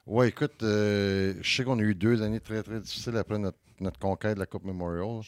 Oui, 0.06 0.28
écoute, 0.28 0.62
euh, 0.62 1.34
je 1.42 1.56
sais 1.56 1.64
qu'on 1.64 1.80
a 1.80 1.82
eu 1.82 1.96
deux 1.96 2.22
années 2.22 2.40
très, 2.42 2.62
très 2.62 2.80
difficiles 2.80 3.16
après 3.18 3.40
notre, 3.40 3.58
notre 3.80 3.98
conquête 3.98 4.36
de 4.36 4.40
la 4.40 4.46
Coupe 4.46 4.66
Memorial. 4.66 5.22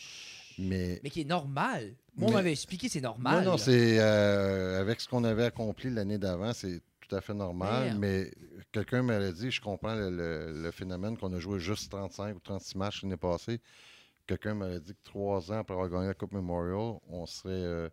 Mais 0.59 0.99
Mais 1.03 1.09
qui 1.09 1.21
est 1.21 1.25
normal. 1.25 1.93
Moi, 2.17 2.29
on 2.31 2.33
m'avait 2.33 2.51
expliqué, 2.51 2.89
c'est 2.89 3.01
normal. 3.01 3.43
Non, 3.45 3.51
non, 3.51 3.57
c'est 3.57 3.99
euh, 3.99 4.81
avec 4.81 4.99
ce 5.01 5.07
qu'on 5.07 5.23
avait 5.23 5.45
accompli 5.45 5.89
l'année 5.89 6.17
d'avant, 6.17 6.51
c'est 6.53 6.81
tout 6.99 7.15
à 7.15 7.21
fait 7.21 7.33
normal. 7.33 7.85
Merde. 7.85 7.97
Mais 7.99 8.31
quelqu'un 8.71 9.03
m'avait 9.03 9.31
dit, 9.33 9.51
je 9.51 9.61
comprends 9.61 9.95
le, 9.95 10.09
le- 10.09 10.61
le 10.63 10.71
phénomène 10.71 11.17
qu'on 11.17 11.31
a 11.33 11.39
joué 11.39 11.59
juste 11.59 11.89
35 11.91 12.35
ou 12.35 12.39
36 12.39 12.75
matchs 12.77 13.03
l'année 13.03 13.17
passée. 13.17 13.61
Quelqu'un 14.25 14.55
m'avait 14.55 14.79
dit 14.81 14.93
que 14.93 15.03
trois 15.03 15.51
ans 15.51 15.59
après 15.59 15.73
avoir 15.73 15.89
gagné 15.89 16.07
la 16.07 16.13
Coupe 16.13 16.33
Memorial, 16.33 16.97
on 17.07 17.25
serait 17.25 17.51
euh, 17.53 17.89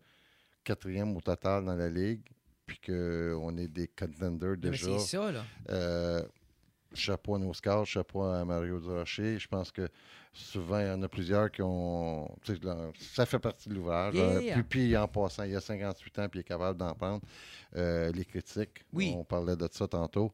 quatrième 0.64 1.16
au 1.16 1.20
total 1.20 1.64
dans 1.64 1.76
la 1.76 1.88
ligue, 1.88 2.22
puis 2.66 2.78
qu'on 2.84 3.56
est 3.56 3.68
des 3.68 3.86
contenders 3.88 4.56
déjà. 4.56 4.98
c'est 4.98 5.16
ça, 5.16 5.30
là. 5.30 5.44
Euh, 5.70 6.22
chapeau 6.94 7.34
à 7.36 7.38
nos 7.38 7.52
scouts, 7.54 7.84
chapeau 7.84 8.22
à 8.22 8.44
Mario 8.44 8.80
Durocher. 8.80 9.38
Je 9.38 9.48
pense 9.48 9.70
que 9.70 9.88
souvent, 10.32 10.78
il 10.80 10.86
y 10.86 10.90
en 10.90 11.02
a 11.02 11.08
plusieurs 11.08 11.50
qui 11.50 11.62
ont. 11.62 12.28
Ça 12.98 13.26
fait 13.26 13.38
partie 13.38 13.68
de 13.68 13.74
l'ouvrage. 13.74 14.14
Yeah. 14.14 14.54
Puis, 14.54 14.62
puis, 14.62 14.96
en 14.96 15.08
passant, 15.08 15.44
il 15.44 15.52
y 15.52 15.56
a 15.56 15.60
58 15.60 16.18
ans, 16.18 16.28
puis 16.28 16.38
il 16.38 16.42
est 16.42 16.44
capable 16.44 16.78
d'en 16.78 16.94
prendre. 16.94 17.22
Euh, 17.76 18.12
les 18.12 18.24
critiques, 18.24 18.84
Oui. 18.92 19.14
on 19.16 19.24
parlait 19.24 19.56
de 19.56 19.68
ça 19.70 19.86
tantôt. 19.88 20.32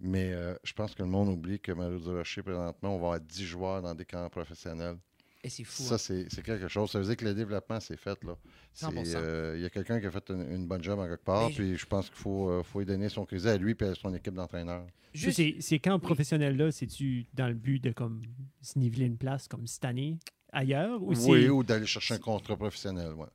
Mais 0.00 0.32
euh, 0.32 0.54
je 0.64 0.72
pense 0.72 0.94
que 0.94 1.02
le 1.02 1.08
monde 1.08 1.28
oublie 1.28 1.60
que 1.60 1.70
Mario 1.72 1.98
Durocher, 1.98 2.42
présentement, 2.42 2.96
on 2.96 2.98
va 2.98 3.06
avoir 3.06 3.20
10 3.20 3.44
joueurs 3.44 3.82
dans 3.82 3.94
des 3.94 4.04
camps 4.04 4.28
professionnels. 4.28 4.96
Et 5.44 5.48
c'est 5.48 5.64
fou. 5.64 5.82
Ça, 5.82 5.96
hein. 5.96 6.24
c'est 6.28 6.42
quelque 6.44 6.68
chose. 6.68 6.90
Ça 6.90 7.00
veut 7.00 7.04
dire 7.04 7.16
que 7.16 7.24
le 7.24 7.34
développement, 7.34 7.80
c'est 7.80 7.96
fait. 7.96 8.22
là. 8.22 8.36
C'est, 8.72 8.86
100%. 8.86 9.12
euh, 9.16 9.54
Il 9.56 9.62
y 9.62 9.64
a 9.64 9.70
quelqu'un 9.70 9.98
qui 10.00 10.06
a 10.06 10.10
fait 10.10 10.30
une, 10.30 10.40
une 10.52 10.66
bonne 10.68 10.82
job 10.82 10.98
en 11.00 11.08
quelque 11.08 11.24
part, 11.24 11.48
Mais 11.48 11.54
puis 11.54 11.76
je 11.76 11.84
pense 11.86 12.06
qu'il 12.08 12.18
faut, 12.18 12.48
euh, 12.48 12.62
faut 12.62 12.78
lui 12.78 12.86
donner 12.86 13.08
son 13.08 13.24
crédit 13.24 13.48
à 13.48 13.56
lui 13.56 13.74
et 13.78 13.84
à 13.84 13.94
son 13.96 14.14
équipe 14.14 14.34
d'entraîneurs. 14.34 14.86
Juste- 15.12 15.36
C'est- 15.36 15.56
Ces 15.60 15.78
camps 15.80 15.98
professionnels-là, 15.98 16.70
c'est-tu 16.70 17.26
dans 17.34 17.48
le 17.48 17.54
but 17.54 17.82
de 17.82 17.90
comme 17.90 18.22
se 18.60 18.78
niveler 18.78 19.06
une 19.06 19.18
place 19.18 19.48
comme 19.48 19.66
cette 19.66 19.84
année 19.84 20.18
ailleurs? 20.52 21.02
Ou 21.02 21.12
Oui, 21.26 21.48
ou 21.48 21.64
d'aller 21.64 21.86
chercher 21.86 22.14
un 22.14 22.18
contrat 22.18 22.56
professionnel. 22.56 23.12
Ouais. 23.14 23.26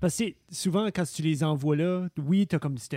Parce 0.00 0.16
que 0.16 0.24
souvent, 0.50 0.86
quand 0.86 1.04
tu 1.04 1.20
les 1.22 1.44
envoies 1.44 1.76
là, 1.76 2.08
oui, 2.18 2.46
tu 2.46 2.56
as 2.56 2.58
comme 2.58 2.78
cette, 2.78 2.94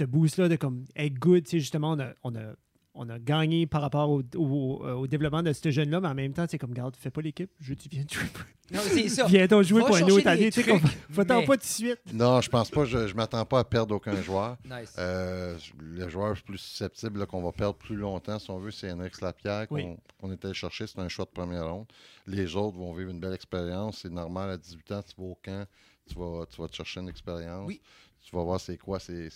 as 0.00 0.06
boost-là 0.06 0.48
de 0.48 0.56
comme 0.56 0.84
être 0.96 1.14
good. 1.14 1.44
Tu 1.44 1.50
sais, 1.50 1.60
justement, 1.60 1.92
on 1.92 2.00
a, 2.00 2.12
on 2.24 2.34
a, 2.34 2.54
on 3.00 3.08
a 3.08 3.18
gagné 3.18 3.66
par 3.66 3.80
rapport 3.80 4.10
au, 4.10 4.22
au- 4.36 4.84
euh, 4.84 4.92
au 4.94 5.06
développement 5.06 5.42
de 5.42 5.52
ce 5.52 5.70
jeune-là, 5.70 6.00
mais 6.00 6.08
en 6.08 6.14
même 6.14 6.32
temps, 6.32 6.46
c'est 6.50 6.58
comme, 6.58 6.72
garde, 6.74 6.96
fais 6.96 7.10
pas 7.10 7.20
l'équipe, 7.22 7.50
je 7.60 7.72
tu 7.74 7.88
viens 7.88 8.04
de 8.04 8.10
jouer. 8.10 8.24
Non, 8.70 8.80
c'est 8.84 9.08
ça. 9.08 9.24
Viens 9.24 9.46
donc 9.46 9.62
jouer 9.62 9.80
Va 9.80 9.86
pour 9.86 9.96
une 9.96 10.10
autre 10.12 10.26
année. 10.26 10.50
Tu 10.50 10.60
sais, 10.62 10.68
trucs, 10.70 10.82
qu'on- 10.82 10.88
va-t'en 11.08 11.40
mais- 11.40 11.46
pas 11.46 11.54
tout 11.56 11.60
de 11.62 11.64
suite. 11.64 12.00
Non, 12.12 12.38
je 12.42 12.50
pense 12.50 12.70
pas. 12.70 12.84
Je, 12.84 13.06
je 13.06 13.14
m'attends 13.14 13.46
pas 13.46 13.60
à 13.60 13.64
perdre 13.64 13.94
aucun 13.94 14.14
joueur. 14.22 14.58
Nice. 14.66 14.94
Euh, 14.98 15.56
le 15.78 16.06
joueur 16.10 16.36
plus 16.42 16.58
susceptible 16.58 17.26
qu'on 17.26 17.40
va 17.42 17.50
perdre 17.52 17.76
plus 17.78 17.96
longtemps, 17.96 18.38
si 18.38 18.50
on 18.50 18.58
veut, 18.58 18.70
c'est 18.70 18.92
Henrik 18.92 19.22
Lapierre 19.22 19.68
qu'on 19.68 19.74
Oui. 19.76 19.96
qu'on 20.20 20.30
est 20.32 20.44
allé 20.44 20.52
chercher. 20.52 20.86
C'est 20.86 20.98
un 20.98 21.08
choix 21.08 21.24
de 21.24 21.30
première 21.30 21.66
ronde. 21.72 21.86
Les 22.26 22.54
autres 22.56 22.76
vont 22.76 22.92
vivre 22.92 23.10
une 23.10 23.20
belle 23.20 23.32
expérience. 23.32 24.00
C'est 24.02 24.12
normal, 24.12 24.50
à 24.50 24.58
18 24.58 24.92
ans, 24.92 25.00
tu 25.02 25.14
vas 25.18 25.28
au 25.28 25.38
camp, 25.42 25.64
tu 26.06 26.14
vas, 26.18 26.44
tu 26.54 26.60
vas 26.60 26.68
te 26.68 26.76
chercher 26.76 27.00
une 27.00 27.08
expérience. 27.08 27.66
Oui. 27.66 27.80
Tu 28.28 28.36
vas 28.36 28.42
voir 28.42 28.60
c'est 28.60 28.76
quoi, 28.76 28.98
c'est 29.00 29.30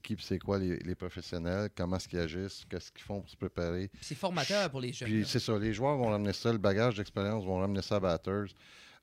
qui, 0.00 0.16
c'est 0.20 0.38
quoi 0.38 0.58
les, 0.60 0.76
les 0.78 0.94
professionnels, 0.94 1.70
comment 1.76 1.96
est-ce 1.96 2.06
qu'ils 2.06 2.20
agissent, 2.20 2.64
qu'est-ce 2.70 2.92
qu'ils 2.92 3.02
font 3.02 3.20
pour 3.20 3.28
se 3.28 3.36
préparer. 3.36 3.90
C'est 4.00 4.14
formateur 4.14 4.70
pour 4.70 4.80
les 4.80 4.92
jeunes. 4.92 5.08
Puis 5.08 5.24
c'est 5.26 5.40
ça, 5.40 5.58
les 5.58 5.72
joueurs 5.72 5.96
vont 5.96 6.10
ramener 6.10 6.32
ça, 6.32 6.52
le 6.52 6.58
bagage 6.58 6.94
d'expérience 6.96 7.44
vont 7.44 7.58
ramener 7.58 7.82
ça 7.82 7.96
à 7.96 8.00
Batters. 8.00 8.54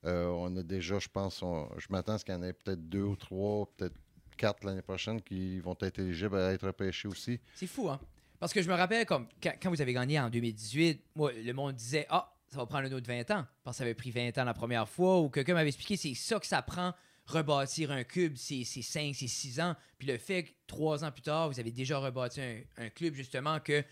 Euh, 0.06 0.28
on 0.28 0.56
a 0.56 0.64
déjà, 0.64 1.00
je 1.00 1.10
pense, 1.10 1.42
on- 1.44 1.68
je 1.78 1.88
m'attends 1.90 2.14
à 2.14 2.18
ce 2.18 2.24
qu'il 2.24 2.34
y 2.34 2.38
en 2.38 2.44
ait 2.44 2.54
peut-être 2.54 2.88
deux 2.88 3.02
ou 3.04 3.18
trois, 3.18 3.66
peut-être 3.76 3.96
quatre 4.38 4.64
l'année 4.64 4.82
prochaine 4.82 5.22
qui 5.22 5.60
vont 5.60 5.76
être 5.82 6.00
éligibles 6.00 6.38
à 6.38 6.54
être 6.54 6.68
repêchés 6.68 7.10
aussi. 7.10 7.38
C'est 7.56 7.68
fou, 7.68 7.90
hein? 7.90 8.00
Parce 8.40 8.54
que 8.54 8.62
je 8.62 8.70
me 8.70 8.76
rappelle, 8.76 9.06
comme 9.06 9.28
quand, 9.44 9.52
quand 9.62 9.70
vous 9.70 9.82
avez 9.82 9.92
gagné 9.94 10.18
en 10.18 10.30
2018, 10.30 11.02
moi, 11.16 11.32
le 11.34 11.52
monde 11.54 11.74
disait 11.76 12.06
Ah, 12.10 12.32
ça 12.48 12.58
va 12.58 12.66
prendre 12.68 12.88
un 12.88 12.92
autre 12.94 13.08
20 13.08 13.30
ans. 13.32 13.46
Parce 13.66 13.76
que 13.76 13.78
ça 13.80 13.84
avait 13.84 13.96
pris 13.96 14.12
20 14.12 14.38
ans 14.38 14.44
la 14.46 14.54
première 14.54 14.88
fois. 14.88 15.20
Ou 15.20 15.30
quelqu'un 15.30 15.56
m'avait 15.56 15.68
expliqué 15.70 15.98
c'est 15.98 16.14
ça 16.14 16.40
que 16.40 16.46
ça 16.46 16.62
prend 16.62 16.94
rebâtir 17.26 17.92
un 17.92 18.04
club, 18.04 18.34
c'est 18.36 18.64
5, 18.64 19.16
c'est 19.16 19.28
6 19.28 19.60
ans. 19.60 19.76
Puis 19.98 20.08
le 20.08 20.18
fait 20.18 20.44
que 20.44 20.52
trois 20.68 21.04
ans 21.04 21.12
plus 21.12 21.22
tard, 21.24 21.50
vous 21.50 21.60
avez 21.60 21.72
déjà 21.72 21.98
rebâti 22.00 22.42
un, 22.42 22.60
un 22.78 22.90
club, 22.90 23.14
justement, 23.16 23.60
que, 23.60 23.84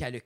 le 0.00 0.20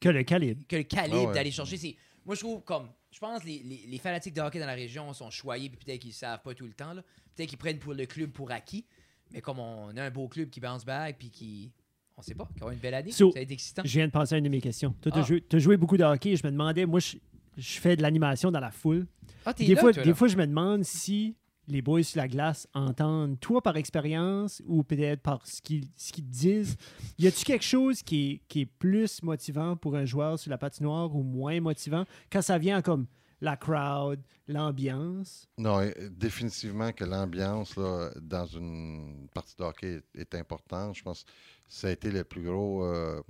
Que 0.00 0.08
le 0.08 0.22
calibre. 0.22 0.62
que 0.68 0.76
le 0.76 0.82
calibre 0.84 1.20
Ah 1.24 1.28
ouais. 1.28 1.34
d'aller 1.34 1.50
chercher. 1.50 1.76
C'est, 1.76 1.96
moi, 2.24 2.34
je 2.34 2.40
trouve 2.40 2.62
comme. 2.62 2.88
Je 3.10 3.18
pense 3.20 3.40
que 3.42 3.46
les, 3.46 3.60
les, 3.64 3.84
les 3.86 3.98
fanatiques 3.98 4.34
de 4.34 4.40
hockey 4.42 4.60
dans 4.60 4.66
la 4.66 4.74
région 4.74 5.12
sont 5.14 5.30
choyés, 5.30 5.70
puis 5.70 5.78
peut-être 5.82 6.00
qu'ils 6.00 6.10
ne 6.10 6.14
savent 6.14 6.42
pas 6.42 6.54
tout 6.54 6.66
le 6.66 6.74
temps. 6.74 6.92
là. 6.92 7.02
Peut-être 7.34 7.48
qu'ils 7.48 7.58
prennent 7.58 7.78
pour 7.78 7.94
le 7.94 8.04
club 8.06 8.30
pour 8.32 8.50
acquis. 8.50 8.84
Mais 9.32 9.40
comme 9.40 9.58
on 9.58 9.96
a 9.96 10.04
un 10.04 10.10
beau 10.10 10.28
club 10.28 10.50
qui 10.50 10.60
bounce 10.60 10.84
back, 10.84 11.16
puis 11.18 11.30
qui. 11.30 11.72
On 12.16 12.22
sait 12.22 12.34
pas, 12.34 12.48
qui 12.56 12.64
a 12.64 12.72
une 12.72 12.78
belle 12.80 12.94
année, 12.94 13.12
So, 13.12 13.30
ça 13.30 13.38
va 13.38 13.42
être 13.42 13.50
excitant. 13.52 13.82
Je 13.84 13.92
viens 13.92 14.06
de 14.08 14.12
passer 14.12 14.34
à 14.34 14.38
une 14.38 14.44
de 14.44 14.48
mes 14.48 14.60
questions. 14.60 14.92
Toi, 15.00 15.12
tu 15.12 15.18
Ah. 15.20 15.22
joué, 15.22 15.40
t'as 15.40 15.58
joué 15.58 15.76
beaucoup 15.76 15.96
de 15.96 16.02
hockey 16.02 16.30
et 16.30 16.36
je 16.36 16.44
me 16.44 16.50
demandais, 16.50 16.84
moi, 16.84 16.98
je, 16.98 17.16
je 17.56 17.78
fais 17.78 17.94
de 17.96 18.02
l'animation 18.02 18.50
dans 18.50 18.58
la 18.60 18.72
foule. 18.72 19.06
Ah, 19.46 19.54
t'es 19.54 19.64
Des, 19.66 19.74
là, 19.76 19.80
fois, 19.80 19.92
toi, 19.92 20.02
des 20.02 20.08
là. 20.08 20.14
fois, 20.16 20.26
je 20.28 20.36
me 20.36 20.44
demande 20.46 20.82
si 20.84 21.36
les 21.68 21.82
boys 21.82 22.02
sur 22.02 22.18
la 22.18 22.28
glace 22.28 22.66
entendent, 22.74 23.38
toi 23.40 23.62
par 23.62 23.76
expérience 23.76 24.62
ou 24.66 24.82
peut-être 24.82 25.20
par 25.20 25.46
ce 25.46 25.60
qu'ils, 25.60 25.88
te 25.88 26.20
disent. 26.20 26.76
Y 27.18 27.26
a-tu 27.26 27.44
quelque 27.44 27.64
chose 27.64 28.02
qui 28.02 28.40
est, 28.54 28.66
plus 28.78 29.22
motivant 29.22 29.76
pour 29.76 29.96
un 29.96 30.04
joueur 30.04 30.38
sur 30.38 30.50
la 30.50 30.58
patinoire 30.58 31.14
ou 31.14 31.22
moins 31.22 31.60
motivant? 31.60 32.04
Quand 32.30 32.42
ça 32.42 32.58
vient 32.58 32.82
comme 32.82 33.06
la 33.40 33.56
crowd, 33.56 34.20
l'ambiance? 34.48 35.46
Non, 35.58 35.80
définitivement 36.10 36.92
que 36.92 37.04
l'ambiance 37.04 37.74
dans 38.20 38.46
une 38.46 39.28
partie 39.32 39.54
de 39.56 39.62
hockey 39.62 40.02
est, 40.14 40.20
est 40.20 40.34
importante. 40.34 40.96
Je 40.96 41.02
pense 41.02 41.24
que 41.24 41.30
ça 41.68 41.88
a 41.88 41.90
été 41.90 42.10
le 42.10 42.24
plus 42.24 42.42
gros, 42.42 42.84
euh, 42.84 43.22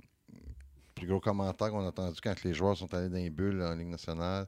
plus 0.95 1.07
gros 1.07 1.19
commentaire 1.19 1.69
qu'on 1.69 1.81
a 1.81 1.89
entendu 1.89 2.19
quand 2.23 2.43
les 2.43 2.53
joueurs 2.53 2.77
sont 2.77 2.91
allés 2.93 3.09
dans 3.09 3.15
les 3.15 3.29
bulles 3.29 3.61
en 3.61 3.75
Ligue 3.75 3.89
nationale. 3.89 4.47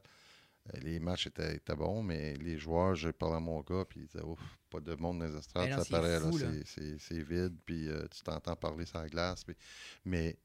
Les 0.80 1.00
matchs 1.00 1.26
étaient, 1.26 1.56
étaient 1.56 1.74
bons, 1.74 2.02
mais 2.02 2.34
les 2.36 2.56
joueurs, 2.56 2.94
j'ai 2.94 3.12
parlé 3.12 3.36
à 3.36 3.40
mon 3.40 3.60
gars, 3.62 3.84
puis 3.88 4.00
il 4.00 4.06
disait 4.06 4.22
Ouf, 4.22 4.38
pas 4.70 4.80
de 4.80 4.94
monde 4.94 5.18
dans 5.18 5.24
les 5.26 5.36
estrades, 5.36 5.68
Ben 5.68 5.78
ça 5.82 5.84
paraît, 5.90 6.20
là, 6.20 6.30
fou, 6.30 6.38
là. 6.38 6.46
c'est- 6.64 7.22
vide, 7.22 7.56
puis 7.66 7.88
euh, 7.88 8.06
tu 8.14 8.22
t'entends 8.22 8.54
parler 8.56 8.86
sur 8.86 8.98
la 8.98 9.08
glace. 9.08 9.42
puis- 9.44 9.56
mais 10.04 10.38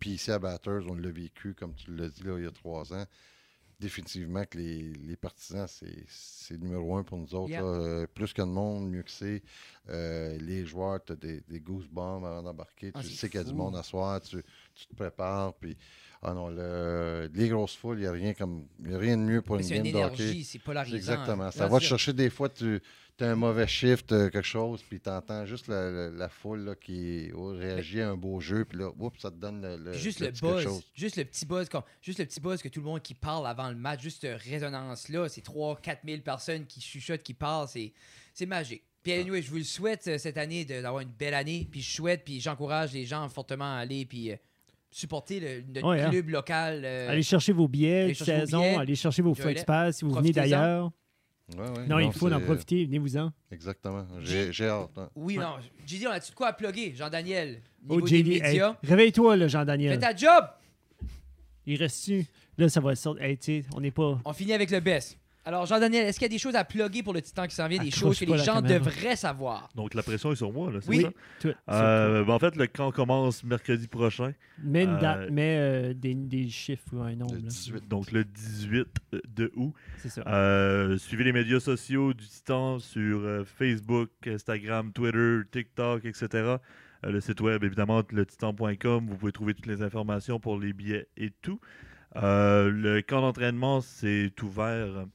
puis 0.00 0.10
ici 0.10 0.32
à 0.32 0.38
Batters, 0.40 0.82
on 0.88 0.94
l'a 0.94 1.10
vécu, 1.12 1.54
comme 1.54 1.74
tu 1.76 1.94
l'as 1.94 2.08
dit 2.08 2.24
là, 2.24 2.36
il 2.38 2.44
y 2.44 2.46
a 2.46 2.50
trois 2.50 2.92
ans. 2.92 3.06
Définitivement 3.78 4.44
que 4.44 4.58
les, 4.58 4.92
les 4.92 5.16
partisans, 5.16 5.66
c'est 5.68 6.56
numéro 6.58 6.96
un 6.96 7.02
pour 7.02 7.18
nous 7.18 7.34
autres. 7.34 7.50
Yeah. 7.50 7.62
là. 7.62 7.66
Euh, 7.68 8.06
plus 8.06 8.32
que 8.32 8.42
de 8.42 8.46
monde, 8.46 8.88
mieux 8.90 9.02
que 9.02 9.10
c'est. 9.10 9.42
Euh, 9.88 10.36
les 10.38 10.64
joueurs, 10.66 11.02
tu 11.04 11.12
as 11.12 11.16
des, 11.16 11.40
des 11.42 11.58
goosebumps 11.60 12.24
avant 12.24 12.42
d'embarquer. 12.44 12.92
Ah, 12.94 13.00
tu 13.02 13.08
sais 13.08 13.28
qu'il 13.28 13.40
y 13.40 13.42
a 13.42 13.44
du 13.44 13.54
monde 13.54 13.74
à 13.74 13.82
soir, 13.82 14.20
tu, 14.20 14.40
tu 14.74 14.86
te 14.86 14.94
prépares. 14.94 15.54
Puis, 15.54 15.76
ah 16.22 16.34
non, 16.34 16.48
le- 16.48 17.28
les 17.34 17.48
grosses 17.48 17.74
foules, 17.74 17.98
il 17.98 18.02
n'y 18.02 18.06
a, 18.06 18.12
rien 18.12 18.32
comme- 18.34 18.66
y 18.86 18.94
a 18.94 18.98
rien 18.98 19.16
de 19.16 19.22
mieux 19.22 19.42
pour 19.42 19.56
Mais 19.56 19.62
une 19.66 19.76
game 19.82 19.86
énergie, 19.86 20.44
c'est 20.44 20.58
polarisant. 20.60 20.96
Exactement. 20.96 21.50
Ça 21.50 21.66
va 21.66 21.78
te 21.78 21.84
chercher 21.84 22.12
des 22.12 22.30
fois, 22.30 22.48
tu 22.48 22.80
as 23.20 23.24
un 23.30 23.34
mauvais 23.36 23.66
shift, 23.68 24.10
euh, 24.12 24.30
quelque 24.30 24.46
chose, 24.46 24.82
puis 24.88 24.98
tu 25.00 25.08
entends 25.08 25.44
juste 25.46 25.68
la, 25.68 25.90
la- 25.90 26.10
la 26.10 26.28
foule 26.28 26.60
là, 26.64 26.74
qui 26.74 27.30
oh, 27.34 27.48
réagit 27.48 28.00
à 28.00 28.10
un 28.10 28.16
beau 28.16 28.40
jeu, 28.40 28.64
puis 28.64 28.78
là, 28.78 28.90
oups, 28.98 29.20
ça 29.20 29.30
te 29.30 29.36
donne 29.36 29.62
le, 29.62 29.76
le- 29.76 29.92
Juste 29.92 30.20
le 30.20 30.30
buzz, 30.30 30.62
chose. 30.64 30.82
juste 30.94 31.16
le 31.16 31.24
petit 31.24 31.44
buzz, 31.46 31.68
comme- 31.68 31.82
juste 32.00 32.18
le 32.18 32.24
petit 32.26 32.40
buzz 32.40 32.60
que 32.62 32.68
tout 32.68 32.80
le 32.80 32.86
monde 32.86 33.02
qui 33.02 33.14
parle 33.14 33.46
avant 33.46 33.68
le 33.68 33.76
match, 33.76 34.00
juste 34.02 34.20
cette 34.22 34.40
résonance-là, 34.40 35.28
c'est 35.28 35.44
3-4 35.44 35.98
000 36.04 36.20
personnes 36.22 36.66
qui 36.66 36.80
chuchotent, 36.80 37.22
qui 37.22 37.34
parlent, 37.34 37.68
c'est, 37.68 38.46
magique. 38.46 38.82
Puis 39.02 39.12
anyway, 39.12 39.42
je 39.42 39.50
vous 39.50 39.56
le 39.58 39.64
souhaite 39.64 40.06
euh, 40.06 40.18
cette 40.18 40.38
année 40.38 40.64
d'avoir 40.64 41.00
une 41.00 41.10
belle 41.10 41.34
année, 41.34 41.66
puis 41.70 41.80
je 41.82 41.90
souhaite, 41.92 42.24
puis 42.24 42.40
j'encourage 42.40 42.92
les 42.92 43.04
gens 43.04 43.28
fortement 43.28 43.74
à 43.76 43.78
aller, 43.78 44.04
puis 44.06 44.30
euh, 44.30 44.36
supporter 44.92 45.40
le, 45.40 45.62
notre 45.74 45.88
Ouais, 45.88 46.00
hein. 46.02 46.10
club 46.10 46.28
local. 46.28 46.82
euh, 46.84 47.10
allez 47.10 47.22
chercher 47.22 47.52
vos 47.52 47.66
billets 47.66 48.08
de 48.08 48.14
saison, 48.14 48.58
billets. 48.60 48.76
allez 48.76 48.94
chercher 48.94 49.22
vos 49.22 49.34
flex 49.34 49.64
pass 49.64 49.96
si 49.98 50.04
vous 50.04 50.12
venez 50.14 50.30
d'ailleurs. 50.32 50.90
Ouais, 51.58 51.68
ouais. 51.68 51.86
Non, 51.86 51.98
il 51.98 52.12
faut 52.12 52.32
en 52.32 52.40
profiter, 52.40 52.84
venez-vous-en. 52.86 53.30
Exactement. 53.50 54.06
J'ai 54.20 54.66
hâte. 54.68 54.90
hein. 54.96 55.10
Oui, 55.16 55.36
non. 55.36 55.56
JD, 55.86 56.06
on 56.06 56.10
a-tu 56.12 56.30
de 56.30 56.36
quoi 56.36 56.48
à 56.48 56.52
plugger? 56.52 56.94
Jean-Daniel, 56.94 57.60
Oh, 57.88 57.98
JD, 58.06 58.40
hey, 58.42 58.62
réveille-toi, 58.84 59.36
là, 59.36 59.46
Fais 59.46 59.48
Jean-Daniel. 59.50 59.98
ta 59.98 60.14
job! 60.14 60.44
Il 61.66 61.76
reste-tu? 61.76 62.24
Là, 62.58 62.68
ça 62.68 62.80
va 62.80 62.94
sortir. 62.94 63.24
Hey, 63.24 63.64
on 63.74 63.80
n'est 63.80 63.90
pas. 63.90 64.20
On 64.24 64.32
finit 64.32 64.52
avec 64.52 64.70
le 64.70 64.80
best. 64.80 65.18
Alors, 65.44 65.66
Jean-Daniel, 65.66 66.06
est-ce 66.06 66.18
qu'il 66.20 66.26
y 66.26 66.30
a 66.30 66.34
des 66.34 66.38
choses 66.38 66.54
à 66.54 66.64
plugger 66.64 67.02
pour 67.02 67.12
le 67.12 67.20
Titan 67.20 67.46
qui 67.48 67.54
s'en 67.54 67.66
vient, 67.66 67.82
des 67.82 67.88
Accroche 67.88 68.00
choses 68.00 68.18
que 68.20 68.24
les 68.26 68.38
gens 68.38 68.62
caméra. 68.62 68.78
devraient 68.78 69.16
savoir? 69.16 69.68
Donc 69.74 69.94
la 69.94 70.02
pression 70.04 70.30
est 70.30 70.36
sur 70.36 70.52
moi, 70.52 70.70
là, 70.70 70.78
c'est 70.80 70.88
Oui. 70.88 71.02
ça? 71.02 71.10
Tout, 71.40 71.52
Euh, 71.68 72.22
ben, 72.24 72.32
en 72.34 72.38
fait, 72.38 72.54
le 72.54 72.66
camp 72.68 72.92
commence 72.92 73.42
mercredi 73.42 73.88
prochain. 73.88 74.32
Mets, 74.62 74.84
une 74.84 74.90
euh, 74.90 75.00
date, 75.00 75.30
mets 75.30 75.56
euh, 75.58 75.94
des, 75.94 76.14
des 76.14 76.48
chiffres 76.48 76.84
ou 76.92 77.00
un 77.02 77.16
nombre. 77.16 77.34
Le 77.34 77.40
là. 77.40 77.48
18. 77.48 77.88
Donc 77.88 78.12
le 78.12 78.24
18 78.24 78.86
de 79.34 79.50
août. 79.56 79.72
C'est 79.98 80.10
ça. 80.10 80.22
Euh, 80.28 80.96
suivez 80.98 81.24
les 81.24 81.32
médias 81.32 81.58
sociaux 81.58 82.14
du 82.14 82.24
Titan 82.26 82.78
sur 82.78 83.18
euh, 83.20 83.44
Facebook, 83.44 84.10
Instagram, 84.26 84.92
Twitter, 84.92 85.40
TikTok, 85.50 86.04
etc. 86.04 86.28
Euh, 87.04 87.10
le 87.10 87.20
site 87.20 87.40
web, 87.40 87.64
évidemment, 87.64 88.00
letitan.com. 88.12 89.06
Vous 89.08 89.16
pouvez 89.16 89.32
trouver 89.32 89.54
toutes 89.54 89.66
les 89.66 89.82
informations 89.82 90.38
pour 90.38 90.56
les 90.60 90.72
billets 90.72 91.08
et 91.16 91.30
tout. 91.42 91.58
Euh, 92.16 92.70
le 92.70 93.00
camp 93.02 93.20
d'entraînement, 93.20 93.80
c'est 93.80 94.32
ouvert 94.42 95.06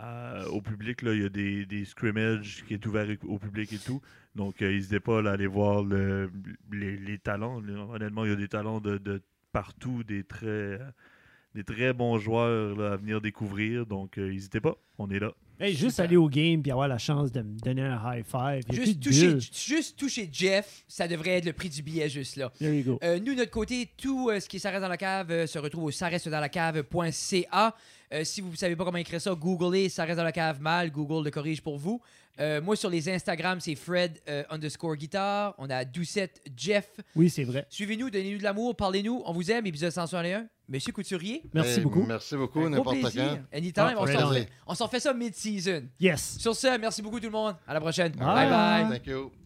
euh, 0.00 0.44
au 0.46 0.60
public. 0.60 1.02
Là. 1.02 1.14
Il 1.14 1.22
y 1.22 1.24
a 1.24 1.28
des, 1.28 1.84
scrimmages 1.84 2.64
qui 2.66 2.74
est 2.74 2.86
ouvert 2.86 3.06
au 3.26 3.38
public 3.38 3.72
et 3.72 3.78
tout. 3.78 4.00
Donc, 4.34 4.62
euh, 4.62 4.70
n'hésitez 4.70 5.00
pas 5.00 5.20
à 5.20 5.32
aller 5.32 5.46
voir 5.46 5.82
le- 5.82 6.30
les, 6.72 7.18
talents. 7.18 7.62
Honnêtement, 7.90 8.24
il 8.24 8.30
y 8.30 8.34
a 8.34 8.36
des 8.36 8.48
talents 8.48 8.80
de, 8.80 9.22
partout, 9.52 10.02
des 10.04 10.24
très, 10.24 10.80
des 11.54 11.64
très 11.64 11.92
bons 11.92 12.18
joueurs 12.18 12.80
à 12.80 12.96
venir 12.96 13.20
découvrir. 13.20 13.86
Donc, 13.86 14.18
n'hésitez 14.18 14.60
pas. 14.60 14.76
On 14.98 15.10
est 15.10 15.20
là. 15.20 15.32
Hey, 15.60 15.74
juste 15.74 16.00
aller 16.00 16.16
au 16.16 16.28
game 16.28 16.62
puis 16.62 16.72
avoir 16.72 16.88
la 16.88 16.98
chance 16.98 17.30
de 17.30 17.40
me 17.40 17.58
donner 17.60 17.82
un 17.82 18.00
high 18.04 18.24
five. 18.24 18.62
Juste 18.70 19.00
toucher, 19.00 19.38
juste 19.38 19.96
toucher 19.96 20.28
Jeff, 20.32 20.82
ça 20.88 21.06
devrait 21.06 21.38
être 21.38 21.44
le 21.44 21.52
prix 21.52 21.68
du 21.68 21.80
billet 21.80 22.08
juste 22.08 22.36
là. 22.36 22.50
There 22.58 22.76
you 22.76 22.82
go. 22.82 22.98
Euh, 23.04 23.20
nous, 23.20 23.34
de 23.34 23.38
notre 23.38 23.52
côté, 23.52 23.88
tout 23.96 24.30
euh, 24.30 24.40
ce 24.40 24.48
qui 24.48 24.56
est 24.56 24.60
Ça 24.60 24.70
reste 24.70 24.82
dans 24.82 24.88
la 24.88 24.96
cave 24.96 25.30
euh, 25.30 25.46
se 25.46 25.58
retrouve 25.58 25.84
au 25.84 25.90
ça 25.92 26.08
reste 26.08 26.28
dans 26.28 26.40
la 26.40 26.48
cave.ca. 26.48 27.74
Euh, 28.12 28.24
si 28.24 28.40
vous 28.40 28.50
ne 28.50 28.56
savez 28.56 28.76
pas 28.76 28.84
comment 28.84 28.98
écrire 28.98 29.20
ça, 29.20 29.34
googlez 29.34 29.88
ça 29.88 30.04
reste 30.04 30.18
dans 30.18 30.24
la 30.24 30.32
cave 30.32 30.60
mal, 30.60 30.90
Google 30.90 31.24
le 31.24 31.30
corrige 31.30 31.62
pour 31.62 31.78
vous. 31.78 32.00
Euh, 32.40 32.60
moi, 32.60 32.74
sur 32.76 32.90
les 32.90 33.08
Instagram, 33.08 33.60
c'est 33.60 33.74
Fred 33.76 34.18
euh, 34.28 34.42
underscore 34.50 34.96
guitar. 34.96 35.54
On 35.58 35.70
a 35.70 35.84
Doucette 35.84 36.40
Jeff. 36.56 36.88
Oui, 37.14 37.30
c'est 37.30 37.44
vrai. 37.44 37.66
Suivez-nous, 37.70 38.10
donnez-nous 38.10 38.38
de 38.38 38.42
l'amour, 38.42 38.74
parlez-nous. 38.74 39.22
On 39.24 39.32
vous 39.32 39.50
aime, 39.50 39.66
épisode 39.66 39.90
161. 39.92 40.46
Monsieur 40.68 40.92
Couturier. 40.92 41.42
Merci 41.52 41.78
Hey, 41.78 41.80
beaucoup. 41.80 42.02
Merci 42.04 42.36
beaucoup, 42.36 42.60
un 42.60 42.62
gros 42.62 42.70
n'importe 42.70 43.00
plaisir. 43.00 43.38
quand. 43.50 43.56
Anytime, 43.58 43.84
Ah, 43.86 43.94
on 43.98 44.06
s'en 44.06 44.30
on. 44.30 44.32
fait, 44.32 44.48
on 44.66 44.74
s'en 44.74 44.88
fait 44.88 45.00
ça 45.00 45.12
mid-season. 45.14 45.84
Yes. 46.00 46.38
Sur 46.38 46.56
ce, 46.56 46.78
merci 46.78 47.02
beaucoup 47.02 47.20
tout 47.20 47.26
le 47.26 47.32
monde. 47.32 47.54
À 47.68 47.74
la 47.74 47.80
prochaine. 47.80 48.12
Bye. 48.12 48.48
bye. 48.48 48.50
bye. 48.88 48.98
Thank 48.98 49.06
you. 49.06 49.43